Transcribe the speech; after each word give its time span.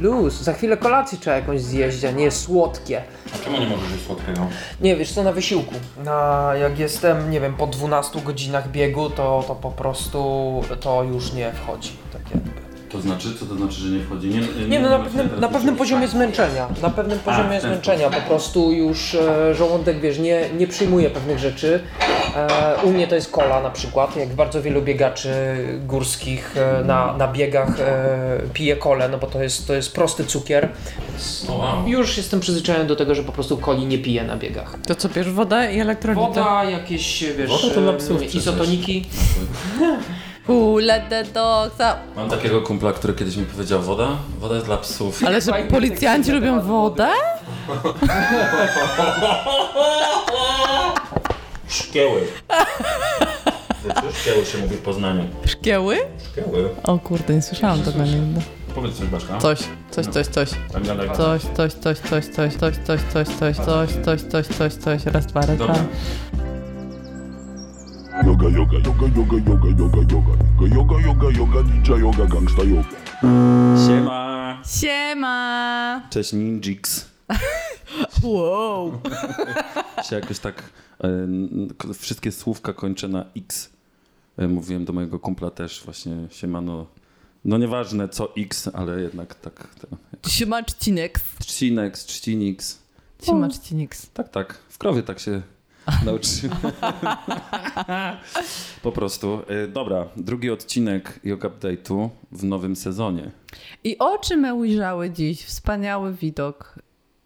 Luz. 0.00 0.34
Za 0.42 0.52
chwilę 0.52 0.76
kolację 0.76 1.18
trzeba 1.18 1.36
jakąś 1.36 1.60
zjeść, 1.60 2.04
a 2.04 2.10
nie 2.10 2.30
słodkie. 2.30 3.02
A 3.34 3.44
czemu 3.44 3.58
nie 3.60 3.66
możesz 3.66 3.90
jeść 3.92 4.06
słodkiego? 4.06 4.46
Nie, 4.80 4.96
wiesz 4.96 5.12
co, 5.12 5.22
na 5.22 5.32
wysiłku. 5.32 5.74
Na, 6.04 6.50
jak 6.60 6.78
jestem, 6.78 7.30
nie 7.30 7.40
wiem, 7.40 7.54
po 7.54 7.66
12 7.66 8.20
godzinach 8.20 8.70
biegu, 8.70 9.10
to, 9.10 9.44
to 9.48 9.54
po 9.54 9.70
prostu 9.70 10.18
to 10.80 11.02
już 11.02 11.32
nie 11.32 11.52
wchodzi. 11.52 11.90
Znaczy? 13.02 13.28
Co 13.40 13.46
to 13.46 13.54
znaczy, 13.54 13.80
że 13.80 13.88
nie 13.88 14.04
wchodzi? 14.04 14.28
Nie, 14.28 14.40
Nie, 14.68 14.80
no 14.80 14.90
na 14.90 14.98
pewnym, 14.98 15.28
na 15.40 15.48
pewnym 15.48 15.76
poziomie 15.76 16.08
zmęczenia. 16.08 16.68
Na 16.82 16.90
pewnym 16.90 17.18
poziomie 17.18 17.60
ten 17.60 17.60
zmęczenia. 17.60 18.10
Po 18.10 18.20
prostu 18.20 18.72
już 18.72 19.14
e, 19.14 19.54
żołądek, 19.54 20.00
wiesz, 20.00 20.18
nie, 20.18 20.48
nie 20.58 20.66
przyjmuje 20.66 21.10
pewnych 21.10 21.38
rzeczy. 21.38 21.80
E, 22.36 22.76
u 22.82 22.90
mnie 22.90 23.06
to 23.06 23.14
jest 23.14 23.30
kola 23.30 23.60
na 23.60 23.70
przykład. 23.70 24.16
Jak 24.16 24.28
bardzo 24.28 24.62
wielu 24.62 24.82
biegaczy 24.82 25.30
górskich 25.86 26.56
e, 26.56 26.84
na, 26.84 27.16
na 27.16 27.28
biegach 27.28 27.80
e, 27.80 28.38
pije 28.52 28.76
kolę, 28.76 29.08
no 29.08 29.18
bo 29.18 29.26
to 29.26 29.42
jest, 29.42 29.66
to 29.66 29.74
jest 29.74 29.94
prosty 29.94 30.24
cukier. 30.24 30.68
Więc 31.10 31.46
O, 31.48 31.54
wow. 31.54 31.88
Już 31.88 32.16
jestem 32.16 32.40
przyzwyczajony 32.40 32.84
do 32.84 32.96
tego, 32.96 33.14
że 33.14 33.22
po 33.22 33.32
prostu 33.32 33.56
coli 33.56 33.86
nie 33.86 33.98
piję 33.98 34.24
na 34.24 34.36
biegach. 34.36 34.76
To 34.86 34.94
co, 34.94 35.08
bierz 35.08 35.30
wodę 35.30 35.74
i 35.74 35.80
elektrolity? 35.80 36.26
Woda, 36.26 36.64
jakieś, 36.64 37.24
wiesz, 37.38 37.50
Woda 37.50 37.74
to 37.74 37.80
dla 37.80 37.92
e, 37.92 37.96
psów 37.96 38.34
izotoniki. 38.34 39.04
Who 40.48 40.78
let 40.80 41.08
the 41.10 41.24
dogs 41.24 41.80
out? 41.80 41.98
Mam 42.16 42.30
takiego 42.30 42.60
kumpla, 42.62 42.92
który 42.92 43.14
kiedyś 43.14 43.36
mi 43.36 43.44
powiedział, 43.46 43.82
woda? 43.82 44.08
Woda 44.38 44.54
jest 44.54 44.66
dla 44.66 44.76
psów. 44.76 45.24
Ale 45.26 45.40
że 45.40 45.52
policjanci 45.52 46.32
lubią 46.32 46.60
wodę? 46.60 47.08
Szkieły. 51.68 52.20
Wiecie, 53.84 54.02
szkieły 54.20 54.44
się 54.46 54.58
mówi 54.58 54.76
w 54.76 54.80
Poznaniu. 54.82 55.24
Szkieły? 55.46 55.96
Szkieły. 56.32 56.68
O 56.82 56.98
kurde, 56.98 57.34
nie 57.34 57.42
słyszałam 57.42 57.82
tego 57.82 58.02
nigdy. 58.04 58.40
Powiedz 58.74 58.94
coś, 58.98 59.06
Baszka. 59.06 59.38
Coś, 59.38 59.58
coś, 59.90 60.06
coś, 60.06 60.26
coś. 60.26 60.50
Tak 60.72 60.86
gadaj. 60.86 61.10
Coś, 61.16 61.42
coś, 61.42 61.72
coś, 61.72 61.98
coś, 61.98 62.24
coś, 62.24 62.54
coś, 62.54 62.74
coś, 62.86 63.00
coś, 63.12 63.56
coś, 63.56 63.56
coś, 63.56 63.90
coś, 64.04 64.22
coś, 64.22 64.46
coś, 64.46 64.74
coś, 64.74 65.06
raz, 65.06 65.26
dwa, 65.26 65.40
raz, 65.40 65.58
Dobra. 65.58 65.74
dwa. 65.74 65.84
Yoga, 68.26 68.48
yoga, 68.48 68.78
yoga, 68.78 69.06
yoga, 69.16 69.36
yoga, 69.36 69.68
yoga, 69.78 69.98
yoga, 70.10 70.36
yoga, 70.66 70.66
yoga, 70.76 71.00
yoga, 71.06 71.30
yoga, 71.38 71.62
ninja 71.62 71.96
yoga, 71.96 72.26
gangsta 72.26 72.62
yoga. 72.62 72.88
Siema. 73.86 74.62
Siema! 74.66 76.02
Cześć 76.10 76.32
Ninjix. 76.32 77.08
Wow! 78.22 78.92
Się 80.08 80.16
jakoś 80.16 80.38
tak 80.38 80.62
e, 81.04 81.08
k- 81.78 81.88
wszystkie 81.94 82.32
słówka 82.32 82.72
kończę 82.72 83.08
na 83.08 83.24
X. 83.36 83.70
E, 84.38 84.48
Mówiłem 84.48 84.84
do 84.84 84.92
mojego 84.92 85.18
kumpla 85.18 85.50
też 85.50 85.82
właśnie 85.84 86.16
siemano. 86.30 86.86
No 87.44 87.58
nieważne 87.58 88.08
co 88.08 88.36
X, 88.36 88.68
ale 88.72 89.00
jednak 89.02 89.34
tak. 89.34 89.68
To, 89.74 90.30
Siema 90.30 90.62
Czcinex. 90.62 91.22
trzcinex, 91.38 92.04
trzcinix. 92.04 92.78
Siema 93.22 93.48
Czcinix. 93.48 94.10
Tak, 94.14 94.28
tak. 94.28 94.54
W 94.68 94.78
krowie 94.78 95.02
tak 95.02 95.18
się 95.20 95.42
nauczyłem. 96.04 96.56
po 98.82 98.92
prostu. 98.92 99.42
E, 99.48 99.68
Dobra, 99.68 100.08
drugi 100.16 100.50
odcinek 100.50 101.20
Yoga 101.24 101.48
Update'u 101.48 102.08
w 102.32 102.44
nowym 102.44 102.76
sezonie. 102.76 103.30
I 103.84 103.98
oczy 103.98 104.36
me 104.36 104.54
ujrzały 104.54 105.10
dziś 105.10 105.44
wspaniały 105.44 106.12
widok. 106.12 106.78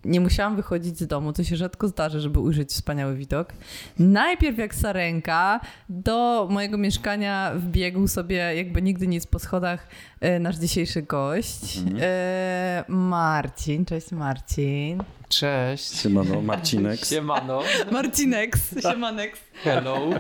Nie 0.06 0.20
musiałam 0.20 0.56
wychodzić 0.56 0.98
z 0.98 1.06
domu, 1.06 1.32
to 1.32 1.44
się 1.44 1.56
rzadko 1.56 1.88
zdarzy, 1.88 2.20
żeby 2.20 2.40
ujrzeć 2.40 2.70
wspaniały 2.70 3.16
widok. 3.16 3.52
Najpierw 3.98 4.58
jak 4.58 4.74
sarenka 4.74 5.60
do 5.88 6.48
mojego 6.50 6.78
mieszkania 6.78 7.52
wbiegł 7.56 8.08
sobie 8.08 8.36
jakby 8.36 8.82
nigdy 8.82 9.06
nic 9.06 9.26
po 9.26 9.38
schodach 9.38 9.88
e, 10.20 10.38
nasz 10.38 10.56
dzisiejszy 10.56 11.02
gość. 11.02 11.78
E, 12.00 12.84
Marcin, 12.88 13.84
cześć 13.84 14.12
Marcin. 14.12 15.02
Cześć. 15.28 16.00
Siemano, 16.00 16.42
Marcinek. 16.42 17.04
Siemano. 17.04 17.62
Marcinex, 17.92 18.82
siemanex. 18.82 19.40
Hello. 19.64 20.10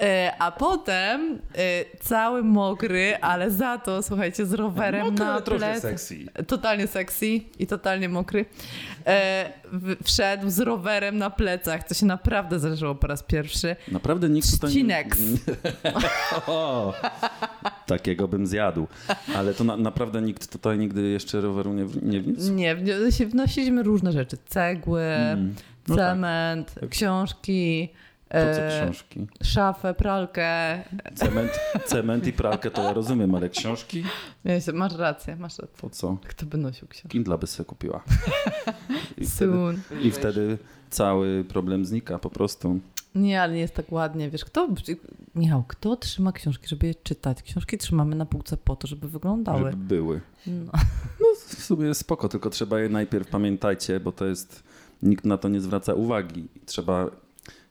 E, 0.00 0.32
a 0.38 0.52
potem 0.52 1.38
e, 1.54 1.84
cały 2.00 2.42
mokry, 2.42 3.16
ale 3.20 3.50
za 3.50 3.78
to, 3.78 4.02
słuchajcie, 4.02 4.46
z 4.46 4.52
rowerem 4.52 5.06
Mokry, 5.06 5.24
na 5.24 5.40
trochę 5.40 5.80
sexy. 5.80 6.26
Totalnie 6.46 6.86
sexy 6.86 7.26
i 7.58 7.66
totalnie 7.66 8.08
mokry. 8.08 8.44
E, 9.06 9.52
wszedł 10.04 10.50
z 10.50 10.58
rowerem 10.60 11.18
na 11.18 11.30
plecach, 11.30 11.84
co 11.84 11.94
się 11.94 12.06
naprawdę 12.06 12.58
zdarzyło 12.58 12.94
po 12.94 13.06
raz 13.06 13.22
pierwszy. 13.22 13.76
Naprawdę 13.92 14.28
nikt 14.28 14.50
tutaj... 14.50 14.70
Trzcinex. 14.70 15.18
o, 16.46 16.94
takiego 17.86 18.28
bym 18.28 18.46
zjadł. 18.46 18.86
Ale 19.36 19.54
to 19.54 19.64
na, 19.64 19.76
naprawdę 19.76 20.22
nikt 20.22 20.52
tutaj 20.52 20.78
nigdy 20.78 21.02
jeszcze 21.08 21.40
roweru 21.40 21.72
nie, 21.72 21.86
nie 22.02 22.20
wniósł? 22.20 22.52
Nie, 22.52 22.76
wnosiliśmy 23.26 23.82
różne 23.82 24.12
rzeczy. 24.12 24.36
Cegły, 24.46 25.02
Mm. 25.06 25.54
No 25.88 25.96
tak. 25.96 26.04
cement, 26.04 26.74
książki, 26.90 27.88
Po 28.28 28.34
co 28.34 28.62
e, 28.62 28.82
książki? 28.82 29.26
szafę, 29.42 29.94
pralkę. 29.94 30.82
Cement, 31.14 31.50
cement 31.86 32.26
i 32.26 32.32
pralkę 32.32 32.70
to 32.70 32.82
ja 32.82 32.92
rozumiem, 32.92 33.34
ale 33.34 33.48
książki? 33.48 34.04
Masz 34.74 34.94
rację, 34.94 35.36
masz 35.36 35.58
rację. 35.58 35.76
Po 35.80 35.90
co? 35.90 36.16
Kto 36.28 36.46
by 36.46 36.58
nosił 36.58 36.88
książki? 36.88 37.08
Kindla 37.08 37.38
by 37.38 37.46
sobie 37.46 37.64
kupiła. 37.64 38.02
I 39.18 39.26
wtedy. 39.26 39.78
I 40.02 40.10
wtedy 40.10 40.58
cały 40.90 41.44
problem 41.44 41.86
znika 41.86 42.18
po 42.18 42.30
prostu. 42.30 42.80
Nie, 43.14 43.42
ale 43.42 43.54
nie 43.54 43.60
jest 43.60 43.74
tak 43.74 43.92
ładnie. 43.92 44.30
Wiesz, 44.30 44.44
kto, 44.44 44.68
Michał, 45.34 45.64
kto 45.68 45.96
trzyma 45.96 46.32
książki, 46.32 46.68
żeby 46.68 46.86
je 46.86 46.94
czytać? 46.94 47.42
Książki 47.42 47.78
trzymamy 47.78 48.16
na 48.16 48.26
półce 48.26 48.56
po 48.56 48.76
to, 48.76 48.86
żeby 48.86 49.08
wyglądały. 49.08 49.70
Żeby 49.70 49.76
były. 49.76 50.20
No. 50.46 50.72
W 51.38 51.62
sumie 51.64 51.94
spoko, 51.94 52.28
tylko 52.28 52.50
trzeba 52.50 52.80
je 52.80 52.88
najpierw, 52.88 53.28
pamiętajcie, 53.28 54.00
bo 54.00 54.12
to 54.12 54.26
jest, 54.26 54.62
nikt 55.02 55.24
na 55.24 55.38
to 55.38 55.48
nie 55.48 55.60
zwraca 55.60 55.94
uwagi. 55.94 56.48
Trzeba 56.66 57.10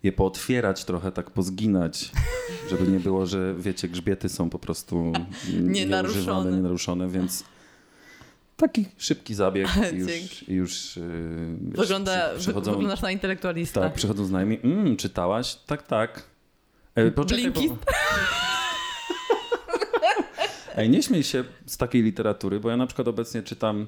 je 0.05 0.11
pootwierać 0.11 0.85
trochę, 0.85 1.11
tak 1.11 1.31
pozginać, 1.31 2.11
żeby 2.69 2.91
nie 2.91 2.99
było, 2.99 3.25
że 3.25 3.55
wiecie, 3.57 3.88
grzbiety 3.88 4.29
są 4.29 4.49
po 4.49 4.59
prostu 4.59 5.13
Nienaruszone. 5.61 6.51
nienaruszone, 6.51 7.07
więc 7.09 7.43
taki 8.57 8.85
szybki 8.97 9.33
zabieg 9.33 9.67
i 9.94 9.95
już, 9.99 10.49
i 10.49 10.53
już 10.53 10.97
yy, 10.97 11.03
wiesz, 11.61 11.79
Wygląda, 11.79 12.11
przy- 12.25 12.33
wy, 12.33 12.39
przychodzą, 12.39 12.71
wyglądasz 12.71 13.01
na 13.01 13.11
intelektualista. 13.11 13.81
tak, 13.81 13.94
przychodzą 13.94 14.25
znajomi, 14.25 14.59
mm, 14.63 14.97
czytałaś? 14.97 15.55
Tak, 15.55 15.83
tak. 15.88 16.23
E, 16.95 17.11
poczekaj, 17.11 17.51
bo- 17.51 17.59
Blinkist? 17.59 17.85
Ej, 20.77 20.89
nie 20.89 21.03
śmiej 21.03 21.23
się 21.23 21.44
z 21.65 21.77
takiej 21.77 22.03
literatury, 22.03 22.59
bo 22.59 22.69
ja 22.69 22.77
na 22.77 22.88
przykład 22.88 23.07
obecnie 23.07 23.44
czytam 23.44 23.88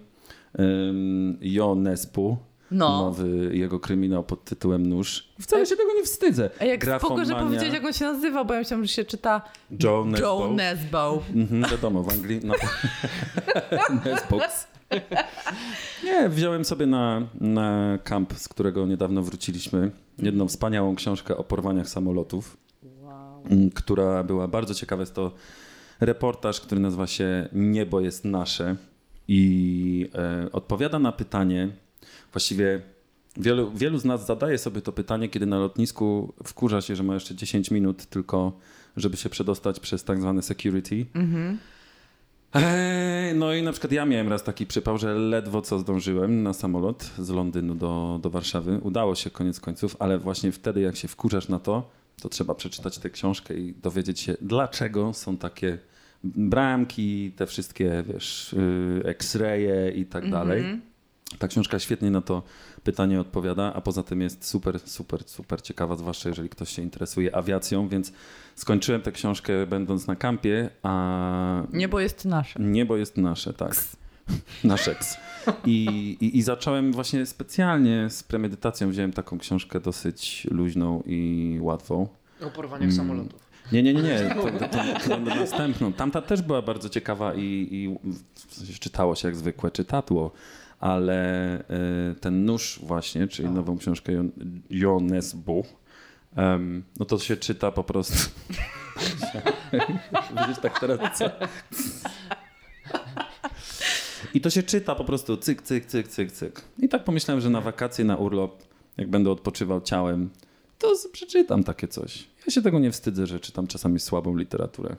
um, 0.60 1.38
Jo 1.42 1.76
Nespu, 1.76 2.38
No. 2.72 2.90
nowy 3.02 3.50
jego 3.54 3.80
kryminał 3.80 4.24
pod 4.24 4.44
tytułem 4.44 4.88
Nóż. 4.90 5.28
Wcale 5.42 5.66
się 5.66 5.76
tego 5.76 5.94
nie 5.94 6.04
wstydzę. 6.04 6.50
A 6.60 6.66
jak 6.66 6.84
spoko, 6.84 7.26
że 7.26 7.34
Grafomania- 7.34 7.44
powiedzieć, 7.44 7.74
jak 7.74 7.86
on 7.86 7.94
się 7.94 8.06
nazywa, 8.06 8.44
bo 8.46 8.54
ja 8.54 8.60
myślałam, 8.60 8.86
że 8.86 8.94
się 8.94 9.06
czyta 9.06 9.42
Joe 9.84 10.06
Nesbo. 10.06 10.28
Joe 10.28 10.54
Nesbo. 10.54 11.24
Mhm, 11.36 11.72
wiadomo, 11.72 12.04
w 12.04 12.10
Anglii. 12.10 12.40
No. 12.44 12.54
Nesbox. 14.06 14.68
Nie, 16.04 16.30
wziąłem 16.30 16.66
sobie 16.66 16.86
na, 16.86 17.22
na 17.42 17.98
kamp, 18.04 18.34
z 18.34 18.48
którego 18.48 18.86
niedawno 18.86 19.22
wróciliśmy, 19.24 19.92
jedną 20.20 20.48
wspaniałą 20.48 20.96
książkę 20.96 21.38
o 21.38 21.44
porwaniach 21.44 21.90
samolotów, 21.90 22.58
m, 23.50 23.70
która 23.70 24.24
była 24.24 24.48
bardzo 24.48 24.74
ciekawa. 24.74 25.02
Jest 25.02 25.14
to 25.16 25.32
reportaż, 26.00 26.62
który 26.62 26.82
nazywa 26.82 27.08
się 27.08 27.50
Niebo 27.54 28.00
jest 28.00 28.26
nasze 28.26 28.76
i 29.28 30.10
e, 30.16 30.52
odpowiada 30.52 31.00
na 31.00 31.12
pytanie, 31.12 31.70
właściwie 32.34 32.82
wielu, 33.38 33.72
wielu 33.72 33.98
z 33.98 34.06
nas 34.06 34.26
zadaje 34.26 34.58
sobie 34.58 34.82
to 34.82 34.92
pytanie, 34.92 35.30
kiedy 35.30 35.46
na 35.46 35.60
lotnisku 35.60 36.34
wkurza 36.44 36.82
się, 36.82 36.96
że 36.96 37.04
ma 37.04 37.14
jeszcze 37.14 37.36
10 37.36 37.72
minut 37.72 38.06
tylko, 38.06 38.52
żeby 38.98 39.18
się 39.18 39.30
przedostać 39.30 39.80
przez 39.80 40.04
tak 40.04 40.22
zwane 40.22 40.42
security. 40.42 41.06
Eee, 42.54 43.36
No 43.36 43.54
i 43.54 43.64
na 43.64 43.72
przykład 43.72 43.92
ja 43.92 44.06
miałem 44.06 44.30
raz 44.30 44.44
taki 44.44 44.66
przypał, 44.66 44.98
że 44.98 45.14
ledwo 45.14 45.62
co 45.62 45.80
zdążyłem 45.80 46.44
na 46.44 46.54
samolot 46.54 47.04
z 47.20 47.30
Londynu 47.30 47.76
do, 47.76 48.20
do 48.22 48.30
Warszawy. 48.30 48.80
Udało 48.84 49.16
się 49.16 49.30
koniec 49.30 49.60
końców, 49.60 49.96
ale 50.00 50.18
właśnie 50.18 50.52
wtedy 50.52 50.82
jak 50.82 50.96
się 50.96 51.08
wkurzasz 51.08 51.48
na 51.50 51.60
to, 51.60 51.90
to 52.22 52.30
trzeba 52.30 52.56
przeczytać 52.56 52.98
tę 52.98 53.10
książkę 53.10 53.54
i 53.54 53.74
dowiedzieć 53.74 54.20
się, 54.20 54.38
dlaczego 54.42 55.14
są 55.14 55.38
takie 55.38 55.78
bramki, 56.24 57.32
te 57.32 57.46
wszystkie, 57.46 58.04
wiesz, 58.14 58.54
y, 58.54 59.02
x-raye 59.06 59.92
i 59.96 60.06
tak 60.06 60.24
dalej. 60.32 60.64
Ta 61.40 61.48
książka 61.48 61.80
świetnie 61.80 62.12
na 62.12 62.22
to 62.22 62.44
pytanie 62.84 63.20
odpowiada, 63.20 63.74
a 63.74 63.82
poza 63.82 64.04
tym 64.04 64.22
jest 64.22 64.46
super, 64.46 64.80
super, 64.80 65.24
super 65.26 65.62
ciekawa, 65.62 65.96
zwłaszcza 65.96 66.30
jeżeli 66.30 66.50
ktoś 66.50 66.70
się 66.70 66.82
interesuje 66.82 67.36
awiacją, 67.36 67.88
więc 67.88 68.12
skończyłem 68.56 69.02
tę 69.02 69.12
książkę 69.12 69.68
będąc 69.68 70.08
na 70.08 70.16
kampie, 70.16 70.70
a 70.84 71.64
Niebo 71.74 72.00
jest 72.00 72.26
nasze. 72.26 72.60
Niebo 72.60 72.98
jest 72.98 73.18
nasze, 73.18 73.54
tak. 73.54 73.76
Nasz 74.64 74.88
eks. 74.88 75.18
I, 75.66 75.86
i, 76.22 76.38
I 76.38 76.42
zacząłem 76.42 76.94
właśnie 76.94 77.26
specjalnie 77.26 78.10
z 78.10 78.24
premedytacją, 78.24 78.90
wziąłem 78.90 79.14
taką 79.14 79.40
książkę 79.40 79.80
dosyć 79.80 80.48
luźną 80.52 81.04
i 81.06 81.58
łatwą. 81.62 82.08
O 82.42 82.50
porwaniach 82.50 82.94
samolotów. 82.94 83.48
Nie, 83.72 83.84
nie, 83.84 83.94
nie, 83.94 84.02
nie. 84.02 84.20
To, 84.36 84.68
to, 84.68 84.68
to, 84.68 85.10
to 85.10 85.36
następną. 85.36 85.94
Tamta 85.94 86.22
też 86.22 86.42
była 86.42 86.62
bardzo 86.62 86.90
ciekawa 86.90 87.34
i, 87.34 87.68
i 87.72 87.98
w 88.48 88.56
sensie 88.56 88.74
czytało 88.74 89.16
się 89.16 89.28
jak 89.28 89.36
zwykłe 89.36 89.72
czytadło, 89.72 90.32
ale 90.80 91.60
y, 92.12 92.16
ten 92.16 92.46
nóż 92.46 92.80
właśnie, 92.84 93.28
czyli 93.28 93.50
nową 93.50 93.78
książkę 93.78 94.12
Jon- 94.14 94.32
Jones 94.70 95.36
em, 96.36 96.84
no 97.00 97.06
to 97.06 97.20
się 97.20 97.38
czyta 97.38 97.72
po 97.72 97.84
prostu. 97.84 98.30
Widzisz 100.40 100.62
tak 100.62 100.80
teraz 100.80 101.18
co? 101.18 101.26
I 104.34 104.42
to 104.42 104.50
się 104.50 104.64
czyta 104.64 104.96
po 104.96 105.04
prostu 105.04 105.38
cyk, 105.38 105.62
cyk, 105.62 105.86
cyk, 105.86 106.08
cyk, 106.08 106.32
cyk. 106.32 106.62
I 106.80 106.90
tak 106.90 107.04
pomyślałem, 107.04 107.42
że 107.42 107.50
na 107.50 107.62
wakacje, 107.62 108.06
na 108.06 108.18
urlop, 108.18 108.64
jak 108.98 109.10
będę 109.10 109.32
odpoczywał 109.32 109.82
ciałem, 109.82 110.30
to 110.80 110.94
przeczytam 111.12 111.64
takie 111.64 111.88
coś. 111.88 112.28
Ja 112.46 112.52
się 112.54 112.62
tego 112.62 112.80
nie 112.80 112.92
wstydzę, 112.92 113.28
że 113.28 113.40
czytam 113.40 113.68
czasami 113.68 114.00
słabą 114.00 114.38
literaturę. 114.38 114.96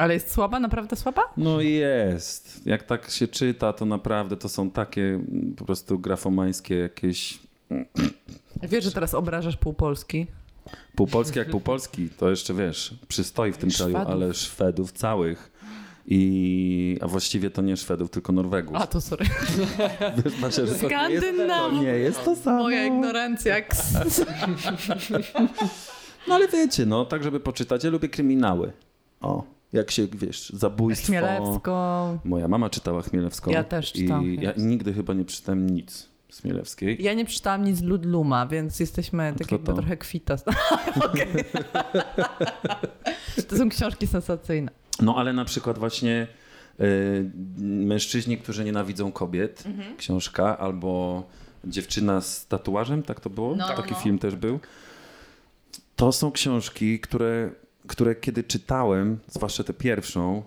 Ale 0.00 0.14
jest 0.14 0.32
słaba, 0.32 0.60
naprawdę 0.60 0.96
słaba? 0.96 1.22
No 1.36 1.60
jest. 1.60 2.66
Jak 2.66 2.82
tak 2.82 3.10
się 3.10 3.28
czyta, 3.28 3.72
to 3.72 3.84
naprawdę 3.84 4.36
to 4.36 4.48
są 4.48 4.70
takie 4.70 5.20
po 5.56 5.64
prostu 5.64 5.98
grafomańskie 5.98 6.74
jakieś 6.76 7.38
Wiesz, 8.62 8.84
że 8.84 8.92
teraz 8.92 9.14
obrażasz 9.14 9.56
pół 9.56 9.74
Polski. 9.74 10.26
półpolski 10.96 11.38
jak 11.38 11.50
półpolski. 11.50 12.08
To 12.08 12.30
jeszcze 12.30 12.54
wiesz, 12.54 12.94
przystoi 13.08 13.52
w 13.52 13.56
tym 13.56 13.70
kraju, 13.70 13.92
Szwedów. 13.94 14.12
ale 14.12 14.34
Szwedów 14.34 14.92
całych. 14.92 15.52
I, 16.06 16.98
a 17.00 17.08
właściwie 17.08 17.50
to 17.50 17.62
nie 17.62 17.76
Szwedów, 17.76 18.10
tylko 18.10 18.32
Norwegów. 18.32 18.76
A, 18.76 18.86
to 18.86 19.00
sorry. 19.00 19.26
Wiesz, 20.24 20.40
Basia, 20.40 20.66
że 20.66 20.72
jest, 20.72 20.80
to 20.80 20.86
Skandynawów. 20.86 21.80
nie 21.82 21.88
jest 21.88 22.24
to 22.24 22.36
samo. 22.36 22.62
Moja 22.62 22.84
ignorancja. 22.84 23.56
No 26.28 26.34
ale 26.34 26.48
wiecie, 26.48 26.86
no 26.86 27.04
tak 27.04 27.22
żeby 27.22 27.40
poczytać, 27.40 27.84
ja 27.84 27.90
lubię 27.90 28.08
kryminały. 28.08 28.72
O, 29.20 29.44
jak 29.72 29.90
się, 29.90 30.06
wiesz, 30.12 30.50
zabójstwo. 30.50 31.06
Chmielewsko. 31.06 32.18
Moja 32.24 32.48
mama 32.48 32.70
czytała 32.70 33.02
Chmielewską. 33.02 33.50
Ja 33.50 33.64
też 33.64 33.92
czytałam 33.92 34.24
I 34.24 34.28
ja 34.28 34.36
Chmielewską. 34.36 34.64
nigdy 34.68 34.92
chyba 34.92 35.14
nie 35.14 35.24
przeczytałem 35.24 35.70
nic 35.70 36.08
z 36.30 36.40
Chmielewskiej. 36.40 37.02
Ja 37.02 37.14
nie 37.14 37.24
przeczytałam 37.24 37.64
nic 37.64 37.76
z 37.76 37.82
Ludluma, 37.82 38.46
więc 38.46 38.80
jesteśmy 38.80 39.34
tak 39.38 39.46
Kto 39.46 39.54
jakby 39.56 39.72
trochę 39.74 39.96
kwita. 39.96 40.36
To 43.48 43.56
są 43.56 43.68
książki 43.68 44.06
sensacyjne. 44.06 44.70
No 45.02 45.16
ale 45.16 45.32
na 45.32 45.44
przykład 45.44 45.78
właśnie 45.78 46.26
y, 46.80 47.30
Mężczyźni, 47.58 48.38
którzy 48.38 48.64
nienawidzą 48.64 49.12
kobiet, 49.12 49.64
Mhm. 49.66 49.96
książka, 49.96 50.58
albo 50.58 51.22
Dziewczyna 51.64 52.20
z 52.20 52.46
tatuażem, 52.46 53.02
tak 53.02 53.20
to 53.20 53.30
było? 53.30 53.56
No, 53.56 53.68
Taki 53.68 53.90
no. 53.92 53.96
film 53.98 54.18
też 54.18 54.36
był. 54.36 54.60
To 55.96 56.12
są 56.12 56.32
książki, 56.32 57.00
które, 57.00 57.50
które 57.90 58.14
kiedy 58.14 58.44
czytałem, 58.44 59.18
zwłaszcza 59.26 59.64
tę 59.64 59.74
pierwszą, 59.74 60.42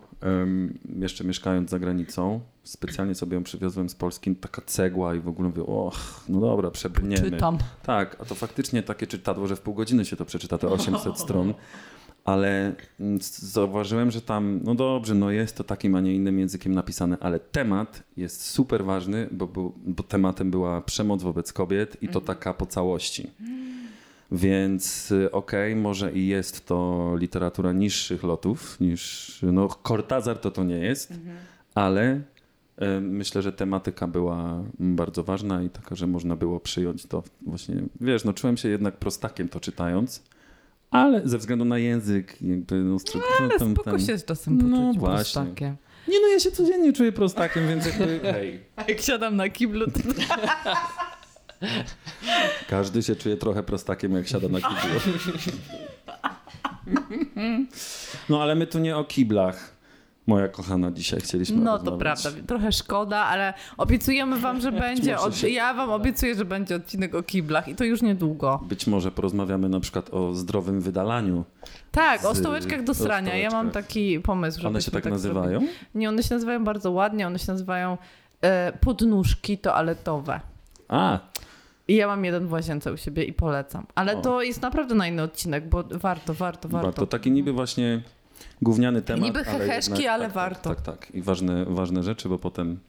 jeszcze 0.99 1.23
mieszkając 1.23 1.69
za 1.69 1.79
granicą, 1.79 2.39
specjalnie 2.63 3.15
sobie 3.15 3.35
ją 3.35 3.43
przywiozłem 3.43 3.89
z 3.89 3.95
Polski, 3.95 4.35
taka 4.35 4.61
cegła 4.61 5.15
i 5.15 5.19
w 5.19 5.27
ogóle 5.27 5.49
mówię, 5.49 5.63
och, 5.63 6.23
no 6.29 6.39
dobra, 6.39 6.71
przebrniemy. 6.71 7.31
Czytam. 7.31 7.57
Tak, 7.85 8.17
a 8.21 8.25
to 8.25 8.35
faktycznie 8.35 8.83
takie 8.83 9.07
czytadło, 9.07 9.47
że 9.47 9.55
w 9.55 9.61
pół 9.61 9.73
godziny 9.73 10.05
się 10.05 10.15
to 10.15 10.25
przeczyta, 10.25 10.57
te 10.57 10.67
800 10.67 11.19
stron. 11.23 11.53
Ale 12.25 12.75
mm, 12.99 13.19
zauważyłem, 13.39 14.11
że 14.11 14.21
tam, 14.21 14.59
no 14.63 14.75
dobrze, 14.75 15.15
no 15.15 15.31
jest 15.31 15.57
to 15.57 15.63
takim, 15.63 15.95
a 15.95 16.01
nie 16.01 16.15
innym 16.15 16.39
językiem 16.39 16.73
napisane, 16.73 17.17
ale 17.19 17.39
temat 17.39 18.03
jest 18.17 18.45
super 18.45 18.85
ważny, 18.85 19.27
bo, 19.31 19.47
był, 19.47 19.73
bo 19.85 20.03
tematem 20.03 20.51
była 20.51 20.81
przemoc 20.81 21.23
wobec 21.23 21.53
kobiet 21.53 22.03
i 22.03 22.07
to 22.07 22.21
taka 22.21 22.53
po 22.53 22.65
całości. 22.65 23.31
Więc 24.33 25.11
y, 25.11 25.31
okej, 25.31 25.75
może 25.75 26.11
i 26.11 26.27
jest 26.27 26.65
to 26.65 27.09
literatura 27.19 27.71
niższych 27.71 28.23
lotów 28.23 28.79
niż, 28.79 29.39
no 29.41 29.67
Cortázar 29.87 30.37
to 30.37 30.51
to 30.51 30.63
nie 30.63 30.77
jest, 30.77 31.13
ale 31.75 32.13
y, 32.15 32.21
myślę, 33.01 33.41
że 33.41 33.53
tematyka 33.53 34.07
była 34.07 34.63
bardzo 34.79 35.23
ważna 35.23 35.63
i 35.63 35.69
taka, 35.69 35.95
że 35.95 36.07
można 36.07 36.35
było 36.35 36.59
przyjąć 36.59 37.05
to 37.05 37.23
właśnie, 37.41 37.75
wiesz, 38.01 38.23
no 38.23 38.33
czułem 38.33 38.57
się 38.57 38.69
jednak 38.69 38.97
prostakiem 38.97 39.49
to 39.49 39.59
czytając, 39.59 40.23
ale 40.91 41.21
ze 41.25 41.37
względu 41.37 41.65
na 41.65 41.77
język 41.77 42.41
jakby 42.41 42.75
no, 42.83 42.95
stru- 42.95 43.19
Ale 43.39 43.49
tam- 43.59 43.71
spoko 43.71 43.91
tam- 43.91 43.99
się 43.99 44.17
czasem 44.19 44.57
No 44.69 44.77
poczuć 44.87 44.99
właśnie. 44.99 45.15
prostakiem. 45.41 45.75
Nie 46.07 46.21
no, 46.21 46.27
ja 46.27 46.39
się 46.39 46.51
codziennie 46.51 46.93
czuję 46.93 47.11
prostakiem, 47.11 47.67
więc 47.67 47.85
jakby 47.85 48.19
hej, 48.33 48.59
A 48.75 48.83
jak 48.83 49.01
siadam 49.01 49.35
na 49.35 49.49
kiblu, 49.49 49.85
to... 49.87 49.99
każdy 52.69 53.03
się 53.03 53.15
czuje 53.15 53.37
trochę 53.37 53.63
prostakiem, 53.63 54.13
jak 54.15 54.27
siada 54.27 54.47
na 54.47 54.59
kiblu. 54.61 54.99
No 58.29 58.41
ale 58.41 58.55
my 58.55 58.67
tu 58.67 58.79
nie 58.79 58.97
o 58.97 59.03
kiblach, 59.03 59.73
moja 60.27 60.47
kochana, 60.47 60.91
dzisiaj 60.91 61.21
chcieliśmy 61.21 61.57
No 61.61 61.79
to 61.79 61.97
prawda, 61.97 62.29
trochę 62.47 62.71
szkoda, 62.71 63.17
ale 63.17 63.53
obiecujemy 63.77 64.39
wam, 64.39 64.61
że 64.61 64.71
będzie, 64.87 65.19
od... 65.19 65.35
się- 65.37 65.49
ja 65.49 65.73
wam 65.73 65.89
obiecuję, 65.89 66.35
że 66.35 66.45
będzie 66.45 66.75
odcinek 66.75 67.15
o 67.15 67.23
kiblach 67.23 67.67
i 67.67 67.75
to 67.75 67.83
już 67.83 68.01
niedługo. 68.01 68.61
Być 68.65 68.87
może 68.87 69.11
porozmawiamy 69.11 69.69
na 69.69 69.79
przykład 69.79 70.09
o 70.13 70.33
zdrowym 70.33 70.81
wydalaniu. 70.81 71.45
Tak, 71.91 72.25
o 72.25 72.35
Z- 72.35 72.37
stołeczkach 72.39 72.83
do 72.83 72.91
o 72.91 72.95
srania. 72.95 73.35
Ja 73.37 73.49
mam 73.49 73.67
stołeczkach. 73.69 73.83
taki 73.85 74.19
pomysł, 74.19 74.61
że 74.61 74.67
One 74.67 74.81
się 74.81 74.91
tak 74.91 75.05
nazywają? 75.05 75.67
Nie, 75.95 76.09
one 76.09 76.23
się 76.23 76.35
nazywają 76.35 76.63
bardzo 76.63 76.91
ładnie, 76.91 77.27
one 77.27 77.39
się 77.39 77.51
nazywają 77.51 77.97
e, 78.41 78.73
podnóżki 78.81 79.57
toaletowe. 79.57 80.39
A, 80.87 81.19
I 81.87 81.95
ja 81.95 82.07
mam 82.07 82.25
jeden 82.25 82.47
w 82.47 82.51
łazience 82.51 82.93
u 82.93 82.97
siebie 82.97 83.23
i 83.23 83.33
polecam. 83.33 83.85
Ale 83.95 84.17
O. 84.17 84.21
to 84.21 84.41
jest 84.41 84.61
naprawdę 84.61 84.95
na 84.95 85.07
inny 85.07 85.21
odcinek, 85.21 85.69
bo 85.69 85.83
warto, 85.91 86.33
warto, 86.33 86.69
warto. 86.69 86.87
warto. 86.87 87.07
Taki 87.07 87.31
niby 87.31 87.53
właśnie 87.53 88.01
gówniany 88.61 89.01
temat. 89.01 89.23
Niby 89.23 89.39
ale 89.39 89.45
heheszki, 89.45 89.91
jednak, 89.91 90.13
ale 90.13 90.23
tak, 90.25 90.33
warto. 90.33 90.69
Tak, 90.69 90.81
tak, 90.81 90.97
tak. 90.97 91.15
I 91.15 91.21
ważne, 91.21 91.65
ważne 91.65 92.03
rzeczy, 92.03 92.29
bo 92.29 92.39
potem... 92.39 92.79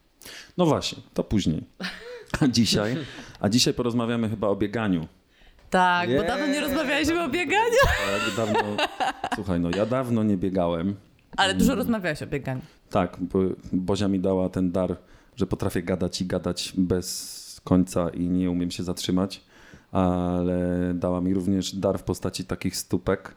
No 0.56 0.66
właśnie, 0.66 1.02
to 1.14 1.24
później. 1.24 1.64
A 2.40 2.48
dzisiaj, 2.48 2.96
a 3.40 3.48
dzisiaj 3.48 3.74
porozmawiamy 3.74 4.30
chyba 4.30 4.48
o 4.48 4.56
bieganiu. 4.56 5.06
Tak, 5.70 6.08
bo 6.08 6.12
Yeah. 6.14 6.26
dawno 6.26 6.46
nie 6.46 6.60
rozmawialiśmy 6.60 7.24
o 7.24 7.28
bieganiu. 7.28 7.78
Tak, 7.84 8.36
dawno... 8.36 8.60
Słuchaj, 9.34 9.60
no 9.60 9.70
ja 9.76 9.86
dawno 9.86 10.22
nie 10.22 10.36
biegałem. 10.36 10.94
Ale 11.36 11.54
dużo 11.54 11.74
rozmawiałeś 11.74 12.22
o 12.22 12.26
bieganiu. 12.26 12.62
Tak, 12.90 13.16
bo 13.20 13.38
Bozia 13.72 14.08
mi 14.08 14.20
dała 14.20 14.48
ten 14.48 14.72
dar, 14.72 14.96
że 15.36 15.46
potrafię 15.46 15.82
gadać 15.82 16.20
i 16.20 16.26
gadać 16.26 16.72
bez 16.76 17.43
końca 17.64 18.08
i 18.08 18.28
nie 18.28 18.50
umiem 18.50 18.70
się 18.70 18.82
zatrzymać, 18.82 19.40
ale 19.92 20.92
dała 20.94 21.20
mi 21.20 21.34
również 21.34 21.76
dar 21.76 21.98
w 21.98 22.02
postaci 22.02 22.44
takich 22.44 22.76
stópek, 22.76 23.34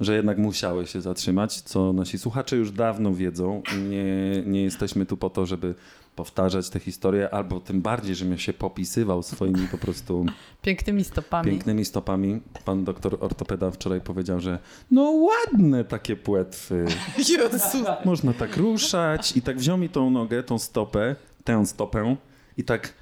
że 0.00 0.16
jednak 0.16 0.38
musiały 0.38 0.86
się 0.86 1.00
zatrzymać, 1.00 1.60
co 1.60 1.92
nasi 1.92 2.18
słuchacze 2.18 2.56
już 2.56 2.70
dawno 2.70 3.14
wiedzą. 3.14 3.62
Nie, 3.90 4.42
nie 4.46 4.62
jesteśmy 4.62 5.06
tu 5.06 5.16
po 5.16 5.30
to, 5.30 5.46
żeby 5.46 5.74
powtarzać 6.16 6.70
te 6.70 6.78
historie, 6.78 7.34
albo 7.34 7.60
tym 7.60 7.80
bardziej, 7.82 8.14
żebym 8.14 8.38
się 8.38 8.52
popisywał 8.52 9.22
swoimi 9.22 9.68
po 9.68 9.78
prostu 9.78 10.26
Pięknymi 10.62 11.04
stopami. 11.04 11.50
pięknymi 11.50 11.84
stopami. 11.84 12.40
Pan 12.64 12.84
doktor 12.84 13.16
ortopeda 13.20 13.70
wczoraj 13.70 14.00
powiedział, 14.00 14.40
że 14.40 14.58
no 14.90 15.02
ładne 15.02 15.84
takie 15.84 16.16
płetwy. 16.16 16.84
Jezu. 17.28 17.84
Można 18.04 18.32
tak 18.32 18.56
ruszać 18.56 19.36
i 19.36 19.42
tak 19.42 19.58
wziął 19.58 19.78
mi 19.78 19.88
tą 19.88 20.10
nogę, 20.10 20.42
tą 20.42 20.58
stopę, 20.58 21.16
tę 21.44 21.66
stopę 21.66 22.16
i 22.56 22.64
tak 22.64 22.92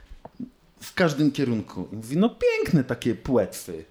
w 0.83 0.95
każdym 0.95 1.33
kierunku. 1.33 1.89
I 1.93 1.97
mówi, 1.97 2.17
no 2.17 2.29
piękne 2.29 2.85
takie 2.85 3.15
płetwy. 3.15 3.85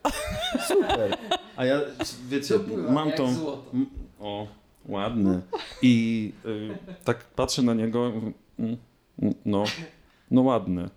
Super. 0.68 1.18
A 1.56 1.66
ja, 1.66 1.82
wiecie, 2.30 2.56
mam 2.90 3.12
tą... 3.12 3.36
O, 4.20 4.48
ładne. 4.86 5.42
I 5.82 6.34
y, 6.46 6.78
tak 7.04 7.24
patrzę 7.24 7.62
na 7.62 7.74
niego, 7.74 8.12
no, 9.46 9.64
no 10.32 10.42
ładne. 10.42 10.90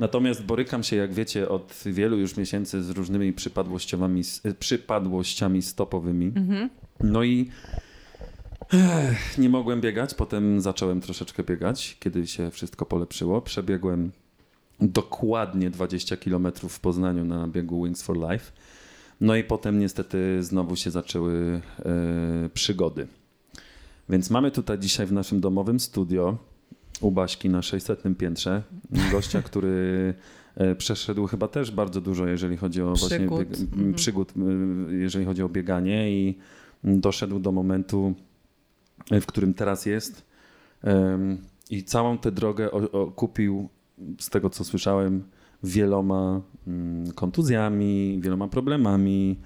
Natomiast 0.00 0.42
borykam 0.42 0.82
się, 0.82 0.96
jak 0.96 1.14
wiecie, 1.14 1.48
od 1.48 1.74
wielu 1.86 2.18
już 2.18 2.36
miesięcy 2.36 2.82
z 2.82 2.90
różnymi 2.90 3.32
przypadłościami, 3.32 4.22
przypadłościami 4.58 5.62
stopowymi. 5.62 6.32
No 7.00 7.24
i 7.24 7.50
ech, 8.72 9.38
nie 9.38 9.48
mogłem 9.48 9.80
biegać, 9.80 10.14
potem 10.14 10.60
zacząłem 10.60 11.00
troszeczkę 11.00 11.42
biegać, 11.44 11.96
kiedy 12.00 12.26
się 12.26 12.50
wszystko 12.50 12.86
polepszyło. 12.86 13.40
Przebiegłem 13.42 14.10
dokładnie 14.80 15.70
20 15.70 16.16
km 16.16 16.48
w 16.68 16.80
Poznaniu 16.80 17.24
na 17.24 17.48
biegu 17.48 17.84
Wings 17.84 18.02
for 18.02 18.16
Life. 18.16 18.52
No 19.20 19.36
i 19.36 19.44
potem 19.44 19.78
niestety 19.78 20.42
znowu 20.42 20.76
się 20.76 20.90
zaczęły 20.90 21.60
e, 21.78 22.48
przygody. 22.54 23.06
Więc 24.08 24.30
mamy 24.30 24.50
tutaj 24.50 24.78
dzisiaj 24.78 25.06
w 25.06 25.12
naszym 25.12 25.40
domowym 25.40 25.80
studio 25.80 26.38
u 27.00 27.10
Baśki 27.10 27.48
na 27.48 27.62
600 27.62 28.02
piętrze 28.18 28.62
gościa, 29.12 29.42
który 29.42 30.14
e, 30.54 30.74
przeszedł 30.74 31.26
chyba 31.26 31.48
też 31.48 31.70
bardzo 31.70 32.00
dużo, 32.00 32.26
jeżeli 32.26 32.56
chodzi 32.56 32.82
o 32.82 32.94
właśnie 32.94 33.08
Przygód. 33.18 33.38
bieg, 33.38 33.58
m, 33.58 33.66
Mhm. 33.72 33.94
przygód, 33.94 34.32
jeżeli 34.90 35.24
chodzi 35.24 35.42
o 35.42 35.48
bieganie 35.48 36.10
i 36.12 36.38
doszedł 36.84 37.38
do 37.38 37.52
momentu, 37.52 38.14
w 39.10 39.26
którym 39.26 39.54
teraz 39.54 39.86
jest 39.86 40.26
i 41.70 41.84
całą 41.84 42.18
tę 42.18 42.32
drogę 42.32 42.70
kupił, 43.16 43.68
z 44.20 44.30
tego 44.30 44.50
co 44.50 44.64
słyszałem, 44.64 45.24
wieloma 45.62 46.40
mm, 46.66 47.12
kontuzjami, 47.12 48.18
wieloma 48.22 48.48
problemami 48.48 49.36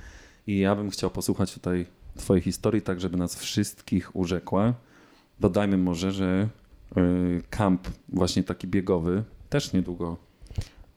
i 0.47 0.59
ja 0.59 0.77
bym 0.77 0.91
chciał 0.91 1.11
posłuchać 1.11 1.55
tutaj 1.55 1.87
twojej 2.17 2.43
historii, 2.43 2.83
tak 2.83 3.01
żeby 3.01 3.17
nas 3.17 3.35
wszystkich 3.35 4.17
urzekła. 4.17 4.75
Dodajmy 5.41 5.79
może, 5.79 6.13
że 6.13 6.49
y, 6.97 7.43
kamp 7.51 7.89
właśnie 8.09 8.43
taki 8.43 8.67
biegowy 8.67 9.25
też 9.49 9.73
niedługo 9.73 10.17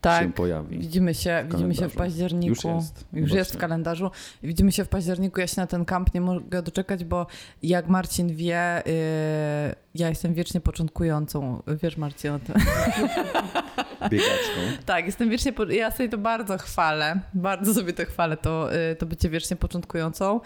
Tak. 0.04 0.24
się 0.24 0.34
pojawi. 0.34 0.80
Widzimy 0.80 1.14
się, 1.14 1.46
widzimy 1.52 1.76
się 1.76 1.90
w 1.90 1.96
październiku. 1.96 2.50
Już 2.50 2.64
jest. 2.64 3.06
Już 3.14 3.32
jest 3.32 3.54
w 3.54 3.58
kalendarzu. 3.58 4.12
Widzimy 4.44 4.72
się 4.72 4.86
w 4.86 4.90
październiku. 4.90 5.40
Ja 5.40 5.48
się 5.48 5.62
na 5.62 5.68
ten 5.68 5.86
kamp 5.86 6.14
nie 6.14 6.22
mogę 6.22 6.62
doczekać, 6.62 7.04
bo 7.06 7.28
jak 7.64 7.88
Marcin 7.88 8.36
wie, 8.36 8.84
yy, 8.86 9.83
ja 9.96 10.10
jestem 10.10 10.34
wiecznie 10.34 10.62
początkującą. 10.62 11.64
Wiesz, 11.84 11.98
Marcin, 11.98 12.32
o 12.32 12.40
tym. 12.40 12.56
Biegaczką. 14.10 14.62
Tak, 14.86 15.06
jestem 15.06 15.30
wiecznie. 15.30 15.54
Po... 15.54 15.66
Ja 15.66 15.92
sobie 15.92 16.10
to 16.10 16.18
bardzo 16.18 16.58
chwalę. 16.58 17.20
Bardzo 17.34 17.74
sobie 17.74 17.94
to 17.94 18.06
chwalę, 18.06 18.38
to, 18.38 18.70
yy, 18.72 18.96
to 18.96 19.06
bycie 19.06 19.30
wiecznie 19.30 19.58
początkującą. 19.58 20.42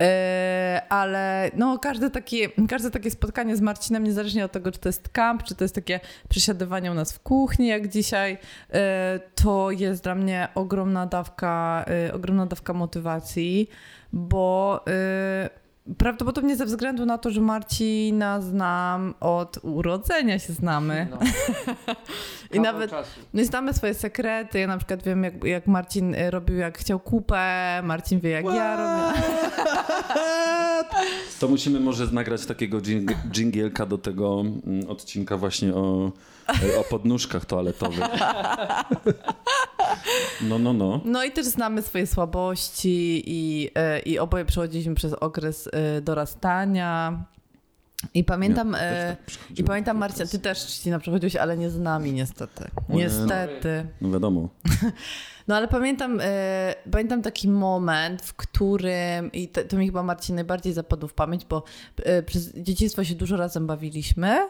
Yy, 0.00 0.06
ale 0.88 1.50
no, 1.56 1.78
każde, 1.78 2.10
takie, 2.10 2.48
każde 2.68 2.90
takie 2.90 3.10
spotkanie 3.10 3.56
z 3.56 3.60
Marcinem, 3.60 4.04
niezależnie 4.04 4.44
od 4.44 4.52
tego, 4.52 4.72
czy 4.72 4.78
to 4.78 4.88
jest 4.88 5.08
kamp, 5.08 5.42
czy 5.42 5.54
to 5.54 5.64
jest 5.64 5.74
takie 5.74 6.00
przesiadywanie 6.28 6.90
u 6.90 6.94
nas 6.94 7.12
w 7.12 7.20
kuchni, 7.20 7.66
jak 7.66 7.88
dzisiaj, 7.88 8.38
yy, 8.72 8.78
to 9.34 9.70
jest 9.70 10.02
dla 10.02 10.14
mnie 10.14 10.48
ogromna 10.54 11.06
dawka, 11.06 11.84
ogromna 12.12 12.46
dawka 12.46 12.72
motywacji, 12.72 13.68
bo. 14.12 14.84
Prawdopodobnie 15.98 16.56
ze 16.56 16.66
względu 16.66 17.06
na 17.06 17.18
to, 17.18 17.30
że 17.30 17.40
Marcina 17.40 18.40
znam 18.40 19.14
od 19.20 19.58
urodzenia 19.62 20.38
się 20.38 20.52
znamy. 20.52 21.06
No. 21.10 21.18
I 22.52 22.60
nawet 22.60 22.90
Czasu. 22.90 23.20
no 23.34 23.42
i 23.42 23.44
znamy 23.44 23.74
swoje 23.74 23.94
sekrety. 23.94 24.58
Ja 24.58 24.66
na 24.66 24.76
przykład 24.78 25.02
wiem, 25.02 25.24
jak, 25.24 25.44
jak 25.44 25.66
Marcin 25.66 26.14
y, 26.14 26.30
robił, 26.30 26.56
jak 26.56 26.78
chciał 26.78 27.00
kupę, 27.00 27.80
Marcin 27.84 28.20
wie, 28.20 28.30
jak 28.30 28.44
ja 28.44 28.76
robię. 28.76 29.20
To 31.40 31.48
musimy 31.48 31.80
może 31.80 32.06
nagrać 32.06 32.46
takiego 32.46 32.78
dżing- 32.78 33.14
dżingielka 33.30 33.86
do 33.86 33.98
tego 33.98 34.40
mm, 34.66 34.88
odcinka 34.90 35.36
właśnie 35.36 35.74
o, 35.74 36.12
o 36.80 36.84
podnóżkach 36.90 37.44
toaletowych. 37.44 37.98
No, 40.48 40.58
no, 40.58 40.72
no. 40.72 41.00
No 41.04 41.24
i 41.24 41.30
też 41.32 41.46
znamy 41.46 41.82
swoje 41.82 42.06
słabości 42.06 43.22
i, 43.26 43.70
y, 43.96 44.00
i 44.00 44.18
oboje 44.18 44.44
przechodziliśmy 44.44 44.94
przez 44.94 45.12
okres 45.12 45.66
y, 45.66 46.00
dorastania. 46.02 47.24
I 48.14 48.24
pamiętam, 48.24 48.72
Ja 48.72 49.16
tak 49.16 49.58
i 49.58 49.64
pamiętam 49.64 50.02
okres. 50.02 50.30
ty 50.30 50.38
też 50.38 50.58
Trzcina 50.58 50.98
przechodziłeś, 50.98 51.36
ale 51.36 51.56
nie 51.56 51.70
z 51.70 51.78
nami 51.78 52.12
niestety. 52.12 52.64
nie. 52.88 52.96
Niestety. 52.96 53.86
No 54.00 54.10
wiadomo. 54.10 54.48
No 55.48 55.56
ale 55.56 55.68
pamiętam, 55.68 56.18
e, 56.22 56.74
pamiętam 56.92 57.22
taki 57.22 57.48
moment, 57.48 58.22
w 58.22 58.34
którym, 58.34 59.32
i 59.32 59.48
to, 59.48 59.64
to 59.64 59.76
mi 59.76 59.86
chyba 59.86 60.02
Marcin 60.02 60.34
najbardziej 60.34 60.72
zapadł 60.72 61.08
w 61.08 61.14
pamięć, 61.14 61.44
bo 61.44 61.62
e, 62.04 62.22
przez 62.22 62.54
dzieciństwo 62.56 63.04
się 63.04 63.14
dużo 63.14 63.36
razem 63.36 63.66
bawiliśmy 63.66 64.48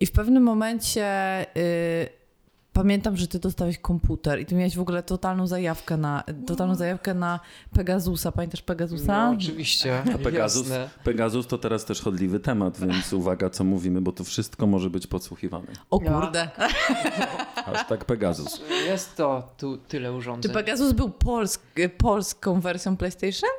i 0.00 0.06
w 0.06 0.12
pewnym 0.12 0.42
momencie 0.42 1.06
e, 1.06 1.46
pamiętam, 2.72 3.16
że 3.16 3.26
ty 3.26 3.38
dostałeś 3.38 3.78
komputer 3.78 4.40
i 4.40 4.46
ty 4.46 4.54
miałeś 4.54 4.76
w 4.76 4.80
ogóle 4.80 5.02
totalną 5.02 5.46
zajawkę 5.46 5.96
na, 5.96 6.24
totalną 6.46 6.74
zajawkę 6.74 7.14
na 7.14 7.40
Pegasusa. 7.74 8.32
Pamiętasz 8.32 8.62
Pegasusa? 8.62 9.26
No, 9.30 9.36
oczywiście. 9.36 10.02
A 10.14 10.18
Pegasus, 10.18 10.68
Jasne. 10.68 10.88
Pegasus 11.04 11.46
to 11.46 11.58
teraz 11.58 11.84
też 11.84 12.02
chodliwy 12.02 12.40
temat, 12.40 12.80
więc 12.80 13.12
uwaga, 13.12 13.50
co 13.50 13.64
mówimy, 13.64 14.00
bo 14.00 14.12
to 14.12 14.24
wszystko 14.24 14.66
może 14.66 14.90
być 14.90 15.06
podsłuchiwane. 15.06 15.66
O 15.90 16.00
kurde. 16.00 16.48
Aż 17.72 17.86
tak 17.88 18.04
Pegasus. 18.04 18.60
Jest 18.86 19.16
to 19.16 19.54
tu 19.58 19.78
tyle 19.78 20.08
Czy 20.08 20.14
urządzeń. 20.14 20.52
Pegasus 20.52 20.92
był 20.92 21.10
polsk, 21.10 21.62
polską 21.98 22.60
wersją 22.60 22.96
PlayStation? 22.96 23.50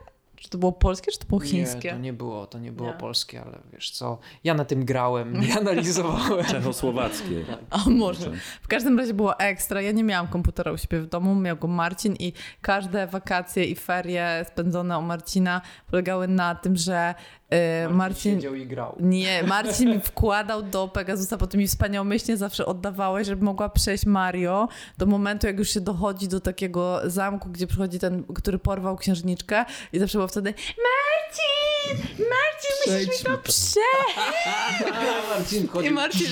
Czy 0.41 0.49
to 0.49 0.57
było 0.57 0.71
polskie, 0.71 1.11
czy 1.11 1.19
to 1.19 1.25
było 1.25 1.39
chińskie? 1.39 1.87
Nie, 1.87 1.93
to 1.93 1.99
nie 1.99 2.13
było, 2.13 2.47
to 2.47 2.59
nie 2.59 2.71
było 2.71 2.89
Nie? 2.89 2.97
polskie, 2.97 3.41
ale 3.41 3.59
wiesz 3.73 3.91
co, 3.91 4.17
ja 4.43 4.53
na 4.53 4.65
tym 4.65 4.85
grałem, 4.85 5.33
nie 5.41 5.57
analizowałem. 5.59 6.45
Czechosłowackie. 6.45 7.45
A 7.69 7.89
może. 7.89 8.31
W 8.61 8.67
każdym 8.67 8.99
razie 8.99 9.13
było 9.13 9.39
ekstra. 9.39 9.81
Ja 9.81 9.91
nie 9.91 10.03
miałam 10.03 10.27
komputera 10.27 10.71
u 10.71 10.77
siebie 10.77 10.99
w 10.99 11.07
domu, 11.07 11.35
miał 11.35 11.57
go 11.57 11.67
Marcin 11.67 12.15
i 12.19 12.33
każde 12.61 13.07
wakacje 13.07 13.65
i 13.65 13.75
ferie 13.75 14.45
spędzone 14.47 14.99
u 14.99 15.01
Marcina 15.01 15.61
polegały 15.87 16.27
na 16.27 16.55
tym, 16.55 16.75
że 16.75 17.15
y, 17.53 17.89
Marcin... 17.89 18.35
siedział 18.35 18.55
i 18.55 18.65
grał. 18.65 18.95
Nie, 18.99 19.43
Marcin 19.43 19.89
mi 19.89 19.99
wkładał 19.99 20.63
do 20.63 20.87
Pegasusa, 20.87 21.37
potem 21.37 21.59
mi 21.59 21.67
wspaniałomyślnie 21.67 22.37
zawsze 22.37 22.65
oddawałeś, 22.65 23.27
żeby 23.27 23.45
mogła 23.45 23.69
przejść 23.69 24.05
Mario 24.05 24.67
do 24.97 25.05
momentu, 25.05 25.47
jak 25.47 25.59
już 25.59 25.69
się 25.69 25.81
dochodzi 25.81 26.27
do 26.27 26.39
takiego 26.39 27.01
zamku, 27.05 27.49
gdzie 27.49 27.67
przychodzi 27.67 27.99
ten, 27.99 28.23
który 28.23 28.59
porwał 28.59 28.97
księżniczkę 28.97 29.65
i 29.93 29.99
zawsze 29.99 30.17
było 30.17 30.27
wtedy 30.27 30.53
Marcin! 30.59 32.07
Marcin, 32.07 32.93
musisz 32.93 33.07
mi 33.07 33.25
to 33.25 33.37
przejść! 33.37 34.95
Marcin 35.29 35.63
I 35.63 35.67
chodził. 35.67 35.93
Marcin... 35.93 36.27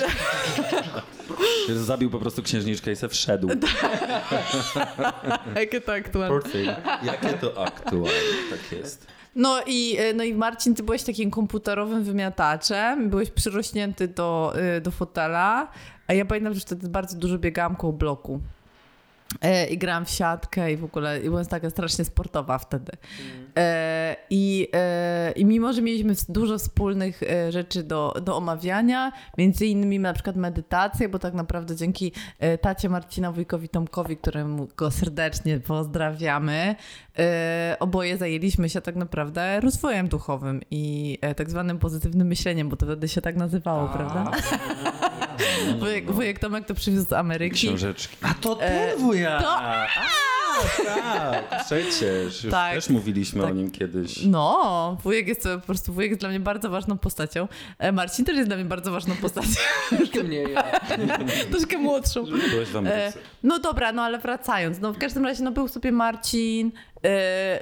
Zabił 1.75 2.09
po 2.09 2.19
prostu 2.19 2.43
księżniczkę 2.43 2.91
i 2.91 2.95
se 2.95 3.09
wszedł. 3.09 3.49
Jakie 5.55 5.81
to 5.81 5.93
aktualne. 5.93 6.39
Jakie 7.03 7.33
to 7.33 7.63
aktualne, 7.63 8.09
tak 8.49 8.79
jest. 8.79 9.07
No 9.39 9.61
i, 9.67 9.97
e, 9.99 10.13
no 10.13 10.23
i 10.23 10.33
Marcin, 10.33 10.75
ty 10.75 10.83
byłeś 10.83 11.03
takim 11.03 11.31
komputerowym 11.31 12.03
wymiataczem, 12.03 13.09
byłeś 13.09 13.31
przyrośnięty 13.31 14.07
do, 14.07 14.53
y, 14.77 14.81
do 14.81 14.91
fotela, 14.91 15.67
a 16.07 16.13
ja 16.13 16.25
pamiętam, 16.25 16.53
że 16.53 16.59
wtedy 16.59 16.89
bardzo 16.89 17.17
dużo 17.17 17.37
biegałam 17.37 17.75
koło 17.75 17.93
bloku. 17.93 18.39
E, 19.41 19.65
I 19.65 19.77
grałam 19.77 20.05
w 20.05 20.09
siatkę 20.09 20.73
i 20.73 20.77
w 20.77 20.83
ogóle 20.83 21.19
i 21.19 21.23
byłam 21.23 21.45
taka 21.45 21.69
strasznie 21.69 22.05
sportowa 22.05 22.57
wtedy. 22.57 22.91
E, 23.57 24.15
i, 24.29 24.67
e, 24.73 25.31
I 25.31 25.45
mimo, 25.45 25.73
że 25.73 25.81
mieliśmy 25.81 26.13
dużo 26.29 26.57
wspólnych 26.57 27.21
rzeczy 27.49 27.83
do, 27.83 28.13
do 28.21 28.37
omawiania, 28.37 29.11
między 29.37 29.65
innymi 29.65 29.99
na 29.99 30.13
przykład 30.13 30.35
medytację, 30.35 31.09
bo 31.09 31.19
tak 31.19 31.33
naprawdę 31.33 31.75
dzięki 31.75 32.11
tacie 32.61 32.89
Marcina 32.89 33.31
Wujkowi 33.31 33.69
Tomkowi, 33.69 34.17
któremu 34.17 34.67
go 34.77 34.91
serdecznie 34.91 35.59
pozdrawiamy, 35.59 36.75
oboje 37.79 38.17
zajęliśmy 38.17 38.69
się 38.69 38.81
tak 38.81 38.95
naprawdę 38.95 39.59
rozwojem 39.59 40.07
duchowym 40.07 40.61
i 40.71 41.17
tak 41.35 41.49
zwanym 41.49 41.79
pozytywnym 41.79 42.27
myśleniem, 42.27 42.69
bo 42.69 42.75
to 42.75 42.85
wtedy 42.85 43.07
się 43.07 43.21
tak 43.21 43.35
nazywało, 43.35 43.87
prawda? 43.87 44.31
Wujek, 45.79 46.11
wujek 46.11 46.39
Tomek 46.39 46.65
to 46.65 46.73
przywiózł 46.75 47.07
z 47.09 47.13
Ameryki. 47.13 47.67
Książeczki. 47.67 48.17
A 48.21 48.33
to 48.33 48.61
E, 48.61 48.87
ten 48.89 48.99
wuja! 48.99 49.41
to- 49.41 49.61
A, 49.61 49.87
tak, 50.85 51.65
przecież. 51.65 52.43
Już 52.43 52.51
Tak. 52.51 52.73
też 52.73 52.89
mówiliśmy 52.89 53.41
Tak. 53.41 53.51
o 53.51 53.53
nim 53.53 53.71
kiedyś. 53.71 54.19
No, 54.25 54.97
wujek 55.03 55.27
jest 55.27 55.43
po 55.43 55.59
prostu 55.59 55.93
wujek 55.93 56.09
jest 56.11 56.19
dla 56.21 56.29
mnie 56.29 56.39
bardzo 56.39 56.69
ważną 56.69 56.97
postacią. 56.97 57.47
E, 57.79 57.91
Marcin 57.91 58.25
też 58.25 58.35
jest 58.35 58.49
dla 58.49 58.55
mnie 58.55 58.65
bardzo 58.65 58.91
ważną 58.91 59.15
postacią. 59.15 59.47
Troszkę 59.97 60.23
mniej. 60.23 60.51
ja. 60.53 60.63
Troszkę 61.51 61.77
młodszą. 61.77 62.23
Byłeś 62.25 62.69
w 62.69 62.75
E, 62.75 62.79
Ameryce. 62.79 63.19
no 63.43 63.59
dobra, 63.59 63.91
no 63.91 64.01
ale 64.03 64.19
wracając. 64.19 64.79
No 64.79 64.93
w 64.93 64.97
każdym 64.97 65.25
razie 65.25 65.43
no, 65.43 65.51
był 65.51 65.67
sobie 65.67 65.91
Marcin, 65.91 66.71
e, 66.98 66.98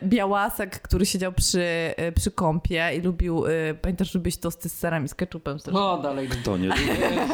Białasek, 0.03 0.81
który 0.81 1.05
siedział 1.05 1.31
przy, 1.31 1.63
e, 1.97 2.11
przy 2.11 2.31
kąpie 2.31 2.89
i 2.97 3.01
lubił, 3.01 3.45
e, 3.47 3.73
pamiętasz, 3.81 4.15
lubić 4.15 4.37
tosty 4.37 4.69
z 4.69 4.77
serem 4.77 5.05
i 5.05 5.07
z 5.07 5.15
ketchupem. 5.15 5.57
No 5.71 5.97
dalej. 5.97 6.29
To 6.43 6.57
nie 6.57 6.67
lubię. 6.67 6.81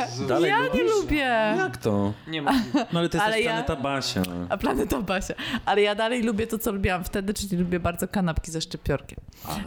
Jezu. 0.02 0.28
Dalej 0.28 0.50
ja 0.50 0.60
nie 0.60 0.66
lubisz? 0.68 0.96
lubię. 1.02 1.54
Jak 1.58 1.78
to? 1.78 2.14
Nie 2.28 2.42
ma. 2.42 2.52
No 2.94 3.00
ale 3.00 3.10
to 3.10 3.18
jest 3.18 3.26
Ale 3.28 3.36
też 3.36 3.46
ja- 3.46 3.52
planeta 3.52 3.76
Basia. 3.76 4.22
A 4.50 4.58
planeta 4.58 5.02
Basia. 5.02 5.34
Ale 5.66 5.82
ja 5.82 5.96
dalej 5.96 6.24
lubię 6.24 6.48
to, 6.48 6.58
co 6.58 6.72
lubiłam 6.72 7.04
wtedy, 7.04 7.34
czyli 7.34 7.58
lubię 7.58 7.80
bardzo 7.80 8.08
kanapki 8.08 8.52
ze 8.52 8.62
szczypiorkiem. 8.62 9.20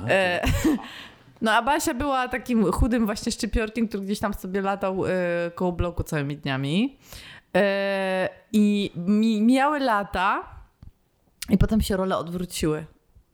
E, 0.09 0.41
no 1.43 1.53
a 1.53 1.63
Basia 1.63 1.95
była 1.95 2.29
takim 2.29 2.73
chudym 2.73 3.07
właśnie 3.07 3.33
szczypiorkiem, 3.33 3.89
który 3.89 4.03
gdzieś 4.05 4.19
tam 4.21 4.35
sobie 4.35 4.61
latał 4.61 5.07
e, 5.07 5.11
koło 5.55 5.73
bloku 5.73 6.03
całymi 6.03 6.37
dniami. 6.37 6.99
E, 7.57 8.29
I 8.53 8.91
mi, 8.97 9.43
mijały 9.43 9.79
lata 9.79 10.56
i 11.51 11.59
potem 11.59 11.81
się 11.81 11.97
role 11.97 12.17
odwróciły. 12.17 12.87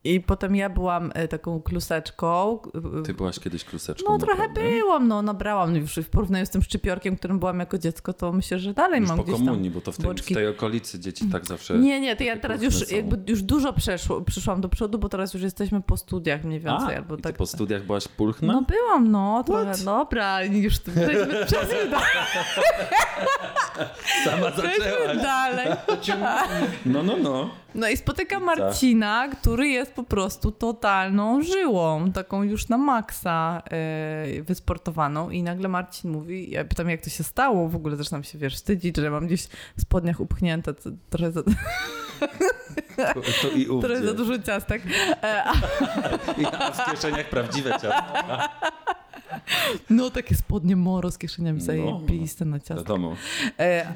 I 0.05 0.21
potem 0.21 0.57
ja 0.57 0.71
byłam 0.71 1.11
e, 1.15 1.29
taką 1.29 1.63
kluseczką. 1.63 2.59
Ty 3.05 3.15
byłaś 3.15 3.39
kiedyś 3.41 3.65
kluseczką, 3.65 4.13
No 4.13 4.19
trochę 4.19 4.49
naprawdę? 4.49 4.71
byłam, 4.71 5.09
no 5.09 5.23
nabrałam 5.23 5.77
już 5.77 5.95
w 5.95 6.09
porównaniu 6.11 6.47
z 6.47 6.51
tym 6.51 6.63
szczypiorkiem, 6.63 7.17
którym 7.17 7.39
byłam 7.39 7.61
jako 7.61 7.79
dziecko, 7.79 8.13
to 8.13 8.33
myślę, 8.33 8.59
że 8.59 8.75
dalej 8.75 9.01
Już 9.01 9.09
mam 9.09 9.19
po 9.19 9.25
gdzieś 9.25 9.37
tam 9.37 9.47
komunii, 9.47 9.71
bo 9.71 9.81
to 9.81 9.93
w 9.93 9.97
tej, 9.97 10.15
w 10.15 10.25
tej 10.35 10.49
okolicy 10.49 11.01
dzieci 11.01 11.25
tak 11.33 11.47
zawsze... 11.47 11.79
Nie, 11.79 12.01
nie, 12.01 12.17
to 12.17 12.25
ja 12.25 12.37
teraz 12.37 12.63
już 12.63 12.75
są. 12.75 12.97
jakby 12.97 13.31
już 13.33 13.43
dużo 13.43 13.73
przeszło, 13.73 14.21
przyszłam 14.21 14.61
do 14.61 14.69
przodu, 14.69 14.99
bo 14.99 15.09
teraz 15.09 15.35
już 15.35 15.43
jesteśmy 15.43 15.83
po 15.83 15.97
studiach 15.97 16.45
mniej 16.45 16.61
więcej. 16.61 16.95
A, 16.95 16.99
albo 16.99 17.15
i 17.15 17.17
ty 17.17 17.23
tak. 17.23 17.37
po 17.37 17.47
studiach 17.47 17.87
byłaś 17.87 18.09
pulchna? 18.09 18.53
No 18.53 18.63
byłam, 18.63 19.11
no, 19.11 19.45
trochę, 19.47 19.73
dobra, 19.85 20.45
już 20.45 20.79
przejdźmy, 20.79 21.47
przejdźmy 21.47 21.91
dalej. 21.91 22.07
Sama 24.25 24.51
Przejdźmy 24.51 25.23
dalej. 25.23 25.69
No, 26.87 27.03
no, 27.03 27.17
no. 27.23 27.51
No 27.75 27.89
i 27.89 27.97
spotykam 27.97 28.45
Marcina, 28.45 29.29
który 29.29 29.69
jest 29.69 29.92
po 29.95 30.03
prostu 30.05 30.53
totalną 30.53 31.43
żyłą, 31.43 32.13
taką 32.13 32.43
już 32.43 32.69
na 32.69 32.79
maksa 32.79 33.63
yy, 34.37 34.43
wysportowaną 34.43 35.31
i 35.31 35.43
nagle 35.43 35.69
Marcin 35.69 36.11
mówi, 36.11 36.51
ja 36.51 36.65
pytam 36.65 36.91
jak 36.91 37.01
to 37.01 37.11
się 37.11 37.25
stało, 37.25 37.69
w 37.69 37.77
ogóle 37.77 37.97
zaczynam 37.97 38.25
się, 38.25 38.39
wiesz, 38.39 38.55
wstydzić, 38.55 38.97
że 38.97 39.11
mam 39.11 39.27
gdzieś 39.27 39.43
w 39.77 39.81
spodniach 39.81 40.21
upchnięte 40.21 40.75
trochę, 41.11 41.33
za, 41.33 41.43
To, 43.43 43.49
i 43.57 43.69
ówdzie. 43.69 43.87
trochę 43.89 44.07
za 44.07 44.15
dużo 44.15 44.39
ciastek. 44.39 44.83
E, 45.23 45.45
a, 45.45 45.53
a 46.59 46.71
w 46.73 46.91
kieszeniach 46.91 47.29
prawdziwe 47.29 47.71
ciasto. 47.71 47.93
no 49.91 50.11
takie 50.11 50.35
spodnie 50.35 50.77
moro 50.77 51.11
z 51.11 51.19
kieszeniami 51.19 51.59
No. 51.59 51.65
zajebiste 51.65 52.45
na 52.45 52.59
ciastek. 52.59 52.79
Wiadomo. 52.79 53.17
E, 53.59 53.95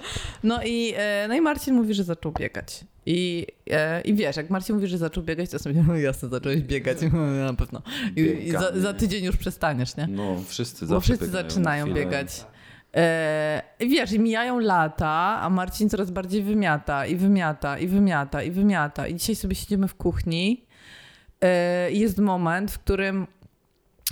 no, 0.44 0.62
i, 0.64 0.94
e, 0.96 1.26
no 1.28 1.34
i 1.34 1.40
Marcin 1.40 1.74
mówi, 1.74 1.94
że 1.94 2.04
zaczął 2.04 2.32
biegać. 2.32 2.84
I, 3.06 3.46
e, 3.70 4.00
I 4.00 4.14
wiesz, 4.14 4.36
jak 4.36 4.50
Marcin 4.50 4.74
mówi, 4.74 4.86
że 4.86 4.98
zaczął 4.98 5.22
biegać, 5.22 5.50
to 5.50 5.58
sobie 5.58 5.84
no 5.88 5.96
jasne, 5.96 6.28
zacząłeś 6.28 6.60
biegać, 6.60 6.98
na 7.46 7.54
pewno. 7.54 7.82
I, 8.16 8.20
i 8.20 8.50
za, 8.50 8.80
za 8.80 8.94
tydzień 8.94 9.24
już 9.24 9.36
przestaniesz, 9.36 9.96
nie? 9.96 10.06
No, 10.06 10.42
wszyscy 10.46 10.86
Bo 10.86 11.00
wszyscy 11.00 11.26
zaczynają 11.26 11.94
biegać. 11.94 12.44
E, 12.94 13.62
I 13.80 13.88
wiesz, 13.88 14.12
i 14.12 14.18
mijają 14.20 14.58
lata, 14.58 15.40
a 15.42 15.50
Marcin 15.50 15.88
coraz 15.88 16.10
bardziej 16.10 16.42
wymiata 16.42 17.06
i 17.06 17.16
wymiata 17.16 17.78
i 17.78 17.86
wymiata 17.86 18.42
i 18.42 18.50
wymiata. 18.50 19.06
I 19.06 19.14
dzisiaj 19.14 19.36
sobie 19.36 19.54
siedzimy 19.54 19.88
w 19.88 19.94
kuchni. 19.94 20.66
Jest 21.90 22.18
moment, 22.18 22.70
w 22.70 22.78
którym 22.78 23.26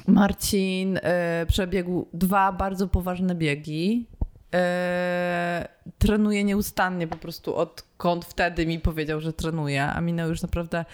Marcin 0.06 1.00
przebiegł 1.46 2.08
dwa 2.12 2.52
bardzo 2.52 2.88
poważne 2.88 3.34
biegi. 3.34 4.06
E, 4.54 5.68
trenuje 5.98 6.44
nieustannie 6.44 7.06
po 7.06 7.16
prostu 7.16 7.56
odkąd 7.56 8.24
wtedy 8.24 8.66
mi 8.66 8.78
powiedział, 8.78 9.20
że 9.20 9.32
trenuje, 9.32 9.84
a 9.84 10.00
minęło 10.00 10.28
już 10.28 10.42
naprawdę 10.42 10.84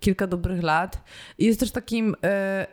kilka 0.00 0.26
dobrych 0.26 0.62
lat. 0.62 1.04
I 1.38 1.44
jest 1.44 1.60
też 1.60 1.70
takim 1.70 2.16
e, 2.24 2.66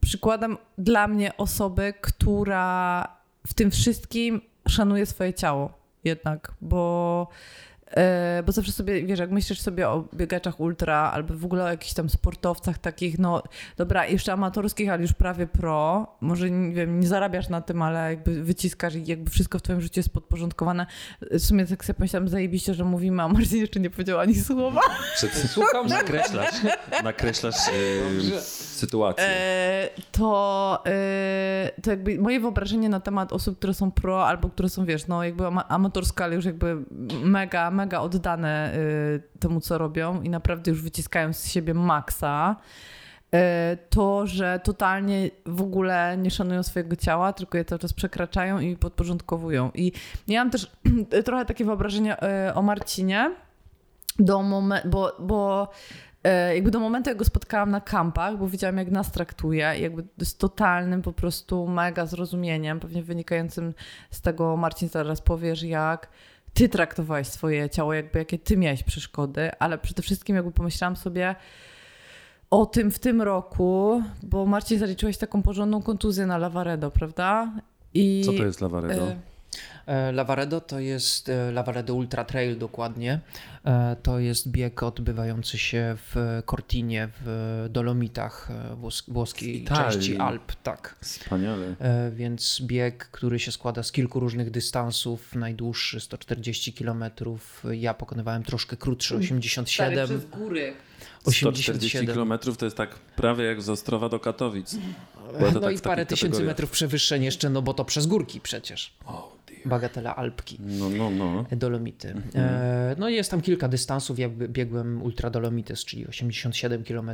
przykładem 0.00 0.58
dla 0.78 1.08
mnie 1.08 1.36
osoby, 1.36 1.94
która 2.00 3.08
w 3.46 3.54
tym 3.54 3.70
wszystkim 3.70 4.40
szanuje 4.68 5.06
swoje 5.06 5.34
ciało 5.34 5.72
jednak, 6.04 6.52
bo 6.60 7.28
Bo 8.46 8.52
zawsze 8.52 8.72
sobie, 8.72 9.06
wiesz, 9.06 9.18
jak 9.18 9.30
myślisz 9.30 9.60
sobie 9.60 9.88
o 9.88 10.04
biegaczach 10.14 10.60
ultra 10.60 11.10
albo 11.14 11.34
w 11.34 11.44
ogóle 11.44 11.64
o 11.64 11.68
jakichś 11.68 11.94
tam 11.94 12.08
sportowcach 12.10 12.78
takich, 12.78 13.18
no 13.18 13.42
dobra, 13.76 14.06
jeszcze 14.06 14.32
amatorskich, 14.32 14.90
ale 14.90 15.02
już 15.02 15.12
prawie 15.12 15.46
pro, 15.46 16.06
może 16.20 16.50
nie 16.50 16.74
wiem, 16.74 17.00
nie 17.00 17.08
zarabiasz 17.08 17.48
na 17.48 17.60
tym, 17.60 17.82
ale 17.82 18.10
jakby 18.10 18.42
wyciskasz 18.42 18.94
i 18.94 19.06
jakby 19.06 19.30
wszystko 19.30 19.58
w 19.58 19.62
twoim 19.62 19.80
życiu 19.80 20.00
jest 20.00 20.10
podporządkowane. 20.10 20.86
W 21.20 21.40
sumie 21.40 21.66
tak 21.66 21.84
sobie 21.84 21.94
pomyślałam 21.94 22.28
zajebiście, 22.28 22.74
że 22.74 22.84
mówimy, 22.84 23.22
a 23.22 23.28
Marcin 23.28 23.60
jeszcze 23.60 23.80
nie 23.80 23.90
powiedział 23.90 24.18
ani 24.18 24.34
słowa. 24.34 24.80
Przed... 25.14 25.32
Słucham, 25.32 25.86
Nakreślasz, 25.86 26.54
nakreślasz 27.04 27.54
e, 28.34 28.40
sytuację. 28.40 29.24
E, 29.24 29.88
to, 30.12 30.82
e, 30.86 31.70
to 31.82 31.90
jakby 31.90 32.18
moje 32.18 32.40
wyobrażenie 32.40 32.88
na 32.88 33.00
temat 33.00 33.32
osób, 33.32 33.58
które 33.58 33.74
są 33.74 33.90
pro 33.90 34.26
albo 34.26 34.48
które 34.48 34.68
są, 34.68 34.84
wiesz, 34.84 35.06
no 35.06 35.24
jakby 35.24 35.46
ama- 35.46 35.68
amatorsko, 35.68 36.24
ale 36.24 36.34
już 36.34 36.44
jakby 36.44 36.76
mega, 37.22 37.70
mega 37.76 38.00
oddane 38.00 38.74
e, 38.74 39.38
temu, 39.38 39.60
co 39.60 39.78
robią 39.78 40.22
i 40.22 40.30
naprawdę 40.30 40.70
już 40.70 40.82
wyciskają 40.82 41.32
z 41.32 41.48
siebie 41.48 41.74
maksa, 41.74 42.56
e, 43.34 43.76
to, 43.90 44.26
że 44.26 44.60
totalnie 44.64 45.30
w 45.46 45.62
ogóle 45.62 46.16
nie 46.16 46.30
szanują 46.30 46.62
swojego 46.62 46.96
ciała, 46.96 47.32
tylko 47.32 47.58
je 47.58 47.64
cały 47.64 47.78
czas 47.78 47.92
przekraczają 47.92 48.58
i 48.58 48.76
podporządkowują. 48.76 49.70
I 49.74 49.92
ja 50.28 50.40
mam 50.40 50.50
też 50.50 50.70
trochę 51.24 51.44
takie 51.44 51.64
wyobrażenie 51.64 52.22
e, 52.22 52.54
o 52.54 52.62
Marcinie, 52.62 53.34
do 54.18 54.38
momen- 54.38 54.88
bo, 54.88 55.16
bo 55.18 55.68
jakby 56.54 56.70
do 56.70 56.80
momentu, 56.80 57.10
jak 57.10 57.18
go 57.18 57.24
spotkałam 57.24 57.70
na 57.70 57.80
kampach, 57.80 58.36
bo 58.36 58.48
widziałam, 58.48 58.76
jak 58.76 58.90
nas 58.90 59.12
traktuje, 59.12 59.74
jakby 59.78 60.24
z 60.24 60.36
totalnym 60.36 61.02
po 61.02 61.12
prostu 61.12 61.68
mega 61.68 62.06
zrozumieniem, 62.06 62.80
pewnie 62.80 63.02
wynikającym 63.02 63.74
z 64.10 64.20
tego, 64.20 64.56
Marcin 64.56 64.88
zaraz 64.88 65.20
powiesz, 65.20 65.62
jak 65.62 66.08
ty 66.56 66.68
traktowałeś 66.68 67.26
swoje 67.26 67.70
ciało, 67.70 67.94
jakby 67.94 68.18
jakie 68.18 68.38
ty 68.38 68.56
miałeś 68.56 68.82
przeszkody, 68.82 69.50
ale 69.58 69.78
przede 69.78 70.02
wszystkim 70.02 70.36
jakby 70.36 70.52
pomyślałam 70.52 70.96
sobie 70.96 71.34
o 72.50 72.66
tym 72.66 72.90
w 72.90 72.98
tym 72.98 73.22
roku, 73.22 74.02
bo 74.22 74.46
Marcin 74.46 74.78
zaliczyłeś 74.78 75.18
taką 75.18 75.42
porządną 75.42 75.82
kontuzję 75.82 76.26
na 76.26 76.38
Lavaredo, 76.38 76.90
prawda? 76.90 77.52
I, 77.94 78.22
Co 78.26 78.32
to 78.32 78.44
jest 78.44 78.60
Lavaredo? 78.60 79.08
E, 79.08 79.16
Lavaredo 80.12 80.60
to 80.60 80.80
jest 80.80 81.28
e, 81.28 81.52
Lavaredo 81.52 81.94
Ultra 81.94 82.24
Trail 82.24 82.58
dokładnie. 82.58 83.20
E, 83.64 83.96
To 84.02 84.18
jest 84.18 84.48
bieg 84.48 84.82
odbywający 84.82 85.58
się 85.58 85.96
w 86.14 86.42
Cortinie 86.50 87.08
w 87.24 87.66
Dolomitach 87.70 88.48
e, 88.50 88.76
włos- 88.76 89.04
włoskiej 89.08 89.62
Italii. 89.62 89.92
części 89.92 90.16
Alp, 90.16 90.52
tak. 90.62 90.96
Wspaniale. 91.00 91.74
E, 91.80 92.10
Więc 92.10 92.62
bieg, 92.62 93.08
który 93.10 93.38
się 93.38 93.52
składa 93.52 93.82
z 93.82 93.92
kilku 93.92 94.20
różnych 94.20 94.50
dystansów, 94.50 95.34
najdłuższy 95.34 96.00
140 96.00 96.72
km. 96.72 97.04
Ja 97.72 97.94
pokonywałem 97.94 98.42
troszkę 98.42 98.76
krótszy, 98.76 99.16
87. 99.16 100.20
góry. 100.38 100.72
140 101.20 101.70
87. 101.72 102.14
km 102.14 102.38
to 102.58 102.64
jest 102.64 102.76
tak 102.76 102.94
prawie 102.94 103.44
jak 103.44 103.62
z 103.62 103.68
Ostrowa 103.68 104.08
do 104.08 104.20
Katowic. 104.20 104.76
No 105.54 105.60
tak 105.60 105.76
i 105.76 105.80
parę 105.80 106.06
tysięcy 106.06 106.42
metrów 106.44 106.70
przewyższeń 106.70 107.24
jeszcze, 107.24 107.50
no 107.50 107.62
bo 107.62 107.74
to 107.74 107.84
przez 107.84 108.06
górki 108.06 108.40
przecież. 108.40 108.92
Dear. 109.06 109.35
Bagatela 109.66 110.16
Alpki. 110.16 110.58
No, 110.60 110.90
no, 110.90 111.10
no. 111.10 111.44
Dolomity. 111.52 112.08
Mhm. 112.08 112.30
E, 112.44 112.96
no 112.98 113.08
jest 113.08 113.30
tam 113.30 113.40
kilka 113.40 113.68
dystansów, 113.68 114.18
jakby 114.18 114.48
biegłem 114.48 115.02
Ultra 115.02 115.30
Dolomites, 115.30 115.84
czyli 115.84 116.06
87 116.06 116.84
km. 116.84 117.10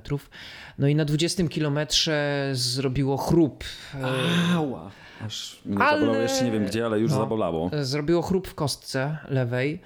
No 0.79 0.87
i 0.89 0.95
na 0.95 1.05
20 1.05 1.49
kilometrze 1.49 2.49
zrobiło 2.53 3.17
chrup. 3.17 3.65
E, 3.95 4.55
Ała. 4.55 4.91
Aż 5.27 5.61
mnie 5.67 5.79
Ale- 5.85 6.01
zabolało, 6.01 6.23
jeszcze 6.23 6.45
nie 6.45 6.51
wiem 6.51 6.67
gdzie, 6.67 6.87
ale 6.87 6.99
już 7.01 7.11
No. 7.11 7.17
zabolało. 7.19 7.71
Zrobiło 7.83 8.23
chrup 8.23 8.49
w 8.49 8.55
kostce 8.55 9.19
lewej 9.29 9.81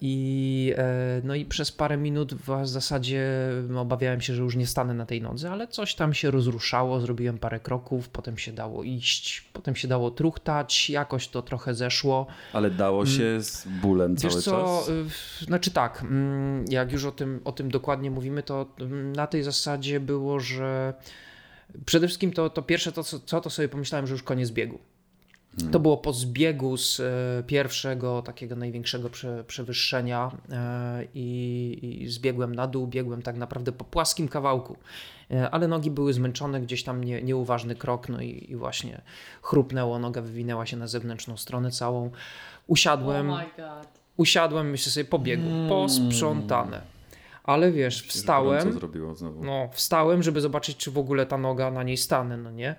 i, 0.00 0.74
e, 0.76 1.20
no 1.24 1.34
i 1.34 1.44
przez 1.44 1.72
parę 1.72 1.96
minut 1.96 2.34
w 2.34 2.66
zasadzie 2.66 3.28
obawiałem 3.76 4.20
się, 4.20 4.34
że 4.34 4.42
już 4.42 4.56
nie 4.56 4.66
stanę 4.66 4.94
na 4.94 5.06
tej 5.06 5.22
nodze, 5.22 5.50
ale 5.50 5.68
coś 5.68 5.94
tam 5.94 6.14
się 6.14 6.30
rozruszało, 6.30 7.00
zrobiłem 7.00 7.38
parę 7.38 7.60
kroków, 7.60 8.08
potem 8.08 8.38
się 8.38 8.52
dało 8.52 8.82
iść, 8.82 9.44
potem 9.52 9.76
się 9.76 9.88
dało 9.88 10.10
truchtać, 10.10 10.90
jakoś 10.90 11.28
to 11.28 11.42
trochę 11.42 11.74
zeszło. 11.74 12.26
Ale 12.52 12.70
dało 12.70 13.06
się 13.06 13.42
z 13.42 13.68
bólem 13.82 14.14
Wiesz 14.14 14.32
cały 14.32 14.42
co, 14.42 14.84
czas. 14.86 14.90
znaczy 15.46 15.70
tak, 15.70 16.02
mm, 16.02 16.64
jak 16.68 16.92
już 16.92 17.04
o 17.04 17.12
tym, 17.12 17.40
o 17.44 17.52
tym 17.52 17.70
dokładnie 17.70 18.10
mówimy, 18.10 18.42
to 18.42 18.66
mm, 18.80 19.12
na 19.12 19.26
tej 19.26 19.42
zasadzie 19.42 20.00
było, 20.00 20.40
że 20.40 20.94
przede 21.86 22.06
wszystkim 22.06 22.32
to, 22.32 22.50
to 22.50 22.62
pierwsze, 22.62 22.92
to 22.92 23.04
co, 23.04 23.20
co 23.20 23.40
to 23.40 23.50
sobie 23.50 23.68
pomyślałem, 23.68 24.06
że 24.06 24.12
już 24.12 24.22
koniec 24.22 24.50
biegu. 24.50 24.78
To 25.72 25.80
było 25.80 25.96
po 25.96 26.12
zbiegu 26.12 26.76
z 26.76 27.00
e, 27.00 27.42
pierwszego 27.46 28.22
takiego 28.22 28.56
największego 28.56 29.10
prze, 29.10 29.44
przewyższenia 29.44 30.30
e, 30.50 31.04
i, 31.14 31.98
i 32.02 32.08
zbiegłem 32.08 32.54
na 32.54 32.66
dół, 32.66 32.86
biegłem 32.86 33.22
tak 33.22 33.36
naprawdę 33.36 33.72
po 33.72 33.84
płaskim 33.84 34.28
kawałku, 34.28 34.76
E, 35.30 35.50
ale 35.50 35.68
nogi 35.68 35.90
były 35.90 36.12
zmęczone, 36.12 36.60
gdzieś 36.60 36.84
tam 36.84 37.04
nie, 37.04 37.22
nieuważny 37.22 37.74
krok, 37.74 38.08
no 38.08 38.20
i, 38.20 38.46
i 38.48 38.56
właśnie 38.56 39.00
chrupnęło, 39.42 39.98
noga 39.98 40.22
wywinęła 40.22 40.66
się 40.66 40.76
na 40.76 40.86
zewnętrzną 40.86 41.36
stronę 41.36 41.70
całą. 41.70 42.10
Usiadłem, 42.66 43.30
Oh 43.30 43.44
god. 43.56 43.88
usiadłem, 44.16 44.70
myślę 44.70 44.92
sobie, 44.92 45.04
po 45.04 45.18
biegu, 45.18 45.68
posprzątane. 45.68 46.95
Ale 47.46 47.72
wiesz, 47.72 48.02
Co 48.02 48.08
wstałem, 48.08 48.72
zrobiło 48.72 49.14
znowu? 49.14 49.44
no, 49.44 49.68
wstałem, 49.72 50.22
żeby 50.22 50.40
zobaczyć, 50.40 50.76
czy 50.76 50.90
w 50.90 50.98
ogóle 50.98 51.26
ta 51.26 51.38
noga 51.38 51.70
na 51.70 51.82
niej 51.82 51.96
stanę, 51.96 52.36
no 52.36 52.50
nie? 52.50 52.74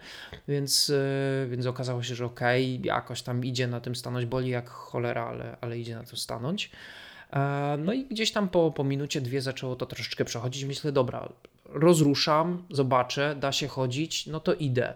Więc, 0.48 0.90
yy, 0.90 1.48
więc 1.50 1.66
okazało 1.66 2.04
się, 2.04 2.16
że 2.16 2.26
okej, 2.26 2.82
jakoś 2.84 3.22
tam 3.22 3.46
idzie 3.46 3.68
na 3.68 3.82
tym 3.82 3.96
stanąć, 3.96 4.26
boli 4.26 4.50
jak 4.50 4.70
cholera, 4.70 5.26
ale, 5.26 5.58
ale 5.62 5.80
idzie 5.80 5.96
na 5.96 6.04
tym 6.04 6.18
stanąć. 6.18 6.72
E, 7.34 7.78
No 7.80 7.94
i 7.94 8.06
gdzieś 8.06 8.32
tam 8.32 8.50
po, 8.50 8.72
po 8.72 8.84
minucie, 8.84 9.22
dwie 9.22 9.42
zaczęło 9.42 9.76
to 9.76 9.86
troszeczkę 9.86 10.26
przechodzić. 10.26 10.64
Myślę, 10.64 10.92
dobra, 10.92 11.30
rozruszam, 11.66 12.64
zobaczę, 12.70 13.36
da 13.40 13.52
się 13.52 13.68
chodzić, 13.68 14.28
no 14.28 14.40
to 14.40 14.54
idę. 14.54 14.94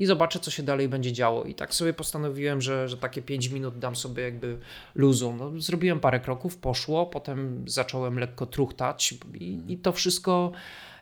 I 0.00 0.06
zobaczę, 0.06 0.38
co 0.40 0.50
się 0.50 0.62
dalej 0.62 0.88
będzie 0.88 1.12
działo. 1.12 1.44
I 1.44 1.54
tak 1.54 1.74
sobie 1.74 1.92
postanowiłem, 1.92 2.60
że, 2.60 2.88
że 2.88 2.96
takie 2.96 3.22
5 3.22 3.48
minut 3.48 3.78
dam 3.78 3.96
sobie 3.96 4.22
jakby 4.22 4.58
luzu. 4.94 5.34
No, 5.38 5.60
zrobiłem 5.60 6.00
parę 6.00 6.20
kroków, 6.20 6.56
poszło, 6.56 7.06
potem 7.06 7.64
zacząłem 7.66 8.18
lekko 8.18 8.46
truchtać 8.46 9.14
i, 9.34 9.60
i 9.68 9.78
to 9.78 9.92
wszystko 9.92 10.52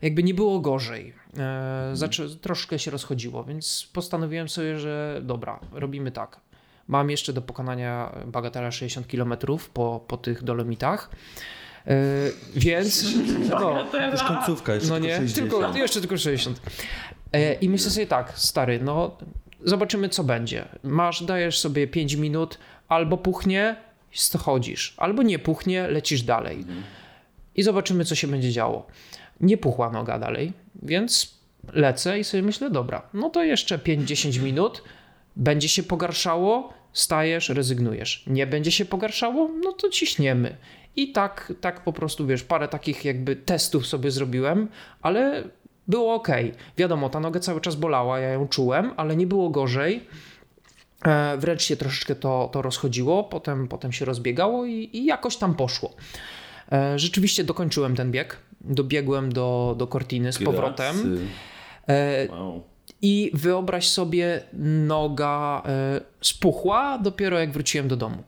jakby 0.02 0.22
nie 0.22 0.34
było 0.34 0.60
gorzej. 0.60 1.14
E, 1.38 1.90
zaczę, 1.92 2.28
troszkę 2.28 2.78
się 2.78 2.90
rozchodziło, 2.90 3.44
więc 3.44 3.88
postanowiłem 3.92 4.48
sobie, 4.48 4.78
że 4.78 5.20
dobra, 5.24 5.60
robimy 5.72 6.12
tak. 6.12 6.40
Mam 6.88 7.10
jeszcze 7.10 7.32
do 7.32 7.42
pokonania 7.42 8.12
bagatela 8.26 8.70
60 8.70 9.06
km 9.06 9.34
po, 9.74 10.04
po 10.08 10.16
tych 10.16 10.42
dolomitach. 10.42 11.10
E, 11.86 11.94
więc. 12.56 13.04
No, 13.50 13.84
To 13.84 14.00
jest 14.00 14.24
końcówka, 14.24 14.74
jeszcze 14.74 14.88
no 14.88 14.94
tylko 14.94 15.06
nie, 15.06 15.16
60. 15.16 15.50
tylko, 15.50 15.76
jeszcze 15.78 16.00
tylko 16.00 16.16
60. 16.16 16.60
E, 17.32 17.54
I 17.54 17.68
myślę 17.68 17.90
sobie 17.90 18.06
tak, 18.06 18.32
stary, 18.38 18.80
no 18.82 19.16
zobaczymy 19.64 20.08
co 20.08 20.24
będzie. 20.24 20.64
Masz, 20.82 21.22
dajesz 21.22 21.58
sobie 21.58 21.86
5 21.86 22.14
minut, 22.14 22.58
albo 22.88 23.16
puchnie, 23.16 23.76
chodzisz, 24.38 24.94
albo 24.96 25.22
nie 25.22 25.38
puchnie, 25.38 25.88
lecisz 25.88 26.22
dalej. 26.22 26.64
I 27.54 27.62
zobaczymy 27.62 28.04
co 28.04 28.14
się 28.14 28.28
będzie 28.28 28.52
działo. 28.52 28.86
Nie 29.40 29.56
puchła 29.56 29.90
noga 29.90 30.18
dalej, 30.18 30.52
więc 30.82 31.38
lecę 31.72 32.18
i 32.18 32.24
sobie 32.24 32.42
myślę, 32.42 32.70
dobra, 32.70 33.08
no 33.14 33.30
to 33.30 33.44
jeszcze 33.44 33.78
5-10 33.78 34.42
minut, 34.42 34.82
będzie 35.36 35.68
się 35.68 35.82
pogarszało, 35.82 36.72
stajesz, 36.92 37.48
rezygnujesz. 37.48 38.24
Nie 38.26 38.46
będzie 38.46 38.70
się 38.70 38.84
pogarszało, 38.84 39.50
no 39.64 39.72
to 39.72 39.88
ciśniemy. 39.88 40.56
I 40.96 41.12
tak, 41.12 41.52
tak 41.60 41.84
po 41.84 41.92
prostu, 41.92 42.26
wiesz, 42.26 42.42
parę 42.42 42.68
takich 42.68 43.04
jakby 43.04 43.36
testów 43.36 43.86
sobie 43.86 44.10
zrobiłem, 44.10 44.68
ale 45.02 45.44
było 45.88 46.14
ok. 46.14 46.28
Wiadomo, 46.76 47.10
ta 47.10 47.20
noga 47.20 47.40
cały 47.40 47.60
czas 47.60 47.74
bolała, 47.74 48.18
ja 48.18 48.28
ją 48.28 48.48
czułem, 48.48 48.92
ale 48.96 49.16
nie 49.16 49.26
było 49.26 49.50
gorzej. 49.50 50.06
E, 51.04 51.36
wręcz 51.36 51.62
się 51.62 51.76
troszeczkę 51.76 52.14
to, 52.14 52.48
to 52.52 52.62
rozchodziło, 52.62 53.24
potem, 53.24 53.68
potem 53.68 53.92
się 53.92 54.04
rozbiegało 54.04 54.66
i, 54.66 54.90
i 54.92 55.04
jakoś 55.04 55.36
tam 55.36 55.54
poszło. 55.54 55.94
E, 56.72 56.98
rzeczywiście 56.98 57.44
dokończyłem 57.44 57.96
ten 57.96 58.10
bieg. 58.12 58.36
Dobiegłem 58.60 59.32
do, 59.32 59.74
do 59.78 59.86
Cortiny 59.86 60.32
z 60.32 60.38
powrotem. 60.38 61.18
E, 61.88 62.28
Wow. 62.30 62.62
I 63.02 63.30
wyobraź 63.34 63.88
sobie, 63.88 64.42
noga 64.86 65.62
spuchła 66.20 66.98
dopiero 66.98 67.38
jak 67.38 67.52
wróciłem 67.52 67.88
do 67.88 67.96
domu. 67.96 68.22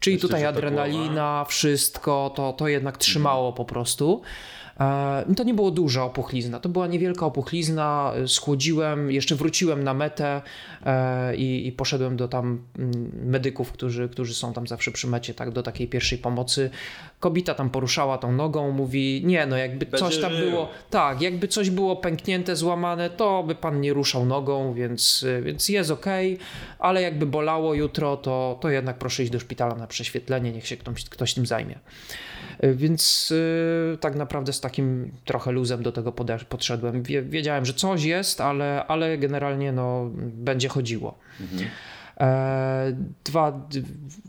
Czyli 0.00 0.14
Jeszcze, 0.14 0.28
tutaj 0.28 0.44
adrenalina, 0.44 1.44
wszystko, 1.48 2.32
to, 2.34 2.52
to 2.52 2.68
jednak 2.68 2.98
trzymało 2.98 3.52
po 3.52 3.64
prostu. 3.64 4.22
E, 4.80 5.34
To 5.36 5.44
nie 5.44 5.54
było 5.54 5.70
duża 5.70 6.04
opuchlizna, 6.04 6.60
to 6.60 6.68
była 6.68 6.86
niewielka 6.86 7.26
opuchlizna. 7.26 8.12
e, 8.16 8.28
Schłodziłem, 8.28 9.10
jeszcze 9.10 9.34
wróciłem 9.34 9.84
na 9.84 9.94
metę 9.94 10.42
e, 10.86 11.36
i, 11.36 11.66
i 11.66 11.72
poszedłem 11.72 12.16
do 12.16 12.28
tam 12.28 12.62
mm, 12.78 13.10
medyków, 13.24 13.72
którzy, 13.72 14.08
którzy 14.08 14.34
są 14.34 14.52
tam 14.52 14.66
zawsze 14.66 14.90
przy 14.90 15.06
mecie, 15.06 15.34
tak, 15.34 15.50
do 15.50 15.62
takiej 15.62 15.88
pierwszej 15.88 16.18
pomocy. 16.18 16.70
Kobieta 17.20 17.54
tam 17.54 17.70
poruszała 17.70 18.18
tą 18.18 18.32
nogą, 18.32 18.70
mówi: 18.70 19.22
Nie, 19.24 19.46
no 19.46 19.56
jakby 19.56 19.98
coś 19.98 20.18
tam 20.20 20.32
było, 20.36 20.68
tak, 20.90 21.22
jakby 21.22 21.48
coś 21.48 21.70
było 21.70 21.96
pęknięte, 21.96 22.56
złamane, 22.56 23.10
to 23.10 23.42
by 23.42 23.54
pan 23.54 23.80
nie 23.80 23.92
ruszał 23.92 24.26
nogą, 24.26 24.74
więc, 24.74 25.24
więc 25.42 25.68
jest 25.68 25.90
ok, 25.90 26.06
ale 26.78 27.02
jakby 27.02 27.26
bolało 27.26 27.74
jutro, 27.74 28.16
to, 28.16 28.58
to 28.60 28.70
jednak 28.70 28.98
proszę 28.98 29.22
iść 29.22 29.32
do 29.32 29.40
szpitala 29.40 29.74
na 29.74 29.86
prześwietlenie, 29.86 30.52
niech 30.52 30.66
się 30.66 30.76
ktoś, 30.76 31.04
ktoś 31.04 31.34
tym 31.34 31.46
zajmie. 31.46 31.78
Y, 32.64 32.74
Więc 32.74 33.30
y, 33.30 33.98
tak 34.00 34.14
naprawdę 34.14 34.52
z 34.52 34.60
takim 34.60 35.12
trochę 35.24 35.52
luzem 35.52 35.82
do 35.82 35.92
tego 35.92 36.12
podszedłem. 36.48 37.02
Wie, 37.02 37.22
wiedziałem, 37.22 37.64
że 37.64 37.74
coś 37.74 38.04
jest, 38.04 38.40
ale, 38.40 38.86
ale 38.86 39.18
generalnie 39.18 39.72
no, 39.72 40.10
będzie 40.16 40.68
chodziło. 40.68 41.18
E, 42.20 42.96
Dwa, 43.24 43.68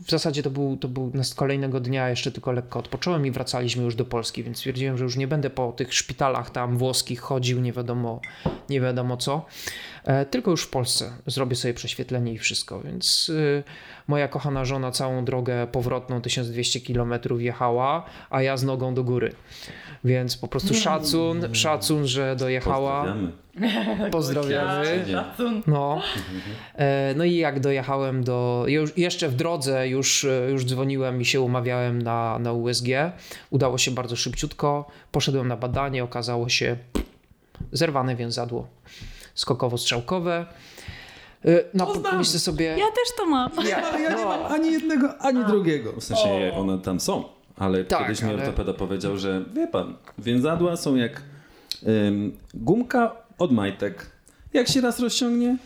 w 0.06 0.10
zasadzie 0.10 0.42
to 0.42 0.50
był, 0.50 0.76
to 0.76 0.88
był 0.88 1.12
z 1.22 1.34
kolejnego 1.34 1.80
dnia, 1.80 2.10
jeszcze 2.10 2.32
tylko 2.32 2.52
lekko 2.52 2.78
odpocząłem 2.78 3.26
i 3.26 3.30
wracaliśmy 3.30 3.84
już 3.84 3.94
do 3.94 4.04
Polski, 4.04 4.44
więc 4.44 4.56
stwierdziłem, 4.56 4.98
że 4.98 5.04
już 5.04 5.16
nie 5.16 5.28
będę 5.28 5.50
po 5.50 5.72
tych 5.72 5.94
szpitalach 5.94 6.50
tam 6.50 6.76
włoskich 6.76 7.20
chodził, 7.20 7.60
nie 7.60 7.72
wiadomo, 7.72 8.20
nie 8.68 8.80
wiadomo 8.80 9.16
co, 9.16 9.46
e, 10.04 10.26
tylko 10.26 10.50
już 10.50 10.62
w 10.62 10.70
Polsce 10.70 11.12
zrobię 11.26 11.56
sobie 11.56 11.74
prześwietlenie 11.74 12.32
i 12.32 12.38
wszystko, 12.38 12.80
więc 12.80 13.32
moja 14.10 14.28
kochana 14.28 14.64
żona 14.64 14.90
całą 14.90 15.24
drogę 15.24 15.66
powrotną 15.66 16.20
1200 16.20 16.80
km 16.80 17.14
jechała, 17.38 18.04
a 18.30 18.42
ja 18.42 18.56
z 18.56 18.64
nogą 18.64 18.94
do 18.94 19.04
góry. 19.04 19.32
Więc 20.04 20.36
po 20.36 20.48
prostu 20.48 20.74
szacun, 20.74 21.54
szacun, 21.54 22.06
że 22.06 22.36
dojechała. 22.36 23.04
Pozdrawiamy. 23.04 24.10
Pozdrawiamy. 24.16 25.04
No. 25.66 26.02
E, 26.74 27.14
no 27.16 27.24
i 27.24 27.36
jak 27.36 27.60
dojechałem 27.60 28.24
do. 28.24 28.64
Już, 28.66 28.98
jeszcze 28.98 29.28
w 29.28 29.34
drodze 29.34 29.88
już, 29.88 30.24
e, 30.24 30.50
już 30.50 30.64
dzwoniłem 30.64 31.20
i 31.20 31.24
się 31.24 31.40
umawiałem 31.40 32.02
na, 32.02 32.38
na 32.38 32.52
USG. 32.52 32.86
Udało 33.50 33.78
się 33.78 33.90
bardzo 33.90 34.16
szybciutko. 34.16 34.88
Poszedłem 35.12 35.48
na 35.48 35.56
badanie, 35.56 36.04
okazało 36.04 36.48
się 36.48 36.76
zerwane 37.72 38.16
więzadło 38.16 38.66
skokowo-strzałkowe. 39.34 40.46
E, 41.44 41.64
No, 41.74 41.86
sobie. 42.38 42.64
Ja 42.64 42.86
też 42.86 43.16
to 43.16 43.26
mam. 43.26 43.50
Ja, 43.68 43.98
Ja 43.98 44.16
nie 44.16 44.24
mam 44.24 44.52
ani 44.52 44.72
jednego, 44.72 45.18
ani 45.18 45.44
drugiego. 45.44 45.92
W 46.00 46.04
sensie 46.04 46.52
one 46.56 46.78
tam 46.78 47.00
są, 47.00 47.24
ale 47.56 47.84
Tak, 47.84 48.02
kiedyś 48.02 48.22
mi 48.22 48.28
ale- 48.28 48.38
ortopeda 48.38 48.72
powiedział, 48.74 49.16
że 49.18 49.44
wie 49.54 49.66
pan, 49.66 49.94
więzadła 50.18 50.76
są 50.76 50.96
jak 50.96 51.22
ym, 51.88 52.36
gumka 52.54 53.16
od 53.38 53.52
majtek. 53.52 54.06
Jak 54.52 54.68
się 54.68 54.80
raz 54.80 55.00
rozciągnie, 55.00 55.56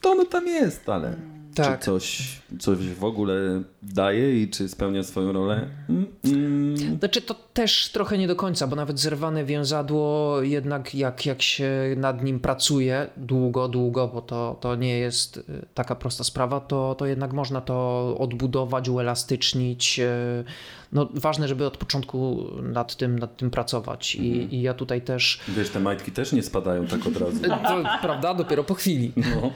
to 0.00 0.10
ono 0.10 0.24
tam 0.24 0.46
jest, 0.46 0.88
ale 0.88 1.16
Tak. 1.54 1.80
czy 1.80 1.84
coś, 1.84 2.38
coś 2.58 2.78
w 2.78 3.04
ogóle 3.04 3.62
daje 3.82 4.42
i 4.42 4.48
czy 4.48 4.68
spełnia 4.68 5.02
swoją 5.02 5.32
rolę? 5.32 5.68
Mm, 5.88 6.06
mm. 6.24 6.98
Znaczy 6.98 7.22
to 7.22 7.34
też 7.52 7.88
trochę 7.88 8.18
nie 8.18 8.28
do 8.28 8.36
końca, 8.36 8.66
bo 8.66 8.76
nawet 8.76 9.00
zerwane 9.00 9.44
więzadło 9.44 10.42
jednak 10.42 10.94
jak, 10.94 11.26
jak 11.26 11.42
się 11.42 11.70
nad 11.96 12.24
nim 12.24 12.40
pracuje 12.40 13.06
długo, 13.16 13.68
długo, 13.68 14.08
bo 14.08 14.20
to, 14.20 14.56
to 14.60 14.76
nie 14.76 14.98
jest 14.98 15.36
y, 15.36 15.42
taka 15.74 15.94
prosta 15.94 16.24
sprawa, 16.24 16.60
to, 16.60 16.94
to 16.94 17.06
jednak 17.06 17.32
można 17.32 17.60
to 17.60 18.16
odbudować, 18.18 18.88
uelastycznić. 18.88 19.98
y, 20.00 20.44
No, 20.92 21.08
ważne, 21.14 21.48
żeby 21.48 21.66
od 21.66 21.76
początku 21.76 22.46
nad 22.62 22.96
tym, 22.96 23.18
nad 23.18 23.36
tym 23.36 23.50
pracować 23.50 24.14
I, 24.14 24.54
i 24.54 24.62
ja 24.62 24.74
tutaj 24.74 25.02
też, 25.02 25.40
Wiesz, 25.48 25.70
te 25.70 25.80
majtki 25.80 26.12
też 26.12 26.32
nie 26.32 26.42
spadają 26.42 26.86
tak 26.86 27.06
od 27.06 27.16
razu. 27.16 27.40
to, 27.68 27.82
prawda, 28.02 28.34
dopiero 28.34 28.64
po 28.64 28.74
chwili. 28.74 29.12
No. 29.16 29.50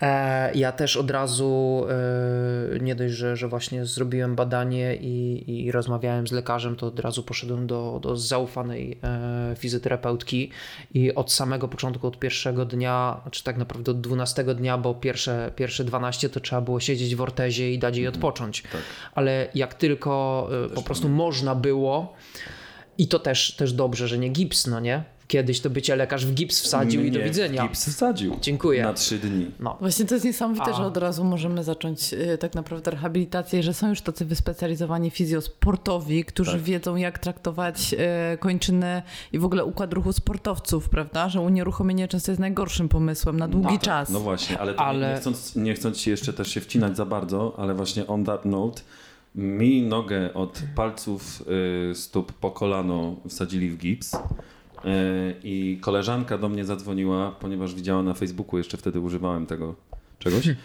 E, 0.00 0.52
Ja 0.54 0.72
też 0.72 0.96
od 0.96 1.10
razu, 1.10 1.84
e, 2.76 2.80
nie 2.80 2.94
dość, 2.94 3.14
że, 3.14 3.36
że 3.36 3.48
właśnie 3.48 3.86
zrobiłem 3.86 4.36
badanie 4.36 4.96
i, 4.96 5.44
i 5.66 5.72
rozmawiałem 5.72 6.26
z 6.26 6.32
lekarzem, 6.32 6.76
to 6.76 6.86
od 6.86 7.00
razu 7.00 7.22
poszedłem 7.22 7.66
do, 7.66 7.98
do 8.02 8.16
zaufanej 8.16 8.98
e, 9.02 9.54
fizjoterapeutki 9.58 10.50
i 10.94 11.14
od 11.14 11.32
samego 11.32 11.68
początku, 11.68 12.06
od 12.06 12.18
pierwszego 12.18 12.64
dnia, 12.64 13.20
czy 13.30 13.44
tak 13.44 13.56
naprawdę 13.56 13.90
od 13.90 14.00
12 14.00 14.44
dnia, 14.44 14.78
bo 14.78 14.94
pierwsze, 14.94 15.52
pierwsze 15.56 15.84
12 15.84 16.28
to 16.28 16.40
trzeba 16.40 16.62
było 16.62 16.80
siedzieć 16.80 17.16
w 17.16 17.20
ortezie 17.20 17.72
i 17.72 17.78
dać 17.78 17.96
jej 17.96 18.08
odpocząć. 18.08 18.62
Ale 19.14 19.48
jak 19.54 19.74
tylko 19.74 20.48
po 20.74 20.82
prostu 20.82 21.08
można 21.08 21.54
było, 21.54 22.14
i 22.98 23.08
to 23.08 23.18
też, 23.18 23.56
też 23.56 23.72
dobrze, 23.72 24.08
że 24.08 24.18
nie 24.18 24.28
gips, 24.28 24.66
no 24.66 24.80
nie? 24.80 25.04
Kiedyś 25.30 25.60
to 25.60 25.70
by 25.70 25.82
cię 25.82 25.96
lekarz 25.96 26.26
w 26.26 26.34
gips 26.34 26.60
wsadził 26.60 27.04
i 27.04 27.10
do 27.10 27.18
Mnie 27.18 27.28
widzenia. 27.28 27.62
Gips 27.62 27.88
wsadził. 27.88 28.36
Dziękuję. 28.40 28.82
Na 28.82 28.92
trzy 28.92 29.18
dni. 29.18 29.50
No. 29.60 29.76
Właśnie 29.80 30.04
to 30.06 30.14
jest 30.14 30.24
niesamowite, 30.24 30.70
A. 30.70 30.72
że 30.76 30.82
od 30.86 30.96
razu 30.96 31.24
możemy 31.24 31.64
zacząć 31.64 32.12
y, 32.12 32.38
tak 32.38 32.54
naprawdę 32.54 32.90
rehabilitację, 32.90 33.62
że 33.62 33.74
są 33.74 33.88
już 33.88 34.00
tacy 34.00 34.24
wyspecjalizowani 34.24 35.10
fizjosportowi, 35.10 36.24
którzy 36.24 36.52
Tak. 36.52 36.60
wiedzą 36.60 36.96
jak 36.96 37.18
traktować 37.18 37.94
y, 38.34 38.38
kończyny 38.38 39.02
i 39.32 39.38
w 39.38 39.44
ogóle 39.44 39.64
układ 39.64 39.92
ruchu 39.92 40.12
sportowców, 40.12 40.88
prawda? 40.88 41.28
Że 41.28 41.40
unieruchomienie 41.40 42.08
często 42.08 42.30
jest 42.30 42.40
najgorszym 42.40 42.88
pomysłem 42.88 43.36
na 43.38 43.48
długi 43.48 43.74
Tak, 43.74 43.80
czas. 43.82 44.10
No 44.10 44.20
właśnie, 44.20 44.58
ale, 44.58 44.76
Ale- 44.76 45.06
Nie, 45.06 45.12
nie, 45.14 45.20
chcąc, 45.20 45.56
nie 45.56 45.74
chcąc 45.74 46.06
jeszcze 46.06 46.32
też 46.32 46.48
się 46.48 46.60
wcinać 46.60 46.96
za 46.96 47.06
bardzo, 47.06 47.54
ale 47.58 47.74
właśnie 47.74 48.06
on 48.06 48.24
that 48.24 48.44
note, 48.44 48.82
mi 49.34 49.82
nogę 49.82 50.34
od 50.34 50.62
palców 50.74 51.42
y, 51.90 51.94
stóp 51.94 52.32
po 52.32 52.50
kolano 52.50 53.16
wsadzili 53.28 53.70
w 53.70 53.76
gips. 53.78 54.16
Y, 54.84 54.88
I 55.42 55.78
koleżanka 55.80 56.38
do 56.38 56.48
mnie 56.48 56.64
zadzwoniła, 56.64 57.30
ponieważ 57.30 57.74
widziała 57.74 58.02
na 58.02 58.14
Facebooku, 58.14 58.58
jeszcze 58.58 58.76
wtedy 58.76 59.00
używałem 59.00 59.46
tego 59.46 59.74
czegoś. 60.18 60.46
y, 60.46 60.56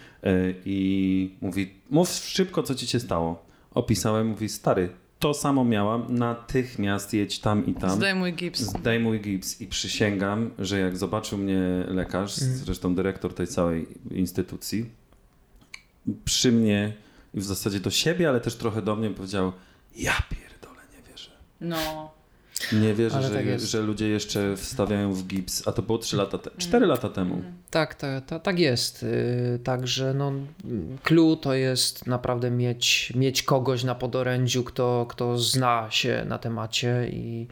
I 0.64 1.30
mówi: 1.40 1.70
Mów 1.90 2.08
szybko, 2.08 2.62
co 2.62 2.74
ci 2.74 2.86
się 2.86 3.00
stało. 3.00 3.46
Opisałem, 3.74 4.26
mówi: 4.26 4.48
Stary, 4.48 4.88
to 5.18 5.34
samo 5.34 5.64
miałam, 5.64 6.04
natychmiast 6.08 7.14
jedź 7.14 7.38
tam 7.38 7.66
i 7.66 7.74
tam. 7.74 7.90
Zdejmuj 7.90 8.32
gips. 8.32 8.60
Zdejmuj 8.60 9.20
gips 9.20 9.60
i 9.60 9.66
przysięgam, 9.66 10.50
że 10.58 10.78
jak 10.78 10.96
zobaczył 10.96 11.38
mnie 11.38 11.60
lekarz, 11.88 12.34
zresztą 12.34 12.94
dyrektor 12.94 13.34
tej 13.34 13.46
całej 13.46 13.86
instytucji, 14.10 14.90
przy 16.24 16.52
mnie 16.52 16.92
i 17.34 17.40
w 17.40 17.44
zasadzie 17.44 17.80
do 17.80 17.90
siebie, 17.90 18.28
ale 18.28 18.40
też 18.40 18.56
trochę 18.56 18.82
do 18.82 18.96
mnie 18.96 19.10
powiedział, 19.10 19.52
ja 19.96 20.12
pierdolę, 20.30 20.80
nie 20.96 21.10
wierzę. 21.12 21.30
No. 21.60 22.15
Nie 22.72 22.94
wierzę, 22.94 23.22
że, 23.22 23.30
tak 23.30 23.60
że 23.60 23.80
ludzie 23.80 24.08
jeszcze 24.08 24.56
wstawiają 24.56 25.12
w 25.12 25.26
gips, 25.26 25.68
a 25.68 25.72
to 25.72 25.82
było 25.82 25.98
3 25.98 26.16
lata, 26.16 26.38
te- 26.38 26.50
4 26.58 26.86
lata 26.86 27.08
temu. 27.08 27.42
Tak, 27.70 27.94
tak, 27.94 28.26
tak, 28.26 28.42
tak 28.42 28.58
jest. 28.58 29.02
Yy, 29.02 29.58
Także 29.64 30.14
no, 30.14 30.32
clue 31.02 31.36
to 31.36 31.54
jest 31.54 32.06
naprawdę 32.06 32.50
mieć, 32.50 33.12
mieć 33.16 33.42
kogoś 33.42 33.84
na 33.84 33.94
podorędziu, 33.94 34.64
kto, 34.64 35.06
kto 35.08 35.38
zna 35.38 35.86
się 35.90 36.24
na 36.28 36.38
temacie 36.38 37.08
i 37.12 37.46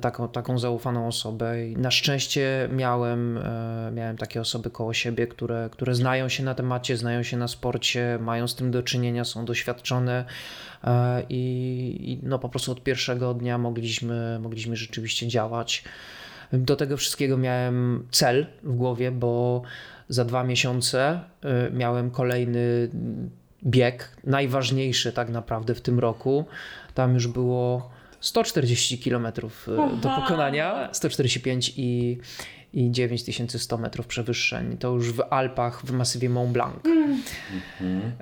taką, 0.00 0.28
taką 0.28 0.58
zaufaną 0.58 1.06
osobę. 1.06 1.68
I 1.68 1.76
na 1.76 1.90
szczęście 1.90 2.68
miałem, 2.72 3.38
e, 3.38 3.90
miałem 3.94 4.16
takie 4.16 4.40
osoby 4.40 4.70
koło 4.70 4.92
siebie, 4.92 5.26
które, 5.26 5.68
które 5.72 5.94
znają 5.94 6.28
się 6.28 6.42
na 6.42 6.54
temacie, 6.54 6.96
znają 6.96 7.22
się 7.22 7.36
na 7.36 7.48
sporcie, 7.48 8.18
mają 8.20 8.48
z 8.48 8.54
tym 8.54 8.70
do 8.70 8.82
czynienia, 8.82 9.24
są 9.24 9.44
doświadczone 9.44 10.24
e, 10.84 11.22
i, 11.28 12.12
i 12.12 12.26
no 12.26 12.38
po 12.38 12.48
prostu 12.48 12.72
od 12.72 12.82
pierwszego 12.82 13.34
dnia 13.34 13.58
mogliśmy, 13.58 14.38
mogliśmy 14.38 14.76
rzeczywiście 14.76 15.28
działać. 15.28 15.84
Do 16.52 16.76
tego 16.76 16.96
wszystkiego 16.96 17.36
miałem 17.36 18.06
cel 18.10 18.46
w 18.62 18.76
głowie, 18.76 19.10
bo 19.10 19.62
za 20.08 20.24
dwa 20.24 20.44
miesiące 20.44 21.20
miałem 21.72 22.10
kolejny 22.10 22.90
bieg, 23.66 24.16
najważniejszy 24.24 25.12
tak 25.12 25.28
naprawdę 25.28 25.74
w 25.74 25.80
tym 25.80 25.98
roku. 25.98 26.44
Tam 26.94 27.14
już 27.14 27.26
było 27.26 27.90
140 28.24 28.98
km 28.98 29.26
do 30.02 30.08
pokonania, 30.20 30.88
145 30.92 31.72
i, 31.76 32.18
i 32.72 32.90
9100 32.90 33.78
metrów 33.78 34.06
przewyższeń. 34.06 34.76
To 34.78 34.90
już 34.92 35.12
w 35.12 35.22
Alpach, 35.30 35.86
w 35.86 35.90
masywie 35.92 36.28
Mont 36.30 36.52
Blanc. 36.52 36.76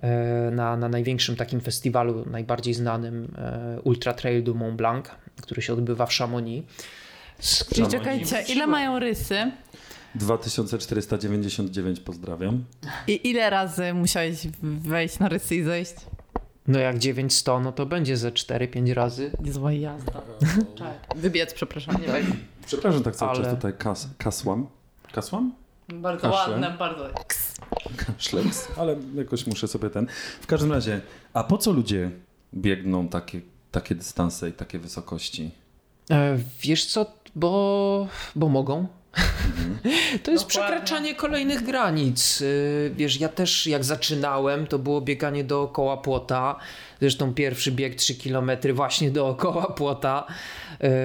E, 0.02 0.50
Na, 0.50 0.76
na 0.76 0.88
największym 0.88 1.36
takim 1.36 1.60
festiwalu, 1.60 2.24
najbardziej 2.30 2.74
znanym 2.74 3.34
e, 3.38 3.80
Ultra 3.84 4.12
Trail 4.12 4.42
du 4.44 4.54
Mont 4.54 4.76
Blanc, 4.76 5.06
który 5.42 5.62
się 5.62 5.72
odbywa 5.72 6.06
w 6.06 6.12
Chamonix. 6.14 6.66
Czyli 7.74 7.86
czekajcie, 7.88 8.42
ile 8.48 8.66
mają 8.66 8.98
rysy 8.98 9.50
2499 10.14 12.00
pozdrawiam. 12.00 12.64
i 13.06 13.28
ile 13.30 13.50
razy 13.50 13.94
musiałeś 13.94 14.46
wejść 14.62 15.18
na 15.18 15.28
rysy 15.28 15.56
i 15.56 15.62
zejść? 15.62 15.94
No 16.68 16.78
jak 16.78 16.98
900, 16.98 17.46
no 17.62 17.72
to 17.72 17.86
będzie 17.86 18.16
ze 18.16 18.30
4-5 18.30 18.94
razy. 18.94 19.30
Niezła 19.40 19.72
jazda. 19.72 20.12
Wybiec, 21.16 21.54
przepraszam, 21.54 21.94
nie 22.00 22.06
wiem. 22.06 22.36
Przepraszam, 22.66 23.02
tak 23.02 23.16
cały 23.16 23.30
Ale- 23.30 23.44
czas 23.44 23.54
tutaj 23.54 23.72
kas, 23.78 24.08
kasłam. 24.18 24.66
Kasłam? 25.12 25.52
Bardzo 25.88 26.30
Kaszle. 26.30 26.52
ładne, 26.52 26.70
bardzo. 26.78 27.08
Szleks, 28.18 28.68
ale 28.76 28.96
jakoś 29.14 29.46
muszę 29.46 29.68
sobie 29.68 29.90
ten. 29.90 30.06
W 30.40 30.46
każdym 30.46 30.72
razie, 30.72 31.00
a 31.34 31.44
po 31.44 31.58
co 31.58 31.72
ludzie 31.72 32.10
biegną 32.54 33.08
takie, 33.08 33.40
takie 33.70 33.94
dystanse 33.94 34.48
i 34.48 34.52
takie 34.52 34.78
wysokości? 34.78 35.50
E, 36.10 36.38
wiesz 36.62 36.86
co, 36.86 37.06
bo, 37.34 38.06
bo 38.36 38.48
mogą. 38.48 38.86
To 40.22 40.30
jest 40.30 40.44
Dokładnie. 40.44 40.46
przekraczanie 40.46 41.14
kolejnych 41.14 41.62
granic. 41.62 42.40
Y, 42.40 42.92
Wiesz, 42.96 43.20
ja 43.20 43.28
też 43.28 43.66
jak 43.66 43.84
zaczynałem, 43.84 44.66
to 44.66 44.78
było 44.78 45.00
bieganie 45.00 45.44
dookoła 45.44 45.96
płota. 45.96 46.56
Zresztą 47.00 47.34
pierwszy 47.34 47.72
bieg 47.72 47.94
3 47.94 48.14
km 48.14 48.50
właśnie 48.72 49.10
dookoła 49.20 49.66
płota 49.66 50.26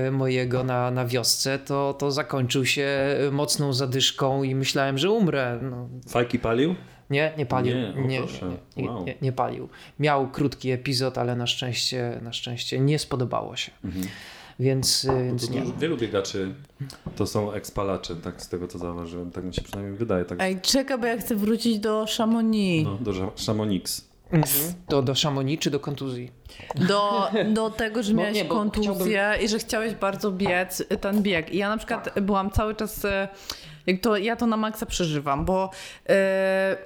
y, 0.07 0.11
mojego 0.11 0.63
na, 0.63 0.91
na 0.91 1.05
wiosce, 1.05 1.59
to, 1.59 1.93
to 1.99 2.11
zakończył 2.11 2.65
się 2.65 2.87
mocną 3.31 3.73
zadyszką 3.73 4.43
i 4.43 4.55
myślałem, 4.55 4.97
że 4.97 5.11
umrę. 5.11 5.59
No, 5.61 5.89
Fajki 6.09 6.39
palił? 6.39 6.75
nie, 7.09 7.33
nie 7.37 7.45
palił. 7.45 7.75
Nie, 7.75 7.93
nie, 7.93 8.07
nie, 8.07 8.21
nie, 8.77 8.89
Wow. 8.89 9.05
nie, 9.05 9.15
nie 9.21 9.31
palił. 9.31 9.69
Miał 9.99 10.27
krótki 10.31 10.71
epizod, 10.71 11.17
ale 11.17 11.35
na 11.35 11.47
szczęście, 11.47 12.19
na 12.21 12.33
szczęście 12.33 12.79
nie 12.79 12.99
spodobało 12.99 13.55
się. 13.55 13.71
Więc, 14.59 15.07
więc 15.25 15.49
nie. 15.49 15.61
wielu 15.79 15.97
biegaczy 15.97 16.53
to 17.15 17.27
są 17.27 17.51
ekspalacze, 17.51 18.15
tak 18.15 18.41
z 18.41 18.49
tego 18.49 18.67
co 18.67 18.77
zauważyłem. 18.77 19.31
Tak 19.31 19.43
mi 19.43 19.53
się 19.53 19.61
przynajmniej 19.61 19.97
wydaje. 19.97 20.25
Tak, 20.25 20.41
Ej, 20.41 20.61
czekaj, 20.61 20.97
bo 20.99 21.05
ja 21.05 21.17
chcę 21.17 21.35
wrócić 21.35 21.79
do 21.79 22.05
Chamonix. 22.17 22.85
no, 22.85 22.97
do 22.97 23.31
Chamonix. 23.45 24.07
Do, 24.89 25.01
do 25.01 25.13
Chamonix 25.23 25.63
czy 25.63 25.71
do 25.71 25.79
kontuzji? 25.79 26.31
Do, 26.75 27.27
do 27.53 27.69
tego, 27.69 28.03
że 28.03 28.13
Bo 28.13 28.17
miałeś 28.21 28.35
nie, 28.35 28.45
kontuzję 28.45 29.33
i 29.43 29.47
że 29.47 29.59
chciałeś 29.59 29.93
bardzo 29.93 30.31
biec 30.31 30.83
ten 31.01 31.23
bieg. 31.23 31.53
I 31.53 31.57
ja 31.57 31.69
na 31.69 31.77
przykład 31.77 32.19
byłam 32.21 32.51
cały 32.51 32.75
czas, 32.75 33.05
e, 33.05 33.27
to, 34.01 34.17
ja 34.17 34.35
to 34.35 34.47
na 34.47 34.57
maksa 34.57 34.85
przeżywam, 34.85 35.45
bo 35.45 35.69
e, 36.09 36.77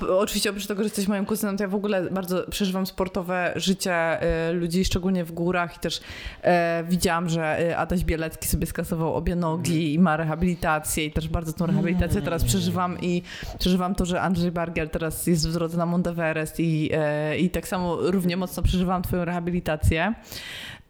oczywiście 0.18 0.50
oprócz 0.50 0.66
tego, 0.66 0.82
że 0.82 0.86
jesteś 0.86 1.08
moim 1.08 1.26
kuzynem, 1.26 1.56
to 1.56 1.64
ja 1.64 1.68
w 1.68 1.74
ogóle 1.74 2.10
bardzo 2.10 2.50
przeżywam 2.50 2.86
sportowe 2.86 3.52
życie 3.56 3.92
e, 3.92 4.52
ludzi, 4.52 4.84
szczególnie 4.84 5.24
w 5.24 5.32
górach 5.32 5.76
i 5.76 5.78
też 5.78 6.00
e, 6.42 6.84
widziałam, 6.88 7.28
że 7.28 7.74
Adaś 7.78 8.04
Bielecki 8.04 8.48
sobie 8.48 8.66
skasował 8.66 9.14
obie 9.14 9.36
nogi 9.36 9.94
i 9.94 9.98
ma 9.98 10.16
rehabilitację 10.16 11.04
i 11.04 11.12
też 11.12 11.28
bardzo 11.28 11.52
tą 11.52 11.66
rehabilitację 11.66 12.22
teraz 12.22 12.44
przeżywam 12.44 13.00
i 13.00 13.22
przeżywam 13.58 13.94
to, 13.94 14.04
że 14.04 14.20
Andrzej 14.20 14.52
Bargiel 14.52 14.88
teraz 14.88 15.26
jest 15.26 15.48
w 15.48 15.52
drodze 15.52 15.78
na 15.78 15.86
Mount 15.86 16.06
Everest 16.06 16.60
i, 16.60 16.90
i 17.38 17.50
tak 17.50 17.68
samo 17.68 17.96
równie 18.00 18.36
mocno 18.36 18.62
przeżywam 18.62 19.02
twoją 19.02 19.24
rehabilitację. 19.24 20.14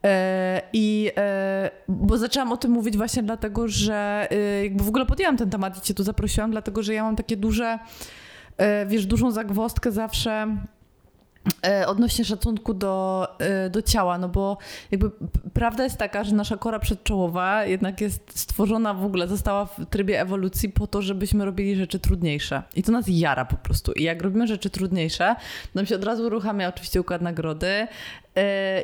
E, 0.07 0.63
I 0.73 1.11
e, 1.17 1.71
bo 1.89 2.19
zaczęłam 2.19 2.53
o 2.53 2.57
tym 2.57 2.71
mówić 2.71 2.97
właśnie 2.97 3.23
dlatego, 3.23 3.69
że 3.69 4.29
e, 4.31 4.65
jakby 4.65 4.85
w 4.85 4.89
ogóle 4.89 5.07
podjęłam 5.07 5.37
ten 5.37 5.51
temat 5.51 5.79
i 5.79 5.81
cię 5.81 5.95
tu 5.95 6.03
zaprosiłam, 6.03 6.51
dlatego 6.51 6.83
że 6.83 6.95
ja 6.95 7.03
mam 7.03 7.17
takie 7.17 7.37
duże, 7.37 7.79
wiesz, 8.87 9.07
dużą 9.07 9.31
zagwozdkę 9.31 9.93
zawsze 9.93 10.57
odnośnie 11.87 12.25
szacunku 12.25 12.75
do, 12.75 13.27
do 13.71 13.83
ciała, 13.83 14.19
no 14.19 14.29
bo 14.29 14.59
jakby 14.91 15.11
prawda 15.55 15.85
jest 15.85 15.97
taka, 15.97 16.25
że 16.25 16.35
nasza 16.35 16.57
kora 16.57 16.79
przedczołowa 16.79 17.65
jednak 17.65 18.01
jest 18.01 18.39
stworzona 18.39 18.95
w 18.95 19.05
ogóle, 19.05 19.29
została 19.29 19.67
w 19.67 19.87
trybie 19.91 20.21
ewolucji 20.21 20.69
po 20.69 20.87
to, 20.87 21.03
żebyśmy 21.03 21.45
robili 21.45 21.77
rzeczy 21.77 21.99
trudniejsze. 21.99 22.63
I 22.77 22.83
to 22.83 22.93
nas 22.93 23.05
jara 23.09 23.45
po 23.45 23.57
prostu. 23.57 23.93
I 23.93 24.03
jak 24.03 24.23
robimy 24.23 24.47
rzeczy 24.47 24.71
trudniejsze, 24.71 25.37
nam 25.75 25.87
się 25.87 25.97
od 25.97 26.05
razu 26.05 26.27
uruchamia 26.27 26.69
oczywiście 26.69 27.01
układ 27.01 27.23
nagrody, 27.23 27.89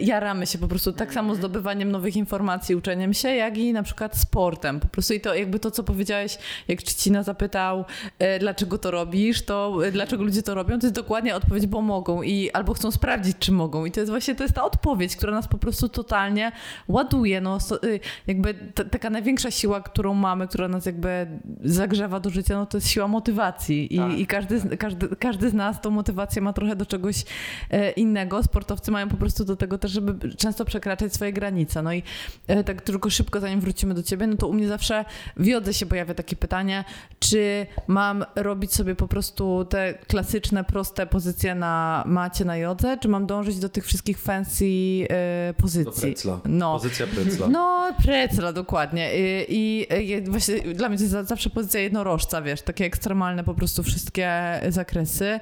jaramy 0.01 0.47
się 0.47 0.59
po 0.59 0.69
prostu 0.69 0.93
tak 0.93 1.15
samo 1.15 1.35
zdobywaniem 1.35 1.91
nowych 1.91 2.17
informacji, 2.17 2.75
uczeniem 2.77 3.15
się, 3.15 3.29
jak 3.29 3.59
i 3.59 3.73
na 3.73 3.83
przykład 3.83 4.17
sportem. 4.19 4.81
Po 4.81 4.89
prostu 4.89 5.15
i 5.15 5.21
to 5.21 5.35
jakby 5.35 5.59
to, 5.59 5.71
co 5.71 5.83
powiedziałeś, 5.85 6.39
jak 6.69 6.83
Trzcina 6.83 7.23
zapytał, 7.23 7.85
e, 8.19 8.39
dlaczego 8.39 8.79
to 8.79 8.91
robisz, 8.91 9.43
to 9.43 9.79
e, 9.87 9.93
dlaczego 9.93 10.25
ludzie 10.25 10.43
to 10.43 10.55
robią, 10.55 10.79
to 10.79 10.87
jest 10.87 10.95
dokładnie 10.95 11.37
odpowiedź, 11.37 11.67
bo 11.67 11.81
mogą 11.81 12.23
i 12.23 12.51
albo 12.51 12.75
chcą 12.75 12.91
sprawdzić, 12.91 13.37
czy 13.39 13.53
mogą. 13.53 13.85
I 13.85 13.91
to 13.91 14.01
jest 14.01 14.11
właśnie 14.11 14.35
to 14.35 14.43
jest 14.45 14.55
ta 14.55 14.65
odpowiedź, 14.65 15.17
która 15.17 15.33
nas 15.33 15.49
po 15.49 15.59
prostu 15.59 15.89
totalnie 15.89 16.53
ładuje. 16.89 17.41
No, 17.41 17.59
y, 17.85 18.01
jakby 18.27 18.55
ta, 18.55 18.85
taka 18.85 19.11
największa 19.11 19.51
siła, 19.51 19.81
którą 19.81 20.15
mamy, 20.15 20.49
która 20.49 20.69
nas 20.69 20.87
jakby 20.87 21.27
zagrzewa 21.65 22.21
do 22.21 22.31
życia, 22.31 22.55
no 22.55 22.67
to 22.67 22.77
jest 22.77 22.89
siła 22.89 23.09
motywacji. 23.09 23.95
I, 23.95 23.99
Tak. 23.99 24.19
i 24.19 24.27
każdy, 24.27 24.59
z- 24.61 24.79
każdy, 24.79 25.09
każdy 25.17 25.51
z 25.51 25.55
nas 25.55 25.81
tą 25.81 25.91
motywację 25.91 26.43
ma 26.43 26.53
trochę 26.53 26.77
do 26.77 26.87
czegoś 26.87 27.25
e, 27.71 27.91
innego. 27.91 28.43
Sportowcy 28.43 28.91
mają 28.91 29.09
po 29.09 29.17
prostu 29.17 29.42
do 29.45 29.57
tego 29.57 29.79
też, 29.79 29.91
żeby 29.91 30.35
często 30.37 30.65
przekraczać 30.65 31.15
swoje 31.15 31.33
granice. 31.33 31.83
No 31.83 31.93
i 31.93 32.03
e, 32.47 32.65
tak 32.65 32.83
tylko 32.83 33.11
szybko, 33.11 33.41
zanim 33.41 33.61
wrócimy 33.61 33.95
do 33.95 34.03
ciebie, 34.03 34.27
no 34.27 34.37
to 34.37 34.49
u 34.49 34.53
mnie 34.53 34.69
zawsze 34.69 35.05
w 35.37 35.47
jodze 35.47 35.75
się 35.75 35.87
pojawia 35.87 36.15
takie 36.15 36.37
pytanie, 36.37 36.85
czy 37.19 37.67
mam 37.87 38.25
robić 38.37 38.75
sobie 38.75 38.95
po 38.95 39.09
prostu 39.09 39.65
te 39.65 39.95
klasyczne, 39.95 40.65
proste 40.65 41.07
pozycje 41.07 41.55
na 41.55 42.05
macie 42.07 42.45
na 42.45 42.57
jodze, 42.57 42.99
czy 43.01 43.09
mam 43.09 43.27
dążyć 43.27 43.59
do 43.59 43.69
tych 43.69 43.87
wszystkich 43.87 44.19
fancy 44.19 44.65
e, 45.11 45.55
pozycji? 45.55 46.03
precla. 46.03 46.41
No. 46.45 46.73
Pozycja 46.79 47.07
precla. 47.07 47.49
No, 47.49 47.93
precla, 48.03 48.53
dokładnie. 48.53 49.11
I, 49.49 49.87
i 50.01 50.23
właśnie 50.31 50.61
dla 50.75 50.89
mnie 50.89 50.99
to 50.99 51.03
jest 51.05 51.13
za- 51.13 51.25
zawsze 51.25 51.51
pozycja 51.51 51.81
jednorożca, 51.81 52.43
wiesz, 52.43 52.63
takie 52.63 52.85
ekstremalne 52.85 53.45
po 53.45 53.55
prostu 53.55 53.83
wszystkie 53.83 54.61
zakresy. 54.69 55.41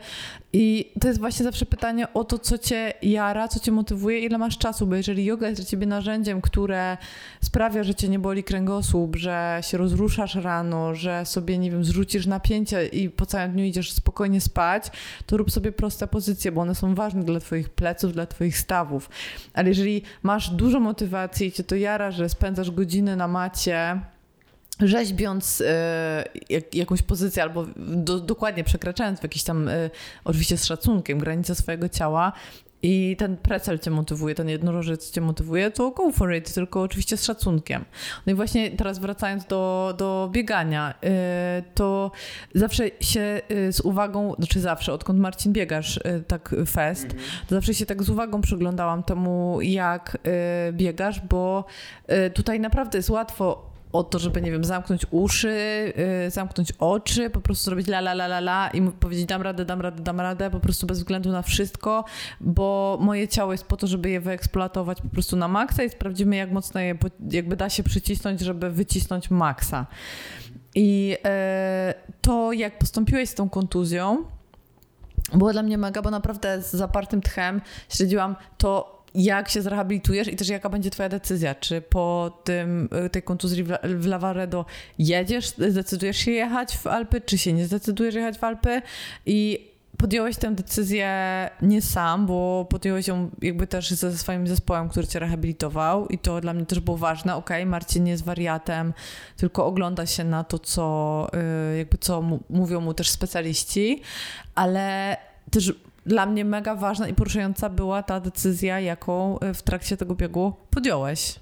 I 0.52 0.92
to 1.00 1.08
jest 1.08 1.20
właśnie 1.20 1.44
zawsze 1.44 1.66
pytanie 1.66 2.12
o 2.14 2.24
to, 2.24 2.38
co 2.38 2.58
cię 2.58 2.92
jara, 3.02 3.48
co 3.48 3.60
cię 3.60 3.72
motywuje, 3.72 4.18
ile 4.18 4.38
masz 4.38 4.58
czasu, 4.58 4.86
bo 4.86 4.96
jeżeli 4.96 5.24
yoga 5.24 5.48
jest 5.48 5.60
dla 5.60 5.70
ciebie 5.70 5.86
narzędziem, 5.86 6.40
które 6.40 6.96
sprawia, 7.40 7.84
że 7.84 7.94
cię 7.94 8.08
nie 8.08 8.18
boli 8.18 8.44
kręgosłup, 8.44 9.16
że 9.16 9.58
się 9.62 9.78
rozruszasz 9.78 10.34
rano, 10.34 10.94
że 10.94 11.26
sobie, 11.26 11.58
nie 11.58 11.70
wiem, 11.70 11.84
zrzucisz 11.84 12.26
napięcie 12.26 12.86
i 12.86 13.10
po 13.10 13.26
całym 13.26 13.52
dniu 13.52 13.64
idziesz 13.64 13.92
spokojnie 13.92 14.40
spać, 14.40 14.90
to 15.26 15.36
rób 15.36 15.50
sobie 15.50 15.72
proste 15.72 16.06
pozycje, 16.06 16.52
bo 16.52 16.60
one 16.60 16.74
są 16.74 16.94
ważne 16.94 17.24
dla 17.24 17.40
twoich 17.40 17.68
pleców, 17.68 18.12
dla 18.12 18.26
twoich 18.26 18.58
stawów. 18.58 19.10
Ale 19.54 19.68
jeżeli 19.68 20.02
masz 20.22 20.50
dużo 20.50 20.80
motywacji 20.80 21.46
i 21.46 21.52
cię 21.52 21.64
to 21.64 21.76
jara, 21.76 22.10
że 22.10 22.28
spędzasz 22.28 22.70
godziny 22.70 23.16
na 23.16 23.28
macie, 23.28 24.00
rzeźbiąc 24.88 25.62
e, 25.66 26.24
jak, 26.50 26.74
jakąś 26.74 27.02
pozycję 27.02 27.42
albo 27.42 27.66
do, 27.76 28.20
dokładnie 28.20 28.64
przekraczając 28.64 29.20
w 29.20 29.22
jakiś 29.22 29.44
tam, 29.44 29.68
e, 29.68 29.90
oczywiście 30.24 30.56
z 30.56 30.64
szacunkiem, 30.64 31.18
granicę 31.18 31.54
swojego 31.54 31.88
ciała 31.88 32.32
i 32.82 33.16
ten 33.18 33.36
precel 33.36 33.78
cię 33.78 33.90
motywuje, 33.90 34.34
ten 34.34 34.48
jednorożec 34.48 35.10
cię 35.10 35.20
motywuje, 35.20 35.70
to 35.70 35.90
go 35.90 36.12
for 36.12 36.34
it, 36.34 36.54
tylko 36.54 36.82
oczywiście 36.82 37.16
z 37.16 37.24
szacunkiem. 37.24 37.84
No 38.26 38.32
i 38.32 38.34
właśnie 38.34 38.70
teraz 38.70 38.98
wracając 38.98 39.46
do, 39.46 39.94
do 39.98 40.30
biegania, 40.32 40.94
yy, 41.02 41.10
to 41.74 42.10
zawsze 42.54 42.90
się 43.00 43.40
z 43.70 43.80
uwagą, 43.80 44.34
znaczy 44.34 44.60
zawsze, 44.60 44.92
odkąd 44.92 45.18
Marcin 45.18 45.52
biegasz 45.52 46.00
tak 46.26 46.54
fest, 46.66 47.08
-hmm. 47.08 47.48
to 47.48 47.54
zawsze 47.54 47.74
się 47.74 47.86
tak 47.86 48.02
z 48.02 48.10
uwagą 48.10 48.40
przyglądałam 48.40 49.02
temu, 49.02 49.58
jak 49.62 50.18
biegasz, 50.72 51.20
bo 51.20 51.64
tutaj 52.34 52.60
naprawdę 52.60 52.98
jest 52.98 53.10
łatwo 53.10 53.69
o 53.92 54.04
to, 54.04 54.18
żeby, 54.18 54.42
nie 54.42 54.50
wiem, 54.50 54.64
zamknąć 54.64 55.06
uszy, 55.10 55.48
yy, 56.24 56.30
zamknąć 56.30 56.72
oczy, 56.78 57.30
po 57.30 57.40
prostu 57.40 57.64
zrobić 57.64 57.88
la 57.88 57.98
la 57.98 58.12
la 58.12 58.24
la 58.24 58.38
la 58.38 58.70
i 58.70 58.82
powiedzieć 58.82 59.26
dam 59.26 59.42
radę, 59.42 59.64
dam 59.64 59.80
radę, 59.80 60.02
dam 60.02 60.20
radę, 60.20 60.50
po 60.50 60.60
prostu 60.60 60.86
bez 60.86 60.98
względu 60.98 61.32
na 61.32 61.42
wszystko, 61.42 62.04
bo 62.40 62.98
moje 63.00 63.28
ciało 63.28 63.52
jest 63.52 63.64
po 63.64 63.76
to, 63.76 63.86
żeby 63.86 64.10
je 64.10 64.20
wyeksploatować 64.20 65.00
po 65.00 65.08
prostu 65.08 65.36
na 65.36 65.48
maksa 65.48 65.82
i 65.82 65.90
sprawdzimy, 65.90 66.36
jak 66.36 66.52
mocno 66.52 66.80
je 66.80 66.98
jakby 67.30 67.56
da 67.56 67.70
się 67.70 67.82
przycisnąć, 67.82 68.40
żeby 68.40 68.70
wycisnąć 68.70 69.30
maksa. 69.30 69.86
I 70.74 71.08
yy, 71.08 72.14
to, 72.20 72.52
jak 72.52 72.78
postąpiłeś 72.78 73.28
z 73.28 73.34
tą 73.34 73.48
kontuzją, 73.48 74.24
było 75.34 75.52
dla 75.52 75.62
mnie 75.62 75.78
mega, 75.78 76.02
bo 76.02 76.10
naprawdę 76.10 76.62
z 76.62 76.70
zapartym 76.72 77.20
tchem 77.20 77.60
śledziłam 77.88 78.36
to, 78.58 78.99
jak 79.14 79.48
się 79.48 79.62
zrehabilitujesz 79.62 80.28
i 80.28 80.36
też 80.36 80.48
jaka 80.48 80.68
będzie 80.68 80.90
twoja 80.90 81.08
decyzja. 81.08 81.54
Czy 81.54 81.80
po 81.80 82.38
tym, 82.44 82.88
y, 83.06 83.10
tej 83.10 83.22
kontuzji 83.22 83.64
w 83.84 84.06
Lavaredo 84.06 84.66
jedziesz, 84.98 85.48
zdecydujesz 85.48 86.16
się 86.16 86.30
jechać 86.30 86.76
w 86.76 86.86
Alpy, 86.86 87.20
czy 87.20 87.38
się 87.38 87.52
nie 87.52 87.66
zdecydujesz 87.66 88.14
jechać 88.14 88.38
w 88.38 88.44
Alpy 88.44 88.82
i 89.26 89.70
podjąłeś 90.00 90.36
tę 90.36 90.54
decyzję 90.54 91.10
nie 91.62 91.82
sam, 91.82 92.26
bo 92.26 92.66
podjąłeś 92.70 93.08
ją 93.08 93.30
jakby 93.42 93.66
też 93.66 93.90
ze 93.90 94.18
swoim 94.18 94.46
zespołem, 94.46 94.88
który 94.88 95.06
cię 95.06 95.18
rehabilitował 95.18 96.06
i 96.06 96.18
to 96.18 96.40
dla 96.40 96.54
mnie 96.54 96.66
też 96.66 96.80
było 96.80 96.96
ważne. 96.96 97.36
Okej, 97.36 97.62
okay, 97.62 97.70
Marcin 97.70 98.06
jest 98.06 98.24
wariatem, 98.24 98.92
tylko 99.36 99.66
ogląda 99.66 100.06
się 100.06 100.24
na 100.24 100.44
to, 100.44 100.58
co 100.58 101.26
y, 101.74 101.78
jakby 101.78 101.98
co 101.98 102.22
mówią 102.50 102.80
mu 102.80 102.94
też 102.94 103.10
specjaliści, 103.10 104.02
ale 104.54 105.16
też 105.50 105.74
dla 106.06 106.26
mnie 106.26 106.44
mega 106.44 106.74
ważna 106.74 107.08
i 107.08 107.14
poruszająca 107.14 107.68
była 107.68 108.02
ta 108.02 108.20
decyzja, 108.20 108.80
jaką 108.80 109.38
e, 109.38 109.54
w 109.54 109.62
trakcie 109.62 109.96
tego 109.96 110.14
biegu 110.14 110.52
podjąłeś. 110.70 111.40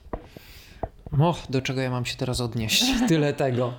O, 1.12 1.36
do 1.50 1.62
czego 1.62 1.80
ja 1.80 1.90
mam 1.90 2.04
się 2.04 2.16
teraz 2.16 2.40
odnieść? 2.40 2.84
Tyle 3.08 3.32
tego. 3.32 3.74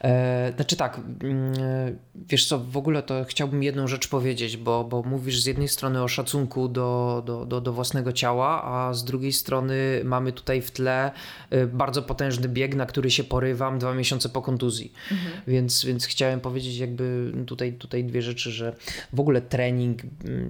E, 0.00 0.52
znaczy 0.56 0.76
tak, 0.76 1.00
mm, 1.22 1.52
e, 1.62 1.92
wiesz 2.28 2.46
co, 2.46 2.58
w 2.58 2.76
ogóle 2.76 3.02
to 3.02 3.24
chciałbym 3.24 3.62
jedną 3.62 3.86
rzecz 3.86 4.08
powiedzieć, 4.08 4.56
bo, 4.56 4.84
bo 4.84 5.02
mówisz 5.02 5.42
z 5.42 5.46
jednej 5.46 5.68
strony 5.68 6.02
o 6.02 6.08
szacunku 6.08 6.68
do, 6.68 7.22
do, 7.26 7.46
do, 7.46 7.60
do 7.60 7.72
własnego 7.72 8.12
ciała, 8.12 8.64
a 8.64 8.94
z 8.94 9.04
drugiej 9.04 9.32
strony 9.32 10.00
mamy 10.04 10.32
tutaj 10.32 10.62
w 10.62 10.70
tle 10.70 11.10
e, 11.50 11.66
bardzo 11.66 12.02
potężny 12.02 12.48
bieg, 12.48 12.74
na 12.74 12.86
który 12.86 13.10
się 13.10 13.24
porywam 13.24 13.78
dwa 13.78 13.94
miesiące 13.94 14.28
po 14.28 14.42
kontuzji. 14.42 14.92
Mhm. 15.12 15.32
Więc, 15.46 15.84
więc 15.84 16.06
chciałem 16.06 16.40
powiedzieć 16.40 16.78
jakby 16.78 17.32
tutaj, 17.46 17.72
tutaj 17.72 18.04
dwie 18.04 18.22
rzeczy, 18.22 18.50
że 18.50 18.76
w 19.12 19.20
ogóle 19.20 19.40
trening, 19.40 20.02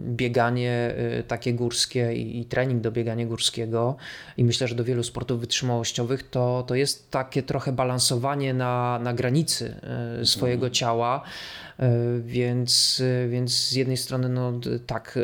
bieganie 0.09 0.95
takie 1.29 1.55
górskie 1.55 2.15
i, 2.15 2.41
i 2.41 2.45
trening 2.45 2.81
do 2.81 2.93
biegania 2.93 3.27
górskiego 3.27 3.97
i 4.37 4.45
myślę, 4.45 4.69
że 4.69 4.75
do 4.75 4.85
wielu 4.85 5.03
sportów 5.03 5.41
wytrzymałościowych 5.41 6.16
to, 6.23 6.65
to 6.67 6.75
jest 6.75 7.11
takie 7.11 7.43
trochę 7.43 7.73
balansowanie 7.73 8.55
na, 8.55 8.99
na 9.03 9.15
granicy 9.15 9.75
e, 10.21 10.27
swojego 10.27 10.71
ciała. 10.71 11.23
E, 11.79 11.91
więc, 12.21 13.03
e, 13.25 13.29
więc 13.29 13.53
z 13.53 13.73
jednej 13.73 13.97
strony, 13.97 14.29
no 14.29 14.53
tak, 14.87 15.19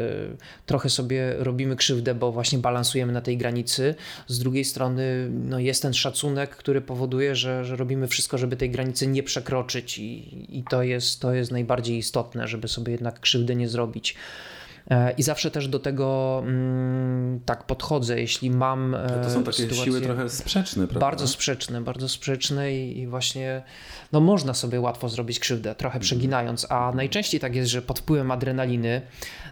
trochę 0.67 0.91
sobie 0.91 1.35
robimy 1.39 1.77
krzywdę, 1.77 2.15
bo 2.15 2.33
właśnie 2.33 2.59
balansujemy 2.59 3.13
na 3.13 3.21
tej 3.21 3.37
granicy. 3.37 3.95
Z 4.27 4.39
drugiej 4.39 4.65
strony, 4.65 5.29
no 5.31 5.59
jest 5.59 5.83
ten 5.83 5.95
szacunek, 5.95 6.57
który 6.57 6.81
powoduje, 6.81 7.37
że, 7.37 7.65
że 7.65 7.77
robimy 7.77 8.09
wszystko, 8.09 8.39
żeby 8.39 8.57
tej 8.57 8.71
granicy 8.71 9.07
nie 9.07 9.23
przekroczyć, 9.23 9.99
i, 9.99 10.59
i 10.59 10.65
to, 10.71 10.83
jest, 10.83 11.21
to 11.21 11.35
jest 11.35 11.51
najbardziej 11.51 11.99
istotne, 11.99 12.49
żeby 12.49 12.69
sobie 12.69 12.93
jednak 12.93 13.21
krzywdę 13.21 13.55
nie 13.55 13.69
zrobić. 13.69 14.17
E, 14.91 15.13
I 15.13 15.23
zawsze 15.23 15.51
też 15.51 15.69
do 15.69 15.79
tego 15.79 16.39
mm, 16.45 17.41
tak 17.45 17.65
podchodzę, 17.65 18.21
jeśli 18.21 18.51
mam. 18.51 18.97
To 19.23 19.31
są 19.31 19.45
takie 19.45 19.75
siły 19.75 20.01
trochę 20.01 20.29
sprzeczne, 20.29 20.87
prawda? 20.87 21.07
Bardzo 21.07 21.29
sprzeczne, 21.29 21.81
bardzo 21.81 22.09
sprzeczne 22.09 22.73
i, 22.73 22.99
i, 22.99 23.07
właśnie 23.07 23.63
no, 24.13 24.21
można 24.21 24.55
sobie 24.55 24.81
łatwo 24.81 25.09
zrobić 25.09 25.39
krzywdę, 25.39 25.75
trochę 25.75 25.95
mhm. 25.95 26.03
przeginając, 26.03 26.67
a 26.71 26.93
najczęściej 26.95 27.41
tak 27.41 27.55
jest, 27.55 27.71
że 27.71 27.83
pod 27.83 27.99
wpływem 27.99 28.31
adrenaliny 28.31 29.03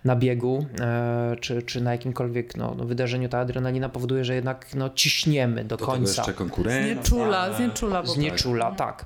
na 0.04 0.16
biegu 0.16 0.66
e, 0.80 1.36
czy, 1.40 1.62
czy 1.62 1.80
na 1.80 1.92
jakimkolwiek 1.92 2.56
no, 2.56 2.74
no, 2.78 2.84
wydarzeniu 2.84 3.28
ta 3.28 3.38
adrenalina 3.38 3.88
powoduje, 3.88 4.24
że 4.24 4.34
jednak 4.34 4.66
no, 4.74 4.90
ciśniemy 4.90 5.64
do, 5.64 5.76
do 5.76 5.86
końca. 5.86 6.12
Tego 6.12 6.20
jeszcze 6.20 6.32
konkurencja. 6.32 6.94
Znieczula, 6.94 7.52
znieczula. 7.52 8.06
Znieczula, 8.06 8.72
tak. 8.72 9.04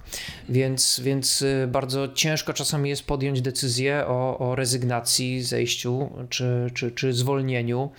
Więc, 0.48 1.00
więc 1.04 1.42
y, 1.42 1.68
bardzo 1.72 2.08
ciężko 2.08 2.52
czasami 2.52 2.90
jest 2.90 3.06
podjąć 3.06 3.42
decyzję 3.42 4.04
o, 4.06 4.38
o 4.38 4.54
rezygnacji, 4.54 5.42
zejściu 5.42 6.10
czy, 6.28 6.70
czy, 6.74 6.90
czy 6.90 7.12
zwolnieniu. 7.12 7.90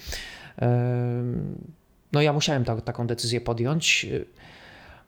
No 2.11 2.21
ja 2.21 2.33
musiałem 2.33 2.65
ta, 2.65 2.81
taką 2.81 3.07
decyzję 3.07 3.41
podjąć, 3.41 4.05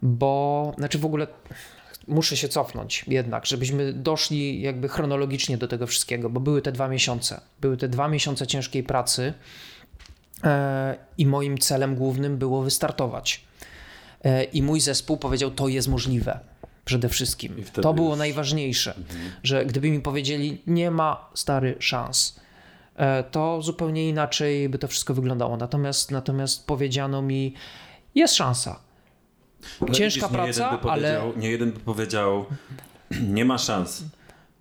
bo, 0.02 0.74
znaczy 0.78 1.00
w 1.00 1.06
ogóle 1.06 1.28
muszę 2.08 2.38
się 2.38 2.50
cofnąć 2.50 3.06
jednak, 3.08 3.46
żebyśmy 3.46 3.94
doszli 3.94 4.62
jakby 4.62 4.90
chronologicznie 4.90 5.58
do 5.58 5.68
tego 5.68 5.88
wszystkiego, 5.88 6.30
bo 6.30 6.40
były 6.40 6.62
te 6.62 6.72
dwa 6.72 6.88
miesiące. 6.88 7.42
Były 7.62 7.78
te 7.78 7.88
dwa 7.88 8.08
miesiące 8.08 8.48
ciężkiej 8.48 8.84
pracy 8.84 9.34
e, 10.44 10.98
i 11.18 11.26
moim 11.26 11.58
celem 11.58 11.96
głównym 11.96 12.38
było 12.38 12.62
wystartować. 12.62 13.44
E, 14.24 14.44
I 14.44 14.62
mój 14.62 14.80
zespół 14.80 15.18
powiedział, 15.18 15.52
to 15.52 15.68
jest 15.68 15.88
możliwe 15.88 16.40
przede 16.86 17.10
wszystkim. 17.10 17.64
To 17.82 17.94
było 17.94 18.16
najważniejsze, 18.16 18.96
mhm. 18.96 19.32
że 19.44 19.66
gdyby 19.66 19.92
mi 19.92 20.00
powiedzieli, 20.00 20.62
nie 20.68 20.92
ma 20.92 21.30
stary 21.34 21.76
szans, 21.80 22.40
e, 22.96 23.24
to 23.24 23.62
zupełnie 23.62 24.10
inaczej 24.10 24.70
by 24.70 24.78
to 24.78 24.88
wszystko 24.88 25.14
wyglądało. 25.14 25.58
Natomiast, 25.58 26.12
natomiast 26.12 26.68
powiedziano 26.68 27.22
mi, 27.22 27.54
jest 28.16 28.36
szansa. 28.36 28.87
No 29.82 29.94
Ciężka 29.94 30.30
praca, 30.30 30.80
ale... 30.82 31.22
Nie 31.38 31.52
jeden 31.52 31.72
by 31.72 31.80
powiedział, 31.80 32.46
nie 33.36 33.46
ma 33.46 33.58
szans. 33.58 34.04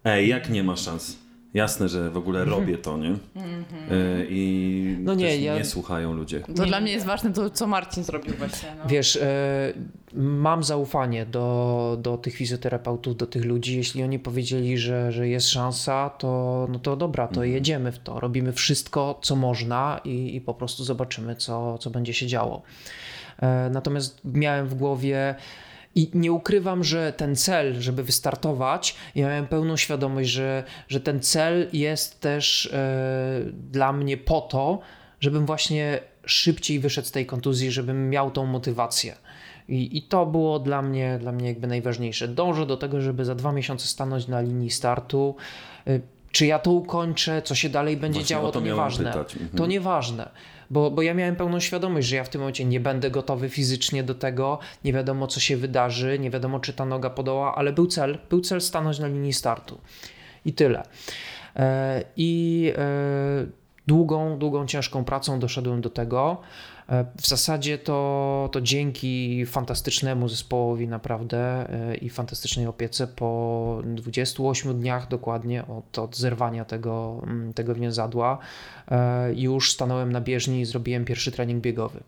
Ej, 0.05 0.29
jak 0.29 0.51
nie 0.51 0.65
ma 0.65 0.77
szans? 0.77 1.17
Jasne, 1.57 1.89
że 1.89 2.11
w 2.11 2.17
ogóle 2.17 2.45
robię 2.45 2.79
to, 2.79 2.99
nie? 2.99 3.09
Mhm. 3.09 3.65
E, 3.91 4.25
I 4.29 4.97
no 5.01 5.15
nie, 5.15 5.39
ja... 5.39 5.59
nie 5.59 5.65
słuchają 5.65 6.13
ludzie. 6.13 6.41
To 6.41 6.63
nie, 6.63 6.69
dla 6.69 6.81
mnie 6.81 6.93
jest 6.93 7.07
ważne 7.07 7.33
to, 7.33 7.51
co 7.51 7.67
Marcin 7.67 8.05
zrobił 8.05 8.35
właśnie. 8.35 8.69
No. 8.79 8.89
Wiesz, 8.89 9.17
e, 9.17 9.73
mam 10.15 10.65
zaufanie 10.65 11.27
do, 11.27 11.99
do 12.01 12.17
tych 12.19 12.35
fizjoterapeutów, 12.35 13.17
do 13.17 13.27
tych 13.27 13.45
ludzi. 13.45 13.77
Jeśli 13.77 14.03
oni 14.03 14.19
powiedzieli, 14.19 14.79
że, 14.79 15.13
że 15.13 15.29
jest 15.29 15.49
szansa, 15.49 16.11
to, 16.11 16.67
no 16.71 16.79
to 16.79 16.97
dobra, 16.97 17.29
to 17.29 17.35
mhm. 17.35 17.53
jedziemy 17.53 17.93
w 17.93 17.99
to. 17.99 18.21
Robimy 18.21 18.53
wszystko, 18.53 19.19
co 19.23 19.37
można 19.37 20.01
i, 20.05 20.37
i 20.37 20.41
po 20.41 20.55
prostu 20.55 20.85
zobaczymy, 20.85 21.37
co, 21.37 21.79
co 21.79 21.91
będzie 21.91 22.15
się 22.15 22.27
działo. 22.27 22.63
E, 23.43 23.71
natomiast 23.73 24.21
miałem 24.25 24.67
w 24.67 24.75
głowie 24.75 25.35
i 25.95 26.11
nie 26.15 26.33
ukrywam, 26.33 26.85
że 26.85 27.13
ten 27.13 27.37
cel, 27.37 27.81
żeby 27.81 28.03
wystartować, 28.03 28.97
ja 29.15 29.29
miałem 29.29 29.47
pełną 29.47 29.77
świadomość, 29.77 30.31
że, 30.31 30.65
że 30.89 31.01
ten 31.01 31.21
cel 31.21 31.69
jest 31.73 32.21
też 32.21 32.67
e, 32.67 33.41
dla 33.71 33.93
mnie 33.93 34.17
po 34.17 34.41
to, 34.41 34.79
żebym 35.21 35.47
właśnie 35.47 36.01
szybciej 36.27 36.81
wyszedł 36.81 37.09
z 37.09 37.11
tej 37.11 37.27
kontuzji, 37.27 37.71
żebym 37.71 38.11
miał 38.11 38.31
tą 38.31 38.47
motywację. 38.47 39.15
I, 39.69 39.99
I, 39.99 40.03
to 40.03 40.27
było 40.27 40.59
dla 40.59 40.83
mnie, 40.83 41.19
dla 41.21 41.33
mnie 41.33 41.49
jakby 41.49 41.67
najważniejsze. 41.67 42.29
Dążę 42.29 42.67
do 42.67 42.77
tego, 42.77 43.01
żeby 43.01 43.25
za 43.25 43.35
dwa 43.35 43.53
miesiące 43.53 43.87
stanąć 43.87 44.29
na 44.29 44.41
linii 44.41 44.71
startu. 44.71 45.37
E, 45.87 46.01
czy 46.33 46.47
ja 46.47 46.59
to 46.59 46.71
ukończę, 46.71 47.43
co 47.43 47.55
się 47.55 47.69
dalej 47.69 47.97
będzie 47.97 48.21
Właśnie 48.21 48.37
działo, 48.37 48.53
to, 48.53 48.61
to 48.61 48.67
nieważne. 48.67 49.13
Mhm. 49.13 49.51
To 49.57 49.67
nieważne 49.67 50.29
bo, 50.71 50.91
bo 50.91 51.03
ja 51.03 51.15
miałem 51.15 51.37
pełną 51.37 51.61
świadomość, 51.61 52.09
że 52.09 52.17
ja 52.17 52.25
w 52.25 52.29
tym 52.29 52.41
momencie 52.41 52.65
nie 52.65 52.81
będę 52.81 53.11
gotowy 53.11 53.49
fizycznie 53.49 54.03
do 54.03 54.15
tego, 54.15 54.59
nie 54.85 54.93
wiadomo 54.93 55.27
co 55.27 55.41
się 55.41 55.57
wydarzy, 55.57 56.19
nie 56.19 56.31
wiadomo 56.31 56.61
czy 56.61 56.73
ta 56.73 56.85
noga 56.85 57.11
podoła, 57.11 57.55
ale 57.55 57.73
był 57.73 57.87
cel, 57.87 58.19
był 58.31 58.41
cel 58.41 58.61
stanąć 58.61 58.99
na 58.99 59.07
linii 59.07 59.33
startu 59.33 59.81
i 60.45 60.53
tyle. 60.53 60.83
E, 61.57 62.03
I 62.17 62.73
e, 62.77 63.47
długą, 63.87 64.39
długą, 64.39 64.67
ciężką 64.67 65.05
pracą 65.05 65.41
doszedłem 65.41 65.81
do 65.81 65.91
tego. 65.91 66.41
W 67.21 67.27
zasadzie 67.27 67.79
to, 67.79 68.49
to 68.53 68.61
dzięki 68.61 69.47
fantastycznemu 69.47 70.29
zespołowi 70.29 70.89
naprawdę 70.89 71.39
e, 71.39 71.97
i 71.97 72.11
fantastycznej 72.11 72.67
opiece 72.67 73.07
po 73.07 73.83
28 73.85 74.81
dniach 74.81 75.09
dokładnie 75.09 75.67
od, 75.67 75.99
od 75.99 76.17
zerwania 76.17 76.65
tego, 76.65 77.23
tego 77.55 77.75
więzadła 77.75 78.39
e, 78.89 79.35
już 79.35 79.73
stanąłem 79.73 80.13
na 80.13 80.21
bieżni 80.21 80.61
i 80.61 80.65
zrobiłem 80.65 81.05
pierwszy 81.05 81.33
trening 81.33 81.63
biegowy. 81.63 82.01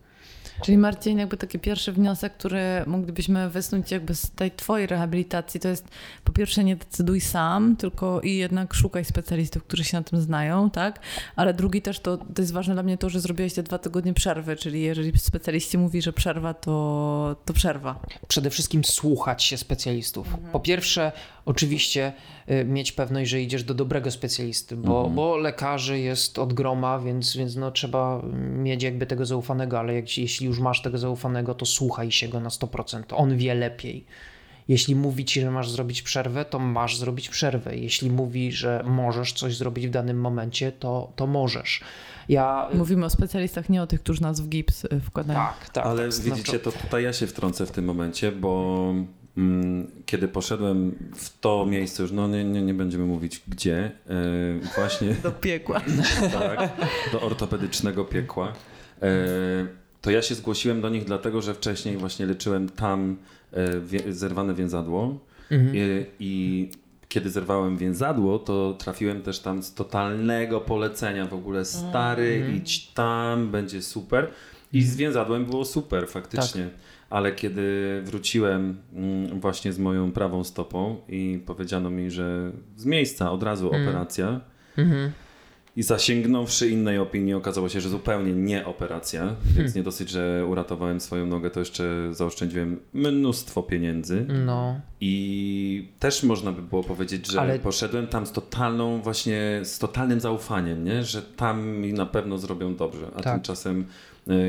Czyli 0.63 0.79
Marcin, 0.79 1.19
jakby 1.19 1.37
taki 1.37 1.59
pierwszy 1.59 1.93
wniosek, 1.93 2.33
który 2.37 2.61
moglibyśmy 2.87 3.51
wysnuć 3.51 3.91
jakby 3.91 4.15
z 4.15 4.31
tej 4.31 4.51
twojej 4.51 4.87
rehabilitacji, 4.87 5.61
to 5.61 5.69
jest 5.69 5.89
po 6.25 6.33
pierwsze 6.33 6.65
nie 6.65 6.77
decyduj 6.77 7.21
sam, 7.21 7.77
tylko 7.77 8.21
i 8.21 8.37
jednak 8.37 8.75
szukaj 8.75 9.05
specjalistów, 9.05 9.65
którzy 9.65 9.85
się 9.85 9.97
na 9.97 10.03
tym 10.03 10.21
znają, 10.21 10.71
tak? 10.71 11.01
Ale 11.37 11.55
drugi 11.55 11.83
też 11.83 12.01
to, 12.01 12.17
to 12.17 12.43
jest 12.43 12.53
ważne 12.53 12.75
dla 12.75 12.83
mnie 12.83 12.99
to, 12.99 13.11
że 13.11 13.21
zrobiłeś 13.21 13.55
te 13.55 13.63
dwa 13.63 13.79
tygodnie 13.79 14.15
przerwy, 14.15 14.57
czyli 14.57 14.83
jeżeli 14.83 15.19
specjaliści 15.19 15.79
mówi, 15.79 16.03
że 16.03 16.13
przerwa, 16.13 16.55
to, 16.55 17.37
to 17.45 17.53
przerwa. 17.53 18.01
Przede 18.29 18.51
wszystkim 18.51 18.85
słuchać 18.85 19.43
się 19.43 19.59
specjalistów. 19.59 20.27
Po 20.53 20.61
pierwsze, 20.61 21.13
oczywiście 21.49 22.13
y, 22.51 22.65
mieć 22.65 22.93
pewność, 22.93 23.31
że 23.31 23.43
idziesz 23.43 23.65
do 23.65 23.75
dobrego 23.75 24.11
specjalisty, 24.11 24.77
bo, 24.77 25.11
bo 25.11 25.37
lekarzy 25.37 25.99
jest 25.99 26.39
od 26.39 26.53
groma, 26.53 26.99
więc, 26.99 27.37
więc 27.37 27.57
no, 27.57 27.71
trzeba 27.71 28.23
mieć 28.57 28.83
jakby 28.83 29.07
tego 29.07 29.27
zaufanego, 29.27 29.79
ale 29.79 29.95
jak, 29.95 30.19
jeśli 30.19 30.47
już 30.47 30.59
masz 30.59 30.83
tego 30.83 30.99
zaufanego, 30.99 31.55
to 31.55 31.67
słuchaj 31.67 32.11
się 32.11 32.29
go 32.29 32.41
na 32.41 32.49
100%. 32.49 33.03
On 33.11 33.37
wie 33.37 33.55
lepiej. 33.55 34.05
Jeśli 34.69 34.97
mówi 34.97 35.25
ci, 35.25 35.41
że 35.41 35.51
masz 35.51 35.71
zrobić 35.71 36.03
przerwę, 36.03 36.45
to 36.45 36.59
masz 36.59 36.97
zrobić 36.97 37.29
przerwę. 37.29 37.77
Jeśli 37.77 38.11
mówi, 38.11 38.53
że 38.53 38.85
możesz 38.87 39.33
coś 39.33 39.57
zrobić 39.57 39.87
w 39.87 39.91
danym 39.91 40.21
momencie, 40.21 40.73
to, 40.73 41.13
to 41.17 41.27
możesz. 41.27 41.81
Ja. 42.29 42.69
Mówimy 42.75 43.07
o 43.07 43.11
specjalistach, 43.11 43.69
nie 43.69 43.83
o 43.83 43.87
tych, 43.87 44.01
którzy 44.01 44.23
nas 44.23 44.41
w 44.41 44.49
gips 44.49 44.85
y, 44.85 45.01
wkładają. 45.01 45.39
Tak, 45.39 45.71
tak. 45.71 45.87
Ale 45.87 46.09
tak, 46.09 46.21
widzicie, 46.21 46.59
to 46.59 46.73
tutaj 46.73 47.05
ja 47.05 47.13
się 47.13 47.27
wtrącę 47.27 47.67
w 47.67 47.71
tym 47.71 47.85
momencie, 47.85 48.33
bo 48.33 48.95
kiedy 50.07 50.29
poszedłem 50.29 50.95
w 51.15 51.39
to 51.41 51.67
miejsce, 51.67 52.03
już 52.03 52.13
no 52.13 52.29
nie, 52.29 52.45
nie, 52.45 52.63
nie 52.63 52.75
będziemy 52.75 53.05
mówić 53.05 53.43
gdzie, 53.49 53.77
e, 53.85 53.91
właśnie 54.77 55.15
Do 55.23 55.31
piekła. 55.33 55.81
tak, 56.33 56.71
do 57.13 57.21
ortopedycznego 57.21 58.05
piekła, 58.05 58.53
e, 59.03 59.09
to 60.01 60.11
ja 60.11 60.23
się 60.23 60.35
zgłosiłem 60.35 60.81
do 60.81 60.89
nich 60.89 61.05
dlatego, 61.05 61.43
że 61.43 61.55
wcześniej 61.55 61.97
właśnie 61.97 62.27
leczyłem 62.27 62.69
tam 62.69 63.17
e, 64.07 64.13
zerwane 64.13 64.55
więzadło 64.55 65.19
Mhm. 65.51 65.73
I, 65.77 66.07
i 66.21 66.71
kiedy 67.09 67.31
zerwałem 67.31 67.77
więzadło, 67.77 68.39
to 68.39 68.75
trafiłem 68.79 69.23
też 69.23 69.39
tam 69.41 69.63
z 69.63 69.75
totalnego 69.75 70.61
polecenia 70.61 71.27
w 71.27 71.35
ogóle 71.35 71.65
stary, 71.65 72.35
Mhm. 72.37 72.57
idź 72.57 72.87
tam, 72.87 73.51
będzie 73.51 73.83
super. 73.83 74.29
I 74.73 74.83
z 74.83 74.97
więzadłem 74.97 75.45
było 75.45 75.65
super 75.65 76.09
faktycznie. 76.09 76.63
Tak. 76.65 76.73
Ale 77.11 77.33
kiedy 77.33 77.63
wróciłem 78.05 78.77
mm, 78.95 79.41
właśnie 79.41 79.73
z 79.73 79.79
moją 79.79 80.13
prawą 80.13 80.45
stopą 80.45 80.97
i 81.09 81.41
powiedziano 81.47 81.91
mi, 81.91 82.11
że 82.11 82.53
z 82.77 82.85
miejsca 82.85 83.33
od 83.33 83.43
razu 83.43 83.67
Mhm. 83.67 83.83
operacja 83.89 84.41
i 85.77 85.83
zasięgnąwszy 85.83 86.69
innej 86.69 86.99
opinii 86.99 87.35
okazało 87.35 87.69
się, 87.69 87.81
że 87.81 87.89
zupełnie 87.89 88.33
nie 88.33 88.67
operacja, 88.67 89.21
Hmm. 89.21 89.37
więc 89.57 89.75
nie 89.75 89.83
dosyć, 89.83 90.11
że 90.11 90.47
uratowałem 90.49 91.01
swoją 91.01 91.27
nogę, 91.27 91.51
to 91.51 91.61
jeszcze 91.61 92.09
zaoszczędziłem 92.15 92.81
mnóstwo 92.95 93.63
pieniędzy. 93.63 94.27
No. 94.47 94.81
I 95.01 95.89
też 95.99 96.23
można 96.23 96.53
by 96.53 96.63
było 96.63 96.83
powiedzieć, 96.83 97.31
że 97.33 97.41
Ale- 97.41 97.59
poszedłem 97.59 98.07
tam 98.07 98.27
z 98.27 98.33
totalną 98.33 99.01
właśnie, 99.03 99.61
z 99.65 99.79
totalnym 99.79 100.21
zaufaniem, 100.21 100.85
nie? 100.85 101.05
że 101.05 101.23
tam 101.23 101.69
mi 101.69 101.93
na 101.93 102.07
pewno 102.07 102.39
zrobią 102.39 102.77
dobrze, 102.77 103.07
a 103.17 103.23
Tak. 103.23 103.35
tymczasem 103.35 103.85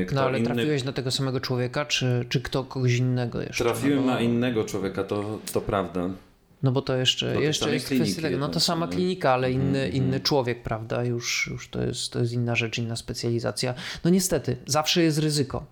kto 0.06 0.14
No 0.14 0.22
ale 0.22 0.38
inny... 0.38 0.46
trafiłeś 0.46 0.84
na 0.84 0.92
tego 0.92 1.10
samego 1.10 1.40
człowieka, 1.40 1.84
czy, 1.84 2.24
czy 2.28 2.40
kto 2.40 2.64
kogoś 2.64 2.96
innego 2.96 3.42
jeszcze? 3.42 3.64
Trafiłem 3.64 4.06
no, 4.06 4.12
na 4.12 4.20
innego 4.20 4.64
człowieka, 4.64 5.04
to, 5.04 5.38
to 5.52 5.60
prawda. 5.60 6.10
No 6.62 6.72
bo 6.72 6.82
to 6.82 6.96
jeszcze, 6.96 7.32
tej 7.34 7.42
jeszcze 7.42 7.74
jest 7.74 7.86
kwestia 7.86 8.22
tego. 8.22 8.38
No 8.38 8.48
to 8.48 8.60
sama 8.60 8.88
klinika, 8.88 9.32
ale 9.32 9.52
inny, 9.52 9.84
Mhm, 9.84 9.92
inny 9.92 10.20
człowiek, 10.20 10.62
prawda? 10.62 11.04
Już, 11.04 11.48
już 11.50 11.68
to, 11.68 11.82
jest, 11.82 12.12
to 12.12 12.18
jest 12.18 12.32
inna 12.32 12.54
rzecz, 12.54 12.78
inna 12.78 12.96
specjalizacja. 12.96 13.74
No 14.04 14.10
niestety, 14.10 14.56
zawsze 14.66 15.02
jest 15.02 15.18
ryzyko. 15.18 15.66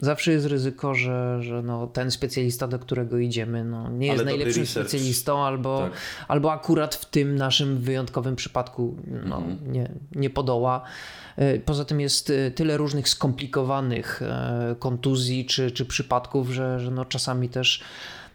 Zawsze 0.00 0.32
jest 0.32 0.46
ryzyko, 0.46 0.94
że, 0.94 1.42
że 1.42 1.62
no, 1.62 1.86
ten 1.86 2.10
specjalista, 2.10 2.68
do 2.68 2.78
którego 2.78 3.18
idziemy, 3.18 3.64
no, 3.64 3.90
nie 3.90 4.06
jest 4.06 4.24
najlepszym 4.24 4.66
specjalistą, 4.66 5.44
albo, 5.44 5.78
Tak. 5.78 5.92
albo 6.28 6.52
akurat 6.52 6.94
w 6.94 7.04
tym 7.10 7.36
naszym 7.36 7.78
wyjątkowym 7.78 8.36
przypadku 8.36 8.96
no, 9.26 9.36
Mhm. 9.36 9.72
nie, 9.72 9.90
nie 10.14 10.30
podoła. 10.30 10.82
E, 11.36 11.58
Poza 11.58 11.84
tym 11.84 12.00
jest 12.00 12.30
e, 12.30 12.50
tyle 12.50 12.76
różnych 12.76 13.08
skomplikowanych 13.08 14.22
e, 14.22 14.76
kontuzji 14.78 15.46
czy, 15.46 15.70
czy 15.70 15.84
przypadków, 15.86 16.50
że, 16.50 16.80
że 16.80 16.90
no 16.90 17.04
czasami 17.04 17.48
też 17.48 17.82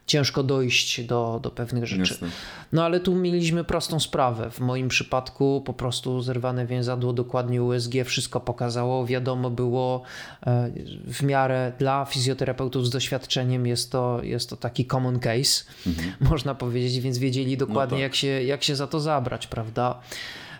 ciężko 0.10 0.44
dojść 0.44 1.04
do, 1.04 1.40
do 1.44 1.52
pewnych 1.52 1.86
rzeczy. 1.86 2.14
Jasne. 2.14 2.28
No 2.72 2.86
ale 2.86 3.00
tu 3.00 3.16
mieliśmy 3.16 3.64
prostą 3.64 4.00
sprawę. 4.00 4.52
W 4.52 4.60
moim 4.60 4.88
przypadku 4.88 5.62
po 5.66 5.74
prostu 5.74 6.22
zerwane 6.22 6.66
więzadło, 6.66 7.14
dokładnie 7.14 7.64
USG, 7.64 7.94
wszystko 8.06 8.40
pokazało. 8.40 9.06
Wiadomo 9.06 9.50
było 9.50 10.02
e, 10.48 10.72
w 11.08 11.24
miarę 11.24 11.72
dla 11.80 12.06
fizjoterapeutów 12.06 12.88
z 12.88 12.90
doświadczeniem 12.90 13.68
jest 13.68 13.92
to, 13.92 14.20
jest 14.24 14.50
to 14.50 14.58
taki 14.58 14.86
common 14.86 15.20
case, 15.20 15.64
można 16.32 16.56
powiedzieć, 16.56 17.00
więc 17.00 17.18
wiedzieli 17.18 17.58
dokładnie 17.58 17.98
tak. 17.98 18.02
jak, 18.02 18.16
się, 18.16 18.28
jak 18.28 18.64
się 18.64 18.76
za 18.76 18.88
to 18.88 19.00
zabrać, 19.00 19.48
prawda? 19.48 20.00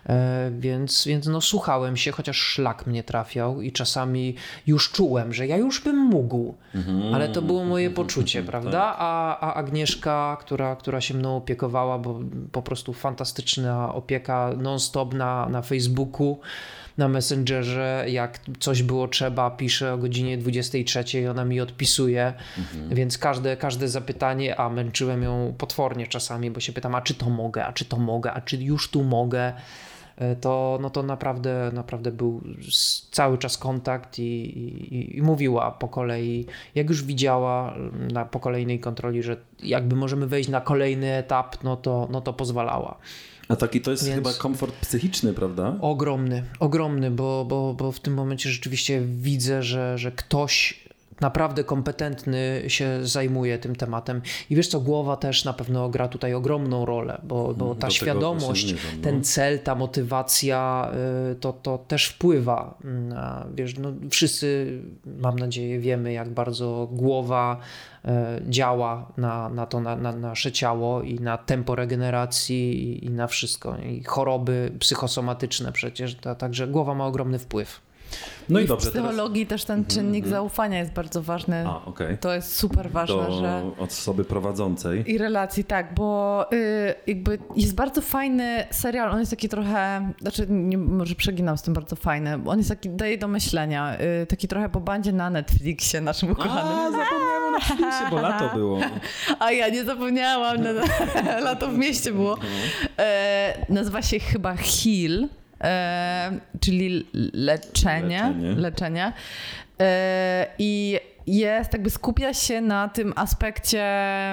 E, 0.06 0.50
Więc, 0.58 1.04
więc 1.06 1.26
no 1.26 1.40
słuchałem 1.40 1.96
się, 1.96 2.12
chociaż 2.12 2.36
szlak 2.36 2.86
mnie 2.86 3.02
trafiał 3.02 3.62
i 3.62 3.72
czasami 3.72 4.34
już 4.66 4.92
czułem, 4.92 5.32
że 5.32 5.46
ja 5.46 5.56
już 5.56 5.84
bym 5.84 5.96
mógł, 5.96 6.54
ale 7.14 7.28
to 7.28 7.42
było 7.42 7.64
moje 7.64 7.90
poczucie, 7.90 8.42
prawda? 8.42 8.94
A, 8.98 9.38
a 9.40 9.54
Agnieszka, 9.54 10.36
która, 10.40 10.76
która 10.76 11.00
się 11.00 11.14
mną 11.14 11.36
opiekowała, 11.36 11.98
bo 11.98 12.20
po 12.52 12.62
prostu 12.62 12.92
fantastyczna 12.92 13.94
opieka 13.94 14.50
non-stop 14.58 15.14
na, 15.14 15.48
na 15.48 15.62
Facebooku, 15.62 16.38
na 16.98 17.08
Messengerze, 17.08 18.04
jak 18.08 18.40
coś 18.60 18.82
było 18.82 19.08
trzeba, 19.08 19.50
pisze 19.50 19.92
o 19.94 19.98
godzinie 19.98 20.38
23, 20.38 21.30
ona 21.30 21.44
mi 21.44 21.60
odpisuje, 21.60 22.32
więc 22.90 23.18
każde, 23.18 23.56
każde 23.56 23.88
zapytanie, 23.88 24.60
a 24.60 24.68
męczyłem 24.70 25.22
ją 25.22 25.54
potwornie 25.58 26.06
czasami, 26.06 26.50
bo 26.50 26.60
się 26.60 26.72
pytam, 26.72 26.94
a 26.94 27.00
czy 27.00 27.14
to 27.14 27.30
mogę, 27.30 27.66
a 27.66 27.72
czy 27.72 27.84
to 27.84 27.96
mogę, 27.96 28.32
a 28.32 28.40
czy 28.40 28.56
już 28.56 28.90
tu 28.90 29.04
mogę, 29.04 29.52
to, 30.40 30.78
no 30.82 30.90
to 30.90 31.02
naprawdę, 31.02 31.70
naprawdę 31.74 32.12
był 32.12 32.40
cały 33.10 33.38
czas 33.38 33.58
kontakt 33.58 34.18
i, 34.18 34.22
i, 34.22 35.18
i 35.18 35.22
mówiła 35.22 35.70
po 35.70 35.88
kolei, 35.88 36.46
jak 36.74 36.88
już 36.88 37.04
widziała 37.04 37.74
na, 38.12 38.24
po 38.24 38.40
kolejnej 38.40 38.80
kontroli, 38.80 39.22
że 39.22 39.36
jakby 39.62 39.96
możemy 39.96 40.26
wejść 40.26 40.48
na 40.48 40.60
kolejny 40.60 41.14
etap, 41.14 41.64
no 41.64 41.76
to, 41.76 42.08
no 42.10 42.20
to 42.20 42.32
pozwalała. 42.32 42.98
A 43.48 43.56
taki 43.56 43.80
to 43.80 43.90
jest 43.90 44.04
Więc- 44.04 44.14
chyba 44.16 44.32
komfort 44.32 44.74
psychiczny, 44.74 45.32
prawda? 45.32 45.76
Ogromny, 45.80 46.42
ogromny, 46.60 47.10
bo, 47.10 47.44
bo, 47.48 47.74
bo 47.74 47.92
w 47.92 48.00
tym 48.00 48.14
momencie 48.14 48.50
rzeczywiście 48.50 49.00
widzę, 49.00 49.62
że, 49.62 49.98
że 49.98 50.12
ktoś 50.12 50.84
naprawdę 51.20 51.64
kompetentny 51.64 52.62
się 52.68 52.98
zajmuje 53.02 53.58
tym 53.58 53.76
tematem. 53.76 54.22
I 54.50 54.56
wiesz 54.56 54.68
co, 54.68 54.80
głowa 54.80 55.16
też 55.16 55.44
na 55.44 55.52
pewno 55.52 55.88
gra 55.88 56.08
tutaj 56.08 56.34
ogromną 56.34 56.84
rolę, 56.84 57.20
bo, 57.22 57.44
bo 57.44 57.54
do 57.54 57.74
ta 57.74 57.80
tego 57.80 57.90
świadomość, 57.90 58.68
zmierzam, 58.68 58.90
no. 58.96 59.02
ten 59.02 59.24
cel, 59.24 59.58
ta 59.58 59.74
motywacja, 59.74 60.90
y, 61.32 61.34
to, 61.34 61.52
to 61.52 61.78
też 61.78 62.06
wpływa. 62.06 62.78
na- 62.84 63.46
Wiesz, 63.54 63.78
no, 63.78 63.92
wszyscy, 64.10 64.78
mam 65.20 65.38
nadzieję, 65.38 65.78
wiemy, 65.78 66.12
jak 66.12 66.28
bardzo 66.30 66.88
głowa 66.92 67.56
y, 68.04 68.08
działa 68.48 69.12
na, 69.16 69.48
na 69.48 69.66
to 69.66 69.80
na, 69.80 69.96
na 69.96 70.12
nasze 70.12 70.52
ciało 70.52 71.02
i 71.02 71.14
na 71.14 71.38
tempo 71.38 71.74
regeneracji 71.74 72.82
i, 72.84 73.04
i 73.06 73.10
na 73.10 73.26
wszystko. 73.26 73.76
I 73.78 74.04
choroby 74.04 74.72
psychosomatyczne 74.78 75.72
przecież, 75.72 76.14
ta, 76.14 76.34
także 76.34 76.66
głowa 76.66 76.94
ma 76.94 77.06
ogromny 77.06 77.38
wpływ. 77.38 77.80
No 78.48 78.60
i, 78.60 78.62
I 78.62 78.66
w 78.66 78.68
dobrze, 78.68 78.86
teraz 78.86 78.96
Mhm, 78.96 79.14
psychologii 79.14 79.46
też 79.46 79.64
ten 79.64 79.84
czynnik 79.84 80.26
zaufania 80.28 80.78
jest 80.78 80.92
bardzo 80.92 81.22
ważny. 81.22 81.64
A, 81.66 81.84
okej. 81.84 82.18
To 82.18 82.34
jest 82.34 82.56
super 82.56 82.90
ważne, 82.90 83.16
do 83.16 83.32
że... 83.32 83.70
osoby 83.78 84.24
prowadzącej. 84.24 85.10
I 85.10 85.18
relacji, 85.18 85.64
tak, 85.64 85.94
bo 85.94 86.46
y, 86.52 86.94
jakby 87.06 87.38
jest 87.56 87.74
bardzo 87.74 88.02
fajny 88.02 88.66
serial, 88.70 89.10
on 89.10 89.18
jest 89.18 89.30
taki 89.30 89.48
trochę, 89.48 90.12
znaczy 90.20 90.46
nie, 90.48 90.78
może 90.78 91.14
przeginam 91.14 91.58
z 91.58 91.62
tym 91.62 91.74
bardzo 91.74 91.96
fajny, 91.96 92.38
on 92.46 92.58
jest 92.58 92.70
taki, 92.70 92.88
daje 92.90 93.18
do 93.18 93.28
myślenia, 93.28 93.96
y, 94.22 94.26
taki 94.26 94.48
trochę 94.48 94.68
po 94.68 94.80
bandzie 94.80 95.12
na 95.12 95.30
Netflixie 95.30 96.00
naszym 96.00 96.30
ukochanym. 96.30 96.78
A, 96.78 96.90
zapomniałem 96.90 97.44
o 97.48 97.50
Netflixie, 97.50 98.06
bo 98.10 98.20
lato 98.20 98.50
było. 98.58 98.80
A 99.38 99.52
ja 99.52 99.68
nie 99.68 99.84
zapomniałam, 99.84 100.56
na, 100.62 100.70
lato 101.48 101.68
w 101.68 101.78
mieście 101.78 102.12
było. 102.12 102.38
E, 102.98 103.66
nazywa 103.68 104.02
się 104.02 104.20
chyba 104.20 104.54
e, 104.54 105.39
czyli 106.60 107.06
leczenie. 107.32 108.22
Leczenie. 108.22 108.54
leczenie. 108.54 109.12
E, 109.80 110.46
I 110.58 111.00
jest, 111.26 111.72
jakby 111.72 111.90
skupia 111.90 112.34
się 112.34 112.60
na 112.60 112.88
tym 112.88 113.12
aspekcie 113.16 113.84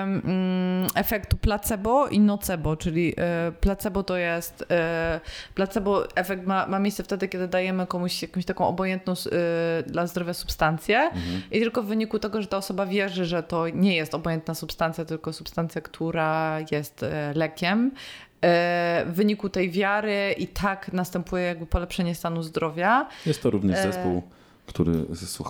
mm, 0.02 0.88
efektu 0.96 1.38
placebo 1.38 2.08
i 2.08 2.20
nocebo, 2.20 2.78
czyli 2.78 3.14
e, 3.18 3.52
placebo 3.52 4.04
to 4.04 4.18
jest, 4.18 4.66
e, 4.72 5.20
placebo 5.56 6.16
efekt 6.16 6.48
ma, 6.48 6.68
ma 6.68 6.80
miejsce 6.80 7.04
wtedy, 7.04 7.28
kiedy 7.28 7.48
dajemy 7.48 7.88
komuś 7.88 8.22
jakąś 8.22 8.46
taką 8.46 8.68
obojętną 8.68 9.14
e, 9.14 9.84
dla 9.84 10.08
zdrowia 10.08 10.34
substancję 10.34 11.10
i 11.52 11.60
tylko 11.60 11.84
w 11.84 11.86
wyniku 11.86 12.20
tego, 12.20 12.42
że 12.42 12.48
ta 12.48 12.58
osoba 12.58 12.86
wierzy, 12.86 13.26
że 13.26 13.44
to 13.44 13.70
nie 13.70 13.96
jest 13.96 14.16
obojętna 14.16 14.56
substancja, 14.56 15.06
tylko 15.06 15.34
substancja, 15.34 15.82
która 15.82 16.60
jest 16.72 17.04
e, 17.04 17.34
lekiem, 17.36 17.92
e, 17.92 18.27
w 18.42 19.12
wyniku 19.14 19.50
tej 19.50 19.72
wiary 19.72 20.36
i 20.38 20.48
tak 20.48 20.94
następuje 20.94 21.44
jakby 21.44 21.66
polepszenie 21.66 22.16
stanu 22.16 22.44
zdrowia. 22.44 23.08
Jest 23.26 23.44
to 23.44 23.50
również 23.50 23.78
E, 23.78 23.84
zespół 23.84 24.24
który, 24.68 25.06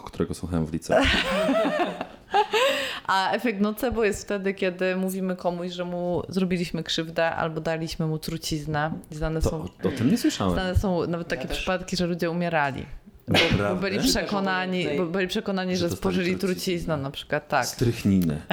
którego 0.06 0.34
słuchałem 0.34 0.66
w 0.66 0.74
liceum. 0.74 1.04
A 3.08 3.32
efekt 3.32 3.62
nocebo 3.62 4.04
jest 4.04 4.24
wtedy, 4.24 4.54
kiedy 4.54 4.96
mówimy 4.96 5.36
komuś, 5.36 5.72
że 5.72 5.86
mu 5.86 6.24
zrobiliśmy 6.30 6.84
krzywdę 6.84 7.30
albo 7.36 7.62
daliśmy 7.62 8.08
mu 8.08 8.20
truciznę. 8.20 8.92
Znane 9.12 9.42
To, 9.42 9.50
są, 9.50 9.68
o, 9.84 9.92
tym 9.98 10.12
nie 10.12 10.18
słyszałem. 10.18 10.54
znane 10.54 10.76
są 10.76 11.08
nawet 11.08 11.28
takie 11.28 11.48
Ja 11.48 11.50
przypadki, 11.50 11.98
że 11.98 12.06
ludzie 12.08 12.32
umierali. 12.32 12.86
Bo 13.28 13.34
Naprawdę? 13.34 13.90
byli 13.90 14.00
przekonani, 14.00 14.86
bo 14.98 15.06
byli 15.06 15.28
przekonani, 15.28 15.78
Że 15.78 15.90
że 15.90 15.96
spożyli 15.96 16.38
truciznę. 16.38 16.56
truciznę 16.56 16.98
na 16.98 17.12
przykład, 17.12 17.48
tak. 17.48 17.66
Strychniny. 17.66 18.42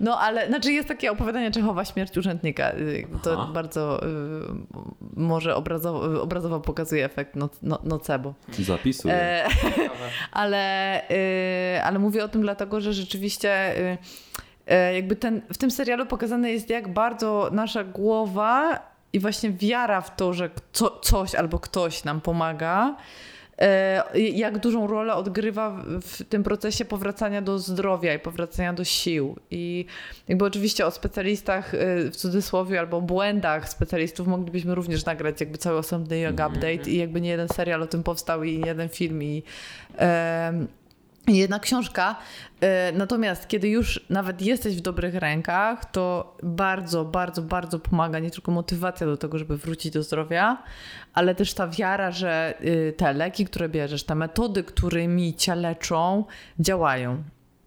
No 0.00 0.18
ale, 0.20 0.48
znaczy 0.48 0.72
jest 0.72 0.88
takie 0.88 1.12
opowiadanie 1.12 1.50
Czechowa 1.50 1.84
Śmierć 1.84 2.16
urzędnika. 2.16 2.72
Y, 2.72 3.06
To 3.22 3.32
Aha. 3.32 3.52
bardzo 3.54 4.06
y, 4.06 4.08
może 5.16 5.56
obrazowo, 5.56 6.22
obrazowo 6.22 6.60
pokazuje 6.60 7.04
efekt 7.04 7.36
no, 7.36 7.48
no, 7.62 7.78
nocebo. 7.84 8.34
Zapisuję. 8.58 9.14
E, 9.14 9.46
ale, 10.32 11.02
y, 11.10 11.82
ale 11.82 11.98
mówię 11.98 12.24
o 12.24 12.28
tym 12.28 12.42
dlatego, 12.42 12.80
że 12.80 12.92
rzeczywiście 12.92 13.78
y, 13.78 13.98
y, 14.90 14.94
jakby 14.94 15.16
ten, 15.16 15.42
w 15.52 15.58
tym 15.58 15.70
serialu 15.70 16.06
pokazane 16.06 16.50
jest, 16.52 16.70
jak 16.70 16.92
bardzo 16.92 17.48
nasza 17.52 17.84
głowa 17.84 18.78
i 19.12 19.18
właśnie 19.20 19.50
wiara 19.50 20.00
w 20.00 20.16
to, 20.16 20.32
że 20.32 20.50
co, 20.72 21.00
coś 21.02 21.34
albo 21.34 21.58
ktoś 21.58 22.04
nam 22.04 22.20
pomaga, 22.20 22.96
jak 24.34 24.58
dużą 24.58 24.86
rolę 24.86 25.14
odgrywa 25.14 25.70
w- 26.02 26.24
tym 26.24 26.42
procesie 26.42 26.84
powracania 26.84 27.42
do 27.42 27.58
zdrowia 27.58 28.14
i 28.14 28.18
powracania 28.18 28.72
do 28.72 28.84
sił. 28.84 29.36
I 29.50 29.86
jakby 30.28 30.44
oczywiście 30.44 30.86
o 30.86 30.90
specjalistach 30.90 31.74
y, 31.74 32.10
w 32.10 32.16
cudzysłowie 32.16 32.80
albo 32.80 33.00
błędach 33.00 33.68
specjalistów 33.68 34.26
moglibyśmy 34.28 34.74
również 34.74 35.04
nagrać 35.04 35.40
jakby 35.40 35.58
cały 35.58 35.78
osobny 35.78 36.18
yoga 36.18 36.46
update 36.48 36.90
i 36.90 36.96
jakby 36.98 37.20
nie 37.20 37.30
jeden 37.30 37.48
serial 37.48 37.82
o 37.82 37.86
tym 37.86 38.02
powstał 38.02 38.44
i 38.44 38.58
nie 38.58 38.66
jeden 38.66 38.88
film 38.88 39.22
i 39.22 39.42
jedna 41.28 41.58
książka. 41.58 42.16
E, 42.60 42.92
Natomiast 42.92 43.48
kiedy 43.48 43.68
już 43.68 44.06
nawet 44.10 44.42
jesteś 44.42 44.76
w 44.76 44.80
dobrych 44.80 45.14
rękach, 45.14 45.84
to 45.84 46.36
bardzo, 46.42 47.04
bardzo, 47.04 47.42
bardzo 47.42 47.78
pomaga 47.78 48.18
nie 48.18 48.30
tylko 48.30 48.52
motywacja 48.52 49.06
do 49.06 49.16
tego, 49.16 49.38
żeby 49.38 49.56
wrócić 49.56 49.92
do 49.92 50.02
zdrowia, 50.02 50.62
ale 51.14 51.34
też 51.34 51.54
ta 51.54 51.68
wiara, 51.68 52.10
że 52.10 52.54
y, 52.64 52.94
te 52.96 53.12
leki, 53.12 53.44
które 53.44 53.68
bierzesz, 53.68 54.04
te 54.04 54.14
metody, 54.14 54.64
którymi 54.64 55.34
cię 55.34 55.54
leczą, 55.54 56.24
działają. 56.60 57.22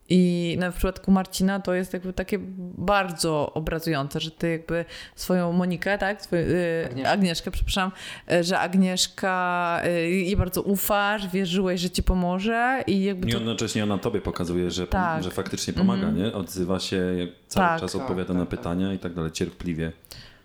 I 0.09 0.55
na 0.59 0.71
w 0.71 0.75
przypadku 0.75 1.11
Marcina 1.11 1.59
to 1.59 1.73
jest 1.73 1.93
jakby 1.93 2.13
takie 2.13 2.37
bardzo 2.77 3.53
obrazujące, 3.53 4.19
że 4.19 4.31
ty 4.31 4.49
jakby 4.51 4.85
swoją 5.15 5.51
Monikę, 5.51 5.97
tak? 5.97 6.21
Swój, 6.21 6.39
y, 6.39 6.85
Agnieszkę. 6.85 7.09
Agnieszkę, 7.11 7.51
przepraszam, 7.51 7.91
y, 8.31 8.43
że 8.43 8.59
Agnieszka 8.59 9.81
y, 9.85 10.09
jej 10.09 10.35
bardzo 10.37 10.61
ufasz, 10.61 11.27
wierzyłeś, 11.27 11.81
że 11.81 11.89
ci 11.89 12.03
pomoże 12.03 12.83
i 12.87 13.03
jakby 13.03 13.27
I 13.27 13.31
to 13.31 13.37
jednocześnie 13.37 13.83
ona 13.83 13.97
tobie 13.97 14.21
pokazuje, 14.21 14.71
że, 14.71 14.83
pom- 14.83 14.89
Tak. 14.91 15.23
że 15.23 15.31
faktycznie 15.31 15.73
pomaga, 15.73 16.09
nie? 16.11 16.33
Odzywa 16.33 16.79
się, 16.79 17.01
cały 17.47 17.67
Tak. 17.67 17.81
czas 17.81 17.91
Tak, 17.91 18.01
odpowiada 18.01 18.27
tak, 18.27 18.37
na 18.37 18.45
tak. 18.45 18.49
pytania 18.59 18.93
i 18.93 18.99
tak 18.99 19.13
dalej, 19.13 19.31
cierpliwie. 19.31 19.91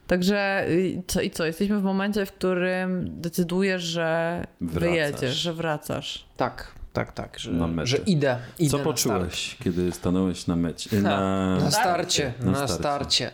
Także 0.06 0.66
co 1.06 1.20
i 1.20 1.30
co? 1.30 1.46
Jesteśmy 1.46 1.78
w 1.80 1.82
momencie, 1.82 2.26
w 2.26 2.32
którym 2.32 3.20
decydujesz, 3.20 3.82
że 3.82 4.44
Wracasz. 4.60 4.80
wyjedziesz, 4.90 5.36
że 5.36 5.52
wracasz. 5.54 6.24
Tak, 6.36 6.74
tak, 6.92 7.12
tak, 7.12 7.38
że, 7.38 7.50
Na 7.50 7.86
że 7.86 7.96
idę, 7.96 8.38
idę 8.58 8.70
Co 8.70 8.78
na 8.78 8.84
poczułeś, 8.84 9.56
kiedy 9.64 9.92
stanąłeś 9.92 10.46
na 10.46 10.56
mecie? 10.56 10.96
Na, 11.00 11.56
Na 11.56 11.70
starcie, 11.70 12.32
Na 12.40 12.50
na 12.50 12.56
starcie. 12.68 12.74
starcie. 12.74 13.30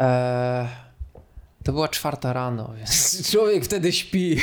E, 0.00 0.68
to 1.64 1.72
była 1.72 1.88
czwarta 1.88 2.32
rano, 2.32 2.70
więc 2.78 3.20
człowiek 3.32 3.64
wtedy 3.64 3.92
śpi. 3.92 4.36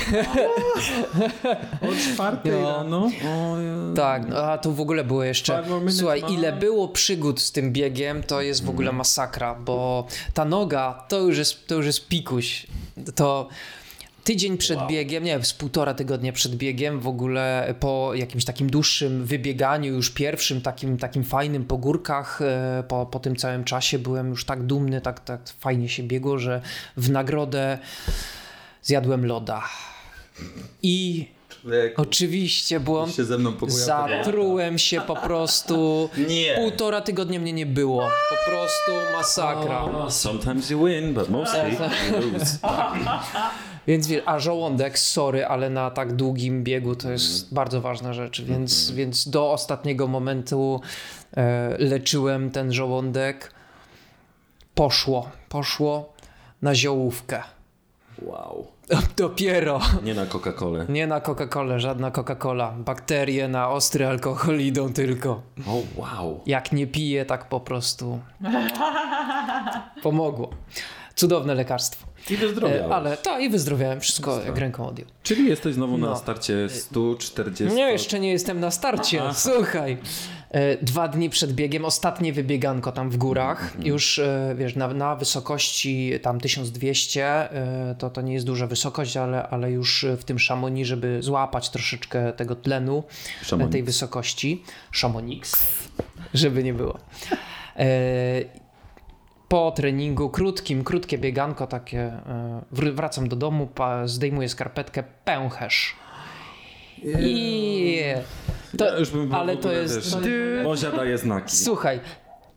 O 1.82 2.13
czwartej 2.13 2.51
No. 2.51 2.78
rano? 2.78 2.97
O, 3.25 3.59
ja- 3.59 3.93
Tak, 3.95 4.28
no, 4.28 4.38
a 4.38 4.57
tu 4.57 4.73
w 4.73 4.82
ogóle 4.82 5.03
było 5.03 5.23
jeszcze. 5.23 5.63
Słuchaj, 5.89 6.23
ile 6.30 6.53
było 6.53 6.88
przygód 6.88 7.41
z 7.41 7.51
tym 7.51 7.73
biegiem, 7.73 8.23
to 8.23 8.41
jest 8.41 8.65
w 8.65 8.69
ogóle 8.69 8.91
masakra, 8.91 9.55
bo 9.55 10.07
ta 10.34 10.45
noga 10.45 11.05
to 11.07 11.19
już 11.19 11.38
jest, 11.38 11.67
to 11.67 11.75
już 11.75 11.86
jest 11.86 12.07
pikuś. 12.07 12.67
To 13.15 13.47
tydzień 14.28 14.57
przed 14.57 14.88
biegiem, 14.88 15.23
nie, 15.23 15.43
z 15.43 15.53
półtora 15.53 15.93
tygodnia 15.93 16.34
przed 16.34 16.55
biegiem, 16.55 16.99
w 16.99 17.07
ogóle 17.07 17.73
po 17.80 18.11
jakimś 18.15 18.45
takim 18.45 18.69
dłuższym 18.69 19.25
wybieganiu, 19.25 19.93
już 19.93 20.09
pierwszym 20.09 20.61
takim, 20.61 20.97
takim 20.97 21.23
fajnym 21.23 21.65
po 21.65 21.78
górkach, 21.78 22.41
e, 22.41 22.84
po, 22.88 23.05
po 23.05 23.19
tym 23.19 23.36
całym 23.36 23.63
czasie 23.63 23.99
byłem 23.99 24.30
już 24.30 24.45
tak 24.45 24.63
dumny, 24.63 25.01
tak, 25.01 25.19
tak 25.19 25.41
fajnie 25.59 25.89
się 25.89 26.03
biegło, 26.03 26.39
że 26.39 26.61
w 26.97 27.09
nagrodę 27.09 27.78
zjadłem 28.84 29.25
loda. 29.25 29.63
I 30.84 31.28
oczywiście 31.97 32.80
błąd. 32.80 33.15
się 33.15 33.25
ze 33.25 33.38
mną. 33.38 33.53
Zatrułem 33.67 34.78
się 34.78 35.01
po 35.01 35.15
prostu. 35.15 36.09
Nie. 36.30 36.55
Półtora 36.55 37.01
tygodnia 37.01 37.39
mnie 37.39 37.53
nie 37.53 37.65
było. 37.65 38.09
Po 38.30 38.51
prostu 38.51 38.91
masakra. 39.17 39.86
Sometimes 40.09 40.69
you 40.69 40.86
win, 40.86 41.13
but 41.13 41.30
mostly 41.30 41.59
you 41.71 42.32
lose. 42.32 42.57
Więc 43.88 44.09
a 44.25 44.39
żołądek, 44.39 44.99
sorry, 44.99 45.45
ale 45.45 45.69
na 45.69 45.91
tak 45.91 46.13
długim 46.13 46.63
biegu 46.63 46.95
to 46.95 47.11
jest 47.11 47.53
bardzo 47.53 47.81
ważna 47.81 48.13
rzecz, 48.13 48.41
więc, 48.41 48.91
więc 48.91 49.29
do 49.29 49.51
ostatniego 49.51 50.07
momentu 50.07 50.81
e, 51.38 51.75
leczyłem 51.79 52.49
ten 52.51 52.73
żołądek. 52.73 53.51
Poszło, 54.75 55.29
poszło 55.49 56.13
na 56.61 56.75
ziołówkę. 56.75 57.43
Wow. 58.21 58.67
Dopiero. 59.17 59.79
Nie 60.03 60.13
na 60.13 60.25
Coca-Colę. 60.25 60.85
Nie 60.89 61.07
na 61.07 61.21
Coca-Colę, 61.21 61.79
żadna 61.79 62.11
Coca-Cola. 62.11 62.83
Bakterie 62.83 63.47
na 63.47 63.69
ostry 63.69 64.07
alkohol 64.07 64.59
idą 64.59 64.93
tylko. 64.93 65.41
O, 65.67 65.81
wow. 65.95 66.41
Jak 66.45 66.71
nie 66.71 66.88
piję, 66.88 67.25
tak 67.25 67.49
po 67.49 67.59
prostu 67.59 68.19
pomogło. 70.03 70.49
Cudowne 71.15 71.55
lekarstwo. 71.55 72.07
I 72.30 72.38
wyzdrowiałeś. 72.38 72.91
E, 72.91 72.95
ale 72.95 73.17
tak, 73.17 73.41
i 73.41 73.49
wyzdrowiałem 73.49 73.99
wszystko 74.01 74.41
jak 74.45 74.57
ręką 74.57 74.88
odjął. 74.88 75.07
Czyli 75.23 75.49
jesteś 75.49 75.73
znowu 75.73 75.97
na 75.97 76.07
No. 76.07 76.15
starcie 76.15 76.69
140. 76.69 77.75
Nie, 77.78 77.91
jeszcze 77.91 78.19
nie 78.19 78.32
jestem 78.32 78.59
na 78.59 78.71
starcie. 78.71 79.21
Słuchaj. 79.34 79.97
E, 80.51 80.78
Dwa 80.86 81.07
dni 81.07 81.30
przed 81.30 81.53
biegiem, 81.53 81.86
ostatnie 81.86 82.34
wybieganko 82.34 82.91
tam 82.91 83.09
w 83.09 83.17
górach, 83.17 83.73
już 83.84 84.19
e, 84.19 84.55
wiesz, 84.57 84.75
na, 84.75 84.88
na 84.88 85.15
wysokości 85.15 86.13
tam 86.21 86.39
1200, 86.39 87.23
e, 87.25 87.95
to, 87.99 88.09
to 88.09 88.21
nie 88.21 88.34
jest 88.34 88.45
duża 88.45 88.67
wysokość, 88.67 89.17
ale, 89.17 89.47
ale 89.47 89.71
już 89.71 90.05
w 90.17 90.23
tym 90.23 90.39
Szamonii, 90.39 90.86
żeby 90.86 91.17
złapać 91.23 91.69
troszeczkę 91.69 92.34
tego 92.34 92.55
tlenu, 92.55 93.03
Szamonix. 93.43 93.71
tej 93.71 93.84
wysokości, 93.84 94.63
Szamonix, 94.91 95.65
żeby 96.34 96.63
nie 96.63 96.73
było. 96.73 96.97
Po 99.48 99.72
treningu 99.72 100.30
krótkim, 100.30 100.84
krótkie 100.84 101.18
bieganko 101.18 101.68
takie, 101.68 102.00
e, 102.02 102.62
wr- 102.74 102.93
wracam 102.93 103.28
do 103.30 103.36
domu, 103.36 103.68
zdejmuję 104.06 104.50
skarpetkę, 104.50 105.04
pęcherz. 105.26 105.95
I 107.20 108.02
to, 108.78 108.86
Ja 108.86 108.98
już 109.00 109.10
bym 109.12 109.28
w 109.28 109.34
ale 109.34 109.58
to 109.58 109.72
jest. 109.72 110.12
To, 110.12 110.20
Bozia 110.64 110.91
daje 110.91 111.18
znaki. 111.18 111.56
słuchaj, 111.56 112.00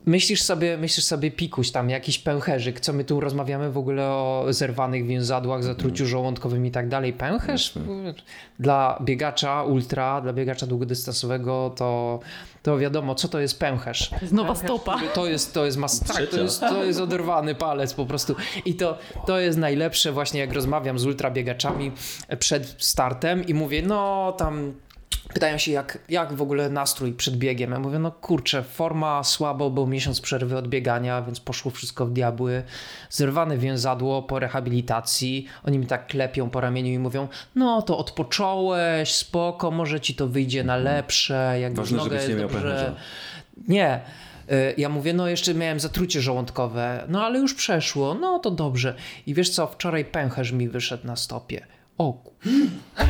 myślisz 0.06 0.42
sobie, 0.42 0.78
myślisz 0.78 1.04
sobie 1.04 1.30
pikuś 1.30 1.70
tam, 1.70 1.90
jakiś 1.90 2.18
pęcherzyk, 2.18 2.80
co 2.80 2.92
my 2.92 3.04
tu 3.04 3.20
rozmawiamy 3.20 3.70
w 3.72 3.78
ogóle 3.78 4.06
o 4.08 4.46
zerwanych 4.50 5.06
więzadłach, 5.06 5.62
zatruciu 5.62 6.06
żołądkowym 6.06 6.66
i 6.66 6.70
tak 6.70 6.88
dalej. 6.88 7.12
Pęcherz 7.12 7.74
dla 8.58 8.98
biegacza 9.02 9.62
ultra, 9.62 10.20
dla 10.20 10.32
biegacza 10.32 10.66
długodystansowego 10.66 11.74
to, 11.76 12.20
to 12.62 12.78
wiadomo, 12.78 13.14
co 13.14 13.28
to 13.28 13.40
jest 13.40 13.58
pęcherz. 13.58 14.10
jest 14.22 14.32
nowa 14.32 14.54
stopa. 14.54 15.00
To 15.14 15.26
jest, 15.26 15.54
to 15.54 15.66
jest, 15.66 15.78
mas- 15.78 16.14
tak, 16.14 16.26
to 16.26 16.40
jest, 16.40 16.60
to 16.60 16.84
jest 16.84 17.00
oderwany 17.00 17.54
palec 17.54 17.94
po 17.94 18.06
prostu. 18.06 18.34
I 18.64 18.74
to, 18.74 18.98
to 19.26 19.40
jest 19.40 19.58
najlepsze 19.58 20.12
właśnie 20.12 20.40
jak 20.40 20.52
rozmawiam 20.52 20.98
z 20.98 21.06
ultrabiegaczami 21.06 21.92
przed 22.38 22.74
startem 22.78 23.46
i 23.46 23.54
mówię, 23.54 23.82
no 23.82 24.32
tam 24.38 24.74
pytają 25.34 25.58
się 25.58 25.72
jak, 25.72 25.98
jak 26.08 26.32
w 26.32 26.42
ogóle 26.42 26.70
nastrój 26.70 27.12
przed 27.12 27.36
biegiem. 27.36 27.70
Ja 27.70 27.78
mówię, 27.78 27.98
no 27.98 28.10
kurczę, 28.10 28.62
forma 28.62 29.24
słabo, 29.24 29.70
bo 29.70 29.86
miesiąc 29.86 30.20
przerwy 30.20 30.56
od 30.56 30.68
biegania, 30.68 31.22
więc 31.22 31.40
poszło 31.40 31.70
wszystko 31.70 32.06
w 32.06 32.12
diabły. 32.12 32.62
Zerwane 33.10 33.58
więzadło 33.58 34.22
po 34.22 34.38
rehabilitacji. 34.38 35.46
Oni 35.64 35.78
mi 35.78 35.86
tak 35.86 36.06
klepią 36.06 36.50
po 36.50 36.60
ramieniu 36.60 36.92
i 36.92 36.98
mówią, 36.98 37.28
no 37.54 37.82
to 37.82 37.98
odpocząłeś, 37.98 39.12
spoko, 39.12 39.70
może 39.70 40.00
ci 40.00 40.14
to 40.14 40.26
wyjdzie 40.26 40.64
na 40.64 40.76
lepsze, 40.76 41.56
jak 41.60 41.74
Ważne, 41.74 42.00
żebyś 42.00 42.12
jest 42.12 42.28
nie 42.28 42.36
dobrze. 42.36 42.94
Nie. 43.68 44.00
Y, 44.52 44.74
Ja 44.76 44.88
mówię, 44.88 45.14
no 45.14 45.28
jeszcze 45.28 45.54
miałem 45.54 45.80
zatrucie 45.80 46.20
żołądkowe, 46.20 47.04
no 47.08 47.24
ale 47.24 47.38
już 47.38 47.54
przeszło, 47.54 48.14
no 48.14 48.38
to 48.38 48.50
dobrze. 48.50 48.94
I 49.26 49.34
wiesz 49.34 49.50
co, 49.50 49.66
wczoraj 49.66 50.04
pęcherz 50.04 50.52
mi 50.52 50.68
wyszedł 50.68 51.06
na 51.06 51.16
stopie. 51.16 51.66
O 51.98 52.12
ku- 52.12 52.32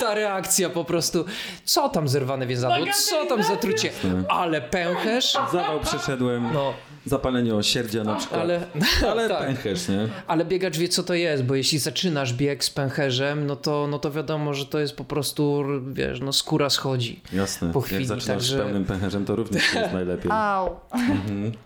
Ta 0.00 0.14
reakcja 0.14 0.70
po 0.70 0.84
prostu, 0.84 1.24
co 1.64 1.88
tam 1.88 2.08
zerwane 2.08 2.46
więzadło, 2.46 2.86
co 2.92 3.26
tam 3.26 3.42
zatrucie, 3.42 3.90
ale 4.28 4.60
pęcherz, 4.60 5.32
Zawał 5.52 5.80
przeszedłem, 5.80 6.52
no, 6.52 6.74
zapalenie 7.06 7.54
osierdzia 7.54 8.04
na 8.04 8.14
przykład. 8.14 8.40
ale, 8.40 8.66
Ale 9.10 9.28
tak. 9.28 9.46
pęcherz, 9.46 9.88
nie? 9.88 10.08
Ale 10.26 10.44
biegacz 10.44 10.78
wie, 10.78 10.88
co 10.88 11.02
to 11.02 11.14
jest, 11.14 11.42
bo 11.44 11.54
jeśli 11.54 11.78
zaczynasz 11.78 12.32
bieg 12.34 12.64
z 12.64 12.70
pęcherzem, 12.70 13.46
no 13.46 13.56
to, 13.56 13.86
no 13.90 13.98
to 13.98 14.10
wiadomo, 14.10 14.54
że 14.54 14.66
to 14.66 14.78
jest 14.78 14.96
po 14.96 15.04
prostu, 15.04 15.64
wiesz, 15.92 16.20
no 16.20 16.32
skóra 16.32 16.70
schodzi. 16.70 17.20
Jasne. 17.32 17.72
Po 17.72 17.80
chwili, 17.80 18.00
Jak 18.00 18.08
zaczynasz 18.08 18.26
także- 18.36 18.56
z 18.56 18.60
pełnym 18.60 18.84
pęcherzem, 18.84 19.24
to 19.24 19.36
również 19.36 19.74
nie 19.74 19.80
jest 19.80 19.92
najlepiej. 19.92 20.30
Au. 20.34 20.70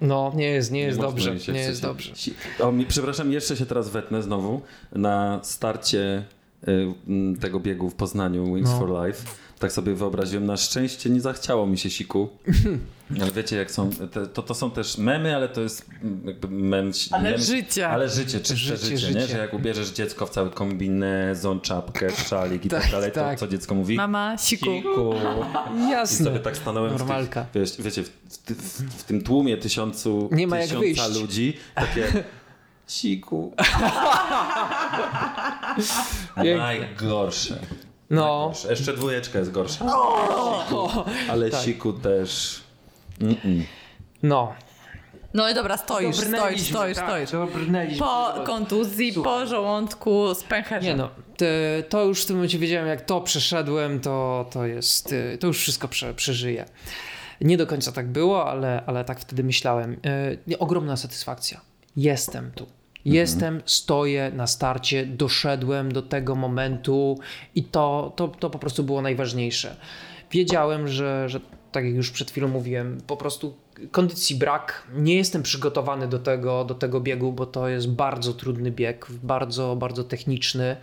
No, 0.01 0.32
nie 0.34 0.51
jest, 0.51 0.72
nie 0.72 0.80
jest 0.80 0.97
można 0.99 1.11
dobrze, 1.11 1.30
nie 1.32 1.39
wstydzić. 1.39 1.62
jest 1.62 1.82
dobrze. 1.82 2.12
O, 2.61 2.72
mi, 2.72 2.87
przepraszam, 2.87 3.32
jeszcze 3.32 3.57
się 3.57 3.66
teraz 3.66 3.91
wetnę 3.91 4.22
znowu. 4.22 4.61
Na 4.93 5.41
starcie 5.43 6.24
y, 6.68 6.95
tego 7.41 7.61
biegu 7.61 7.91
w 7.91 7.95
Poznaniu 7.95 8.55
Wings 8.55 8.70
No. 8.70 8.78
for 8.78 9.07
Life, 9.07 9.22
tak 9.59 9.73
sobie 9.73 9.95
wyobraziłem, 9.95 10.47
na 10.47 10.57
szczęście 10.57 11.11
nie 11.11 11.21
zachciało 11.21 11.67
mi 11.67 11.79
się 11.79 11.91
siku. 11.91 12.29
Ale 13.23 13.31
wiecie, 13.31 13.57
jak 13.57 13.71
są, 13.71 13.91
te, 13.91 14.27
to, 14.27 14.43
to 14.43 14.55
są 14.55 14.71
też 14.71 14.99
memy, 14.99 15.37
ale 15.37 15.49
to 15.49 15.61
jest 15.61 15.87
jakby 16.25 16.49
mem... 16.49 16.93
Ale 17.11 17.31
mem 17.31 17.41
życie. 17.41 17.89
Ale 17.89 18.09
życie, 18.09 18.41
czyste 18.41 18.57
Życie, 18.57 18.77
życie, 18.77 18.99
życie. 18.99 19.21
nie? 19.21 19.27
Że 19.27 19.39
jak 19.39 19.55
ubierzesz 19.55 19.91
dziecko 19.91 20.27
w 20.27 20.31
cały 20.31 20.51
kombinezon, 20.51 21.61
czapkę, 21.61 22.11
szalik 22.11 22.65
i 22.65 22.69
tak, 22.69 22.83
Tak, 22.83 22.91
dalej, 22.91 23.13
tak. 23.13 23.39
to 23.41 23.47
co 23.47 23.53
dziecko 23.53 23.75
mówi? 23.75 23.97
Mama, 23.97 24.37
siku. 24.39 24.65
Siku. 24.65 25.15
I 25.87 25.91
Jasne. 25.91 26.25
sobie 26.27 26.39
tak 26.41 26.57
stanąłem 26.57 26.97
w, 26.97 26.99
Normalka. 26.99 27.45
tych, 27.45 27.63
wiesz, 27.63 27.73
wiecie, 27.79 28.03
w, 28.03 28.09
w, 28.29 28.53
w, 28.53 29.01
w 29.01 29.05
tym 29.05 29.23
tłumie 29.23 29.57
tysiącu, 29.57 30.29
Nie 30.33 30.47
ma 30.47 30.57
jak 30.59 30.67
tysiąca 30.69 31.03
wyjść. 31.09 31.21
ludzi, 31.21 31.57
takie 31.75 32.13
siku. 32.87 33.53
Najgorsze. 36.37 37.59
No, 38.11 38.39
Najgorsze. 38.39 38.71
Jeszcze 38.71 38.93
dwójeczka 38.93 39.39
jest 39.39 39.51
gorsza. 39.51 39.87
Ale 41.31 41.51
Tak. 41.51 41.65
siku 41.65 41.93
też... 41.93 42.61
Mm-mm. 43.21 43.63
no. 44.23 44.53
No 45.35 45.51
i 45.51 45.55
dobra, 45.55 45.77
stoisz, 45.77 46.17
stoisz, 46.17 46.63
stoisz, 46.63 46.97
stoisz. 46.97 47.31
Dobrnęliśmy. 47.31 47.99
Po 47.99 48.35
kontuzji, 48.47 49.13
po 49.13 49.47
żołądku 49.47 50.35
z 50.35 50.45
pęcherzem. 50.45 50.91
Nie 50.91 50.97
no, 50.97 51.11
to 51.89 52.05
już 52.05 52.23
w 52.23 52.27
tym 52.27 52.37
momencie 52.37 52.59
wiedziałem, 52.59 52.89
jak 52.89 53.01
to 53.01 53.21
przeszedłem, 53.21 54.01
to, 54.01 54.47
to 54.53 54.67
jest, 54.67 55.13
y, 55.13 55.39
to 55.41 55.47
już 55.47 55.59
wszystko 55.59 55.89
prze, 55.89 56.15
przeżyję. 56.15 56.65
Nie 57.41 57.57
do 57.57 57.67
końca 57.67 57.93
tak 57.93 58.09
było, 58.09 58.51
ale, 58.51 58.83
ale 58.87 59.05
tak 59.05 59.21
wtedy 59.21 59.45
myślałem. 59.45 59.97
Y, 60.51 60.59
Ogromna 60.59 60.97
satysfakcja. 60.97 61.61
Jestem 61.97 62.51
tu. 62.55 62.67
Jestem, 63.15 63.63
stoję 63.65 64.33
na 64.35 64.47
starcie, 64.47 65.07
doszedłem 65.07 65.93
do 65.93 66.03
tego 66.03 66.35
momentu 66.35 67.19
i 67.55 67.65
to, 67.65 68.13
to, 68.17 68.29
to 68.29 68.51
po 68.51 68.59
prostu 68.59 68.85
było 68.85 69.03
najważniejsze. 69.03 69.77
Wiedziałem, 70.31 70.89
że, 70.89 71.29
że 71.29 71.41
tak 71.73 71.85
jak 71.85 71.95
już 71.95 72.11
przed 72.11 72.31
chwilą 72.31 72.49
mówiłem, 72.49 72.99
po 73.07 73.17
prostu 73.17 73.55
kondycji 73.91 74.37
brak. 74.37 74.87
Nie 74.95 75.15
jestem 75.15 75.43
przygotowany 75.43 76.09
do 76.09 76.19
tego, 76.19 76.65
do 76.65 76.75
tego 76.75 77.01
biegu, 77.01 77.33
bo 77.33 77.47
to 77.47 77.69
jest 77.69 77.89
bardzo 77.91 78.33
trudny 78.33 78.71
bieg, 78.71 79.07
bardzo, 79.23 79.77
bardzo 79.77 80.05
techniczny. 80.05 80.77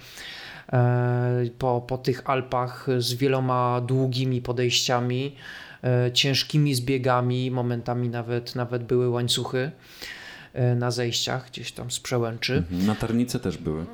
E, 0.73 1.45
Po, 1.57 1.81
po 1.87 1.97
tych 1.97 2.29
Alpach 2.29 2.87
z 2.97 3.13
wieloma 3.13 3.81
długimi 3.81 4.41
podejściami, 4.41 5.35
e, 5.83 6.11
ciężkimi 6.11 6.75
zbiegami, 6.75 7.51
momentami 7.51 8.09
nawet, 8.09 8.55
nawet 8.55 8.83
były 8.83 9.09
łańcuchy 9.09 9.71
na 10.75 10.91
zejściach 10.91 11.49
gdzieś 11.51 11.71
tam 11.71 11.91
z 11.91 11.99
przełęczy. 11.99 12.63
Na 12.71 12.95
tarnice 12.95 13.39
też 13.39 13.57
były. 13.57 13.85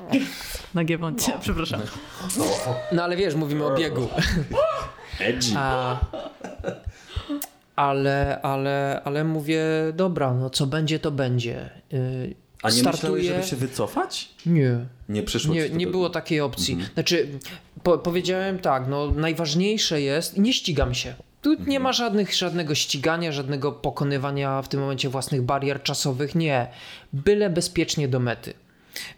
Na 0.74 0.84
Giewoncie, 0.84 1.32
przepraszam. 1.40 1.80
No 2.92 3.02
ale 3.04 3.16
wiesz, 3.16 3.34
mówimy 3.34 3.64
o 3.64 3.74
biegu. 3.76 4.08
Edgy. 5.20 5.52
A, 5.56 6.00
ale, 7.76 8.40
ale, 8.42 9.00
ale 9.04 9.24
mówię, 9.24 9.64
dobra, 9.94 10.34
no 10.34 10.50
co 10.50 10.66
będzie, 10.66 10.98
to 10.98 11.10
będzie. 11.10 11.70
Y, 11.92 12.34
A 12.62 12.70
nie 12.70 12.76
startuję- 12.82 12.92
myślałeś, 12.92 13.26
żeby 13.26 13.42
się 13.42 13.56
wycofać? 13.56 14.28
Nie, 14.46 14.78
Nie 15.08 15.22
przyszło 15.22 15.54
nie, 15.54 15.70
nie 15.70 15.86
było 15.86 16.10
takiej 16.10 16.40
opcji. 16.40 16.78
Znaczy, 16.94 17.28
po, 17.82 17.98
powiedziałem 17.98 18.58
tak, 18.58 18.88
no 18.88 19.10
najważniejsze 19.10 20.00
jest, 20.00 20.38
nie 20.38 20.52
ścigam 20.52 20.94
się. 20.94 21.14
Tu 21.42 21.54
nie 21.66 21.80
ma 21.80 21.92
żadnych, 21.92 22.34
żadnego 22.34 22.74
ścigania, 22.74 23.32
żadnego 23.32 23.72
pokonywania 23.72 24.62
w 24.62 24.68
tym 24.68 24.80
momencie 24.80 25.08
własnych 25.08 25.42
barier 25.42 25.82
czasowych, 25.82 26.34
nie. 26.34 26.66
Byle 27.12 27.50
bezpiecznie 27.50 28.08
do 28.08 28.20
mety. 28.20 28.54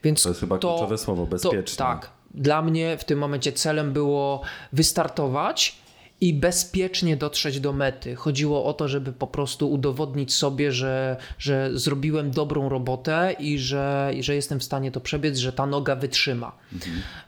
Więc 0.04 0.22
To 0.22 0.28
jest 0.28 0.40
chyba 0.40 0.58
kluczowe 0.58 0.98
słowo, 0.98 1.26
bezpiecznie. 1.26 1.76
To, 1.76 1.84
tak. 1.84 2.10
Dla 2.34 2.62
mnie 2.62 2.96
w 2.98 3.04
tym 3.04 3.18
momencie 3.18 3.52
celem 3.52 3.92
było 3.92 4.42
wystartować 4.72 5.81
i 6.22 6.34
bezpiecznie 6.34 7.16
dotrzeć 7.16 7.60
do 7.60 7.72
mety. 7.72 8.14
Chodziło 8.14 8.64
o 8.64 8.72
to, 8.72 8.88
żeby 8.88 9.12
po 9.12 9.26
prostu 9.26 9.72
udowodnić 9.72 10.34
sobie, 10.34 10.72
że, 10.72 11.16
że 11.38 11.70
zrobiłem 11.74 12.30
dobrą 12.30 12.68
robotę 12.68 13.36
i 13.38 13.58
że, 13.58 14.10
i 14.16 14.22
że 14.22 14.34
jestem 14.34 14.60
w 14.60 14.64
stanie 14.64 14.90
to 14.90 15.00
przebiec, 15.00 15.38
że 15.38 15.52
ta 15.52 15.66
noga 15.66 15.96
wytrzyma. 15.96 16.52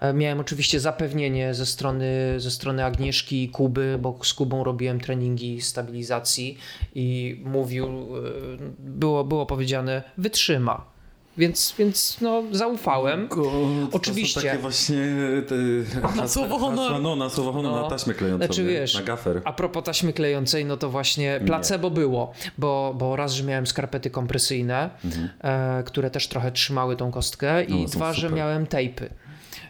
E, 0.00 0.12
Miałem 0.12 0.40
oczywiście 0.40 0.80
zapewnienie 0.80 1.54
ze 1.54 1.66
strony, 1.66 2.34
ze 2.36 2.50
strony 2.50 2.84
Agnieszki 2.84 3.44
i 3.44 3.48
Kuby, 3.48 3.98
bo 4.00 4.18
z 4.22 4.34
Kubą 4.34 4.64
robiłem 4.64 5.00
treningi 5.00 5.60
stabilizacji 5.60 6.58
i 6.94 7.40
mówił, 7.44 7.86
e, 7.86 7.90
było, 8.78 9.24
było 9.24 9.46
powiedziane, 9.46 10.02
wytrzyma. 10.18 10.93
Więc, 11.38 11.74
więc 11.78 12.16
no, 12.20 12.42
zaufałem. 12.52 13.28
Go, 13.28 13.42
to 13.44 13.96
Oczywiście. 13.96 14.40
Są 14.40 14.46
takie 14.46 14.58
właśnie 14.58 14.96
te, 15.48 15.54
Na 16.16 16.28
słowo 16.28 16.58
No, 17.02 17.16
na 17.16 17.30
słowo 17.30 17.52
honor, 17.52 17.72
No. 17.72 17.82
na 17.82 17.88
taśmę 17.88 18.14
klejącą, 18.14 18.46
Znaczy, 18.46 18.62
nie? 18.62 18.68
wiesz, 18.68 18.94
na 18.94 19.02
gafer. 19.02 19.42
A 19.44 19.52
propos 19.52 19.84
taśmy 19.84 20.12
klejącej, 20.12 20.64
no 20.64 20.76
to 20.76 20.90
właśnie 20.90 21.40
placebo 21.46 21.90
było, 21.90 22.32
bo, 22.58 22.94
bo 22.98 23.16
raz, 23.16 23.32
że 23.32 23.44
miałem 23.44 23.66
skarpety 23.66 24.10
kompresyjne, 24.10 24.90
e, 25.40 25.82
które 25.86 26.10
też 26.10 26.28
trochę 26.28 26.52
trzymały 26.52 26.96
tą 26.96 27.10
kostkę 27.10 27.64
i 27.64 27.82
No, 27.82 27.88
są 27.88 27.96
dwa, 27.98 28.12
że 28.12 28.20
super. 28.20 28.36
miałem 28.36 28.66
tejpy. 28.66 29.10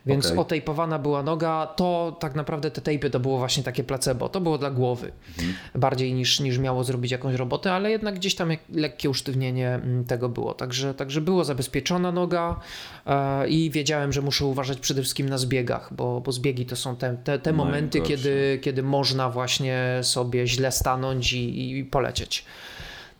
Więc 0.07 0.26
Okej. 0.26 0.38
otejpowana 0.38 0.98
była 0.98 1.22
noga, 1.22 1.66
to 1.66 2.16
tak 2.20 2.34
naprawdę 2.34 2.70
te 2.70 2.80
tejpy 2.80 3.11
to 3.11 3.20
było 3.20 3.38
właśnie 3.38 3.62
takie 3.62 3.84
placebo, 3.84 4.28
to 4.28 4.40
było 4.40 4.59
dla 4.59 4.70
głowy. 4.70 5.12
Mhm. 5.38 5.55
Bardziej 5.74 6.14
niż, 6.14 6.40
niż 6.40 6.59
miało 6.59 6.84
zrobić 6.84 7.12
jakąś 7.12 7.34
robotę, 7.34 7.72
ale 7.72 7.90
jednak 7.90 8.14
gdzieś 8.14 8.34
tam 8.34 8.50
lekkie 8.72 9.11
usztywnienie 9.11 9.68
mm, 9.68 10.05
tego 10.05 10.28
było. 10.28 10.55
Także, 10.55 10.94
także 10.94 11.20
było 11.20 11.44
zabezpieczona 11.44 12.12
noga 12.12 12.61
e, 13.07 13.48
i 13.48 13.70
wiedziałem, 13.70 14.12
że 14.12 14.22
muszę 14.22 14.44
uważać 14.44 14.78
przede 14.78 15.02
wszystkim 15.02 15.28
na 15.28 15.38
zbiegach, 15.38 15.94
bo, 15.94 16.20
bo 16.20 16.32
zbiegi 16.32 16.66
to 16.66 16.76
są 16.76 16.96
te, 16.96 17.16
te, 17.24 17.38
te 17.38 17.52
momenty, 17.52 17.98
Najgorsze. 17.98 18.24
kiedy, 18.24 18.59
kiedy 18.62 18.82
można 18.82 19.30
właśnie 19.30 20.00
sobie 20.02 20.46
źle 20.46 20.72
stanąć 20.72 21.32
i, 21.32 21.78
i 21.78 21.84
polecieć. 21.84 22.44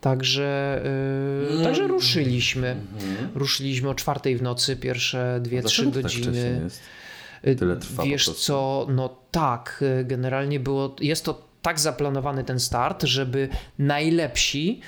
Także, 0.05 0.81
yy, 1.57 1.63
także 1.63 1.87
ruszyliśmy. 1.87 2.75
Ruszyliśmy 3.35 3.89
o 3.89 3.95
czwartej 3.95 4.37
w 4.37 4.41
nocy, 4.41 4.75
pierwsze 4.75 5.39
dwie, 5.41 5.63
trzy 5.63 5.91
tak 5.91 6.01
godziny. 6.01 6.69
Y, 7.47 7.55
Tyle 7.55 7.75
trwa 7.75 8.03
Wiesz 8.03 8.29
co, 8.29 8.87
no 8.89 9.17
tak, 9.31 9.83
y, 10.01 10.05
generalnie 10.05 10.59
było, 10.59 10.95
jest 10.99 11.25
to 11.25 11.47
tak 11.61 11.79
zaplanowany 11.79 12.43
ten 12.43 12.59
start, 12.59 13.03
żeby 13.03 13.49
najlepsi 13.79 14.81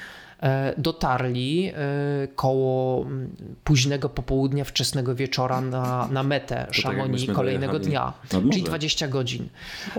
dotarli 0.77 1.67
e, 1.67 1.73
koło 2.35 3.01
mm, 3.05 3.35
późnego 3.63 4.09
popołudnia, 4.09 4.63
wczesnego 4.63 5.15
wieczora 5.15 5.61
na, 5.61 6.07
na 6.11 6.23
metę 6.23 6.67
Chamonix 6.83 7.25
tak 7.25 7.35
kolejnego 7.35 7.79
dojechali 7.79 8.13
dnia, 8.29 8.49
czyli 8.51 8.63
20 8.63 9.07
godzin. 9.07 9.49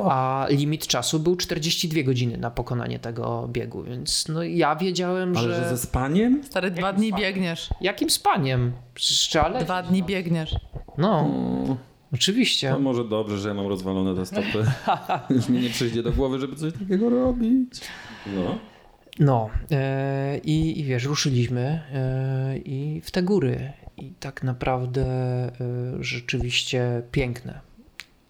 A 0.04 0.46
limit 0.50 0.86
czasu 0.86 1.20
był 1.20 1.36
42 1.36 2.02
godziny 2.02 2.36
na 2.36 2.50
pokonanie 2.50 2.98
tego 2.98 3.48
biegu, 3.52 3.82
więc 3.82 4.28
no 4.28 4.42
ja 4.42 4.76
wiedziałem, 4.76 5.36
Ale 5.36 5.48
że... 5.48 5.62
że 5.64 5.68
ze 5.68 5.78
spaniem? 5.78 6.44
Stary, 6.44 6.70
dwa 6.70 6.92
dni 6.92 7.12
biegniesz. 7.12 7.70
Jakim 7.80 8.10
spaniem? 8.10 8.72
Szczale? 8.94 9.64
Dwa 9.64 9.82
dni 9.82 10.02
biegniesz. 10.02 10.54
No, 10.98 11.20
O, 11.20 11.76
oczywiście. 12.14 12.70
no 12.70 12.78
może 12.78 13.04
dobrze, 13.04 13.38
że 13.38 13.48
ja 13.48 13.54
mam 13.54 13.66
rozwalone 13.66 14.14
te 14.14 14.26
stopy. 14.26 14.66
Już 15.34 15.48
mi 15.48 15.60
nie 15.60 15.70
przyjdzie 15.70 16.02
do 16.02 16.12
głowy, 16.12 16.38
żeby 16.38 16.56
coś 16.56 16.72
takiego 16.72 17.10
robić. 17.10 17.80
No. 18.26 18.58
No 19.18 19.50
e, 19.70 20.38
i, 20.38 20.80
i 20.80 20.84
wiesz, 20.84 21.04
ruszyliśmy 21.04 21.82
e, 21.92 22.58
i 22.58 23.00
w 23.04 23.10
te 23.10 23.22
góry. 23.22 23.72
I 23.96 24.12
tak 24.20 24.42
naprawdę 24.42 25.04
e, 25.04 25.52
rzeczywiście 26.00 27.02
piękne. 27.12 27.60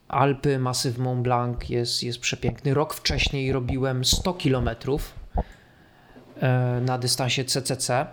Alpy, 0.09 0.59
masyw 0.59 0.99
Mont 0.99 1.23
Blanc 1.23 1.69
jest, 1.69 2.03
jest 2.03 2.21
przepiękny. 2.21 2.75
Rok 2.75 2.95
wcześniej 2.95 3.53
robiłem 3.53 4.05
100 4.05 4.35
kilometrów 4.35 5.15
na 6.81 6.99
dystansie 6.99 7.45
CCC 7.45 8.07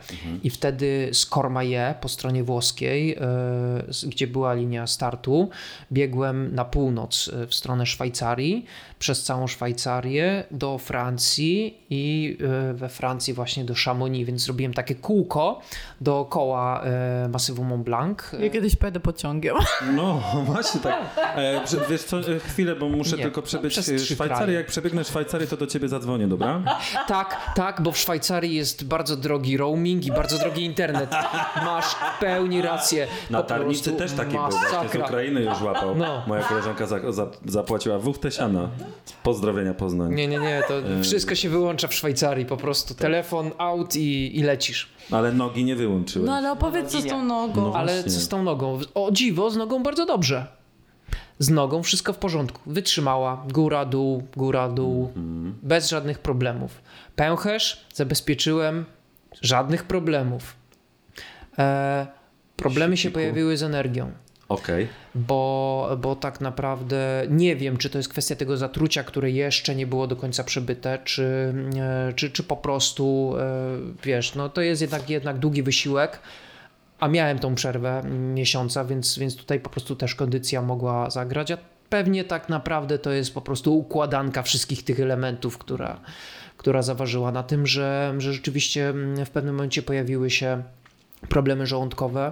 i 0.43 0.49
wtedy 0.49 1.09
z 1.13 1.25
Cormaillet 1.25 1.97
po 1.97 2.09
stronie 2.09 2.43
włoskiej, 2.43 3.17
e, 3.17 4.07
gdzie 4.07 4.27
była 4.27 4.53
linia 4.53 4.87
startu, 4.87 5.49
biegłem 5.91 6.55
na 6.55 6.65
północ 6.65 7.31
e, 7.43 7.47
w 7.47 7.53
stronę 7.55 7.85
Szwajcarii, 7.85 8.65
przez 8.99 9.23
całą 9.23 9.47
Szwajcarię 9.47 10.43
do 10.51 10.77
Francji 10.77 11.77
i 11.89 12.37
e, 12.69 12.73
we 12.73 12.89
Francji 12.89 13.33
właśnie 13.33 13.65
do 13.65 13.73
Chamonix, 13.85 14.27
więc 14.27 14.41
zrobiłem 14.41 14.73
takie 14.73 14.95
kółko 14.95 15.61
dookoła 16.01 16.83
e, 16.83 17.27
masywu 17.29 17.63
Mont 17.63 17.83
Blanc. 17.83 18.19
Ja 18.39 18.49
kiedyś 18.49 18.75
pojadę 18.75 18.99
pociągiem. 18.99 19.55
No, 19.95 20.23
właśnie 20.45 20.81
tak. 20.81 20.95
E, 21.35 21.61
wiesz 21.89 22.03
co, 22.03 22.19
e, 22.19 22.39
chwilę, 22.39 22.75
bo 22.75 22.89
muszę 22.89 23.17
Nie, 23.17 23.23
tylko 23.23 23.41
przebyć 23.41 23.77
e, 23.77 23.81
trzy 23.81 23.99
Szwajcarię. 23.99 24.43
kraje. 24.43 24.53
Jak 24.53 24.67
przebiegnę 24.67 25.03
Szwajcarię, 25.03 25.47
to 25.47 25.57
do 25.57 25.67
ciebie 25.67 25.87
zadzwonię, 25.89 26.27
dobra? 26.27 26.61
Tak, 27.07 27.53
tak, 27.55 27.81
bo 27.81 27.91
w 27.91 27.97
Szwajcarii 27.97 28.14
jest 28.43 28.85
bardzo 28.85 29.15
drogi 29.15 29.57
roaming 29.57 30.05
i 30.05 30.11
bardzo 30.11 30.37
drogi 30.37 30.65
internet. 30.65 31.09
Masz 31.65 31.85
w 31.85 32.19
pełni 32.19 32.61
rację. 32.61 33.07
Na 33.29 33.41
Po 33.41 33.47
Tarnicy 33.47 33.91
też 33.91 34.11
taki 34.11 34.31
był, 34.31 34.39
właśnie 34.39 34.59
z 34.59 34.71
masakra. 34.73 35.05
Ukrainy 35.05 35.41
już 35.41 35.61
łapał. 35.61 35.95
No. 35.95 36.23
Moja 36.27 36.43
koleżanka 36.43 36.85
za, 36.85 37.11
za, 37.11 37.27
zapłaciła 37.45 37.99
wuchtę 37.99 38.31
siana. 38.31 38.69
Pozdrowienia 39.23 39.73
Poznań. 39.73 40.13
Nie, 40.13 40.27
nie, 40.27 40.39
nie, 40.39 40.63
to 40.67 40.73
wszystko 41.03 41.35
się 41.35 41.49
wyłącza 41.49 41.87
w 41.87 41.93
Szwajcarii, 41.93 42.45
po 42.45 42.57
prostu 42.57 42.93
telefon, 42.93 43.51
out 43.57 43.95
i, 43.95 44.39
i 44.39 44.43
lecisz. 44.43 44.89
Ale 45.11 45.31
nogi 45.31 45.63
nie 45.63 45.75
wyłączyłem. 45.75 46.27
No 46.27 46.33
ale 46.33 46.51
opowiedz 46.51 46.91
co 46.91 47.01
z 47.01 47.05
tą 47.05 47.23
nogą. 47.23 47.61
No. 47.61 47.73
Ale 47.75 48.03
co 48.03 48.09
z 48.09 48.27
tą 48.27 48.43
nogą? 48.43 48.79
O 48.93 49.11
dziwo, 49.11 49.49
z 49.49 49.57
nogą 49.57 49.83
bardzo 49.83 50.05
dobrze. 50.05 50.47
Z 51.39 51.49
nogą 51.49 51.83
wszystko 51.83 52.13
w 52.13 52.17
porządku. 52.17 52.61
Wytrzymała, 52.65 53.45
góra, 53.53 53.85
dół, 53.85 54.23
góra, 54.37 54.69
dół, 54.69 55.11
bez 55.63 55.89
żadnych 55.89 56.19
problemów. 56.19 56.81
Pęcherz 57.15 57.85
zabezpieczyłem, 57.93 58.85
żadnych 59.41 59.83
problemów. 59.83 60.55
E, 61.59 62.07
problemy 62.55 62.97
się 62.97 63.11
pojawiły 63.11 63.57
z 63.57 63.63
energią. 63.63 64.11
Okej. 64.49 64.87
bo, 65.15 65.97
bo 66.01 66.15
tak 66.15 66.41
naprawdę 66.41 67.25
nie 67.29 67.55
wiem, 67.55 67.77
czy 67.77 67.89
to 67.89 67.97
jest 67.97 68.09
kwestia 68.09 68.35
tego 68.35 68.57
zatrucia, 68.57 69.03
które 69.03 69.31
jeszcze 69.31 69.75
nie 69.75 69.87
było 69.87 70.07
do 70.07 70.15
końca 70.15 70.43
przebyte, 70.43 70.99
czy, 71.03 71.53
e, 71.77 72.13
czy, 72.13 72.31
czy 72.31 72.43
po 72.43 72.57
prostu, 72.57 73.35
e, 73.39 73.77
wiesz, 74.03 74.35
no 74.35 74.49
to 74.49 74.61
jest 74.61 74.81
jednak, 74.81 75.09
jednak 75.09 75.39
długi 75.39 75.63
wysiłek, 75.63 76.19
a 76.99 77.07
miałem 77.07 77.39
tą 77.39 77.55
przerwę 77.55 78.03
miesiąca, 78.33 78.85
więc, 78.85 79.19
więc 79.19 79.35
tutaj 79.35 79.59
po 79.59 79.69
prostu 79.69 79.95
też 79.95 80.15
kondycja 80.15 80.61
mogła 80.61 81.09
zagrać, 81.09 81.51
a 81.51 81.57
pewnie 81.89 82.23
tak 82.23 82.49
naprawdę 82.49 82.99
to 82.99 83.11
jest 83.11 83.33
po 83.33 83.41
prostu 83.41 83.77
układanka 83.77 84.43
wszystkich 84.43 84.83
tych 84.83 84.99
elementów, 84.99 85.57
która, 85.57 85.99
która 86.57 86.81
zaważyła 86.81 87.31
na 87.31 87.43
tym, 87.43 87.67
że, 87.67 88.15
że 88.17 88.33
rzeczywiście 88.33 88.89
mm, 88.89 89.25
w 89.25 89.29
pewnym 89.29 89.55
momencie 89.55 89.81
pojawiły 89.81 90.29
się 90.29 90.63
problemy 91.29 91.67
żołądkowe, 91.67 92.31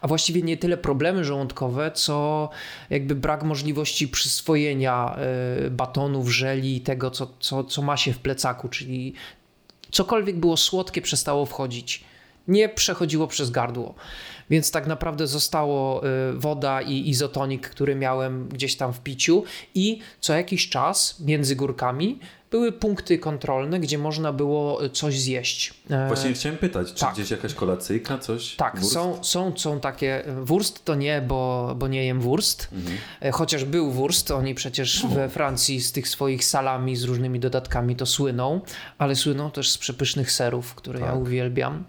a 0.00 0.08
właściwie 0.08 0.42
nie 0.42 0.56
tyle 0.56 0.76
problemy 0.76 1.24
żołądkowe, 1.24 1.90
co 1.90 2.48
jakby 2.90 3.14
brak 3.14 3.42
możliwości 3.42 4.08
przyswojenia 4.08 5.16
y, 5.66 5.70
batonów, 5.70 6.28
żeli 6.28 6.76
i 6.76 6.80
tego, 6.80 7.10
co, 7.10 7.30
co, 7.40 7.64
co 7.64 7.82
ma 7.82 7.96
się 7.96 8.12
w 8.12 8.18
plecaku, 8.18 8.68
czyli 8.68 9.14
cokolwiek 9.90 10.36
było 10.36 10.56
słodkie 10.56 11.02
przestało 11.02 11.46
wchodzić. 11.46 12.04
Nie 12.48 12.68
przechodziło 12.68 13.26
przez 13.26 13.50
gardło. 13.50 13.94
Więc 14.50 14.70
tak 14.70 14.86
naprawdę 14.86 15.26
zostało 15.26 16.06
y, 16.06 16.32
woda 16.32 16.82
i 16.82 17.08
izotonik, 17.08 17.68
który 17.68 17.94
miałem 17.94 18.48
gdzieś 18.48 18.76
tam 18.76 18.92
w 18.92 19.00
piciu 19.00 19.44
i 19.74 19.98
co 20.20 20.34
jakiś 20.34 20.68
czas 20.68 21.20
między 21.20 21.56
górkami 21.56 22.18
były 22.54 22.72
punkty 22.72 23.18
kontrolne, 23.18 23.80
gdzie 23.80 23.98
można 23.98 24.32
było 24.32 24.84
y, 24.84 24.90
coś 24.90 25.20
zjeść. 25.20 25.74
E, 25.90 26.06
Właśnie 26.08 26.32
chciałem 26.32 26.58
pytać, 26.58 26.88
czy 26.94 27.00
tak. 27.00 27.14
gdzieś 27.14 27.30
jakaś 27.30 27.54
kolacyjka, 27.54 28.18
coś? 28.18 28.54
tak, 28.56 28.76
Wurst? 28.80 28.92
są, 28.92 29.18
są, 29.24 29.52
są 29.56 29.80
takie. 29.80 30.24
Wurst 30.42 30.84
to 30.84 30.94
nie, 30.94 31.22
bo, 31.28 31.74
bo 31.78 31.88
nie 31.88 32.04
jem 32.06 32.20
wurst. 32.20 32.68
E, 33.22 33.30
Chociaż 33.32 33.64
był 33.64 33.90
wurst, 33.90 34.30
oni 34.30 34.54
przecież 34.54 35.06
we 35.06 35.28
Francji 35.28 35.80
z 35.80 35.92
tych 35.92 36.08
swoich 36.08 36.44
salami 36.44 36.96
z 36.96 37.04
różnymi 37.04 37.40
dodatkami 37.40 37.96
to 37.96 38.06
słyną, 38.06 38.60
ale 38.98 39.16
słyną 39.16 39.50
też 39.50 39.70
z 39.70 39.78
przepysznych 39.78 40.32
serów, 40.32 40.74
które 40.74 41.00
ja 41.00 41.12
uwielbiam. 41.14 41.84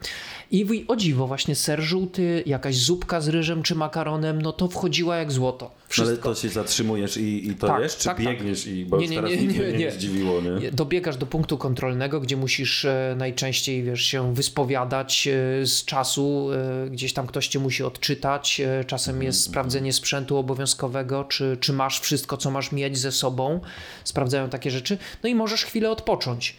I 0.51 0.85
o 0.87 0.95
dziwo, 0.95 1.27
właśnie 1.27 1.55
ser 1.55 1.81
żółty, 1.81 2.43
jakaś 2.45 2.75
zupka 2.77 3.21
z 3.21 3.27
ryżem 3.27 3.63
czy 3.63 3.75
makaronem, 3.75 4.41
no 4.41 4.53
to 4.53 4.67
wchodziła 4.67 5.15
jak 5.17 5.31
złoto. 5.31 5.65
No 5.65 6.03
ale 6.03 6.07
Wszystko. 6.11 6.29
to 6.33 6.35
się 6.41 6.49
zatrzymujesz 6.49 7.17
i, 7.17 7.47
i 7.49 7.55
to 7.55 7.67
Tak, 7.67 7.81
jesz, 7.81 7.97
czy 7.97 8.05
tak, 8.05 8.17
tak. 8.17 8.25
biegniesz 8.25 8.67
i 8.67 8.85
bo 8.85 8.97
Nie, 8.97 9.07
nie, 9.07 9.15
teraz 9.15 9.31
nie, 9.31 9.37
nie, 9.47 9.59
nie, 9.59 9.77
nie. 9.77 9.91
zdziwiło, 9.91 10.41
nie? 10.41 10.54
Dobiegasz 10.71 11.17
do 11.17 11.25
punktu 11.25 11.57
kontrolnego, 11.57 12.19
gdzie 12.19 12.37
musisz 12.37 12.85
e, 12.85 13.15
najczęściej 13.17 13.83
wiesz, 13.83 14.01
się 14.01 14.33
wyspowiadać 14.33 15.27
e, 15.27 15.65
z 15.65 15.85
czasu, 15.85 16.49
e, 16.85 16.89
gdzieś 16.89 17.13
tam 17.13 17.27
ktoś 17.27 17.47
cię 17.47 17.59
musi 17.59 17.83
odczytać. 17.83 18.61
Czasem 18.87 19.23
jest 19.23 19.41
sprawdzenie 19.41 19.93
sprzętu 19.93 20.37
obowiązkowego, 20.37 21.23
czy, 21.23 21.57
czy 21.59 21.73
masz 21.73 21.99
wszystko, 21.99 22.37
co 22.37 22.51
masz 22.51 22.71
mieć 22.71 22.97
ze 22.97 23.11
sobą. 23.11 23.59
Sprawdzają 24.03 24.49
takie 24.49 24.71
rzeczy. 24.71 24.97
No 25.23 25.29
i 25.29 25.35
możesz 25.35 25.63
chwilę 25.63 25.91
odpocząć. 25.91 26.55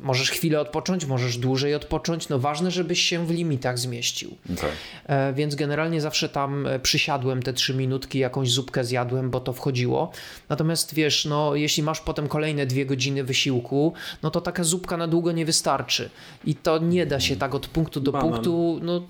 Możesz 0.00 0.30
chwilę 0.30 0.60
odpocząć, 0.60 1.04
możesz 1.06 1.38
dłużej 1.38 1.74
odpocząć. 1.74 2.28
No 2.28 2.38
ważne, 2.38 2.70
żebyś 2.70 3.00
się 3.02 3.26
w 3.26 3.30
limitach 3.30 3.78
zmieścił. 3.78 4.36
Tak. 4.60 4.70
E, 5.06 5.32
Więc 5.32 5.54
generalnie 5.54 6.00
zawsze 6.00 6.28
tam 6.28 6.66
e, 6.66 6.78
przysiadłem 6.78 7.42
te 7.42 7.52
trzy 7.52 7.74
minutki, 7.74 8.18
jakąś 8.18 8.50
zupkę 8.50 8.84
zjadłem, 8.84 9.30
bo 9.30 9.40
to 9.40 9.52
wchodziło. 9.52 10.12
Natomiast 10.48 10.94
wiesz, 10.94 11.24
no, 11.24 11.54
jeśli 11.54 11.82
masz 11.82 12.00
potem 12.00 12.28
kolejne 12.28 12.66
dwie 12.66 12.86
godziny 12.86 13.24
wysiłku, 13.24 13.92
no 14.22 14.30
to 14.30 14.40
taka 14.40 14.64
zupka 14.64 14.96
na 14.96 15.08
długo 15.08 15.32
nie 15.32 15.44
wystarczy. 15.44 16.10
I 16.44 16.54
to 16.54 16.78
nie 16.78 17.06
da 17.06 17.20
się 17.20 17.36
tak 17.36 17.54
od 17.54 17.66
punktu 17.66 18.00
do 18.00 18.12
Banan. 18.12 18.30
punktu. 18.30 18.80
No, 18.82 19.06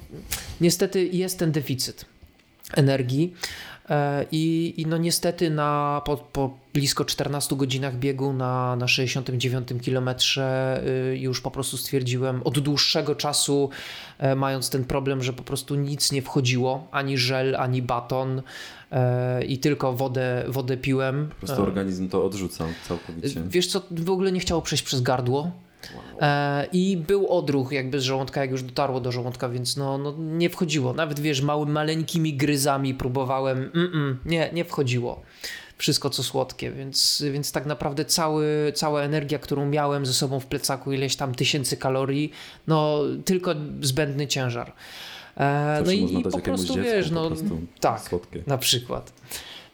niestety 0.60 1.06
jest 1.06 1.38
ten 1.38 1.52
deficyt 1.52 2.04
energii. 2.76 3.34
E, 3.90 4.26
I, 4.32 4.74
I 4.76 4.86
no 4.86 4.98
niestety 4.98 5.50
na, 5.50 6.02
po, 6.04 6.16
po 6.16 6.58
blisko 6.74 7.04
14 7.04 7.56
godzinach 7.56 7.96
biegu 7.98 8.32
na, 8.32 8.76
na 8.76 8.88
69 8.88 9.68
kilometrze 9.82 10.80
y, 11.12 11.18
już 11.18 11.40
po 11.40 11.50
prostu 11.50 11.76
stwierdziłem 11.76 12.42
od 12.42 12.58
dłuższego 12.58 13.14
czasu, 13.14 13.70
e, 14.18 14.34
mając 14.34 14.70
ten 14.70 14.84
problem, 14.84 15.22
że 15.22 15.32
po 15.32 15.42
prostu 15.42 15.74
nic 15.74 16.12
nie 16.12 16.22
wchodziło, 16.22 16.88
ani 16.90 17.18
żel, 17.18 17.56
ani 17.56 17.82
baton 17.82 18.42
e, 18.92 19.44
i 19.44 19.58
tylko 19.58 19.92
wodę, 19.92 20.44
wodę 20.48 20.76
piłem. 20.76 21.28
Po 21.28 21.46
prostu 21.46 21.62
organizm 21.62 22.08
to 22.08 22.24
odrzucał 22.24 22.68
całkowicie. 22.88 23.42
Wiesz 23.46 23.66
co, 23.66 23.82
w 23.90 24.10
ogóle 24.10 24.32
nie 24.32 24.40
chciało 24.40 24.62
przejść 24.62 24.84
przez 24.84 25.00
gardło. 25.00 25.50
E, 26.20 26.66
I 26.72 26.96
był 26.96 27.28
odruch 27.28 27.72
jakby 27.72 28.00
z 28.00 28.02
żołądka, 28.02 28.40
jak 28.40 28.50
już 28.50 28.62
dotarło 28.62 29.00
do 29.00 29.12
żołądka, 29.12 29.48
więc 29.48 29.76
no, 29.76 29.98
no 29.98 30.14
nie 30.18 30.50
wchodziło. 30.50 30.92
Nawet 30.92 31.20
wiesz, 31.20 31.42
małymi, 31.42 31.72
maleńkimi 31.72 32.34
gryzami 32.34 32.94
próbowałem, 32.94 33.70
mm, 33.74 34.18
nie, 34.24 34.50
nie 34.52 34.64
wchodziło. 34.64 35.22
Wszystko 35.78 36.10
co 36.10 36.22
słodkie, 36.22 36.70
więc, 36.70 37.24
więc 37.32 37.52
tak 37.52 37.66
naprawdę 37.66 38.04
cały, 38.04 38.72
cała 38.74 39.02
energia, 39.02 39.38
którą 39.38 39.66
miałem 39.66 40.06
ze 40.06 40.12
sobą 40.12 40.40
w 40.40 40.46
plecaku, 40.46 40.92
ileś 40.92 41.16
tam 41.16 41.34
tysięcy 41.34 41.76
kalorii, 41.76 42.32
no 42.66 43.00
tylko 43.24 43.54
zbędny 43.80 44.26
ciężar. 44.26 44.72
E, 45.36 45.82
no 45.86 45.92
i, 45.92 46.18
i 46.18 46.22
po 46.22 46.38
prostu 46.38 46.74
wiesz, 46.74 47.08
po 47.08 47.14
no 47.14 47.26
prostu 47.26 47.60
tak, 47.80 48.00
słodkie. 48.00 48.42
na 48.46 48.58
przykład. 48.58 49.12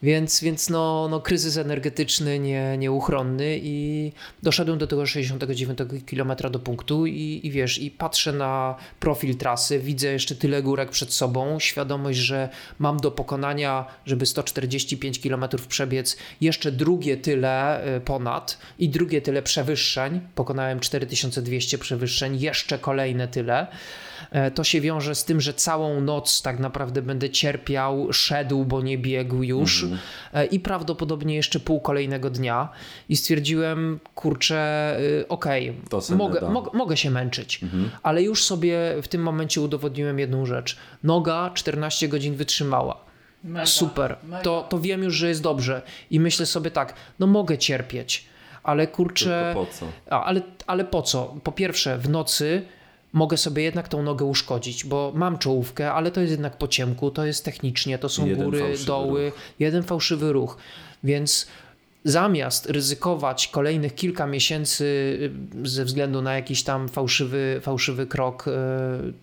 Więc, 0.03 0.41
więc 0.41 0.71
no, 0.71 1.09
no 1.11 1.21
kryzys 1.21 1.57
energetyczny 1.57 2.39
nie, 2.39 2.79
nieuchronny 2.79 3.61
i 3.63 4.13
doszedłem 4.43 4.79
do 4.79 4.87
tego 4.87 5.07
69 5.07 5.79
km 6.11 6.33
do 6.51 6.59
punktu 6.59 7.07
i, 7.07 7.41
i 7.45 7.51
wiesz, 7.51 7.79
i 7.79 7.91
patrzę 7.91 8.33
na 8.33 8.77
profil 9.01 9.37
trasy, 9.37 9.79
widzę 9.79 10.13
jeszcze 10.13 10.35
tyle 10.35 10.63
górek 10.63 10.91
przed 10.91 11.13
sobą, 11.13 11.59
świadomość, 11.59 12.19
że 12.19 12.49
mam 12.79 12.97
do 12.97 13.11
pokonania, 13.11 13.87
żeby 14.07 14.27
145 14.27 15.19
km 15.19 15.45
przebiec, 15.69 16.17
jeszcze 16.41 16.73
drugie 16.73 17.17
tyle 17.17 17.87
y, 17.97 18.01
ponad 18.01 18.59
i 18.79 18.89
drugie 18.89 19.23
tyle 19.23 19.43
przewyższeń, 19.43 20.21
pokonałem 20.35 20.81
4200 20.81 21.79
przewyższeń, 21.79 22.41
jeszcze 22.41 22.79
kolejne 22.79 23.29
tyle. 23.29 23.67
E, 24.31 24.51
To 24.51 24.65
się 24.65 24.81
wiąże 24.81 25.15
z 25.15 25.25
tym, 25.25 25.41
że 25.41 25.55
całą 25.55 26.01
noc 26.01 26.43
tak 26.43 26.59
naprawdę 26.59 27.03
będę 27.03 27.31
cierpiał, 27.31 28.13
szedł, 28.13 28.65
bo 28.65 28.83
nie 28.83 28.99
biegł 28.99 29.43
już 29.43 29.87
e, 30.33 30.47
i 30.47 30.61
prawdopodobnie 30.61 31.35
jeszcze 31.35 31.61
pół 31.61 31.81
kolejnego 31.81 32.31
dnia. 32.31 32.69
I 33.09 33.17
stwierdziłem, 33.17 34.01
kurczę, 34.15 34.97
y, 35.01 35.29
okej, 35.29 35.77
se 36.01 36.17
mogę, 36.17 36.41
mogę 36.75 36.97
się 36.97 37.11
męczyć, 37.11 37.61
ale 38.03 38.23
już 38.23 38.45
sobie 38.45 38.79
w 39.03 39.09
tym 39.09 39.23
momencie 39.23 39.61
udowodniłem 39.61 40.19
jedną 40.19 40.47
rzecz. 40.47 40.77
Noga 41.03 41.51
14 41.55 42.09
godzin 42.09 42.35
wytrzymała. 42.35 42.97
Super, 43.67 44.17
To, 44.43 44.67
to 44.69 44.79
wiem 44.79 45.03
już, 45.03 45.15
że 45.15 45.29
jest 45.29 45.43
dobrze. 45.43 45.83
I 46.11 46.21
myślę 46.21 46.47
sobie 46.47 46.71
tak, 46.71 46.95
no 47.19 47.27
mogę 47.27 47.59
cierpieć, 47.59 48.25
ale 48.63 48.87
kurczę. 48.87 49.53
Tylko 49.55 49.67
po 49.67 49.73
co? 49.73 49.87
A, 50.11 50.25
ale, 50.25 50.41
ale 50.67 50.85
po 50.85 51.03
co? 51.03 51.35
Po 51.45 51.53
pierwsze, 51.53 51.99
w 51.99 52.09
nocy 52.09 52.63
mogę 53.13 53.37
sobie 53.37 53.63
jednak 53.63 53.89
tą 53.89 54.03
nogę 54.03 54.25
uszkodzić, 54.25 54.85
bo 54.85 55.13
mam 55.15 55.39
czołówkę, 55.39 55.93
ale 55.93 56.11
to 56.11 56.21
jest 56.21 56.31
jednak 56.31 56.57
po 56.57 56.69
ciemku, 56.69 57.11
to 57.11 57.25
jest 57.25 57.45
technicznie, 57.45 57.99
to 57.99 58.09
są 58.09 58.27
Jeden 58.27 58.45
góry, 58.45 58.75
doły, 58.87 59.33
jeden 59.59 59.83
fałszywy 59.83 60.33
ruch. 60.33 60.57
Więc 61.05 61.47
zamiast 62.05 62.71
ryzykować 62.71 63.49
kolejnych 63.49 63.95
kilka 63.95 64.27
miesięcy 64.27 64.85
y, 65.65 65.69
ze 65.69 65.85
względu 65.85 66.23
na 66.23 66.35
jakiś 66.35 66.63
tam 66.63 66.89
fałszywy, 66.89 67.61
fałszywy 67.63 68.07
krok, 68.07 68.49
y, 68.49 68.51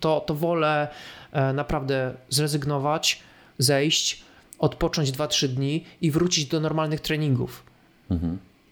to, 0.00 0.20
to 0.20 0.34
wolę 0.34 0.88
e, 1.32 1.52
naprawdę 1.52 2.14
zrezygnować, 2.28 3.20
zejść, 3.58 4.22
odpocząć 4.58 5.12
2-3 5.12 5.48
dni 5.48 5.84
i 6.00 6.10
wrócić 6.10 6.46
do 6.46 6.60
normalnych 6.60 7.00
treningów. 7.00 7.62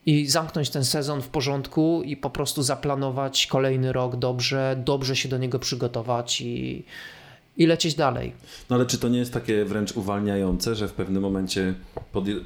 I 0.06 0.26
zamknąć 0.26 0.70
ten 0.70 0.84
sezon 0.84 1.22
w 1.22 1.28
porządku 1.28 2.02
i 2.04 2.16
po 2.16 2.30
prostu 2.30 2.62
zaplanować 2.62 3.46
kolejny 3.46 3.92
rok 3.92 4.16
dobrze, 4.16 4.82
dobrze 4.84 5.16
się 5.16 5.28
do 5.28 5.38
niego 5.38 5.58
przygotować 5.58 6.40
i, 6.40 6.84
i 7.56 7.66
lecieć 7.66 7.94
dalej. 7.94 8.32
No 8.70 8.76
ale 8.76 8.86
czy 8.86 8.98
to 8.98 9.08
nie 9.08 9.18
jest 9.18 9.32
takie 9.32 9.64
wręcz 9.64 9.92
uwalniające, 9.92 10.74
że 10.74 10.88
w 10.88 10.92
pewnym 10.92 11.22
momencie 11.22 11.74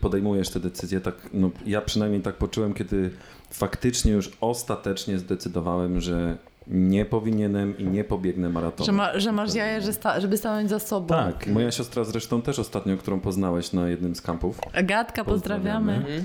podejmujesz 0.00 0.48
te 0.48 0.60
decyzje? 0.60 1.00
Tak, 1.00 1.14
no, 1.32 1.50
ja 1.66 1.80
przynajmniej 1.80 2.22
tak 2.22 2.36
poczułem, 2.36 2.74
kiedy 2.74 3.10
faktycznie 3.50 4.12
już 4.12 4.30
ostatecznie 4.40 5.18
zdecydowałem, 5.18 6.00
że 6.00 6.38
nie 6.66 7.04
powinienem 7.04 7.78
i 7.78 7.84
nie 7.84 8.04
pobiegnę 8.04 8.48
maratonu. 8.48 8.86
Że, 8.86 8.92
ma, 8.92 9.18
że 9.18 9.32
masz 9.32 9.54
jaje, 9.54 9.80
że 9.80 9.92
sta, 9.92 10.20
żeby 10.20 10.36
stanąć 10.36 10.70
za 10.70 10.78
sobą. 10.78 11.06
Tak, 11.08 11.46
moja 11.46 11.70
siostra 11.70 12.04
zresztą 12.04 12.42
też 12.42 12.58
ostatnio, 12.58 12.96
którą 12.96 13.20
poznałeś 13.20 13.72
na 13.72 13.88
jednym 13.88 14.14
z 14.14 14.22
kampów. 14.22 14.60
Agatka, 14.72 15.24
pozdrawiamy. 15.24 15.94
Pozdrawiamy. 15.94 16.24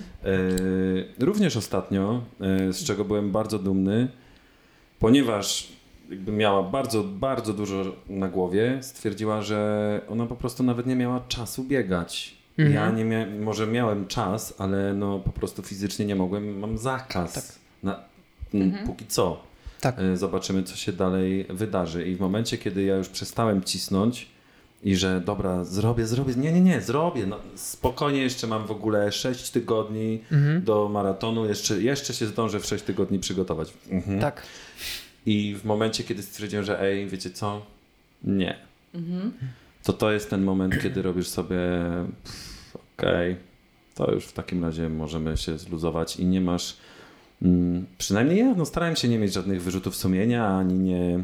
E, 1.19 1.25
również 1.25 1.57
ostatnio, 1.57 2.21
e, 2.41 2.73
z 2.73 2.83
czego 2.83 3.05
byłem 3.05 3.31
bardzo 3.31 3.59
dumny, 3.59 4.07
ponieważ 4.99 5.67
jakby 6.09 6.31
miała 6.31 6.63
bardzo, 6.63 7.03
bardzo 7.03 7.53
dużo 7.53 7.83
na 8.09 8.27
głowie, 8.27 8.77
stwierdziła, 8.81 9.41
że 9.41 10.01
ona 10.09 10.25
po 10.25 10.35
prostu 10.35 10.63
nawet 10.63 10.85
nie 10.85 10.95
miała 10.95 11.19
czasu 11.27 11.63
biegać. 11.63 12.35
Ja 12.57 12.91
nie 12.91 13.05
miałem, 13.05 13.43
może 13.43 13.67
miałem 13.67 14.07
czas, 14.07 14.53
ale 14.57 14.93
no 14.93 15.19
po 15.19 15.31
prostu 15.31 15.61
fizycznie 15.61 16.05
nie 16.05 16.15
mogłem, 16.15 16.59
mam 16.59 16.77
zakaz. 16.77 17.59
Na, 17.83 17.99
m, 18.53 18.73
Póki 18.85 19.05
co. 19.05 19.43
Tak. 19.81 19.99
E, 19.99 20.17
Zobaczymy, 20.17 20.63
co 20.63 20.75
się 20.75 20.93
dalej 20.93 21.45
wydarzy. 21.49 22.07
I 22.07 22.15
w 22.15 22.19
momencie, 22.19 22.57
kiedy 22.57 22.83
ja 22.83 22.95
już 22.95 23.09
przestałem 23.09 23.63
cisnąć 23.63 24.27
i 24.83 24.95
że 24.95 25.21
dobra, 25.21 25.63
zrobię, 25.63 26.07
zrobię. 26.07 26.33
Nie, 26.35 26.51
nie, 26.51 26.61
nie, 26.61 26.81
zrobię. 26.81 27.25
No, 27.25 27.39
spokojnie, 27.55 28.21
jeszcze 28.21 28.47
mam 28.47 28.67
w 28.67 28.71
ogóle 28.71 29.11
6 29.11 29.49
tygodni 29.51 30.21
do 30.63 30.89
maratonu. 30.89 31.45
Jeszcze, 31.45 31.81
jeszcze 31.81 32.13
się 32.13 32.25
zdążę 32.25 32.59
w 32.59 32.65
6 32.65 32.83
tygodni 32.83 33.19
przygotować. 33.19 33.73
Mhm. 33.89 34.19
Tak. 34.19 34.41
I 35.25 35.55
w 35.59 35.65
momencie, 35.65 36.03
kiedy 36.03 36.23
stwierdziłem, 36.23 36.65
że 36.65 36.81
ej, 36.81 37.07
wiecie 37.07 37.29
co? 37.29 37.65
Nie. 38.23 38.59
To 39.83 39.93
to 39.93 40.11
jest 40.11 40.29
ten 40.29 40.43
moment, 40.43 40.75
kiedy 40.83 41.01
robisz 41.01 41.27
sobie 41.27 41.57
okej, 42.97 43.35
to 43.95 44.11
już 44.11 44.25
w 44.25 44.33
takim 44.33 44.65
razie 44.65 44.89
możemy 44.89 45.37
się 45.37 45.57
zluzować 45.57 46.15
i 46.15 46.25
nie 46.25 46.41
masz 46.41 46.77
przynajmniej 47.97 48.37
ja 48.39 48.53
no, 48.57 48.65
starałem 48.65 48.95
się 48.95 49.07
nie 49.07 49.19
mieć 49.19 49.33
żadnych 49.33 49.61
wyrzutów 49.61 49.95
sumienia, 49.95 50.47
ani 50.47 50.73
nie 50.73 51.23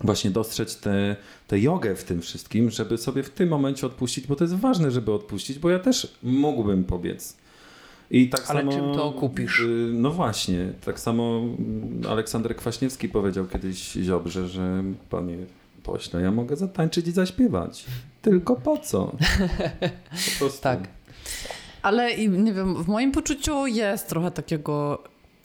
właśnie 0.00 0.30
dostrzec 0.30 0.80
tę 0.80 1.16
tę 1.48 1.60
jogę 1.60 1.94
w 1.94 2.04
tym 2.04 2.20
wszystkim, 2.20 2.70
żeby 2.70 2.98
sobie 2.98 3.22
w 3.22 3.30
tym 3.30 3.48
momencie 3.48 3.86
odpuścić, 3.86 4.26
bo 4.26 4.36
to 4.36 4.44
jest 4.44 4.54
ważne, 4.56 4.90
żeby 4.90 5.12
odpuścić, 5.12 5.58
bo 5.58 5.70
ja 5.70 5.78
też 5.78 6.14
mógłbym 6.22 6.84
pobiec. 6.84 7.36
I 8.10 8.28
tak 8.28 8.50
Ale 8.50 8.60
samo, 8.60 8.72
czym 8.72 8.80
to 8.80 9.04
okupisz? 9.04 9.60
y, 9.60 9.90
No 9.94 10.10
właśnie, 10.10 10.72
tak 10.84 11.00
samo 11.00 11.38
mm, 11.58 12.02
Aleksander 12.10 12.56
Kwaśniewski 12.56 13.08
powiedział 13.08 13.46
kiedyś 13.46 13.92
Ziobrze, 13.92 14.48
że 14.48 14.82
panie 15.10 15.36
pośle, 15.82 16.22
ja 16.22 16.30
mogę 16.30 16.56
zatańczyć 16.56 17.08
i 17.08 17.12
zaśpiewać. 17.12 17.84
Tylko 18.22 18.56
po 18.56 18.78
co? 18.78 19.16
Po. 20.38 20.48
Tak. 20.60 20.88
Ale 21.82 22.10
i 22.12 22.28
nie 22.28 22.52
wiem, 22.52 22.84
w 22.84 22.88
moim 22.88 23.12
poczuciu 23.12 23.66
jest 23.66 24.08
trochę 24.08 24.30
takiego 24.30 25.02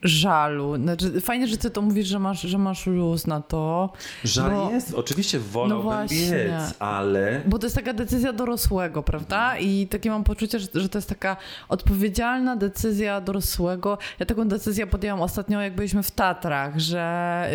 żalu. 0.08 0.76
Znaczy, 0.76 1.22
fajnie, 1.22 1.48
że 1.48 1.58
ty 1.58 1.70
to 1.70 1.82
mówisz, 1.82 2.08
że 2.08 2.20
masz, 2.20 2.42
że 2.42 2.58
masz 2.58 2.86
luz 2.86 3.28
na 3.28 3.42
to. 3.42 3.94
Żal 4.24 4.52
bo- 4.52 4.72
jest, 4.72 4.94
oczywiście 4.94 5.40
wolałbym 5.40 5.90
No 5.90 6.08
biec, 6.08 6.74
ale 6.80 7.42
Bo 7.46 7.60
to 7.60 7.66
jest 7.66 7.76
taka 7.76 7.94
decyzja 7.94 8.34
dorosłego, 8.34 9.04
prawda? 9.04 9.58
I 9.58 9.88
takie 9.88 10.10
mam 10.10 10.24
poczucie, 10.24 10.60
że, 10.60 10.68
że 10.74 10.90
to 10.90 10.98
jest 10.98 11.10
taka 11.10 11.38
odpowiedzialna 11.70 12.56
decyzja 12.56 13.22
dorosłego. 13.22 13.98
Ja 14.20 14.26
taką 14.26 14.48
decyzję 14.48 14.88
podjęłam 14.88 15.22
ostatnio, 15.22 15.62
jak 15.62 15.76
byliśmy 15.76 16.04
w 16.04 16.12
Tatrach, 16.12 16.80
że, 16.80 17.50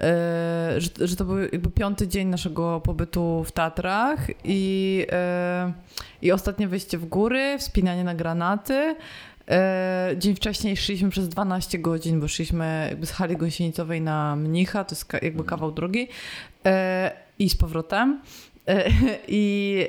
y, 0.00 0.04
y, 0.04 0.80
że, 0.80 0.90
że 1.00 1.16
to 1.16 1.24
był 1.24 1.38
jakby 1.38 1.70
piąty 1.70 2.08
dzień 2.08 2.28
naszego 2.28 2.80
pobytu 2.80 3.44
w 3.46 3.52
Tatrach 3.52 4.26
i, 4.44 5.06
y, 5.68 5.72
i 6.22 6.32
ostatnie 6.32 6.68
wyjście 6.68 6.98
w 6.98 7.06
góry, 7.06 7.56
wspinanie 7.58 8.04
na 8.04 8.14
granaty. 8.14 8.96
E, 9.48 10.14
Dzień 10.18 10.34
wcześniej 10.34 10.76
szliśmy 10.76 11.10
przez 11.10 11.28
12 11.28 11.78
godzin, 11.78 12.20
bo 12.20 12.28
szliśmy 12.28 12.86
jakby 12.90 13.06
z 13.06 13.10
hali 13.10 13.36
gąsienicowej 13.36 14.00
na 14.00 14.36
Mnicha, 14.36 14.84
to 14.84 14.94
jest 14.94 15.12
jakby 15.22 15.44
kawał 15.44 15.72
drogi 15.72 16.08
e, 16.66 17.12
i 17.38 17.50
z 17.50 17.56
powrotem. 17.56 18.20
E, 18.68 18.90
I, 19.28 19.86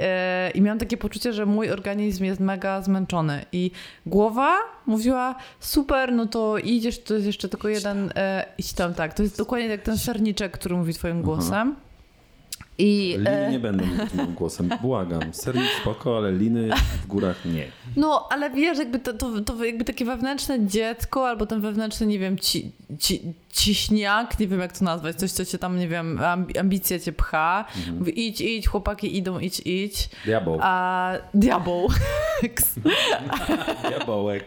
I 0.53 0.61
miałam 0.61 0.79
takie 0.79 0.97
poczucie, 0.97 1.33
że 1.33 1.45
mój 1.45 1.71
organizm 1.71 2.23
jest 2.23 2.39
mega 2.39 2.81
zmęczony. 2.81 3.45
I 3.51 3.71
głowa 4.05 4.57
mówiła: 4.85 5.35
Super, 5.59 6.13
no 6.13 6.25
to 6.25 6.57
idziesz, 6.57 7.03
to 7.03 7.13
jest 7.13 7.25
jeszcze 7.25 7.49
tylko 7.49 7.67
jeden. 7.69 8.11
E, 8.15 8.45
idź 8.57 8.73
tam, 8.73 8.93
tak. 8.93 9.13
To 9.13 9.23
jest 9.23 9.37
dokładnie 9.37 9.67
jak 9.67 9.81
ten 9.81 9.97
serniczek, 9.97 10.51
który 10.51 10.75
mówi 10.75 10.93
Twoim 10.93 11.21
głosem. 11.21 11.75
I, 12.79 13.15
liny 13.17 13.29
e, 13.29 13.51
nie 13.51 13.59
będą 13.59 13.85
moim 14.13 14.33
głosem. 14.33 14.69
Błagam. 14.81 15.33
Sernik 15.33 15.69
spoko, 15.81 16.17
ale 16.17 16.31
liny 16.31 16.69
w 17.03 17.07
górach 17.07 17.45
nie. 17.45 17.65
No, 17.95 18.27
ale 18.31 18.49
wiesz, 18.49 18.77
jakby 18.77 18.99
to, 18.99 19.13
to, 19.13 19.41
to 19.41 19.65
jakby 19.65 19.85
takie 19.85 20.05
wewnętrzne 20.05 20.67
dziecko, 20.67 21.27
albo 21.27 21.45
ten 21.45 21.61
wewnętrzny, 21.61 22.07
nie 22.07 22.19
wiem, 22.19 22.37
ci, 22.37 22.71
ci, 22.99 23.21
ciśniak, 23.53 24.39
nie 24.39 24.47
wiem 24.47 24.59
jak 24.59 24.77
to 24.77 24.85
nazwać, 24.85 25.15
coś, 25.15 25.31
co 25.31 25.45
cię 25.45 25.57
tam, 25.57 25.79
nie 25.79 25.87
wiem, 25.87 26.17
ambi- 26.17 26.59
ambicja 26.59 26.99
cię 26.99 27.11
pcha. 27.13 27.65
Mówi, 27.99 28.27
idź, 28.27 28.41
idź, 28.41 28.67
chłopaki 28.67 29.17
idą, 29.17 29.39
idź, 29.39 29.61
idź. 29.65 30.09
Diabeł. 30.25 30.57
A 30.61 31.11
diabeł. 31.33 31.87
Diabełek. 33.89 34.45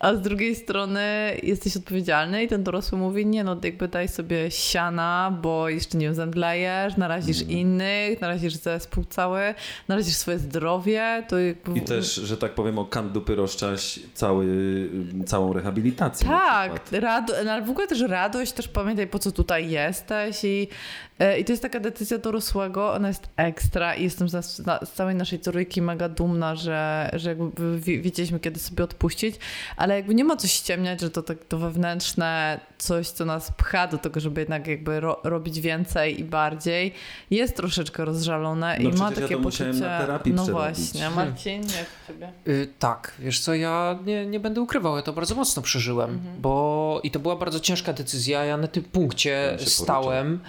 A 0.00 0.14
z 0.14 0.20
drugiej 0.20 0.56
strony 0.56 1.00
jesteś 1.42 1.76
odpowiedzialny 1.76 2.44
i 2.44 2.48
ten 2.48 2.62
dorosły 2.62 2.98
mówi, 2.98 3.26
nie 3.26 3.44
no, 3.44 3.56
jakby 3.64 3.88
daj 3.88 4.08
sobie 4.08 4.50
siana, 4.50 5.38
bo 5.42 5.68
jeszcze 5.68 5.98
nie 5.98 6.14
zemdlejesz, 6.14 6.96
narazisz 6.96 7.42
innych, 7.42 8.20
narazisz 8.20 8.54
zespół 8.54 9.04
cały, 9.04 9.54
narazisz 9.88 10.14
swoje 10.14 10.38
zdrowie, 10.38 11.24
to 11.28 11.38
jakby... 11.38 11.78
I 11.78 11.80
też, 11.80 12.14
że 12.14 12.36
tak 12.36 12.54
powiem, 12.54 12.78
o 12.78 12.84
kant 12.84 13.12
dupy 13.12 13.34
rozczaś 13.34 14.00
cały, 14.14 14.46
całą 15.26 15.52
rehabilitację. 15.52 16.28
Tak, 16.28 16.80
rado, 16.92 17.34
no, 17.44 17.52
ale 17.52 17.62
w 17.62 17.70
ogóle 17.70 17.86
też 17.86 18.00
radość, 18.00 18.52
też 18.52 18.68
pamiętaj 18.68 19.06
po 19.06 19.18
co 19.18 19.32
tutaj 19.32 19.70
jesteś 19.70 20.44
i, 20.44 20.68
i 21.40 21.44
to 21.44 21.52
jest 21.52 21.62
taka 21.62 21.80
decyzja 21.80 22.18
dorosłego, 22.18 22.92
ona 22.92 23.08
jest 23.08 23.28
ekstra 23.36 23.94
i 23.94 24.02
jestem 24.02 24.28
z, 24.28 24.44
z, 24.46 24.90
całej 24.94 25.14
naszej 25.14 25.38
trójki 25.38 25.82
mega 25.82 26.08
dumna, 26.08 26.56
że, 26.56 27.10
że 27.12 27.28
jakby 27.28 27.80
wie- 27.80 28.00
wiedzieliśmy 28.00 28.40
kiedy 28.40 28.60
sobie 28.60 28.84
odpuścić, 28.84 29.36
ale 29.76 29.96
jakby 29.96 30.14
nie 30.14 30.24
ma 30.24 30.36
co 30.36 30.46
ściemniać, 30.46 31.00
że 31.00 31.10
to 31.10 31.22
tak 31.22 31.38
to 31.48 31.58
wewnętrzne 31.58 32.60
coś, 32.78 33.08
co 33.08 33.24
nas 33.24 33.52
pcha 33.52 33.86
do 33.86 33.98
tego, 33.98 34.20
żeby 34.20 34.40
jednak 34.40 34.66
jakby 34.66 35.00
ro, 35.00 35.20
robić 35.24 35.60
więcej 35.60 36.20
i 36.20 36.24
bardziej, 36.24 36.94
jest 37.30 37.56
troszeczkę 37.56 38.04
rozżalone 38.04 38.78
No 38.80 38.90
i 38.90 38.92
ma 38.92 39.10
ja 39.10 39.16
takie 39.16 39.34
to 39.34 39.38
musiałem 39.38 39.72
poczucie... 39.72 39.90
na 39.90 40.00
terapii 40.00 40.32
no 40.32 40.42
przerobić. 40.44 40.76
właśnie, 40.76 41.10
Marcin, 41.10 41.62
jak 41.62 41.86
ciebie? 42.08 42.32
Y, 42.48 42.68
tak, 42.78 43.12
wiesz 43.18 43.40
co, 43.40 43.54
ja 43.54 43.98
nie, 44.06 44.26
nie 44.26 44.40
będę 44.40 44.60
ukrywał, 44.60 44.96
ja 44.96 45.02
to 45.02 45.12
bardzo 45.12 45.34
mocno 45.34 45.62
przeżyłem, 45.62 46.20
bo 46.40 47.00
i 47.02 47.10
to 47.10 47.18
była 47.18 47.36
bardzo 47.36 47.60
ciężka 47.60 47.92
decyzja, 47.92 48.44
ja 48.44 48.56
na 48.56 48.68
tym 48.68 48.82
punkcie 48.84 49.56
Ja 49.60 49.66
stałem. 49.66 50.40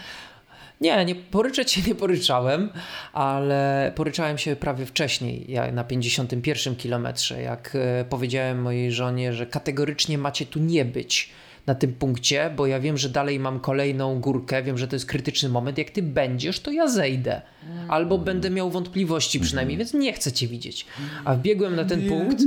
Nie, 0.81 1.05
nie 1.05 1.15
poryczać 1.15 1.71
się 1.71 1.81
nie 1.87 1.95
poryczałem, 1.95 2.69
ale 3.13 3.91
poryczałem 3.95 4.37
się 4.37 4.55
prawie 4.55 4.85
wcześniej, 4.85 5.45
ja 5.47 5.71
na 5.71 5.83
51 5.83 6.75
kilometrze, 6.75 7.41
jak 7.41 7.75
e, 7.75 8.05
powiedziałem 8.09 8.61
mojej 8.61 8.91
żonie, 8.91 9.33
że 9.33 9.45
kategorycznie 9.45 10.17
macie 10.17 10.45
tu 10.45 10.59
nie 10.59 10.85
być 10.85 11.29
na 11.69 11.75
tym 11.75 11.93
punkcie, 11.93 12.51
bo 12.55 12.67
ja 12.67 12.79
wiem, 12.79 12.97
że 12.97 13.09
dalej 13.09 13.39
mam 13.39 13.59
kolejną 13.59 14.19
górkę, 14.19 14.63
wiem, 14.63 14.77
że 14.77 14.87
to 14.87 14.95
jest 14.95 15.05
krytyczny 15.05 15.49
moment. 15.49 15.77
Jak 15.77 15.89
ty 15.89 16.01
będziesz, 16.03 16.59
to 16.59 16.71
ja 16.71 16.87
zejdę. 16.87 17.41
Albo 17.87 18.17
będę 18.17 18.49
miał 18.49 18.69
wątpliwości 18.69 19.39
przynajmniej, 19.39 19.77
więc 19.77 19.93
nie 19.93 20.13
chcę 20.13 20.31
cię 20.31 20.47
widzieć. 20.47 20.85
A 21.25 21.35
wbiegłem 21.35 21.75
na 21.75 21.85
ten 21.85 22.09
punkt. 22.09 22.41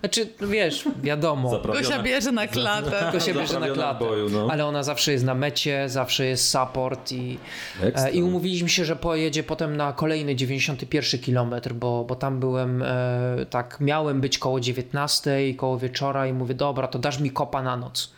Znaczy, 0.00 0.28
no 0.40 0.48
wiesz, 0.48 0.84
wiadomo. 1.02 1.50
Zaprawiona- 1.50 1.82
Gosia 1.82 2.02
bierze 2.02 2.32
na 2.32 2.46
klatę. 2.46 2.90
Tylko 3.02 3.20
się 3.20 3.34
bierze 3.34 3.60
na 3.60 3.68
klatę. 3.68 4.04
boju, 4.04 4.28
no. 4.30 4.48
Ale 4.50 4.66
ona 4.66 4.82
zawsze 4.82 5.12
jest 5.12 5.24
na 5.24 5.34
mecie, 5.34 5.88
zawsze 5.88 6.26
jest 6.26 6.50
support 6.50 7.12
i, 7.12 7.38
Ekstra. 7.82 8.08
e, 8.10 8.12
i 8.12 8.22
umówiliśmy 8.22 8.68
się, 8.68 8.84
że 8.84 8.96
pojedzie 8.96 9.42
potem 9.42 9.76
na 9.76 9.92
kolejny 9.92 10.34
91 10.36 11.20
kilometr, 11.20 11.72
bo, 11.72 12.04
bo 12.04 12.14
tam 12.16 12.40
byłem, 12.40 12.82
e, 12.82 13.46
tak 13.50 13.76
miałem 13.80 14.20
być 14.20 14.38
koło 14.38 14.60
19, 14.60 15.54
koło 15.56 15.78
wieczora 15.78 16.26
i 16.26 16.32
mówię, 16.32 16.54
dobra, 16.54 16.88
to 16.88 16.98
dasz 16.98 17.20
mi 17.20 17.30
kopa 17.30 17.62
na 17.62 17.76
noc. 17.76 18.16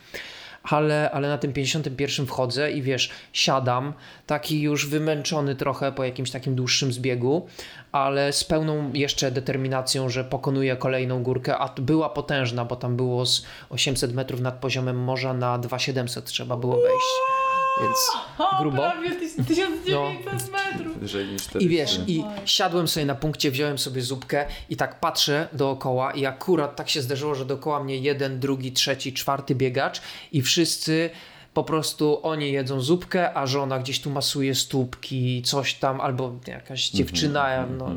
Ale, 0.71 1.11
ale 1.11 1.29
na 1.29 1.39
tym 1.39 1.53
51 1.53 2.27
wchodzę 2.27 2.73
i 2.73 2.83
wiesz, 2.83 3.11
siadam, 3.33 3.93
taki 4.27 4.61
już 4.61 4.87
wymęczony 4.87 5.57
trochę 5.57 5.93
po 5.93 6.05
jakimś 6.05 6.31
takim 6.31 6.55
dłuższym 6.55 6.93
zbiegu, 6.93 7.47
ale 7.93 8.33
z 8.33 8.45
pełną 8.45 8.93
jeszcze 8.93 9.31
determinacją, 9.31 10.09
że 10.09 10.25
pokonuję 10.25 10.77
kolejną 10.77 11.23
górkę, 11.23 11.59
a 11.59 11.75
była 11.81 12.11
potężna, 12.11 12.65
bo 12.65 12.77
tam 12.77 12.97
było 12.97 13.27
z 13.27 13.47
800 13.71 14.15
metrów 14.15 14.41
nad 14.41 14.55
poziomem 14.55 15.05
morza 15.05 15.35
na 15.35 15.59
2700 15.59 16.25
trzeba 16.25 16.57
było 16.57 16.77
wejść. 16.77 17.38
Więc 17.83 17.97
grubo. 18.61 18.77
Prawie 18.77 19.11
1900 19.47 20.53
metrów. 20.53 20.99
Wyżej 20.99 21.27
niż 21.27 21.43
I 21.61 21.69
wiesz, 21.69 22.01
i 22.07 22.25
siadłem 22.45 22.89
sobie 22.89 23.07
na 23.07 23.15
punkcie, 23.15 23.51
wziąłem 23.51 23.79
sobie 23.79 24.03
zupkę 24.03 24.47
i 24.71 24.77
tak 24.77 25.01
patrzę 25.01 25.49
dookoła 25.53 26.13
i 26.13 26.27
akurat 26.27 26.77
tak 26.77 26.89
się 26.89 27.03
zdarzyło, 27.03 27.35
że 27.35 27.45
dookoła 27.45 27.85
mnie 27.85 27.97
jeden, 27.97 28.41
drugi, 28.41 28.73
trzeci, 28.73 29.13
czwarty 29.13 29.55
biegacz 29.55 30.01
i 30.33 30.43
wszyscy 30.43 31.11
po 31.55 31.65
prostu 31.65 32.27
oni 32.27 32.53
jedzą 32.53 32.81
zupkę, 32.81 33.37
a 33.37 33.47
żona 33.47 33.79
gdzieś 33.79 34.01
tu 34.01 34.11
masuje 34.11 34.55
stópki, 34.55 35.43
coś 35.43 35.75
tam, 35.75 36.01
albo 36.01 36.35
jakaś 36.47 36.91
dziewczyna, 36.91 37.67
no, 37.67 37.91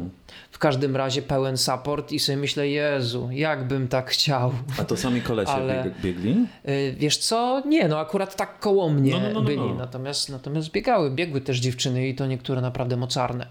w 0.51 0.51
każdym 0.62 0.96
razie 0.96 1.22
pełen 1.22 1.58
support 1.58 2.12
i 2.12 2.20
sobie 2.20 2.38
myślę, 2.38 2.68
Jezu, 2.68 3.30
jakbym 3.32 3.88
tak 3.88 4.10
chciał. 4.10 4.52
A 4.80 4.84
to 4.84 4.98
sami 4.98 5.22
kolesie 5.22 5.52
Ale- 5.52 5.84
bieg- 5.84 6.02
biegli? 6.02 6.46
Y, 6.70 6.96
Wiesz 6.98 7.18
co? 7.18 7.64
Nie, 7.66 7.88
no 7.88 8.00
akurat 8.00 8.36
tak 8.36 8.60
koło 8.60 8.90
mnie 8.90 9.12
No, 9.12 9.20
no, 9.20 9.28
no, 9.28 9.34
no, 9.34 9.42
byli, 9.42 9.58
no. 9.58 9.74
Natomiast, 9.76 10.30
natomiast 10.30 10.72
biegały, 10.72 11.12
biegły 11.12 11.42
też 11.42 11.60
dziewczyny 11.60 12.08
i 12.08 12.16
to 12.16 12.26
niektóre 12.26 12.62
naprawdę 12.62 12.98
mocarne. 12.98 13.48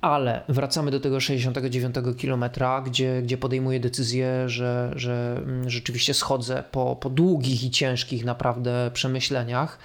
Ale 0.00 0.42
wracamy 0.48 0.90
do 0.90 1.00
tego 1.00 1.20
69 1.20 1.94
kilometra, 2.18 2.80
gdzie, 2.86 3.22
gdzie 3.22 3.38
podejmuję 3.38 3.80
decyzję, 3.80 4.48
że, 4.48 4.92
że 4.96 5.36
mm, 5.44 5.70
rzeczywiście 5.70 6.14
schodzę 6.14 6.64
po, 6.70 6.96
po 6.96 7.10
długich 7.10 7.64
i 7.64 7.70
ciężkich 7.70 8.24
naprawdę 8.24 8.90
przemyśleniach. 8.94 9.78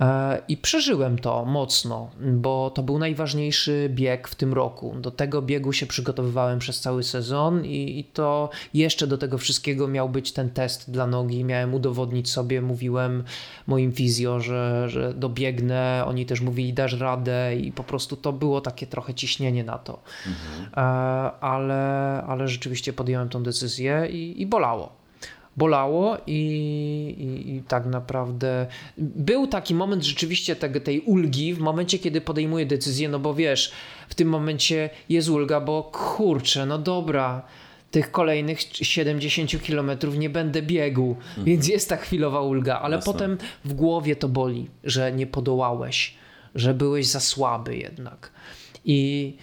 E, 0.00 0.42
I 0.48 0.56
przeżyłem 0.56 1.18
to 1.18 1.44
mocno, 1.44 2.10
bo 2.20 2.70
to 2.70 2.82
był 2.82 2.98
najważniejszy 2.98 3.90
bieg 3.94 4.28
w 4.28 4.34
tym 4.34 4.52
roku. 4.54 4.94
Do 5.00 5.10
tego 5.10 5.42
biegu 5.42 5.72
się 5.72 5.86
przygotowywałem 5.86 6.58
przez 6.58 6.80
cały 6.80 7.02
sezon 7.02 7.64
i, 7.64 7.98
i 7.98 8.04
to 8.04 8.50
jeszcze 8.74 9.06
do 9.06 9.18
tego 9.18 9.38
wszystkiego 9.38 9.88
miał 9.88 10.08
być 10.08 10.32
ten 10.32 10.50
test 10.50 10.90
dla 10.90 11.06
nogi. 11.06 11.44
Miałem 11.44 11.74
udowodnić 11.74 12.30
sobie, 12.30 12.62
mówiłem 12.62 13.24
moim 13.66 13.92
fizjo, 13.92 14.40
że, 14.40 14.88
że 14.88 15.14
dobiegnę. 15.14 16.04
Oni 16.06 16.26
też 16.26 16.40
mówili, 16.40 16.72
dasz 16.72 17.00
radę 17.00 17.56
i 17.56 17.72
po 17.72 17.84
prostu 17.84 18.16
to 18.16 18.32
było 18.32 18.60
takie 18.60 18.86
trochę 18.86 19.14
ciśnienie 19.14 19.64
na 19.64 19.78
to. 19.78 20.02
E, 20.76 20.80
Ale, 21.40 22.22
ale 22.26 22.48
rzeczywiście 22.48 22.92
podjąłem 22.92 23.28
tą 23.28 23.42
decyzję 23.42 24.08
i, 24.10 24.42
i 24.42 24.46
bolało 24.46 25.05
bolało 25.56 26.18
i, 26.26 26.40
i, 27.18 27.56
i 27.56 27.62
tak 27.62 27.86
naprawdę 27.86 28.66
był 28.98 29.46
taki 29.46 29.74
moment 29.74 30.04
rzeczywiście 30.04 30.56
tej 30.56 31.00
ulgi 31.00 31.54
w 31.54 31.58
momencie, 31.58 31.98
kiedy 31.98 32.20
podejmuję 32.20 32.66
decyzję, 32.66 33.08
no 33.08 33.18
bo 33.18 33.34
wiesz, 33.34 33.72
w 34.08 34.14
tym 34.14 34.28
momencie 34.28 34.90
jest 35.08 35.28
ulga, 35.28 35.60
bo 35.60 35.82
kurczę, 35.82 36.66
no 36.66 36.78
dobra, 36.78 37.42
tych 37.90 38.10
kolejnych 38.10 38.60
70 38.60 39.62
kilometrów 39.62 40.18
nie 40.18 40.30
będę 40.30 40.62
biegł, 40.62 41.16
więc 41.38 41.68
jest 41.68 41.88
ta 41.88 41.96
chwilowa 41.96 42.40
ulga, 42.40 42.80
ale 42.80 42.96
Jasne. 42.96 43.12
potem 43.12 43.38
w 43.64 43.74
głowie 43.74 44.16
to 44.16 44.28
boli, 44.28 44.70
że 44.84 45.12
nie 45.12 45.26
podołałeś, 45.26 46.14
że 46.54 46.74
byłeś 46.74 47.06
za 47.06 47.20
słaby 47.20 47.76
jednak. 47.76 48.30
I 48.84 49.36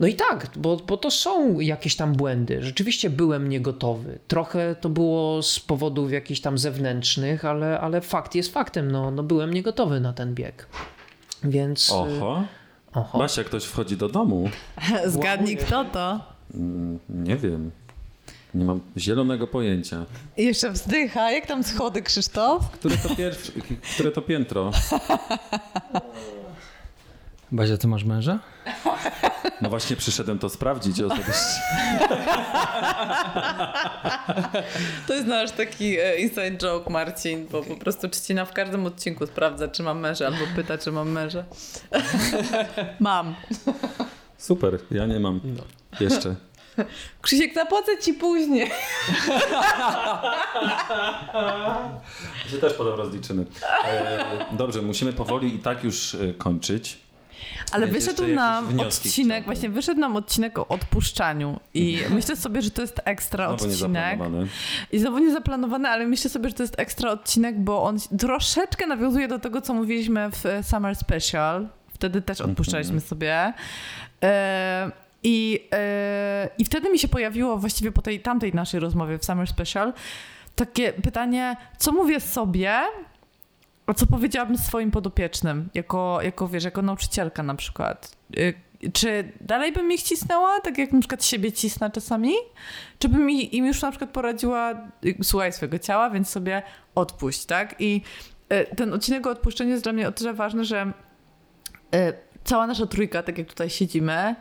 no 0.00 0.06
i 0.06 0.14
tak, 0.14 0.50
bo, 0.56 0.76
bo 0.76 0.96
to 0.96 1.10
są 1.10 1.60
jakieś 1.60 1.96
tam 1.96 2.12
błędy. 2.12 2.62
Rzeczywiście 2.62 3.10
byłem 3.10 3.48
niegotowy. 3.48 4.18
Trochę 4.28 4.76
to 4.80 4.88
było 4.88 5.42
z 5.42 5.60
powodów 5.60 6.12
jakichś 6.12 6.40
tam 6.40 6.58
zewnętrznych, 6.58 7.44
ale, 7.44 7.80
ale 7.80 8.00
fakt 8.00 8.34
jest 8.34 8.52
faktem. 8.52 8.90
No, 8.90 9.10
no 9.10 9.22
byłem 9.22 9.54
niegotowy 9.54 10.00
na 10.00 10.12
ten 10.12 10.34
bieg. 10.34 10.66
Więc. 11.44 11.90
y, 11.90 11.94
Oho. 11.94 12.44
Oho. 12.94 13.18
Basia, 13.18 13.44
ktoś 13.44 13.64
wchodzi 13.64 13.96
do 13.96 14.08
domu. 14.08 14.50
Zgadnij 15.06 15.56
kto 15.56 15.84
to. 15.84 16.20
Mm, 16.54 16.98
Nie 17.08 17.36
wiem. 17.36 17.70
Nie 18.54 18.64
mam 18.64 18.80
zielonego 18.96 19.46
pojęcia. 19.46 20.04
I 20.36 20.44
jeszcze 20.44 20.70
wzdycha. 20.70 21.30
Jak 21.30 21.46
tam 21.46 21.64
schody, 21.64 22.02
Krzysztof? 22.02 22.70
Które 22.70 22.96
to 22.96 23.16
pierwsze, 23.16 23.52
które 23.94 24.10
to 24.12 24.22
piętro? 24.22 24.70
Bazia, 27.56 27.76
ty 27.76 27.88
masz 27.88 28.04
męża? 28.04 28.38
No 29.60 29.68
właśnie 29.68 29.96
przyszedłem 29.96 30.38
to 30.38 30.48
sprawdzić 30.48 31.00
osobiście. 31.00 31.60
To 35.06 35.14
jest 35.14 35.26
nasz 35.26 35.50
taki 35.50 35.98
e, 35.98 36.16
inside 36.16 36.56
joke, 36.56 36.90
Marcin, 36.90 37.46
bo 37.50 37.62
po 37.62 37.76
prostu 37.76 38.08
Trzcina 38.08 38.44
w 38.44 38.52
każdym 38.52 38.86
odcinku 38.86 39.26
sprawdza, 39.26 39.68
czy 39.68 39.82
mam 39.82 40.00
męża, 40.00 40.26
albo 40.26 40.38
pyta, 40.56 40.78
czy 40.78 40.92
mam 40.92 41.10
męża. 41.10 41.44
mam. 43.00 43.34
Super, 44.38 44.78
ja 44.90 45.06
nie 45.06 45.20
mam. 45.20 45.40
Jeszcze. 46.00 46.34
Krzysiek, 47.22 47.54
zapłacę 47.54 47.98
ci 47.98 48.14
później. 48.14 48.70
Się 52.50 52.58
też 52.60 52.72
potem 52.72 52.94
rozliczymy. 52.94 53.46
E, 53.84 54.24
dobrze, 54.52 54.82
musimy 54.82 55.12
powoli 55.12 55.54
i 55.54 55.58
tak 55.58 55.84
już 55.84 56.14
e, 56.14 56.34
kończyć. 56.34 57.05
Ale 57.72 57.86
wyszedł 57.86 58.26
nam 58.26 58.80
odcinek, 58.80 59.44
właśnie 59.44 59.68
wyszedł 59.68 60.00
nam 60.00 60.16
odcinek 60.16 60.58
o 60.58 60.68
odpuszczaniu 60.68 61.60
i 61.74 62.00
myślę 62.10 62.36
sobie, 62.36 62.62
że 62.62 62.70
to 62.70 62.82
jest 62.82 63.00
ekstra 63.04 63.56
Znowu 63.58 63.72
odcinek. 63.72 64.20
I 64.92 64.98
znowu 64.98 65.18
nie 65.18 65.32
zaplanowany, 65.32 65.88
ale 65.88 66.06
myślę 66.06 66.30
sobie, 66.30 66.48
że 66.48 66.54
to 66.54 66.62
jest 66.62 66.78
ekstra 66.78 67.10
odcinek, 67.10 67.60
bo 67.60 67.82
on 67.82 67.98
troszeczkę 68.18 68.86
nawiązuje 68.86 69.28
do 69.28 69.38
tego, 69.38 69.60
co 69.60 69.74
mówiliśmy 69.74 70.30
w 70.30 70.46
e, 70.46 70.62
Summer 70.62 70.96
Special. 70.96 71.68
Wtedy 71.88 72.22
też 72.22 72.40
odpuszczaliśmy 72.40 73.00
sobie. 73.00 73.52
E, 74.22 74.90
i, 75.22 75.68
e, 75.72 76.48
I 76.58 76.64
wtedy 76.64 76.90
mi 76.90 76.98
się 76.98 77.08
pojawiło 77.08 77.58
właściwie 77.58 77.92
po 77.92 78.02
tej 78.02 78.20
tamtej 78.20 78.54
naszej 78.54 78.80
rozmowie 78.80 79.18
w 79.18 79.24
Summer 79.24 79.48
Special 79.48 79.92
takie 80.56 80.92
pytanie, 80.92 81.56
co 81.78 81.92
mówię 81.92 82.20
sobie, 82.20 82.80
a 83.86 83.94
co 83.94 84.06
powiedziałabym 84.06 84.58
swoim 84.58 84.90
podopiecznym, 84.90 85.68
jako, 85.74 86.18
jako 86.22 86.48
wiesz, 86.48 86.64
jako 86.64 86.82
nauczycielka 86.82 87.42
na 87.42 87.54
przykład. 87.54 88.16
Y, 88.38 88.54
Czy 88.92 89.32
dalej 89.40 89.72
bym 89.72 89.92
ich 89.92 90.02
cisnęła, 90.02 90.60
tak 90.60 90.78
jak 90.78 90.92
na 90.92 91.00
przykład 91.00 91.24
siebie 91.24 91.52
cisnę 91.52 91.90
czasami? 91.90 92.32
Czy 92.98 93.08
bym 93.08 93.30
im 93.30 93.66
już 93.66 93.82
na 93.82 93.90
przykład 93.90 94.10
poradziła, 94.10 94.74
y, 95.04 95.16
słuchaj 95.22 95.52
swojego 95.52 95.78
ciała, 95.78 96.10
więc 96.10 96.28
sobie 96.28 96.62
odpuść, 96.94 97.44
tak? 97.44 97.74
I 97.78 98.02
y, 98.52 98.76
ten 98.76 98.92
odcinek 98.92 99.26
o 99.26 99.30
odpuszczeniu 99.30 99.70
jest 99.70 99.82
dla 99.82 99.92
mnie 99.92 100.08
o 100.08 100.12
tyle 100.12 100.34
ważny, 100.34 100.64
że 100.64 100.92
cała 102.44 102.66
nasza 102.66 102.86
trójka, 102.86 103.22
tak 103.22 103.38
jak 103.38 103.46
tutaj 103.48 103.70
siedzimy, 103.70 104.34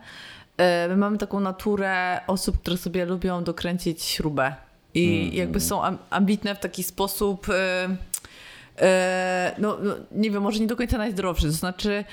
my 0.89 0.97
mamy 0.97 1.17
taką 1.17 1.39
naturę 1.39 2.19
osób, 2.27 2.61
które 2.61 2.77
sobie 2.77 3.05
lubią 3.05 3.43
dokręcić 3.43 4.03
śrubę. 4.03 4.55
I 4.93 5.31
jakby 5.35 5.59
są 5.59 5.83
am- 5.83 5.97
ambitne 6.09 6.55
w 6.55 6.59
taki 6.59 6.83
sposób, 6.83 7.47
no, 9.57 9.77
no 9.83 9.95
nie 10.11 10.31
wiem, 10.31 10.43
może 10.43 10.59
nie 10.59 10.67
do 10.67 10.75
końca 10.75 10.97
najzdrowszy. 10.97 11.45
To 11.45 11.51
znaczy, 11.51 12.03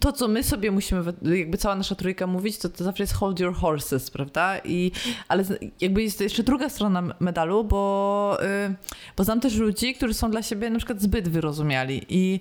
to, 0.00 0.12
co 0.12 0.28
my 0.28 0.42
sobie 0.42 0.70
musimy, 0.70 1.02
jakby 1.22 1.58
cała 1.58 1.76
nasza 1.76 1.94
trójka 1.94 2.26
mówić, 2.26 2.58
to, 2.58 2.68
to 2.68 2.84
zawsze 2.84 3.02
jest 3.02 3.12
hold 3.12 3.40
your 3.40 3.54
horses, 3.54 4.10
prawda? 4.10 4.58
I, 4.64 4.92
ale 5.28 5.44
jakby 5.80 6.02
jest 6.02 6.20
jeszcze 6.20 6.42
druga 6.42 6.68
strona 6.68 7.02
medalu, 7.20 7.64
bo, 7.64 8.38
y, 8.42 8.74
bo 9.16 9.24
znam 9.24 9.40
też 9.40 9.56
ludzi, 9.56 9.94
którzy 9.94 10.14
są 10.14 10.30
dla 10.30 10.42
siebie 10.42 10.70
na 10.70 10.78
przykład 10.78 11.00
zbyt 11.00 11.28
wyrozumiali 11.28 12.06
i 12.08 12.40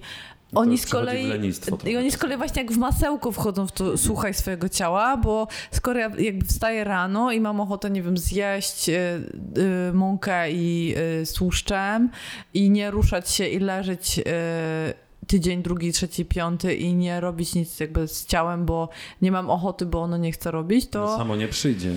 oni 0.55 0.77
z 0.77 0.85
kolei 0.85 1.27
i 1.85 1.97
oni 1.97 2.11
z 2.11 2.17
kolei 2.17 2.37
właśnie 2.37 2.61
jak 2.61 2.71
w 2.71 2.77
masełko 2.77 3.31
wchodzą 3.31 3.67
w 3.67 3.71
to 3.71 3.97
słuchaj 3.97 4.33
swojego 4.33 4.69
ciała, 4.69 5.17
bo 5.17 5.47
skoro 5.71 5.99
ja 5.99 6.11
jakby 6.17 6.45
wstaję 6.45 6.83
rano 6.83 7.31
i 7.31 7.41
mam 7.41 7.59
ochotę, 7.61 7.89
nie 7.89 8.01
wiem, 8.01 8.17
zjeść 8.17 8.89
y, 8.89 8.93
y, 9.89 9.93
mąkę 9.93 10.51
i 10.51 10.95
y, 11.21 11.25
z 11.25 11.33
tłuszczem 11.33 12.09
i 12.53 12.69
nie 12.69 12.91
ruszać 12.91 13.29
się 13.31 13.47
i 13.47 13.59
leżeć 13.59 14.19
y, 14.19 14.23
tydzień, 15.27 15.63
drugi, 15.63 15.91
trzeci, 15.93 16.25
piąty 16.25 16.75
i 16.75 16.93
nie 16.93 17.19
robić 17.19 17.55
nic 17.55 17.79
jakby 17.79 18.07
z 18.07 18.25
ciałem, 18.25 18.65
bo 18.65 18.89
nie 19.21 19.31
mam 19.31 19.49
ochoty, 19.49 19.85
bo 19.85 20.01
ono 20.01 20.17
nie 20.17 20.31
chce 20.31 20.51
robić, 20.51 20.87
to 20.89 20.99
No, 20.99 21.17
samo 21.17 21.35
nie 21.35 21.47
przyjdzie. 21.47 21.91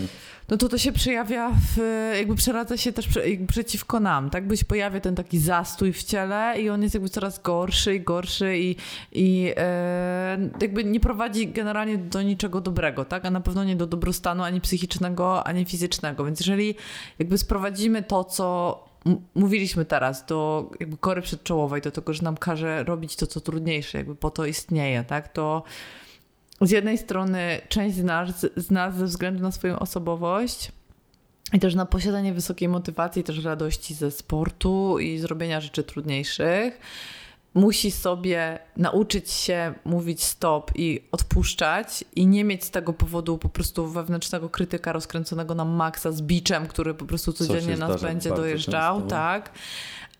No 0.48 0.56
to 0.56 0.68
to 0.68 0.78
się 0.78 0.92
przejawia, 0.92 1.50
w, 1.50 1.78
jakby 2.16 2.34
przeradza 2.34 2.76
się 2.76 2.92
też 2.92 3.08
przeciwko 3.48 4.00
nam, 4.00 4.30
tak? 4.30 4.46
Bo 4.46 4.56
się 4.56 4.64
pojawia 4.64 5.00
ten 5.00 5.14
taki 5.14 5.38
zastój 5.38 5.92
w 5.92 6.04
ciele 6.04 6.60
i 6.60 6.70
on 6.70 6.82
jest 6.82 6.94
jakby 6.94 7.08
coraz 7.08 7.42
gorszy 7.42 7.94
i 7.94 8.00
gorszy 8.00 8.58
i, 8.58 8.76
i 9.12 9.52
e, 9.56 10.50
jakby 10.60 10.84
nie 10.84 11.00
prowadzi 11.00 11.48
generalnie 11.48 11.98
do 11.98 12.22
niczego 12.22 12.60
dobrego, 12.60 13.04
tak? 13.04 13.24
A 13.24 13.30
na 13.30 13.40
pewno 13.40 13.64
nie 13.64 13.76
do 13.76 13.86
dobrostanu 13.86 14.42
ani 14.42 14.60
psychicznego, 14.60 15.46
ani 15.46 15.64
fizycznego. 15.64 16.24
Więc 16.24 16.40
jeżeli 16.40 16.74
jakby 17.18 17.38
sprowadzimy 17.38 18.02
to, 18.02 18.24
co 18.24 18.86
mówiliśmy 19.34 19.84
teraz, 19.84 20.26
do 20.26 20.70
jakby 20.80 20.96
kory 20.96 21.22
przedczołowej, 21.22 21.82
do 21.82 21.90
tego, 21.90 22.12
że 22.12 22.22
nam 22.22 22.36
każe 22.36 22.84
robić 22.84 23.16
to, 23.16 23.26
co 23.26 23.40
trudniejsze, 23.40 23.98
jakby 23.98 24.14
po 24.14 24.30
to 24.30 24.46
istnieje, 24.46 25.04
tak? 25.04 25.28
To 25.28 25.62
z 26.60 26.70
jednej 26.70 26.98
strony 26.98 27.60
część 27.68 27.96
z 27.96 28.04
nas, 28.04 28.46
z 28.56 28.70
nas 28.70 28.96
ze 28.96 29.04
względu 29.04 29.42
na 29.42 29.52
swoją 29.52 29.78
osobowość 29.78 30.72
i 31.52 31.60
też 31.60 31.74
na 31.74 31.86
posiadanie 31.86 32.32
wysokiej 32.32 32.68
motywacji, 32.68 33.24
też 33.24 33.44
radości 33.44 33.94
ze 33.94 34.10
sportu 34.10 34.98
i 34.98 35.18
zrobienia 35.18 35.60
rzeczy 35.60 35.82
trudniejszych. 35.82 36.80
Musi 37.54 37.90
sobie 37.90 38.58
nauczyć 38.76 39.30
się 39.30 39.74
mówić 39.84 40.24
stop 40.24 40.70
i 40.74 41.00
odpuszczać, 41.12 42.04
i 42.16 42.26
nie 42.26 42.44
mieć 42.44 42.64
z 42.64 42.70
tego 42.70 42.92
powodu 42.92 43.38
po 43.38 43.48
prostu 43.48 43.86
wewnętrznego 43.86 44.48
krytyka 44.48 44.92
rozkręconego 44.92 45.54
na 45.54 45.64
maksa 45.64 46.12
z 46.12 46.22
biczem, 46.22 46.66
który 46.66 46.94
po 46.94 47.04
prostu 47.04 47.32
codziennie 47.32 47.76
nas 47.76 48.02
będzie 48.02 48.30
dojeżdżał. 48.30 48.94
często. 48.94 49.10
Tak. 49.10 49.50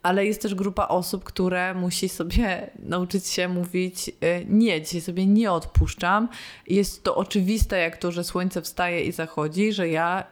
Ale 0.07 0.25
jest 0.25 0.41
też 0.41 0.55
grupa 0.55 0.87
osób, 0.87 1.23
które 1.23 1.73
musi 1.73 2.09
sobie 2.09 2.69
nauczyć 2.79 3.27
się 3.27 3.47
mówić 3.47 4.09
y, 4.09 4.13
nie, 4.49 4.81
dzisiaj 4.81 5.01
sobie 5.01 5.25
nie 5.25 5.51
odpuszczam. 5.51 6.29
Jest 6.67 7.03
to 7.03 7.15
oczywiste, 7.15 7.79
jak 7.79 7.97
to, 7.97 8.11
że 8.11 8.23
słońce 8.23 8.61
wstaje 8.61 9.03
i 9.03 9.11
zachodzi, 9.11 9.73
że 9.73 9.89
ja 9.89 10.23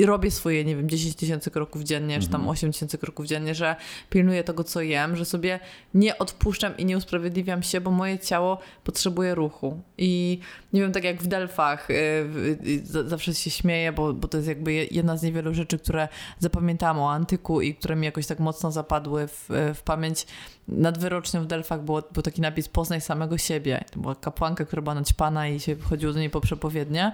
i 0.00 0.06
robię 0.06 0.30
swoje, 0.30 0.64
nie 0.64 0.76
wiem, 0.76 0.88
10 0.88 1.14
tysięcy 1.16 1.50
kroków 1.50 1.82
dziennie, 1.82 2.20
czy 2.20 2.28
tam 2.28 2.48
8 2.48 2.72
tysięcy 2.72 2.98
kroków 2.98 3.26
dziennie, 3.26 3.54
że 3.54 3.76
pilnuję 4.10 4.44
tego, 4.44 4.64
co 4.64 4.80
jem, 4.82 5.16
że 5.16 5.24
sobie 5.24 5.60
nie 5.94 6.18
odpuszczam 6.18 6.76
i 6.76 6.84
nie 6.84 6.96
usprawiedliwiam 6.96 7.62
się, 7.62 7.80
bo 7.80 7.90
moje 7.90 8.18
ciało 8.18 8.58
potrzebuje 8.84 9.34
ruchu. 9.34 9.80
I 9.98 10.38
nie 10.72 10.80
wiem, 10.80 10.92
tak 10.92 11.04
jak 11.04 11.22
w 11.22 11.26
Delfach, 11.26 11.90
y, 11.90 11.94
y, 11.94 12.58
y, 12.66 12.86
za- 12.86 13.08
zawsze 13.08 13.34
się 13.34 13.50
śmieję, 13.50 13.92
bo, 13.92 14.12
bo 14.12 14.28
to 14.28 14.36
jest 14.36 14.48
jakby 14.48 14.72
je- 14.72 14.86
jedna 14.90 15.16
z 15.16 15.22
niewielu 15.22 15.54
rzeczy, 15.54 15.78
które 15.78 16.08
zapamiętałam 16.38 16.98
o 17.00 17.10
antyku 17.12 17.60
i 17.60 17.74
które 17.74 17.96
mi 17.96 18.04
jakoś 18.06 18.26
tak 18.26 18.38
mocno 18.38 18.72
zapadły 18.72 19.28
w, 19.28 19.44
w 19.74 19.82
pamięć. 19.82 20.26
Nad 20.70 20.98
wyrocznią 20.98 21.42
w 21.42 21.46
Delfach 21.46 21.82
było, 21.82 22.02
był 22.12 22.22
taki 22.22 22.40
napis 22.40 22.68
Poznaj 22.68 23.00
samego 23.00 23.38
siebie. 23.38 23.84
To 23.90 24.00
była 24.00 24.14
kapłanka, 24.14 24.64
która 24.64 24.82
była 24.82 24.94
naćpana 24.94 25.48
i 25.48 25.60
się 25.60 25.76
chodziło 25.76 26.12
do 26.12 26.18
niej 26.18 26.30
po 26.30 26.40
przepowiednie. 26.40 27.12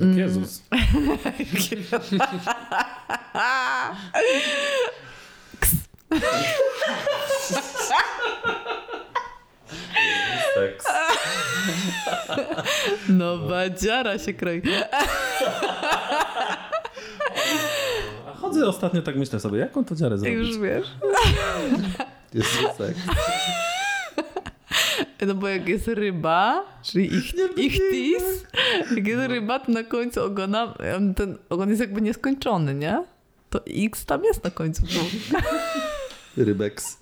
Mm. 0.00 0.18
Jezus. 0.18 0.62
Seks. 10.54 10.84
No, 13.08 13.38
badziara 13.38 14.18
się 14.18 14.34
kroi. 14.34 14.62
Chodzę 18.52 18.66
ostatnio 18.66 19.02
tak 19.02 19.16
myślę 19.16 19.40
sobie, 19.40 19.58
jaką 19.58 19.84
to 19.84 19.94
dziarę 19.94 20.18
zrobić? 20.18 20.38
Już 20.38 20.58
wiesz. 20.58 20.86
Jest 22.34 22.50
seks. 22.78 23.00
No 25.26 25.34
bo 25.34 25.48
jak 25.48 25.68
jest 25.68 25.88
ryba, 25.88 26.64
czyli 26.82 27.14
ich, 27.14 27.34
ichtis, 27.56 28.22
jak 28.96 29.06
jest 29.06 29.28
ryba, 29.28 29.58
to 29.58 29.72
na 29.72 29.84
końcu 29.84 30.24
ogona, 30.24 30.74
ten 31.16 31.38
ogon 31.48 31.68
jest 31.68 31.80
jakby 31.80 32.00
nieskończony, 32.00 32.74
nie? 32.74 33.04
To 33.50 33.60
X 33.66 34.04
tam 34.06 34.24
jest 34.24 34.44
na 34.44 34.50
końcu. 34.50 34.82
Rybeks. 36.36 36.98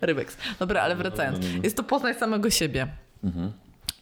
Rybeks. 0.00 0.36
Dobra, 0.58 0.82
ale 0.82 0.96
wracając. 0.96 1.38
No, 1.38 1.44
no, 1.48 1.56
no. 1.56 1.64
Jest 1.64 1.76
to 1.76 1.82
poznać 1.82 2.18
samego 2.18 2.50
siebie. 2.50 2.86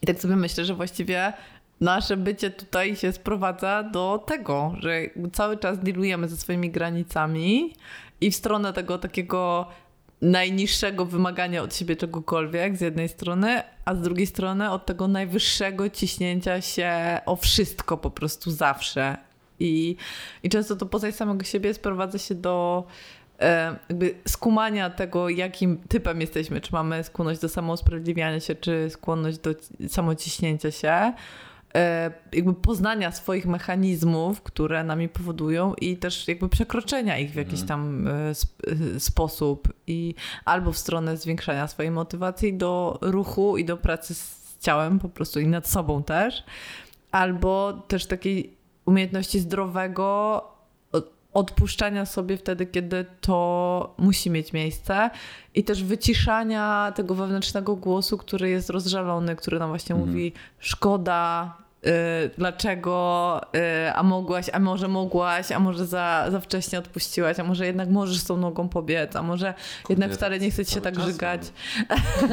I 0.01 0.07
tak 0.07 0.19
sobie 0.19 0.35
myślę, 0.35 0.65
że 0.65 0.73
właściwie 0.75 1.33
nasze 1.81 2.17
bycie 2.17 2.49
tutaj 2.49 2.95
się 2.95 3.11
sprowadza 3.11 3.83
do 3.83 4.23
tego, 4.27 4.73
że 4.79 5.01
cały 5.33 5.57
czas 5.57 5.79
dealujemy 5.79 6.27
ze 6.27 6.37
swoimi 6.37 6.69
granicami 6.69 7.73
i 8.21 8.31
w 8.31 8.35
stronę 8.35 8.73
tego 8.73 8.97
takiego 8.97 9.67
najniższego 10.21 11.05
wymagania 11.05 11.63
od 11.63 11.75
siebie 11.75 11.95
czegokolwiek 11.95 12.77
z 12.77 12.81
jednej 12.81 13.09
strony, 13.09 13.63
a 13.85 13.95
z 13.95 14.01
drugiej 14.01 14.27
strony 14.27 14.71
od 14.71 14.85
tego 14.85 15.07
najwyższego 15.07 15.89
ciśnięcia 15.89 16.61
się 16.61 17.19
o 17.25 17.35
wszystko 17.35 17.97
po 17.97 18.11
prostu 18.11 18.51
zawsze. 18.51 19.17
I, 19.59 19.95
i 20.43 20.49
często 20.49 20.75
to 20.75 20.85
poza 20.85 21.11
samego 21.11 21.43
siebie 21.43 21.73
sprowadza 21.73 22.17
się 22.17 22.35
do 22.35 22.83
e, 23.39 23.75
jakby 23.89 24.15
skumania 24.27 24.89
tego, 24.89 25.29
jakim 25.29 25.77
typem 25.77 26.21
jesteśmy. 26.21 26.61
Czy 26.61 26.73
mamy 26.73 27.03
skłonność 27.03 27.39
do 27.39 27.49
samousprawiedliwiania 27.49 28.39
się, 28.39 28.55
czy 28.55 28.89
skłonność 28.89 29.37
do 29.37 29.53
ci- 29.53 29.89
samociśnięcia 29.89 30.71
się. 30.71 31.13
E, 31.75 32.11
jakby 32.33 32.53
poznania 32.53 33.11
swoich 33.11 33.45
mechanizmów, 33.45 34.41
które 34.41 34.83
nami 34.83 35.09
powodują 35.09 35.73
i 35.73 35.97
też 35.97 36.27
jakby 36.27 36.49
przekroczenia 36.49 37.17
ich 37.17 37.31
w 37.31 37.35
jakiś 37.35 37.63
tam 37.63 38.07
e, 38.07 38.11
e, 38.11 38.99
sposób 38.99 39.73
i 39.87 40.15
albo 40.45 40.71
w 40.71 40.77
stronę 40.77 41.17
zwiększania 41.17 41.67
swojej 41.67 41.91
motywacji 41.91 42.53
do 42.53 42.99
ruchu 43.01 43.57
i 43.57 43.65
do 43.65 43.77
pracy 43.77 44.15
z 44.15 44.39
ciałem 44.59 44.99
po 44.99 45.09
prostu 45.09 45.39
i 45.39 45.47
nad 45.47 45.67
sobą 45.67 46.03
też, 46.03 46.43
albo 47.11 47.73
też 47.87 48.05
takiej 48.05 48.53
umiejętności 48.85 49.39
zdrowego 49.39 50.43
odpuszczania 51.33 52.05
sobie 52.05 52.37
wtedy, 52.37 52.65
kiedy 52.65 53.05
to 53.21 53.93
musi 53.97 54.29
mieć 54.29 54.53
miejsce 54.53 55.09
i 55.55 55.63
też 55.63 55.83
wyciszania 55.83 56.93
tego 56.95 57.15
wewnętrznego 57.15 57.75
głosu, 57.75 58.17
który 58.17 58.49
jest 58.49 58.69
rozżalony, 58.69 59.35
który 59.35 59.59
nam 59.59 59.69
właśnie 59.69 59.95
mówi 59.95 60.33
szkoda, 60.59 61.53
y, 61.85 61.89
dlaczego, 62.37 63.41
y, 63.55 63.93
a 63.93 64.03
mogłaś, 64.03 64.45
a 64.53 64.59
może 64.59 64.87
mogłaś, 64.87 65.51
a 65.51 65.59
może 65.59 65.85
za, 65.85 66.25
za 66.31 66.39
wcześnie 66.39 66.79
odpuściłaś, 66.79 67.39
a 67.39 67.43
może 67.43 67.65
jednak 67.65 67.89
możesz 67.89 68.17
z 68.17 68.25
tą 68.25 68.37
nogą 68.37 68.69
pobiec, 68.69 69.15
a 69.15 69.23
może 69.23 69.53
jednak 69.89 70.13
wcale 70.13 70.39
nie 70.39 70.51
chce 70.51 70.65
ci 70.65 70.73
się 70.73 70.81
tak 70.81 70.99
żygać. 70.99 71.41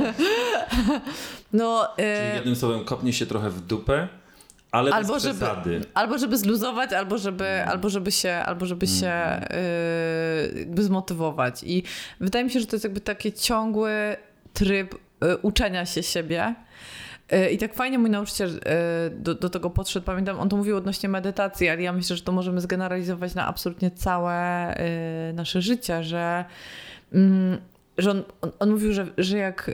no, 1.53 1.89
y, 1.93 1.97
Czyli 1.97 2.35
jednym 2.35 2.57
słowem 2.57 2.85
kopnie 2.85 3.13
się 3.13 3.27
trochę 3.27 3.51
w 3.51 3.61
dupę, 3.61 4.09
ale 4.77 4.91
albo 4.91 5.15
bez 5.15 5.23
żeby, 5.23 5.47
albo 5.95 6.19
żeby 6.19 6.39
zluzować, 6.39 6.93
albo 6.93 7.19
żeby, 7.19 7.65
albo 7.65 7.89
żeby 7.89 8.13
się, 8.13 8.33
albo 8.33 8.67
żeby 8.67 8.87
się 8.87 9.41
yy, 10.53 10.59
jakby 10.59 10.83
zmotywować. 10.83 11.63
I 11.63 11.83
wydaje 12.21 12.45
mi 12.45 12.51
się, 12.51 12.61
że 12.61 12.67
to 12.67 12.77
jest 12.77 12.85
jakby 12.85 13.01
taki 13.01 13.33
ciągły 13.33 14.17
tryb 14.53 14.95
yy, 15.23 15.37
uczenia 15.37 15.87
się 15.87 16.03
siebie. 16.03 16.55
Yy, 17.33 17.51
I 17.51 17.59
tak 17.59 17.75
fajnie 17.75 17.99
mój 17.99 18.11
nauczyciel 18.11 18.53
yy, 18.53 18.61
do, 19.11 19.35
do 19.35 19.51
tego 19.51 19.71
podszedł. 19.71 20.07
Pamiętam, 20.07 20.41
on 20.41 20.49
to 20.49 20.57
mówił 20.57 20.77
odnośnie 20.77 21.09
medytacji, 21.09 21.69
ale 21.69 21.83
ja 21.83 21.93
myślę, 21.93 22.17
że 22.17 22.23
to 22.23 22.33
możemy 22.33 22.61
zgeneralizować 22.61 23.35
na 23.35 23.47
absolutnie 23.47 23.91
całe 23.91 24.75
yy, 25.29 25.33
nasze 25.33 25.63
życie, 25.63 26.05
że, 26.05 26.45
mm, 27.13 27.59
że 27.99 28.11
on, 28.11 28.23
on, 28.41 28.53
on 28.59 28.71
mówił, 28.71 28.93
że, 28.93 29.07
że 29.19 29.39
jak 29.39 29.71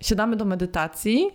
siadamy 0.00 0.36
do 0.36 0.44
medytacji, 0.44 1.30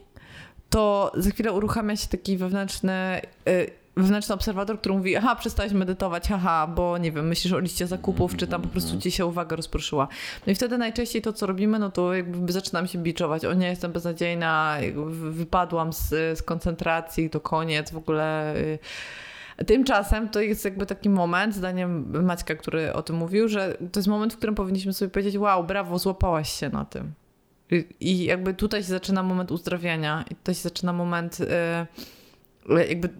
to 0.70 1.12
za 1.16 1.30
chwilę 1.30 1.52
uruchamia 1.52 1.96
się 1.96 2.08
taki 2.08 2.38
wewnętrzny, 2.38 3.22
y, 3.50 3.72
wewnętrzny 3.98 4.36
obserwator, 4.36 4.80
który 4.80 4.96
mówi, 4.96 5.16
aha, 5.16 5.36
przestałeś 5.36 5.74
medytować, 5.74 6.28
haha, 6.28 6.68
bo 6.68 6.98
nie 6.98 7.12
wiem, 7.12 7.28
myślisz 7.28 7.54
o 7.54 7.60
liście 7.60 7.88
zakupów, 7.88 8.36
czy 8.38 8.48
tam 8.48 8.62
po 8.62 8.68
prostu 8.68 9.00
ci 9.00 9.12
się 9.12 9.26
uwaga 9.26 9.56
rozproszyła. 9.56 10.08
No 10.48 10.52
i 10.52 10.56
wtedy 10.56 10.78
najczęściej 10.78 11.22
to, 11.22 11.34
co 11.34 11.46
robimy, 11.46 11.80
no 11.80 11.92
to 11.92 12.14
jakby 12.14 12.52
zaczynam 12.52 12.88
się 12.88 13.00
biczować, 13.00 13.46
o 13.46 13.54
nie, 13.54 13.68
jestem 13.68 13.92
beznadziejna, 13.92 14.78
wypadłam 15.32 15.94
z, 15.94 16.10
z 16.10 16.42
koncentracji, 16.42 17.30
to 17.30 17.40
koniec, 17.40 17.92
w 17.92 17.98
ogóle... 17.98 18.56
y. 18.58 18.80
Tymczasem 19.68 20.30
to 20.30 20.42
jest 20.42 20.66
jakby 20.66 20.86
taki 20.86 21.10
moment, 21.10 21.56
zdaniem 21.56 22.24
Maćka, 22.26 22.56
który 22.56 22.94
o 22.94 23.02
tym 23.02 23.16
mówił, 23.16 23.48
że 23.48 23.78
to 23.92 24.00
jest 24.00 24.08
moment, 24.08 24.34
w 24.34 24.38
którym 24.38 24.56
powinniśmy 24.56 24.94
sobie 24.94 25.10
powiedzieć, 25.12 25.38
wow, 25.38 25.64
brawo, 25.64 26.00
złapałaś 26.00 26.54
się 26.54 26.70
na 26.70 26.86
tym. 26.86 27.14
I- 28.00 28.24
jakby 28.26 28.54
tutaj 28.54 28.82
się 28.84 28.88
zaczyna 28.90 29.24
moment 29.24 29.52
uzdrawiania, 29.52 30.26
i 30.32 30.36
tutaj 30.36 30.56
się 30.56 30.62
zaczyna 30.62 30.94
moment 30.94 31.38
e, 31.42 31.88
jakby 32.90 33.08
e, 33.08 33.12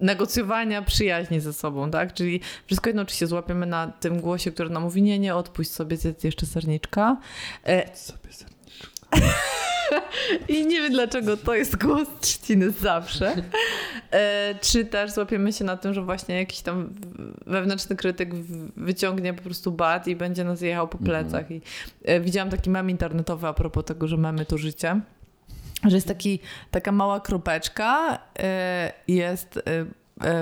negocjowania 0.00 0.82
przyjaźni 0.82 1.40
ze 1.40 1.52
sobą, 1.52 1.90
tak? 1.90 2.14
Czyli 2.14 2.40
wszystko 2.66 2.88
jedno, 2.90 3.04
czy 3.04 3.16
się 3.16 3.26
złapiemy 3.26 3.66
na 3.66 3.86
tym 3.88 4.20
głosie, 4.20 4.52
który 4.52 4.70
nam 4.70 4.82
mówi, 4.82 5.02
nie, 5.02 5.18
nie, 5.18 5.34
odpuść 5.34 5.70
sobie, 5.70 5.96
zjedz 5.96 6.24
jeszcze 6.24 6.46
serniczka. 6.46 7.16
E, 7.64 7.96
Sobie 7.96 8.32
ser- 8.32 8.50
I 10.48 10.66
nie 10.66 10.80
wiem, 10.80 10.92
dlaczego 10.92 11.36
to 11.36 11.54
jest 11.54 11.76
głos 11.76 12.08
trzciny 12.20 12.70
zawsze. 12.70 13.34
E, 14.10 14.54
czy 14.60 14.84
też 14.84 15.10
złapiemy 15.10 15.52
się 15.52 15.64
na 15.64 15.76
tym, 15.76 15.94
że 15.94 16.02
właśnie 16.02 16.34
jakiś 16.34 16.60
tam 16.60 16.94
wewnętrzny 17.46 17.96
krytyk 17.96 18.34
wyciągnie 18.76 19.34
po 19.34 19.42
prostu 19.42 19.72
bat 19.72 20.08
i 20.08 20.16
będzie 20.16 20.44
nas 20.44 20.60
jechał 20.60 20.88
po 20.88 20.98
plecach. 20.98 21.50
I 21.50 21.60
e, 22.04 22.20
widziałam 22.20 22.50
taki 22.50 22.70
mem 22.70 22.90
internetowy 22.90 23.46
a 23.46 23.52
propos 23.52 23.84
tego, 23.84 24.08
że 24.08 24.16
memy 24.16 24.46
to 24.46 24.58
życie. 24.58 25.00
Że 25.84 25.96
jest 25.96 26.08
taki, 26.08 26.38
taka 26.70 26.92
mała 26.92 27.20
kropeczka, 27.20 28.18
e, 28.38 28.92
jest 29.08 29.60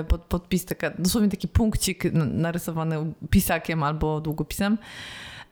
pod, 0.07 0.21
podpis, 0.21 0.65
taka, 0.65 0.91
dosłownie 0.99 1.29
taki 1.29 1.47
punkcik 1.47 2.03
narysowany 2.13 3.13
pisakiem 3.29 3.83
albo 3.83 4.21
długopisem. 4.21 4.77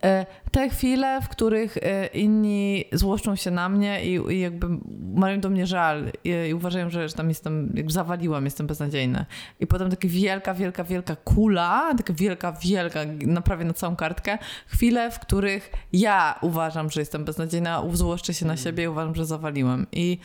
E, 0.04 0.26
te 0.52 0.70
chwile, 0.70 1.22
w 1.22 1.30
których 1.30 1.78
e, 1.78 2.06
inni 2.08 2.86
złoszczą 2.92 3.36
się 3.36 3.52
na 3.52 3.70
mnie 3.70 4.06
i, 4.06 4.34
i 4.34 4.40
jakby 4.40 4.68
mają 5.16 5.40
do 5.40 5.50
mnie 5.50 5.68
żal 5.68 6.12
i, 6.24 6.30
i 6.50 6.54
uważają, 6.54 6.90
że, 6.90 7.10
że 7.10 7.16
tam 7.16 7.30
jestem, 7.30 7.74
jakby 7.76 7.92
zawaliłam, 7.92 8.46
jestem 8.46 8.68
beznadziejna. 8.68 9.26
I 9.60 9.68
potem 9.68 9.90
taka 9.90 10.08
wielka, 10.08 10.54
wielka, 10.54 10.84
wielka 10.84 11.16
kula, 11.16 11.94
taka 11.98 12.14
wielka, 12.14 12.52
wielka, 12.52 13.00
na 13.22 13.42
prawie 13.42 13.66
na 13.66 13.74
całą 13.74 13.96
kartkę. 13.96 14.38
Chwile, 14.68 15.12
w 15.12 15.20
których 15.20 15.72
ja 15.94 16.40
uważam, 16.42 16.90
że 16.90 17.02
jestem 17.02 17.26
beznadziejna, 17.26 17.84
złoszczę 17.94 18.34
się 18.34 18.46
na 18.46 18.58
siebie 18.58 18.84
i 18.84 18.88
uważam, 18.88 19.16
że 19.16 19.26
zawaliłem. 19.26 19.88
I, 19.92 20.20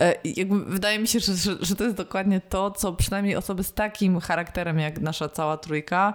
e, 0.00 0.14
i 0.24 0.40
jakby 0.40 0.64
wydaje 0.64 0.98
mi 0.98 1.08
się, 1.08 1.20
że, 1.20 1.34
że, 1.36 1.56
że 1.60 1.76
to 1.76 1.84
jest 1.84 1.96
dokładnie 1.96 2.40
to, 2.40 2.70
co 2.70 2.92
przynajmniej 2.92 3.36
osoby 3.36 3.64
z 3.64 3.72
takim 3.72 4.20
charakterem 4.20 4.78
jak 4.78 5.00
nasza 5.00 5.28
cała 5.28 5.56
trójka 5.56 6.14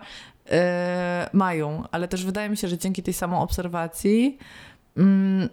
mają. 1.34 1.84
Ale 1.92 2.08
też 2.08 2.26
wydaje 2.26 2.50
mi 2.50 2.58
się, 2.58 2.68
że 2.68 2.78
dzięki 2.78 3.04
tej 3.04 3.14
samoobserwacji 3.14 4.38
mm, 4.98 5.50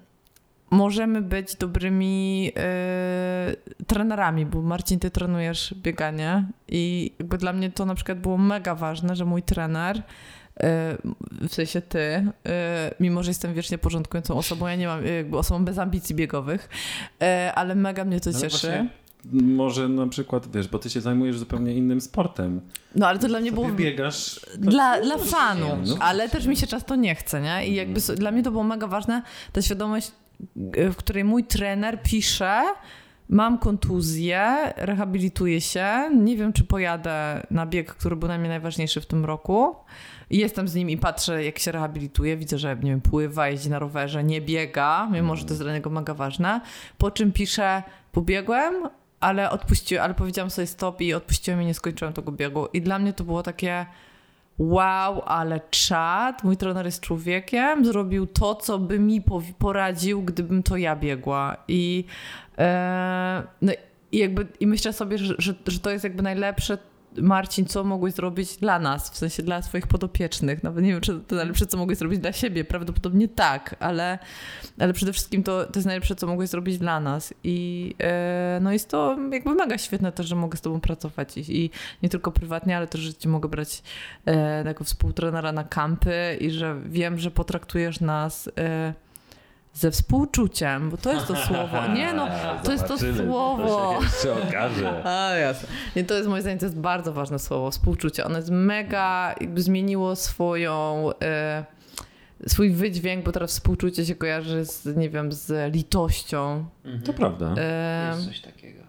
możemy 0.70 1.22
być 1.22 1.56
dobrymi 1.56 2.52
e, 2.56 3.56
trenerami, 3.86 4.46
bo 4.46 4.62
Marcin, 4.62 4.98
ty 4.98 5.10
trenujesz 5.10 5.74
bieganie 5.76 6.44
i 6.68 7.12
jakby 7.18 7.38
dla 7.38 7.52
mnie 7.52 7.70
to 7.70 7.86
na 7.86 7.94
przykład 7.94 8.18
było 8.18 8.38
mega 8.38 8.74
ważne, 8.74 9.16
że 9.16 9.24
mój 9.24 9.42
trener 9.42 9.96
e, 9.96 10.02
w 11.48 11.54
sensie 11.54 11.80
ty, 11.80 12.00
e, 12.46 12.94
mimo 13.00 13.22
że 13.22 13.30
jestem 13.30 13.54
wiecznie 13.54 13.78
porządkującą 13.78 14.38
osobą, 14.38 14.66
ja 14.66 14.76
nie 14.76 14.86
mam 14.86 15.06
jakby 15.06 15.38
osobą 15.38 15.64
bez 15.64 15.78
ambicji 15.78 16.14
biegowych, 16.14 16.68
e, 17.22 17.52
ale 17.54 17.74
mega 17.74 18.04
mnie 18.04 18.20
to 18.20 18.30
Ale 18.30 18.40
cieszy. 18.40 18.66
właśnie 18.66 18.88
Może 19.32 19.88
na 19.88 20.06
przykład, 20.06 20.52
wiesz, 20.52 20.68
bo 20.68 20.78
ty 20.78 20.90
się 20.90 21.00
zajmujesz 21.00 21.38
zupełnie 21.38 21.74
innym 21.74 22.00
sportem. 22.00 22.60
No 22.94 23.06
ale 23.08 23.18
to 23.18 23.28
dla 23.28 23.40
mnie 23.40 23.52
było 23.52 23.68
biegasz... 23.68 24.40
dla, 24.58 25.00
dla 25.00 25.18
fanu, 25.18 25.66
No. 25.86 25.96
ale 26.00 26.28
też 26.28 26.46
mi 26.46 26.56
się 26.56 26.66
często 26.66 26.96
nie 26.96 27.14
chce, 27.14 27.40
nie? 27.40 27.66
I 27.68 27.74
jakby 27.74 28.00
so- 28.00 28.14
dla 28.14 28.30
mnie 28.30 28.42
to 28.42 28.50
było 28.50 28.64
mega 28.64 28.86
ważne, 28.86 29.22
ta 29.52 29.62
świadomość, 29.62 30.12
y, 30.76 30.90
w 30.92 30.96
której 30.96 31.24
mój 31.24 31.44
trener 31.44 32.02
pisze, 32.02 32.62
mam 33.28 33.58
kontuzję, 33.58 34.56
rehabilituję 34.76 35.60
się, 35.60 35.86
nie 36.16 36.36
wiem, 36.36 36.52
czy 36.52 36.64
pojadę 36.64 37.46
na 37.50 37.66
bieg, 37.66 37.94
który 37.94 38.16
był 38.16 38.28
dla 38.28 38.38
mnie 38.38 38.48
najważniejszy 38.48 39.00
w 39.00 39.06
tym 39.06 39.24
roku. 39.24 39.76
Jestem 40.30 40.68
z 40.68 40.74
nim 40.74 40.90
i 40.90 40.96
patrzę, 40.96 41.44
jak 41.44 41.58
się 41.58 41.72
rehabilituje. 41.72 42.36
Widzę, 42.36 42.58
że 42.58 42.76
nie 42.82 42.90
wiem, 42.90 43.00
pływa, 43.00 43.48
jeździ 43.48 43.70
na 43.70 43.78
rowerze, 43.78 44.24
nie 44.24 44.40
biega, 44.40 45.08
mimo 45.12 45.36
że 45.36 45.44
to 45.44 45.50
jest 45.50 45.62
dla 45.62 45.72
niego 45.74 45.90
mega 45.90 46.14
ważne. 46.14 46.60
Po 46.98 47.10
czym 47.10 47.32
pisze, 47.32 47.82
pobiegłem, 48.12 48.74
ale 49.26 49.50
odpuściłem, 49.50 50.04
ale 50.04 50.14
powiedziałam 50.14 50.50
sobie 50.50 50.66
stop 50.66 51.00
i 51.00 51.14
odpuściłem 51.14 51.62
i 51.62 51.66
nie 51.66 51.74
skończyłem 51.74 52.14
tego 52.14 52.32
biegu. 52.32 52.66
I 52.72 52.82
dla 52.82 52.98
mnie 52.98 53.12
to 53.12 53.24
było 53.24 53.42
takie 53.42 53.86
wow, 54.58 55.22
ale 55.26 55.60
czad, 55.70 56.44
mój 56.44 56.56
trener 56.56 56.86
jest 56.86 57.00
człowiekiem, 57.00 57.84
zrobił 57.84 58.26
to, 58.26 58.54
co 58.54 58.78
by 58.78 58.98
mi 58.98 59.22
poradził, 59.58 60.22
gdybym 60.22 60.62
to 60.62 60.76
ja 60.76 60.96
biegła. 60.96 61.56
I, 61.68 62.04
e, 62.58 63.42
no, 63.62 63.72
i 64.12 64.18
jakby 64.18 64.46
i 64.60 64.66
myślę 64.66 64.92
sobie, 64.92 65.18
że, 65.18 65.34
że, 65.38 65.54
że 65.66 65.80
to 65.80 65.90
jest 65.90 66.04
jakby 66.04 66.22
najlepsze 66.22 66.78
Marcin, 67.16 67.66
co 67.66 67.84
mogłeś 67.84 68.14
zrobić 68.14 68.56
dla 68.56 68.78
nas, 68.78 69.10
w 69.10 69.16
sensie 69.16 69.42
dla 69.42 69.62
swoich 69.62 69.86
podopiecznych. 69.86 70.62
Nawet 70.62 70.84
nie 70.84 70.90
wiem, 70.90 71.00
czy 71.00 71.20
to 71.20 71.36
najlepsze, 71.36 71.66
co 71.66 71.76
mogłeś 71.76 71.98
zrobić 71.98 72.20
dla 72.20 72.32
siebie. 72.32 72.64
Prawdopodobnie 72.64 73.28
tak, 73.28 73.76
ale, 73.80 74.18
ale 74.78 74.92
przede 74.92 75.12
wszystkim 75.12 75.42
to, 75.42 75.64
to 75.64 75.72
jest 75.74 75.86
najlepsze, 75.86 76.16
co 76.16 76.26
mogłeś 76.26 76.50
zrobić 76.50 76.78
dla 76.78 77.00
nas. 77.00 77.34
I 77.44 77.94
e, 78.02 78.58
no 78.62 78.72
jest 78.72 78.90
to 78.90 79.16
jakby 79.32 79.54
mega 79.54 79.78
świetne 79.78 80.12
też, 80.12 80.26
że 80.26 80.36
mogę 80.36 80.56
z 80.56 80.60
tobą 80.60 80.80
pracować 80.80 81.36
i, 81.36 81.56
i 81.56 81.70
nie 82.02 82.08
tylko 82.08 82.32
prywatnie, 82.32 82.76
ale 82.76 82.86
też, 82.86 83.00
że 83.00 83.14
cię 83.14 83.28
mogę 83.28 83.48
brać 83.48 83.82
e, 84.26 84.64
jako 84.64 84.84
współtrenera 84.84 85.52
na 85.52 85.64
kampy 85.64 86.36
i 86.40 86.50
że 86.50 86.80
wiem, 86.86 87.18
że 87.18 87.30
potraktujesz 87.30 88.00
nas 88.00 88.50
e, 88.58 88.94
ze 89.76 89.90
współczuciem, 89.90 90.90
bo 90.90 90.96
to 90.96 91.12
jest 91.12 91.26
to 91.26 91.36
słowo. 91.46 91.88
Nie 91.94 92.12
no, 92.12 92.28
to 92.64 92.72
jest 92.72 92.86
to 92.86 92.98
słowo. 92.98 93.98
jeszcze 94.02 94.48
okaże. 94.48 95.02
A, 95.30 95.34
jasne. 95.34 95.68
Nie, 95.96 96.04
to 96.04 96.14
jest 96.14 96.28
moim 96.28 96.40
zdaniem 96.42 96.58
to 96.58 96.66
jest 96.66 96.78
bardzo 96.78 97.12
ważne 97.12 97.38
słowo, 97.38 97.70
współczucie. 97.70 98.24
Ono 98.24 98.36
jest 98.36 98.50
mega, 98.50 99.34
jakby 99.40 99.62
zmieniło 99.62 100.16
swoją, 100.16 101.08
e, 101.22 101.64
swój 102.46 102.70
wydźwięk, 102.70 103.24
bo 103.24 103.32
teraz 103.32 103.50
współczucie 103.50 104.06
się 104.06 104.14
kojarzy 104.14 104.64
z, 104.64 104.96
nie 104.96 105.10
wiem, 105.10 105.32
z 105.32 105.74
litością. 105.74 106.64
To 107.04 107.12
prawda. 107.12 107.54
E, 107.58 108.12
Jest 108.16 108.26
coś 108.28 108.40
takiego. 108.40 108.82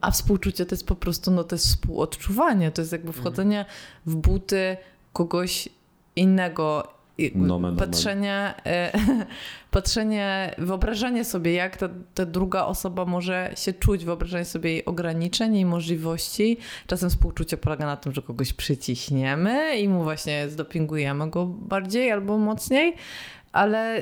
a 0.00 0.10
współczucie 0.10 0.66
to 0.66 0.74
jest 0.74 0.86
po 0.86 0.94
prostu, 0.94 1.30
no 1.30 1.44
to 1.44 1.54
jest 1.54 1.66
współodczuwanie, 1.66 2.70
to 2.70 2.82
jest 2.82 2.92
jakby 2.92 3.12
wchodzenie 3.12 3.64
w 4.06 4.16
buty 4.16 4.76
kogoś 5.12 5.68
innego. 6.16 6.92
I 7.18 7.32
Nomen, 7.34 7.48
nomen. 7.48 7.76
patrzenie, 7.76 8.54
e, 8.66 8.92
patrzenie, 9.70 10.54
wyobrażenie 10.58 11.24
sobie, 11.24 11.52
jak 11.52 11.76
ta, 11.76 11.88
ta 12.14 12.26
druga 12.26 12.64
osoba 12.64 13.04
może 13.04 13.52
się 13.56 13.72
czuć, 13.72 14.04
wyobrażenie 14.04 14.44
sobie 14.44 14.70
jej 14.70 14.84
ograniczeń, 14.84 15.54
jej 15.54 15.64
możliwości. 15.64 16.56
Czasem 16.86 17.10
współczucie 17.10 17.56
polega 17.56 17.86
na 17.86 17.96
tym, 17.96 18.12
że 18.12 18.22
kogoś 18.22 18.52
przyciśniemy 18.52 19.78
i 19.78 19.88
mu 19.88 20.02
właśnie 20.02 20.48
zdopingujemy 20.48 21.30
go 21.30 21.46
bardziej 21.46 22.10
albo 22.10 22.38
mocniej, 22.38 22.94
ale 23.52 23.98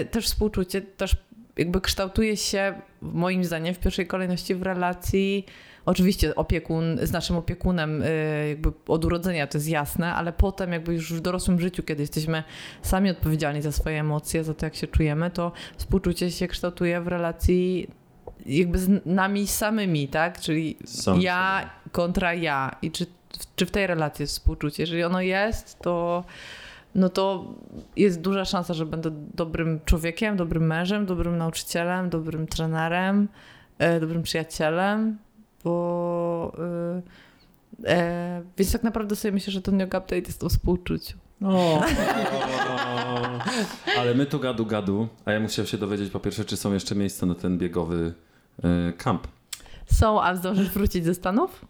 y, 0.00 0.04
też 0.10 0.26
współczucie 0.26 0.80
też 0.82 1.16
jakby 1.56 1.80
kształtuje 1.80 2.36
się 2.36 2.74
moim 3.02 3.44
zdaniem 3.44 3.74
w 3.74 3.78
pierwszej 3.78 4.06
kolejności 4.06 4.54
w 4.54 4.62
relacji 4.62 5.46
Oczywiście 5.86 6.34
opiekun, 6.34 6.98
z 7.02 7.12
naszym 7.12 7.36
opiekunem 7.36 8.02
y, 8.02 8.46
jakby 8.48 8.72
od 8.88 9.04
urodzenia 9.04 9.46
to 9.46 9.58
jest 9.58 9.68
jasne, 9.68 10.14
ale 10.14 10.32
potem 10.32 10.72
jakby 10.72 10.94
już 10.94 11.12
w 11.12 11.20
dorosłym 11.20 11.60
życiu, 11.60 11.82
kiedy 11.82 12.02
jesteśmy 12.02 12.42
sami 12.82 13.10
odpowiedzialni 13.10 13.62
za 13.62 13.72
swoje 13.72 14.00
emocje, 14.00 14.44
za 14.44 14.54
to 14.54 14.66
jak 14.66 14.74
się 14.74 14.86
czujemy, 14.86 15.30
to 15.30 15.52
współczucie 15.76 16.30
się 16.30 16.48
kształtuje 16.48 17.00
w 17.00 17.08
relacji 17.08 17.88
jakby 18.46 18.78
z 18.78 19.06
nami 19.06 19.46
samymi, 19.46 20.08
tak? 20.08 20.40
Czyli 20.40 20.76
ja 21.20 21.70
kontra 21.92 22.34
ja. 22.34 22.76
I 22.82 22.90
czy, 22.90 23.06
czy 23.56 23.66
w 23.66 23.70
tej 23.70 23.86
relacji 23.86 24.22
jest 24.22 24.32
współczucie? 24.32 24.82
Jeżeli 24.82 25.04
ono 25.04 25.20
jest, 25.20 25.78
to 25.78 26.24
no 26.94 27.08
to 27.08 27.54
jest 27.96 28.20
duża 28.20 28.44
szansa, 28.44 28.74
że 28.74 28.86
będę 28.86 29.10
dobrym 29.34 29.80
człowiekiem, 29.84 30.36
dobrym 30.36 30.66
mężem, 30.66 31.06
dobrym 31.06 31.38
nauczycielem, 31.38 32.10
dobrym 32.10 32.46
trenerem, 32.46 33.28
e, 33.78 34.00
dobrym 34.00 34.22
przyjacielem, 34.22 35.18
bo 35.64 36.52
y, 37.84 37.88
e, 37.88 38.42
więc 38.58 38.72
tak 38.72 38.82
naprawdę 38.82 39.16
sobie 39.16 39.32
myślę, 39.32 39.52
że 39.52 39.62
ten 39.62 39.80
yoga 39.80 39.98
update 39.98 40.26
jest 40.26 40.44
o 40.44 40.48
współczuciu. 40.48 41.18
O. 41.42 41.82
Ale 43.98 44.14
my 44.14 44.26
tu 44.26 44.40
gadu 44.40 44.66
gadu, 44.66 45.08
a 45.24 45.32
ja 45.32 45.40
musiałem 45.40 45.66
się 45.66 45.78
dowiedzieć 45.78 46.10
po 46.10 46.20
pierwsze, 46.20 46.44
czy 46.44 46.56
są 46.56 46.72
jeszcze 46.72 46.94
miejsca 46.94 47.26
na 47.26 47.34
ten 47.34 47.58
biegowy 47.58 48.14
e, 48.64 48.92
kamp. 48.92 49.26
Są, 49.86 50.22
a 50.22 50.34
zdążysz 50.34 50.70
wrócić 50.70 51.04
ze 51.04 51.14
Stanów? 51.14 51.64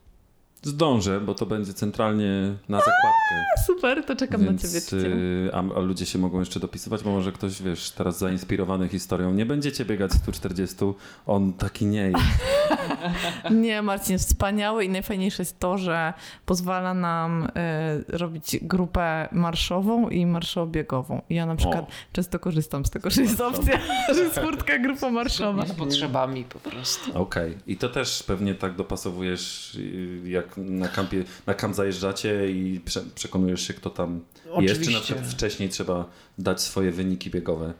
Zdążę, 0.62 1.20
bo 1.20 1.34
to 1.34 1.46
będzie 1.46 1.74
centralnie 1.74 2.54
na 2.68 2.78
zakładkę. 2.78 3.32
Super, 3.66 4.04
to 4.04 4.16
czekam 4.16 4.40
na 4.40 4.46
Więc, 4.46 4.62
ciebie. 4.62 5.02
Ciebie. 5.04 5.16
y, 5.16 5.50
a, 5.52 5.58
a 5.58 5.80
ludzie 5.80 6.06
się 6.06 6.18
mogą 6.18 6.38
jeszcze 6.40 6.60
dopisywać, 6.60 7.02
bo 7.02 7.10
może 7.10 7.32
ktoś, 7.32 7.62
wiesz, 7.62 7.90
teraz 7.90 8.18
zainspirowany 8.18 8.88
historią, 8.88 9.34
nie 9.34 9.46
będziecie 9.46 9.84
biegać 9.84 10.12
140, 10.12 10.76
on 11.26 11.52
taki 11.52 11.86
nie 11.86 12.00
jest. 12.00 12.24
Nie, 13.50 13.82
Marcin 13.82 14.12
jest 14.12 14.28
wspaniały 14.28 14.84
i 14.84 14.88
najfajniejsze 14.88 15.42
jest 15.42 15.58
to, 15.58 15.78
że 15.78 16.12
pozwala 16.46 16.94
nam 16.94 17.48
e, 17.56 17.98
robić 18.08 18.56
grupę 18.62 19.28
marszową 19.32 20.08
i 20.08 20.26
marszobiegową. 20.26 21.22
I 21.30 21.34
ja 21.34 21.46
na 21.46 21.56
przykład 21.56 21.84
O. 21.84 21.92
często 22.12 22.38
korzystam 22.38 22.84
z 22.84 22.90
tego, 22.90 23.10
że 23.10 23.22
jest 23.22 23.40
opcja, 23.40 23.78
że 24.14 24.20
jest 24.20 24.38
furtka 24.40 24.78
grupa 24.78 25.10
marszowa. 25.10 25.66
Z 25.66 25.72
potrzebami 25.72 26.44
po 26.44 26.58
prostu. 26.70 27.18
Okej. 27.18 27.58
I 27.66 27.76
to 27.76 27.88
też 27.88 28.22
pewnie 28.22 28.54
tak 28.54 28.76
dopasowujesz, 28.76 29.74
y, 29.74 30.20
jak 30.56 30.66
na 30.68 30.88
kampie, 30.88 31.24
na 31.46 31.54
kamp 31.54 31.74
zajeżdżacie 31.74 32.50
i 32.50 32.80
prze, 32.84 33.00
przekonujesz 33.14 33.66
się, 33.68 33.74
kto 33.74 33.90
tam 33.90 34.20
jest, 34.44 34.44
czy 34.44 34.50
na 34.50 34.58
Oczywiście. 34.58 35.00
przykład 35.00 35.26
wcześniej 35.26 35.68
trzeba 35.68 36.04
dać 36.38 36.60
swoje 36.60 36.90
wyniki 36.90 37.30
biegowe 37.30 37.74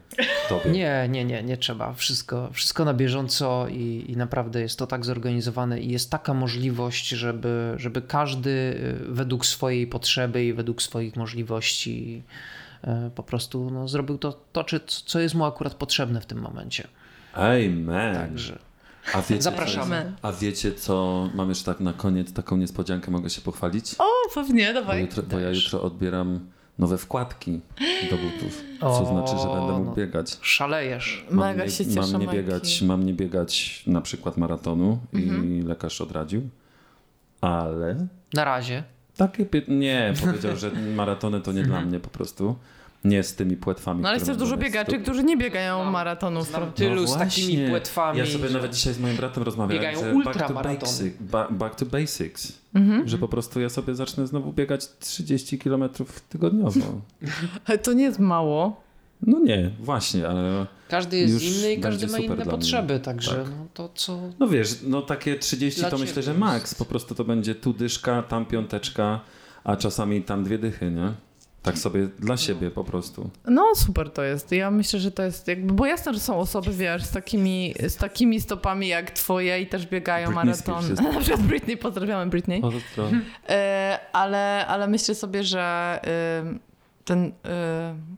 tobie. 0.49 0.71
Nie, 0.71 1.07
nie, 1.09 1.25
nie, 1.25 1.43
nie 1.43 1.57
trzeba. 1.57 1.93
Wszystko, 1.93 2.49
wszystko 2.53 2.85
na 2.85 2.93
bieżąco 2.93 3.67
i, 3.67 4.05
i 4.07 4.17
naprawdę 4.17 4.61
jest 4.61 4.79
to 4.79 4.87
tak 4.87 5.05
zorganizowane 5.05 5.79
i 5.79 5.91
jest 5.91 6.11
taka 6.11 6.33
możliwość, 6.33 7.09
żeby, 7.09 7.73
żeby 7.77 8.01
każdy 8.01 8.49
y, 8.49 9.13
według 9.13 9.45
swojej 9.45 9.87
potrzeby 9.87 10.45
i 10.45 10.53
według 10.53 10.81
swoich 10.81 11.15
możliwości 11.15 12.23
y, 12.83 12.87
po 13.15 13.23
prostu 13.23 13.69
no, 13.69 13.87
zrobił 13.87 14.17
to, 14.17 14.39
to 14.51 14.63
czy, 14.63 14.79
co 15.05 15.19
jest 15.19 15.35
mu 15.35 15.45
akurat 15.45 15.73
potrzebne 15.73 16.21
w 16.21 16.25
tym 16.25 16.39
momencie. 16.39 16.87
Amen. 17.33 18.15
Także 18.15 18.72
A 19.13 19.21
wiecie, 19.21 19.41
Zapraszamy. 19.41 20.13
Co, 20.21 20.27
a 20.27 20.31
wiecie 20.31 20.71
co, 20.73 21.29
mam 21.35 21.49
jeszcze 21.49 21.65
tak 21.65 21.79
na 21.79 21.93
koniec 21.93 22.33
taką 22.33 22.57
niespodziankę, 22.57 23.11
mogę 23.11 23.29
się 23.29 23.41
pochwalić? 23.41 23.95
O, 23.99 24.05
pewnie, 24.35 24.67
Bo, 24.67 24.81
dawaj. 24.81 25.01
jutro, 25.01 25.23
bo 25.23 25.39
ja 25.39 25.49
jutro 25.49 25.81
odbieram 25.81 26.39
nowe 26.79 26.97
wkładki 26.97 27.61
do 28.11 28.17
butów, 28.17 28.63
co 28.79 28.87
O, 28.87 29.05
znaczy, 29.05 29.41
że 29.43 29.47
będę 29.47 29.73
mógł 29.73 29.85
no. 29.89 29.95
biegać. 29.95 30.37
szalejesz. 30.41 31.25
Mega 31.31 31.63
nie, 31.65 31.71
się 31.71 31.85
cieszę, 31.85 31.99
mam 32.11 32.21
nie 32.21 32.27
biegać, 32.27 32.81
mam 32.81 33.05
nie 33.05 33.13
biegać 33.13 33.83
na 33.87 34.01
przykład 34.01 34.37
maratonu 34.37 34.99
Mhm. 35.13 35.45
i 35.59 35.61
lekarz 35.63 36.01
odradził, 36.01 36.49
ale 37.41 38.07
Na 38.33 38.43
razie. 38.43 38.83
takie 39.17 39.45
py... 39.45 39.63
nie, 39.67 40.13
powiedział, 40.25 40.55
że 40.57 40.71
maratony 40.95 41.41
to 41.41 41.51
nie 41.51 41.63
dla 41.63 41.81
mnie 41.81 41.99
po 41.99 42.09
prostu. 42.09 42.55
Nie 43.03 43.23
z 43.23 43.35
tymi 43.35 43.57
płetwami. 43.57 44.01
No 44.01 44.07
ale 44.07 44.15
jest 44.17 44.25
też 44.27 44.37
dużo 44.37 44.57
biegaczy, 44.57 44.99
którzy 44.99 45.23
nie 45.23 45.37
biegają 45.37 45.81
Znam- 45.81 45.93
maratonów. 45.93 46.47
znam 46.47 46.71
tylu 46.71 47.07
z 47.07 47.13
takimi 47.17 47.47
No 47.47 47.53
właśnie. 47.53 47.69
płetwami. 47.69 48.19
Ja 48.19 48.25
sobie 48.25 48.47
że- 48.47 48.53
nawet 48.53 48.73
dzisiaj 48.73 48.93
z 48.93 48.99
moim 48.99 49.15
bratem 49.15 49.43
rozmawiałem, 49.43 49.83
Biegają 49.83 49.99
że 49.99 50.05
back 50.05 50.23
to, 50.23 50.29
ultramaratony. 50.29 50.79
basic, 50.79 51.13
ba, 51.19 51.47
back 51.51 51.75
to 51.75 51.85
basics. 51.85 52.53
Mhm. 52.73 53.07
Że 53.07 53.17
po 53.17 53.27
prostu 53.27 53.61
ja 53.61 53.69
sobie 53.69 53.95
zacznę 53.95 54.27
znowu 54.27 54.53
biegać 54.53 54.87
30 54.99 55.59
km 55.59 55.89
tygodniowo. 56.29 57.01
Ale 57.65 57.77
to 57.77 57.93
nie 57.93 58.03
jest 58.03 58.19
mało. 58.19 58.83
No 59.27 59.39
nie, 59.39 59.71
właśnie, 59.79 60.27
ale 60.27 60.65
Każdy 60.89 61.17
jest 61.17 61.33
Już 61.33 61.43
inny 61.43 61.73
i 61.73 61.79
każdy 61.79 62.07
ma 62.07 62.17
inne 62.19 62.45
potrzeby, 62.45 62.99
także 62.99 63.31
Tak. 63.31 63.45
no 63.59 63.67
to 63.73 63.89
co... 63.95 64.19
no 64.39 64.47
wiesz, 64.47 64.79
no 64.83 65.01
takie 65.01 65.35
30 65.39 65.81
Dla 65.81 65.89
to 65.89 65.97
myślę, 65.97 66.23
że 66.23 66.33
maks. 66.33 66.75
Po 66.75 66.85
prostu 66.85 67.15
to 67.15 67.23
będzie 67.23 67.55
tu 67.55 67.73
dyszka, 67.73 68.23
tam 68.23 68.45
piąteczka, 68.45 69.19
a 69.63 69.75
czasami 69.75 70.21
tam 70.21 70.43
dwie 70.43 70.57
dychy, 70.57 70.91
nie? 70.91 71.13
Tak 71.63 71.77
sobie 71.77 72.07
dla 72.19 72.37
siebie 72.37 72.71
po 72.71 72.83
prostu. 72.83 73.29
No 73.45 73.75
super 73.75 74.09
to 74.09 74.23
jest. 74.23 74.51
Ja 74.51 74.71
myślę, 74.71 74.99
że 74.99 75.11
to 75.11 75.23
jest 75.23 75.47
jakby, 75.47 75.73
bo 75.73 75.85
jasne, 75.85 76.13
że 76.13 76.19
są 76.19 76.39
osoby, 76.39 76.71
wiesz, 76.71 77.03
z 77.03 77.11
takimi, 77.11 77.73
z 77.87 77.95
takimi 77.95 78.41
stopami 78.41 78.87
jak 78.87 79.11
twoje 79.11 79.61
i 79.61 79.67
też 79.67 79.87
biegają 79.87 80.31
maraton. 80.31 80.83
Na 81.13 81.19
przykład 81.19 81.41
Britney, 81.41 81.77
pozdrawiamy 81.77 82.29
Britney. 82.31 82.61
Pozdro. 82.61 83.09
E, 83.49 83.99
ale, 84.13 84.67
ale 84.67 84.87
myślę 84.87 85.15
sobie, 85.15 85.43
że 85.43 85.99
y, 86.53 86.59
ten 87.05 87.25
y, 87.25 87.31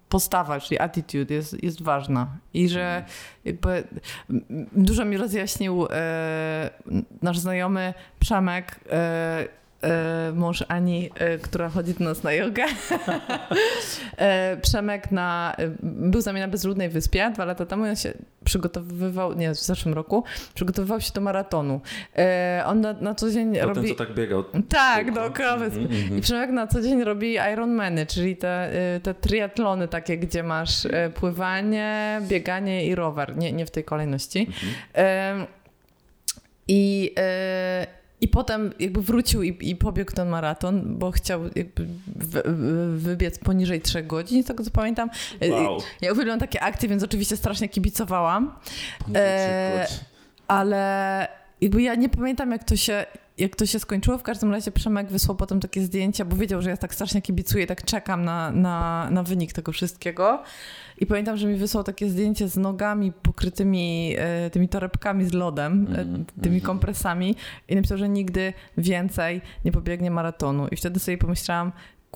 postawa, 0.10 0.60
czyli 0.60 0.80
attitude 0.80 1.34
jest, 1.34 1.64
jest 1.64 1.82
ważna 1.82 2.28
i 2.54 2.70
że 2.70 3.06
jakby 3.46 3.84
m, 4.30 4.42
dużo 4.76 5.06
mi 5.06 5.18
rozjaśnił 5.18 5.88
e, 5.92 6.70
nasz 7.22 7.40
znajomy 7.40 7.94
Przemek, 8.20 8.80
e, 8.90 9.48
mąż 10.34 10.64
Ani, 10.68 11.10
e, 11.16 11.38
która 11.38 11.70
chodzi 11.70 11.94
do 11.94 12.06
nas 12.06 12.24
na 12.24 12.34
jogę. 12.34 12.64
E, 14.18 14.58
Przemek 14.58 15.12
na, 15.12 15.56
e, 15.58 15.72
był 15.84 16.22
z 16.22 16.26
nami 16.26 16.40
na 16.40 16.48
Bezludnej 16.48 16.90
Wyspie 16.90 17.32
dwa 17.34 17.46
lata 17.46 17.66
temu 17.66 17.84
on 17.84 17.96
się 17.96 18.14
przygotowywał, 18.44 19.34
nie, 19.34 19.52
w 19.52 19.58
zeszłym 19.58 19.94
roku, 19.94 20.24
przygotowywał 20.54 21.02
się 21.02 21.14
do 21.14 21.22
maratonu. 21.22 21.82
E, 22.18 22.64
On 22.66 22.82
na, 22.82 22.94
na 22.94 23.16
co 23.16 23.32
dzień 23.32 23.56
To 23.56 23.68
robi... 23.68 23.82
ten, 23.82 23.90
co 23.90 24.06
tak 24.06 24.14
biegał. 24.14 24.44
Tak, 24.70 25.14
dookoła 25.14 25.58
wyspy. 25.58 25.80
Mhm, 25.80 26.02
mhm. 26.02 26.20
I 26.20 26.22
Przemek 26.22 26.50
na 26.50 26.68
co 26.68 26.82
dzień 26.82 27.04
robi 27.04 27.38
Ironmany, 27.54 28.06
czyli 28.06 28.38
te, 28.38 28.72
te 29.04 29.14
triatlony 29.14 29.88
takie, 29.88 30.18
gdzie 30.18 30.44
masz 30.44 30.88
pływanie, 31.14 32.22
bieganie 32.22 32.86
i 32.86 32.96
rower. 32.96 33.38
Nie, 33.38 33.54
nie 33.54 33.66
w 33.66 33.72
tej 33.72 33.84
kolejności. 33.84 34.50
Ym, 35.34 35.46
I, 36.68 37.12
y, 37.20 38.05
I 38.26 38.28
potem 38.28 38.74
jakby 38.80 39.02
wrócił 39.02 39.44
i, 39.44 39.58
i 39.70 39.76
pobiegł 39.76 40.12
ten 40.12 40.30
maraton, 40.30 40.98
bo 40.98 41.12
chciał 41.12 41.42
jakby 41.56 41.88
wy, 42.16 42.42
wy- 42.46 42.98
wybiec 43.00 43.40
poniżej 43.40 43.82
3 43.82 44.04
godzin, 44.04 44.44
z 44.44 44.46
tego 44.46 44.64
co 44.64 44.72
pamiętam. 44.72 45.10
Y, 45.44 45.52
Wow. 45.52 45.78
Ja 46.02 46.12
uwielbiam 46.12 46.40
takie 46.40 46.62
akcje, 46.64 46.90
więc 46.90 47.04
oczywiście 47.04 47.38
strasznie 47.38 47.70
kibicowałam. 47.70 48.56
E, 49.16 49.88
ale 50.48 51.28
jakby 51.62 51.82
ja 51.82 51.96
nie 51.96 52.10
pamiętam, 52.10 52.52
jak 52.52 52.64
to 52.64 52.76
się, 52.76 53.06
jak 53.38 53.56
to 53.56 53.66
się 53.66 53.80
skończyło. 53.80 54.18
W 54.18 54.24
każdym 54.24 54.52
razie 54.52 54.72
Przemek 54.72 55.08
wysłał 55.12 55.38
potem 55.38 55.60
takie 55.60 55.82
zdjęcia, 55.82 56.26
bo 56.26 56.36
wiedział, 56.36 56.62
że 56.62 56.70
ja 56.70 56.78
tak 56.78 56.94
strasznie 56.94 57.22
kibicuję, 57.22 57.68
tak 57.68 57.86
czekam 57.86 58.26
na, 58.26 58.52
na, 58.52 59.08
na 59.12 59.24
wynik 59.24 59.54
tego 59.54 59.72
wszystkiego. 59.72 60.44
I 60.98 61.06
pamiętam, 61.06 61.38
że 61.38 61.48
mi 61.48 61.56
wysłał 61.56 61.84
takie 61.84 62.10
zdjęcie 62.10 62.48
z 62.48 62.58
nogami 62.58 63.12
pokrytymi 63.12 64.16
e, 64.18 64.50
tymi 64.50 64.70
torebkami 64.70 65.26
z 65.26 65.34
lodem, 65.34 65.88
e, 65.96 66.06
Mhm, 66.06 66.26
tymi 66.42 66.56
mhm. 66.56 66.62
kompresami 66.62 67.36
i 67.70 67.76
napisał, 67.76 67.98
że 67.98 68.10
nigdy 68.10 68.54
więcej 68.78 69.42
nie 69.66 69.72
pobiegnie 69.72 70.12
maratonu. 70.12 70.68
I 70.68 70.76
wtedy 70.76 71.00
sobie 71.00 71.18
pomyślałam, 71.18 71.72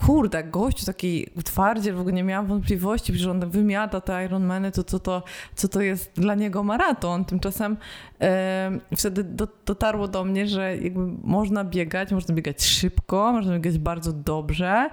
kurde, 0.05 0.43
gościu 0.43 0.85
taki 0.85 1.27
twardziel, 1.43 1.95
w 1.95 1.99
ogóle 1.99 2.13
nie 2.15 2.23
miałam 2.23 2.45
wątpliwości, 2.45 3.17
że 3.17 3.31
on 3.31 3.49
wymiata 3.49 4.01
te 4.01 4.25
Ironmany, 4.25 4.71
to 4.71 4.83
co 4.83 4.99
to, 4.99 5.23
co 5.55 5.67
to 5.67 5.81
jest 5.81 6.11
dla 6.15 6.35
niego 6.35 6.63
maraton. 6.63 7.25
Tymczasem 7.25 7.77
e, 8.21 8.79
wtedy 8.97 9.23
do, 9.23 9.47
dotarło 9.65 10.07
do 10.07 10.23
mnie, 10.23 10.47
że 10.47 10.77
jakby 10.77 10.99
można 11.23 11.63
biegać, 11.63 12.11
można 12.11 12.35
biegać 12.35 12.63
szybko, 12.65 13.31
można 13.31 13.53
biegać 13.53 13.77
bardzo 13.77 14.13
dobrze, 14.13 14.89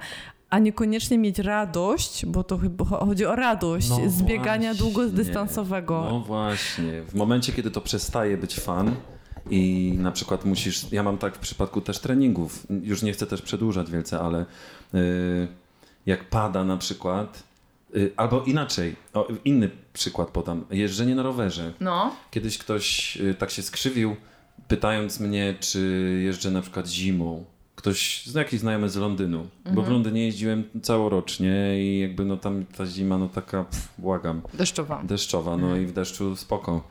a 0.50 0.58
niekoniecznie 0.58 1.18
mieć 1.18 1.38
radość, 1.38 2.26
bo 2.26 2.44
to 2.44 2.58
chyba 2.58 2.84
chodzi 2.84 3.26
o 3.26 3.36
radość 3.36 3.90
No 3.90 3.98
z 4.06 4.22
biegania 4.22 4.74
właśnie. 4.74 4.84
długodystansowego. 4.84 6.06
No 6.10 6.20
właśnie. 6.20 7.02
W 7.02 7.14
momencie, 7.14 7.52
kiedy 7.52 7.70
to 7.70 7.80
przestaje 7.80 8.36
być 8.36 8.60
fan 8.60 8.94
i 9.50 9.94
na 9.98 10.12
przykład 10.12 10.44
musisz, 10.44 10.92
ja 10.92 11.02
mam 11.02 11.18
tak 11.18 11.34
w 11.36 11.38
przypadku 11.38 11.80
też 11.80 11.98
treningów, 11.98 12.66
już 12.82 13.02
nie 13.02 13.12
chcę 13.12 13.26
też 13.26 13.42
przedłużać 13.42 13.90
wielce, 13.90 14.20
ale 14.20 14.46
jak 16.06 16.24
pada 16.24 16.64
na 16.64 16.76
przykład, 16.76 17.42
y, 17.96 18.12
albo 18.16 18.42
inaczej, 18.44 18.96
o, 19.14 19.28
inny 19.44 19.70
przykład 19.92 20.28
podam, 20.28 20.64
jeżdżenie 20.70 21.14
na 21.14 21.22
rowerze. 21.22 21.72
No. 21.80 22.16
Kiedyś 22.30 22.58
ktoś 22.58 23.16
y, 23.16 23.34
tak 23.34 23.50
się 23.50 23.62
skrzywił, 23.62 24.16
pytając 24.68 25.20
mnie, 25.20 25.54
czy 25.60 25.80
jeżdżę 26.24 26.50
na 26.50 26.62
przykład 26.62 26.88
zimą. 26.88 27.44
Ktoś, 27.76 28.26
jakiś 28.34 28.60
znajomy 28.60 28.88
z 28.88 28.96
Londynu, 28.96 29.46
bo 29.74 29.82
w 29.82 29.90
Londynie 29.90 30.24
jeździłem 30.24 30.64
całorocznie 30.82 31.84
i 31.84 31.98
jakby 32.00 32.24
no 32.24 32.36
tam 32.36 32.64
ta 32.64 32.86
zima 32.86 33.18
no 33.18 33.28
taka, 33.28 33.64
pff, 33.64 33.88
błagam, 33.98 34.42
Deszczowa. 34.54 35.02
deszczowa, 35.04 35.56
no 35.56 35.76
i 35.76 35.86
w 35.86 35.92
deszczu 35.92 36.36
spoko. 36.36 36.88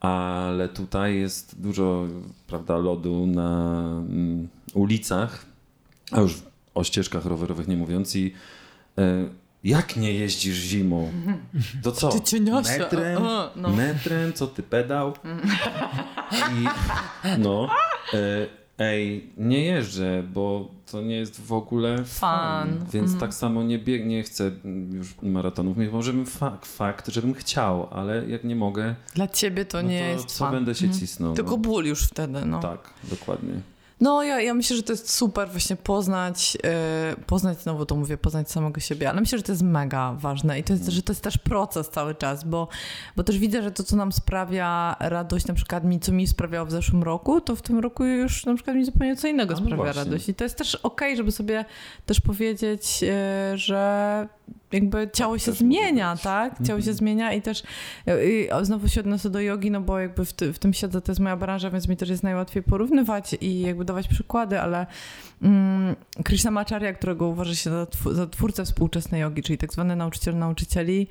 Ale 0.00 0.68
tutaj 0.68 1.16
jest 1.16 1.60
dużo, 1.60 2.06
prawda, 2.46 2.76
lodu 2.76 3.26
na 3.26 3.80
mm, 4.08 4.48
ulicach, 4.74 5.46
a 6.10 6.20
już 6.20 6.42
o 6.74 6.84
ścieżkach 6.84 7.24
rowerowych 7.24 7.68
nie 7.68 7.76
mówiąc 7.76 8.16
i 8.16 8.34
e, 8.98 9.24
jak 9.64 9.96
nie 9.96 10.12
jeździsz 10.12 10.56
zimą? 10.56 11.12
To 11.82 11.92
co? 11.92 12.08
Ty 12.08 12.20
cieniasia. 12.20 12.78
Metrem? 12.78 13.18
Aha, 13.18 13.50
no. 13.56 13.68
Metrem? 13.68 14.32
Co 14.32 14.46
ty 14.46 14.62
pedał? 14.62 15.14
I 16.32 16.66
no, 17.38 17.68
e, 18.14 18.46
ej, 18.78 19.30
nie 19.36 19.64
jeżdżę, 19.64 20.22
bo 20.34 20.68
to 20.90 21.02
nie 21.02 21.16
jest 21.16 21.40
w 21.40 21.52
ogóle 21.52 22.04
fan. 22.04 22.84
Więc 22.92 23.18
tak 23.18 23.34
samo 23.34 23.62
nie, 23.62 23.78
bieg, 23.78 24.06
nie 24.06 24.22
chcę 24.22 24.50
już 24.92 25.14
maratonów. 25.22 25.76
Może 25.92 26.12
bym 26.12 26.26
fakt, 26.26 26.66
fakt, 26.66 27.08
żebym 27.08 27.34
chciał, 27.34 27.88
ale 27.90 28.28
jak 28.28 28.44
nie 28.44 28.56
mogę, 28.56 28.94
Dla 29.14 29.28
ciebie 29.28 29.64
to 29.64 29.82
no 29.82 29.88
nie 29.88 30.00
to 30.00 30.06
jest 30.06 30.26
co 30.26 30.44
fan. 30.44 30.54
będę 30.54 30.74
się 30.74 30.90
cisnął? 30.90 31.34
Tylko 31.34 31.50
no. 31.50 31.56
ból 31.56 31.84
już 31.84 32.02
wtedy, 32.04 32.46
no. 32.46 32.60
Tak, 32.60 32.90
dokładnie. 33.10 33.54
No, 34.02 34.22
ja, 34.22 34.40
ja 34.40 34.54
myślę, 34.54 34.76
że 34.76 34.82
to 34.82 34.92
jest 34.92 35.10
super 35.10 35.48
właśnie 35.48 35.76
poznać, 35.76 36.58
e, 36.64 37.16
poznać, 37.26 37.60
znowu 37.60 37.86
to 37.86 37.96
mówię, 37.96 38.18
poznać 38.18 38.50
samego 38.50 38.80
siebie, 38.80 39.10
ale 39.10 39.20
myślę, 39.20 39.38
że 39.38 39.44
to 39.44 39.52
jest 39.52 39.62
mega 39.62 40.12
ważne 40.12 40.58
i 40.58 40.62
to 40.62 40.72
jest, 40.72 40.88
że 40.88 41.02
to 41.02 41.12
jest 41.12 41.22
też 41.22 41.38
proces 41.38 41.88
cały 41.88 42.14
czas, 42.14 42.44
bo, 42.44 42.68
bo 43.16 43.24
też 43.24 43.38
widzę, 43.38 43.62
że 43.62 43.70
to, 43.70 43.82
co 43.82 43.96
nam 43.96 44.12
sprawia 44.12 44.96
radość, 45.00 45.46
na 45.46 45.54
przykład 45.54 45.84
mi, 45.84 46.00
co 46.00 46.12
mi 46.12 46.26
sprawiało 46.26 46.66
w 46.66 46.70
zeszłym 46.70 47.02
roku, 47.02 47.40
to 47.40 47.56
w 47.56 47.62
tym 47.62 47.78
roku 47.78 48.04
już 48.04 48.46
na 48.46 48.54
przykład 48.54 48.76
mi 48.76 48.84
zupełnie 48.84 49.16
co 49.16 49.28
innego 49.28 49.54
no 49.54 49.60
sprawia 49.60 49.76
właśnie. 49.76 50.04
radość 50.04 50.28
i 50.28 50.34
to 50.34 50.44
jest 50.44 50.56
też 50.58 50.74
okej, 50.74 51.16
żeby 51.16 51.32
sobie 51.32 51.64
też 52.06 52.20
powiedzieć, 52.20 53.00
e, 53.02 53.58
że 53.58 54.28
jakby 54.72 55.10
ciało 55.12 55.38
się 55.38 55.46
Tak 55.46 55.54
zmienia, 55.54 56.16
tak? 56.22 56.54
Ciało 56.56 56.66
się 56.80 56.90
Mhm. 56.90 56.96
zmienia 56.96 57.32
i 57.32 57.42
też 57.42 57.62
e, 58.06 58.26
i 58.30 58.48
znowu 58.62 58.88
się 58.88 59.00
odniosę 59.00 59.30
do 59.30 59.40
jogi, 59.40 59.70
no 59.70 59.80
bo 59.80 59.98
jakby 59.98 60.24
w, 60.24 60.32
ty, 60.32 60.52
w 60.52 60.58
tym 60.58 60.72
siedzę, 60.72 61.00
to 61.00 61.12
jest 61.12 61.20
moja 61.20 61.36
branża, 61.36 61.70
więc 61.70 61.88
mi 61.88 61.96
też 61.96 62.08
jest 62.08 62.22
najłatwiej 62.22 62.62
porównywać 62.62 63.36
i 63.40 63.60
jakby 63.60 63.84
dawać 63.84 64.08
przykłady, 64.08 64.60
ale 64.60 64.86
mm, 65.42 65.96
Krishnamacharya, 66.24 66.94
którego 66.94 67.26
uważa 67.28 67.54
się 67.54 67.70
za, 67.70 67.84
tw- 67.84 68.14
za 68.14 68.26
twórcę 68.26 68.64
współczesnej 68.64 69.20
jogi, 69.20 69.42
czyli 69.42 69.58
tak 69.58 69.72
zwany 69.72 69.96
nauczyciel 69.96 70.38
nauczycieli, 70.38 71.06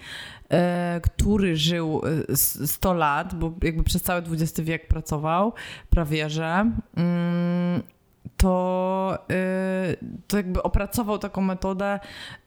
e, 0.52 1.02
który 1.04 1.56
żył 1.56 2.02
e, 2.06 2.30
s- 2.32 2.72
100 2.72 2.94
lat, 2.94 3.36
bo 3.36 3.54
jakby 3.64 3.84
przez 3.84 4.02
cały 4.04 4.22
XX 4.32 4.60
wiek 4.62 4.88
pracował, 4.88 5.54
prawie 5.90 6.30
że, 6.30 6.72
mm, 6.96 7.82
to, 8.38 9.18
y, 9.32 9.98
to 10.28 10.38
jakby 10.38 10.64
opracował 10.64 11.20
taką 11.20 11.42
metodę 11.42 12.00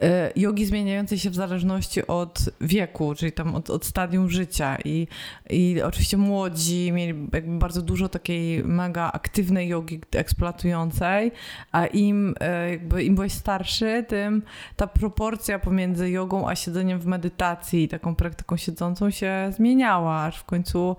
y, 0.02 0.06
jogi 0.36 0.66
zmieniającej 0.66 1.18
się 1.18 1.30
w 1.30 1.34
zależności 1.34 2.06
od 2.06 2.38
wieku, 2.60 3.14
czyli 3.14 3.32
tam 3.32 3.54
od, 3.54 3.70
od 3.70 3.84
stadium 3.84 4.30
życia. 4.30 4.76
I, 4.84 5.06
I 5.50 5.82
oczywiście 5.82 6.16
młodzi 6.16 6.92
mieli 6.92 7.14
bardzo 7.44 7.82
dużo 7.82 8.08
takiej 8.08 8.64
mega 8.64 9.12
aktywnej 9.12 9.68
jogi 9.68 10.00
eksploatującej, 10.12 11.32
a 11.72 11.86
im, 11.86 12.34
y, 12.66 12.70
jakby 12.70 13.04
im 13.04 13.14
byłeś 13.14 13.32
starszy, 13.32 14.04
tym 14.08 14.42
ta 14.76 14.86
proporcja 14.86 15.58
pomiędzy 15.58 16.10
jogą 16.10 16.48
a 16.48 16.54
siedzeniem 16.54 16.98
w 17.00 17.06
medytacji 17.06 17.88
taką 17.88 18.14
praktyką 18.14 18.56
siedzącą 18.56 19.10
się 19.10 19.50
zmieniała, 19.52 20.24
aż 20.24 20.38
w 20.38 20.44
końcu 20.44 20.96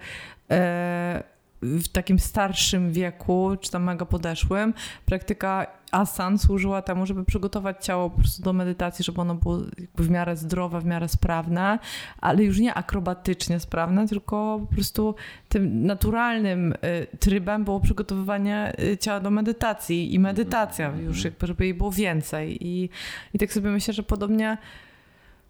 w 1.65 1.87
takim 1.87 2.19
starszym 2.19 2.91
wieku, 2.91 3.51
czy 3.61 3.71
tam 3.71 3.83
mega 3.83 4.05
podeszłym, 4.05 4.73
praktyka 5.05 5.67
asan 5.91 6.37
służyła 6.37 6.81
temu, 6.81 7.05
żeby 7.05 7.25
przygotować 7.25 7.85
ciało 7.85 8.09
po 8.09 8.17
prostu 8.19 8.43
do 8.43 8.53
medytacji, 8.53 9.05
żeby 9.05 9.21
ono 9.21 9.35
było 9.35 9.57
w 9.95 10.09
miarę 10.09 10.37
zdrowe, 10.37 10.81
w 10.81 10.85
miarę 10.85 11.07
sprawne, 11.07 11.79
ale 12.21 12.43
już 12.43 12.59
nie 12.59 12.73
akrobatycznie 12.73 13.59
sprawne, 13.59 14.07
tylko 14.07 14.59
po 14.69 14.73
prostu 14.73 15.15
tym 15.49 15.85
naturalnym 15.85 16.73
y, 16.73 17.17
trybem 17.19 17.63
było 17.63 17.79
przygotowywanie 17.79 18.73
y, 18.79 18.97
ciała 18.97 19.19
do 19.19 19.31
medytacji 19.31 20.13
i 20.13 20.19
medytacja 20.19 20.93
już 20.99 21.23
jakby, 21.23 21.47
żeby 21.47 21.63
jej 21.63 21.73
było 21.73 21.91
więcej. 21.91 22.67
I, 22.67 22.89
i 23.33 23.39
tak 23.39 23.53
sobie 23.53 23.69
myślę, 23.69 23.93
że 23.93 24.03
podobnie 24.03 24.57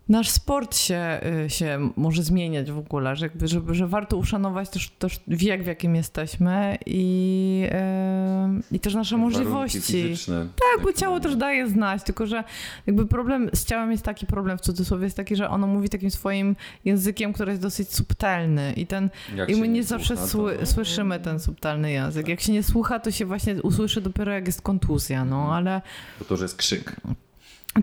nasz 0.10 0.30
sport 0.30 0.77
się, 0.77 1.19
y, 1.45 1.49
się 1.49 1.90
może 1.95 2.23
zmieniać 2.23 2.72
w 2.72 2.77
ogóle, 2.77 3.15
że, 3.15 3.26
jakby, 3.26 3.48
że, 3.48 3.61
że 3.72 3.88
warto 3.88 4.18
uszanować 4.18 4.69
też, 4.69 4.90
też 4.90 5.19
wiek, 5.27 5.64
w 5.64 5.65
jakim 5.68 5.95
jesteśmy 5.95 6.77
i, 6.86 7.68
yy, 8.52 8.61
i 8.72 8.80
też 8.80 8.94
nasze 8.95 9.15
Warunki 9.18 9.38
możliwości. 9.38 9.82
fizyczne. 9.82 10.48
Tak, 10.76 10.84
bo 10.84 10.94
ciało 10.94 11.19
też 11.19 11.36
daje 11.36 11.68
znać, 11.68 12.03
tylko 12.03 12.27
że 12.27 12.44
jakby 12.88 13.06
problem 13.07 13.49
z 13.53 13.65
ciałem 13.65 13.91
jest 13.91 14.03
taki, 14.03 14.26
problem 14.26 14.57
w 14.57 14.61
cudzysłowie 14.61 15.03
jest 15.03 15.18
taki, 15.18 15.36
że 15.36 15.49
ono 15.49 15.68
mówi 15.68 15.90
takim 15.90 16.11
swoim 16.11 16.56
językiem, 16.86 17.34
który 17.34 17.52
jest 17.52 17.61
dosyć 17.61 17.94
subtelny 17.94 18.73
i 18.73 18.88
ten 18.88 19.10
Jak 19.36 19.49
i 19.49 19.56
my 19.56 19.68
nie 19.68 19.84
zawsze 19.84 20.15
słucha, 20.18 20.27
sły, 20.27 20.57
to- 20.57 20.65
słyszymy 20.65 21.19
ten 21.19 21.40
subtelny 21.40 21.91
język. 21.91 22.27
Jak 22.27 22.41
się 22.41 22.53
nie 22.53 22.64
słucha, 22.64 22.99
to 22.99 23.11
się 23.11 23.26
właśnie 23.26 23.61
usłyszy 23.61 24.02
dopiero 24.02 24.32
jak 24.32 24.48
jest 24.48 24.61
kontuzja, 24.61 25.26
no 25.26 25.56
ale 25.56 25.82
Bo 26.19 26.26
to 26.26 26.34
już 26.34 26.41
jest 26.41 26.56
krzyk. 26.56 26.95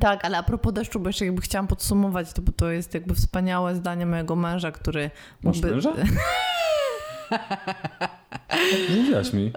Tak, 0.01 0.24
ale 0.24 0.39
a 0.39 0.43
propos 0.43 0.73
deszczu, 0.73 1.01
bo 1.01 1.09
jeszcze 1.09 1.27
jakby 1.27 1.43
chciałam 1.43 1.66
podsumować, 1.69 2.32
to 2.32 2.43
bo 2.43 2.52
to 2.52 2.70
jest 2.70 2.94
jakby 2.94 3.14
wspaniałe 3.14 3.74
zdanie 3.74 4.06
mojego 4.06 4.36
męża, 4.36 4.73
który 4.73 5.10
Masz 5.43 5.56
mógłby... 5.56 5.70
męża? 5.74 5.93
Mówiłaś 8.97 9.32
mi. 9.32 9.52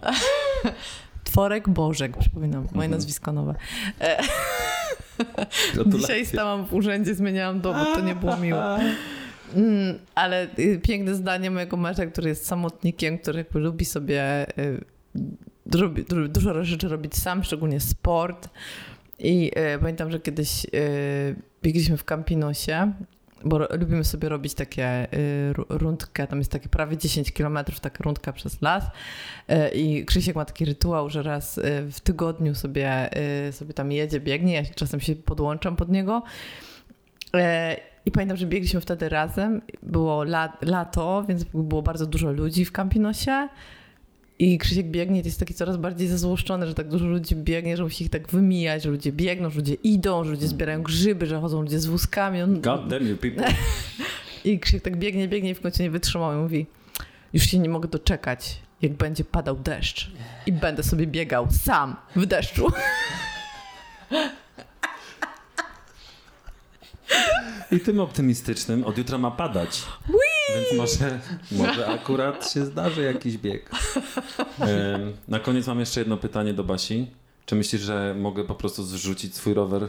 Tworek 1.24 1.70
Bożek, 1.70 2.18
przypominam, 2.18 2.62
moje 2.62 2.72
Mhm. 2.72 2.92
nazwisko 2.92 3.32
nowe. 3.32 3.56
Dzisiaj 5.88 6.26
stałam 6.26 6.66
w 6.66 6.74
urzędzie, 6.74 7.16
zmieniałam 7.16 7.62
dowód, 7.62 7.88
to 7.96 8.02
nie 8.02 8.16
było 8.16 8.38
miłe. 8.38 8.80
Mm, 9.56 10.00
ale 10.16 10.48
y, 10.60 10.80
piękne 10.84 11.16
zdanie 11.16 11.52
mojego 11.52 11.78
męża, 11.78 12.06
który 12.06 12.30
jest 12.30 12.46
samotnikiem, 12.48 13.18
który 13.18 13.38
jakby 13.38 13.60
lubi 13.60 13.86
sobie 13.86 14.46
y, 14.60 14.86
robi, 15.74 16.06
dużo 16.30 16.64
rzeczy 16.64 16.88
robić 16.88 17.16
sam, 17.16 17.44
szczególnie 17.44 17.80
sport. 17.80 18.50
I 19.20 19.52
y, 19.76 19.80
pamiętam, 19.80 20.12
że 20.12 20.20
kiedyś 20.20 20.66
y, 20.66 21.36
biegliśmy 21.64 21.98
w 21.98 22.04
Campinosie, 22.04 22.94
bo 23.46 23.58
ro- 23.58 23.68
lubimy 23.80 24.04
sobie 24.04 24.30
robić 24.30 24.54
takie 24.54 25.14
y, 25.14 25.54
ru- 25.54 25.66
rundkę, 25.70 26.28
tam 26.28 26.40
jest 26.40 26.52
takie 26.52 26.70
prawie 26.70 26.98
10 26.98 27.32
kilometrów, 27.32 27.80
taka 27.80 28.04
rundka 28.04 28.34
przez 28.34 28.62
las. 28.62 28.84
I 29.74 30.06
Krzysiek 30.06 30.36
ma 30.36 30.46
taki 30.46 30.66
rytuał, 30.66 31.10
że 31.10 31.24
raz 31.24 31.60
w 31.92 32.00
tygodniu 32.00 32.56
sobie, 32.56 33.10
sobie 33.52 33.74
tam 33.74 33.92
jedzie, 33.92 34.20
biegnie, 34.20 34.54
ja 34.54 34.64
czasem 34.76 35.00
się 35.00 35.16
podłączam 35.16 35.76
pod 35.76 35.90
niego. 35.90 36.24
I 38.06 38.12
pamiętam, 38.12 38.38
że 38.38 38.46
biegliśmy 38.46 38.82
wtedy 38.82 39.10
razem. 39.10 39.62
Było 39.84 40.24
la, 40.24 40.58
lato, 40.62 41.24
więc 41.28 41.44
było 41.44 41.82
bardzo 41.82 42.06
dużo 42.06 42.32
ludzi 42.32 42.66
w 42.66 42.72
Campinosie. 42.72 43.50
I 44.40 44.58
Krzysiek 44.58 44.86
biegnie, 44.86 45.22
to 45.22 45.28
jest 45.28 45.40
taki 45.40 45.54
coraz 45.54 45.78
bardziej 45.78 46.08
zezłoszczony, 46.08 46.68
że 46.68 46.74
tak 46.74 46.88
dużo 46.88 47.06
ludzi 47.06 47.36
biegnie, 47.36 47.78
że 47.78 47.84
musi 47.84 48.04
ich 48.04 48.10
tak 48.10 48.28
wymijać, 48.28 48.84
że 48.84 48.90
ludzie 48.90 49.12
biegną, 49.12 49.50
że 49.50 49.56
ludzie 49.56 49.74
idą, 49.74 50.24
że 50.24 50.32
ludzie 50.32 50.48
zbierają 50.48 50.84
grzyby, 50.84 51.26
że 51.26 51.40
chodzą 51.40 51.62
ludzie 51.62 51.80
z 51.80 51.86
wózkami. 51.86 52.42
On, 52.42 52.62
God 52.62 52.88
damn 52.88 53.08
you 53.08 53.18
people. 53.18 53.46
I 54.46 54.60
Krzysiek 54.60 54.84
tak 54.84 54.98
biegnie, 54.98 55.28
biegnie 55.28 55.50
i 55.50 55.56
w 55.56 55.62
końcu 55.62 55.84
nie 55.84 55.90
wytrzymał 55.92 56.34
i 56.34 56.36
mówi 56.36 56.66
już 57.34 57.44
się 57.44 57.60
nie 57.60 57.70
mogę 57.70 57.88
doczekać, 57.88 58.60
jak 58.82 58.94
będzie 58.94 59.24
padał 59.24 59.56
deszcz 59.56 60.12
i 60.46 60.52
będę 60.52 60.84
sobie 60.84 61.08
biegał 61.08 61.48
sam 61.52 61.96
w 62.16 62.26
deszczu. 62.26 62.72
I 67.72 67.80
tym 67.80 68.00
optymistycznym 68.00 68.84
od 68.84 68.98
jutra 68.98 69.18
ma 69.18 69.32
padać. 69.32 69.84
Więc 70.54 70.78
może, 70.78 71.20
może 71.52 71.88
akurat 71.88 72.52
się 72.52 72.66
zdarzy 72.66 73.04
jakiś 73.04 73.38
bieg. 73.38 73.70
Na 75.28 75.40
koniec 75.40 75.68
mam 75.68 75.80
jeszcze 75.80 76.00
jedno 76.00 76.18
pytanie 76.18 76.54
do 76.54 76.64
Basi. 76.64 77.08
Czy 77.46 77.56
myślisz, 77.56 77.82
że 77.82 78.16
mogę 78.20 78.44
po 78.44 78.56
prostu 78.56 78.84
zrzucić 78.84 79.36
swój 79.36 79.54
rower 79.54 79.88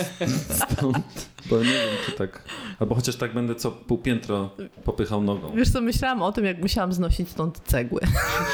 stąd? 0.72 1.28
Bo 1.50 1.58
nie 1.58 1.64
wiem, 1.64 1.88
czy 2.06 2.12
tak. 2.12 2.42
Albo 2.80 2.94
chociaż 2.94 3.16
tak 3.16 3.34
będę 3.34 3.54
co 3.54 3.70
pół 3.70 3.98
piętro 3.98 4.50
popychał 4.84 5.22
nogą. 5.22 5.52
Wiesz 5.56 5.70
co, 5.70 5.80
myślałam 5.80 6.22
o 6.22 6.32
tym, 6.32 6.44
jak 6.44 6.58
musiałam 6.60 6.92
znosić 6.92 7.30
stąd 7.30 7.60
cegły. 7.64 8.00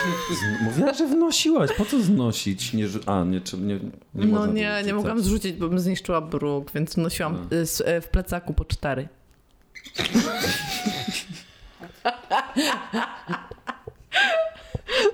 Mówiła, 0.64 0.94
że 0.94 1.06
wnosiłaś. 1.06 1.70
Po 1.76 1.84
co 1.84 2.02
znosić? 2.02 2.72
Nie, 2.72 2.86
a, 3.06 3.24
nie, 3.24 3.40
czy, 3.40 3.58
nie, 3.58 3.78
nie 4.14 4.26
no 4.26 4.46
nie, 4.46 4.82
nie 4.86 4.94
mogłam 4.94 5.20
zrzucić, 5.20 5.52
bo 5.52 5.68
bym 5.68 5.78
zniszczyła 5.78 6.20
bruk, 6.20 6.72
więc 6.72 6.96
nosiłam 6.96 7.48
A. 7.50 7.54
y, 7.54 7.96
y, 7.96 8.00
w 8.00 8.08
plecaku 8.08 8.54
po 8.54 8.64
cztery. 8.64 9.08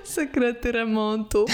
Sekrety 0.03 0.71
remontu. 0.71 1.45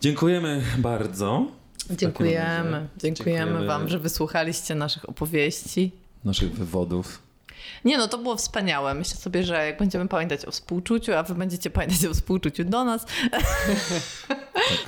Dziękujemy 0.00 0.62
bardzo. 0.78 1.46
Dziękujemy. 1.90 2.88
Dziękujemy 2.96 3.46
dziękujemy. 3.46 3.66
wam, 3.66 3.88
że 3.88 3.98
wysłuchaliście 3.98 4.74
naszych 4.74 5.08
opowieści. 5.08 5.92
Naszych 6.24 6.52
wywodów. 6.52 7.22
Nie 7.84 7.98
no, 7.98 8.08
to 8.08 8.18
było 8.18 8.36
wspaniałe. 8.36 8.94
Myślę 8.94 9.16
sobie, 9.16 9.44
że 9.44 9.66
jak 9.66 9.78
będziemy 9.78 10.08
pamiętać 10.08 10.44
o 10.44 10.50
współczuciu, 10.50 11.14
a 11.14 11.22
wy 11.22 11.34
będziecie 11.34 11.70
pamiętać 11.70 12.06
o 12.06 12.14
współczuciu 12.14 12.64
do 12.64 12.84
nas, 12.84 13.06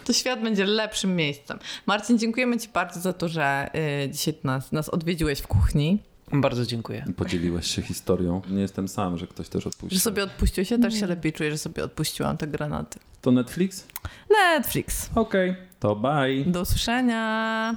to 0.05 0.12
świat 0.12 0.43
będzie 0.43 0.64
lepszym 0.64 1.16
miejscem. 1.16 1.59
Marcin, 1.86 2.18
dziękujemy 2.18 2.59
ci 2.59 2.68
bardzo 2.68 3.01
za 3.01 3.12
to, 3.12 3.28
że 3.28 3.70
y, 4.05 4.10
dzisiaj 4.10 4.35
nas, 4.44 4.72
nas 4.72 4.89
odwiedziłeś 4.89 5.39
w 5.39 5.47
kuchni. 5.47 5.98
Bardzo 6.32 6.66
dziękuję. 6.66 7.05
Podzieliłeś 7.16 7.66
się 7.66 7.82
historią. 7.82 8.42
Nie 8.50 8.60
jestem 8.60 8.88
sam, 8.88 9.18
że 9.18 9.26
ktoś 9.26 9.48
też 9.48 9.66
odpuścił. 9.66 9.98
Że 9.98 10.00
sobie 10.00 10.24
odpuściłeś. 10.24 10.70
Ja 10.70 10.78
też 10.78 10.94
się 10.94 11.06
lepiej 11.06 11.32
czuję, 11.32 11.50
że 11.50 11.59
sobie 11.59 11.84
odpuściłam 11.84 12.36
te 12.36 12.46
granaty. 12.46 12.98
To 13.20 13.30
Netflix? 13.30 13.86
Netflix. 14.30 15.10
Okej, 15.14 15.56
to 15.80 15.96
bye. 15.96 16.44
Do 16.46 16.60
usłyszenia. 16.62 17.76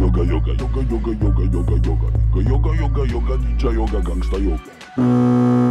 Yoga, 0.00 0.22
yoga, 0.22 0.52
yoga, 0.52 0.82
yoga, 0.90 1.10
yoga, 1.10 1.42
yoga, 1.52 1.72
yoga, 1.72 2.10
yoga, 2.40 2.50
yoga, 2.50 2.74
yoga, 2.80 3.04
yoga, 3.12 3.36
ninja 3.36 3.72
yoga, 3.72 4.00
gangsta 4.00 4.36
yoga. 4.36 5.65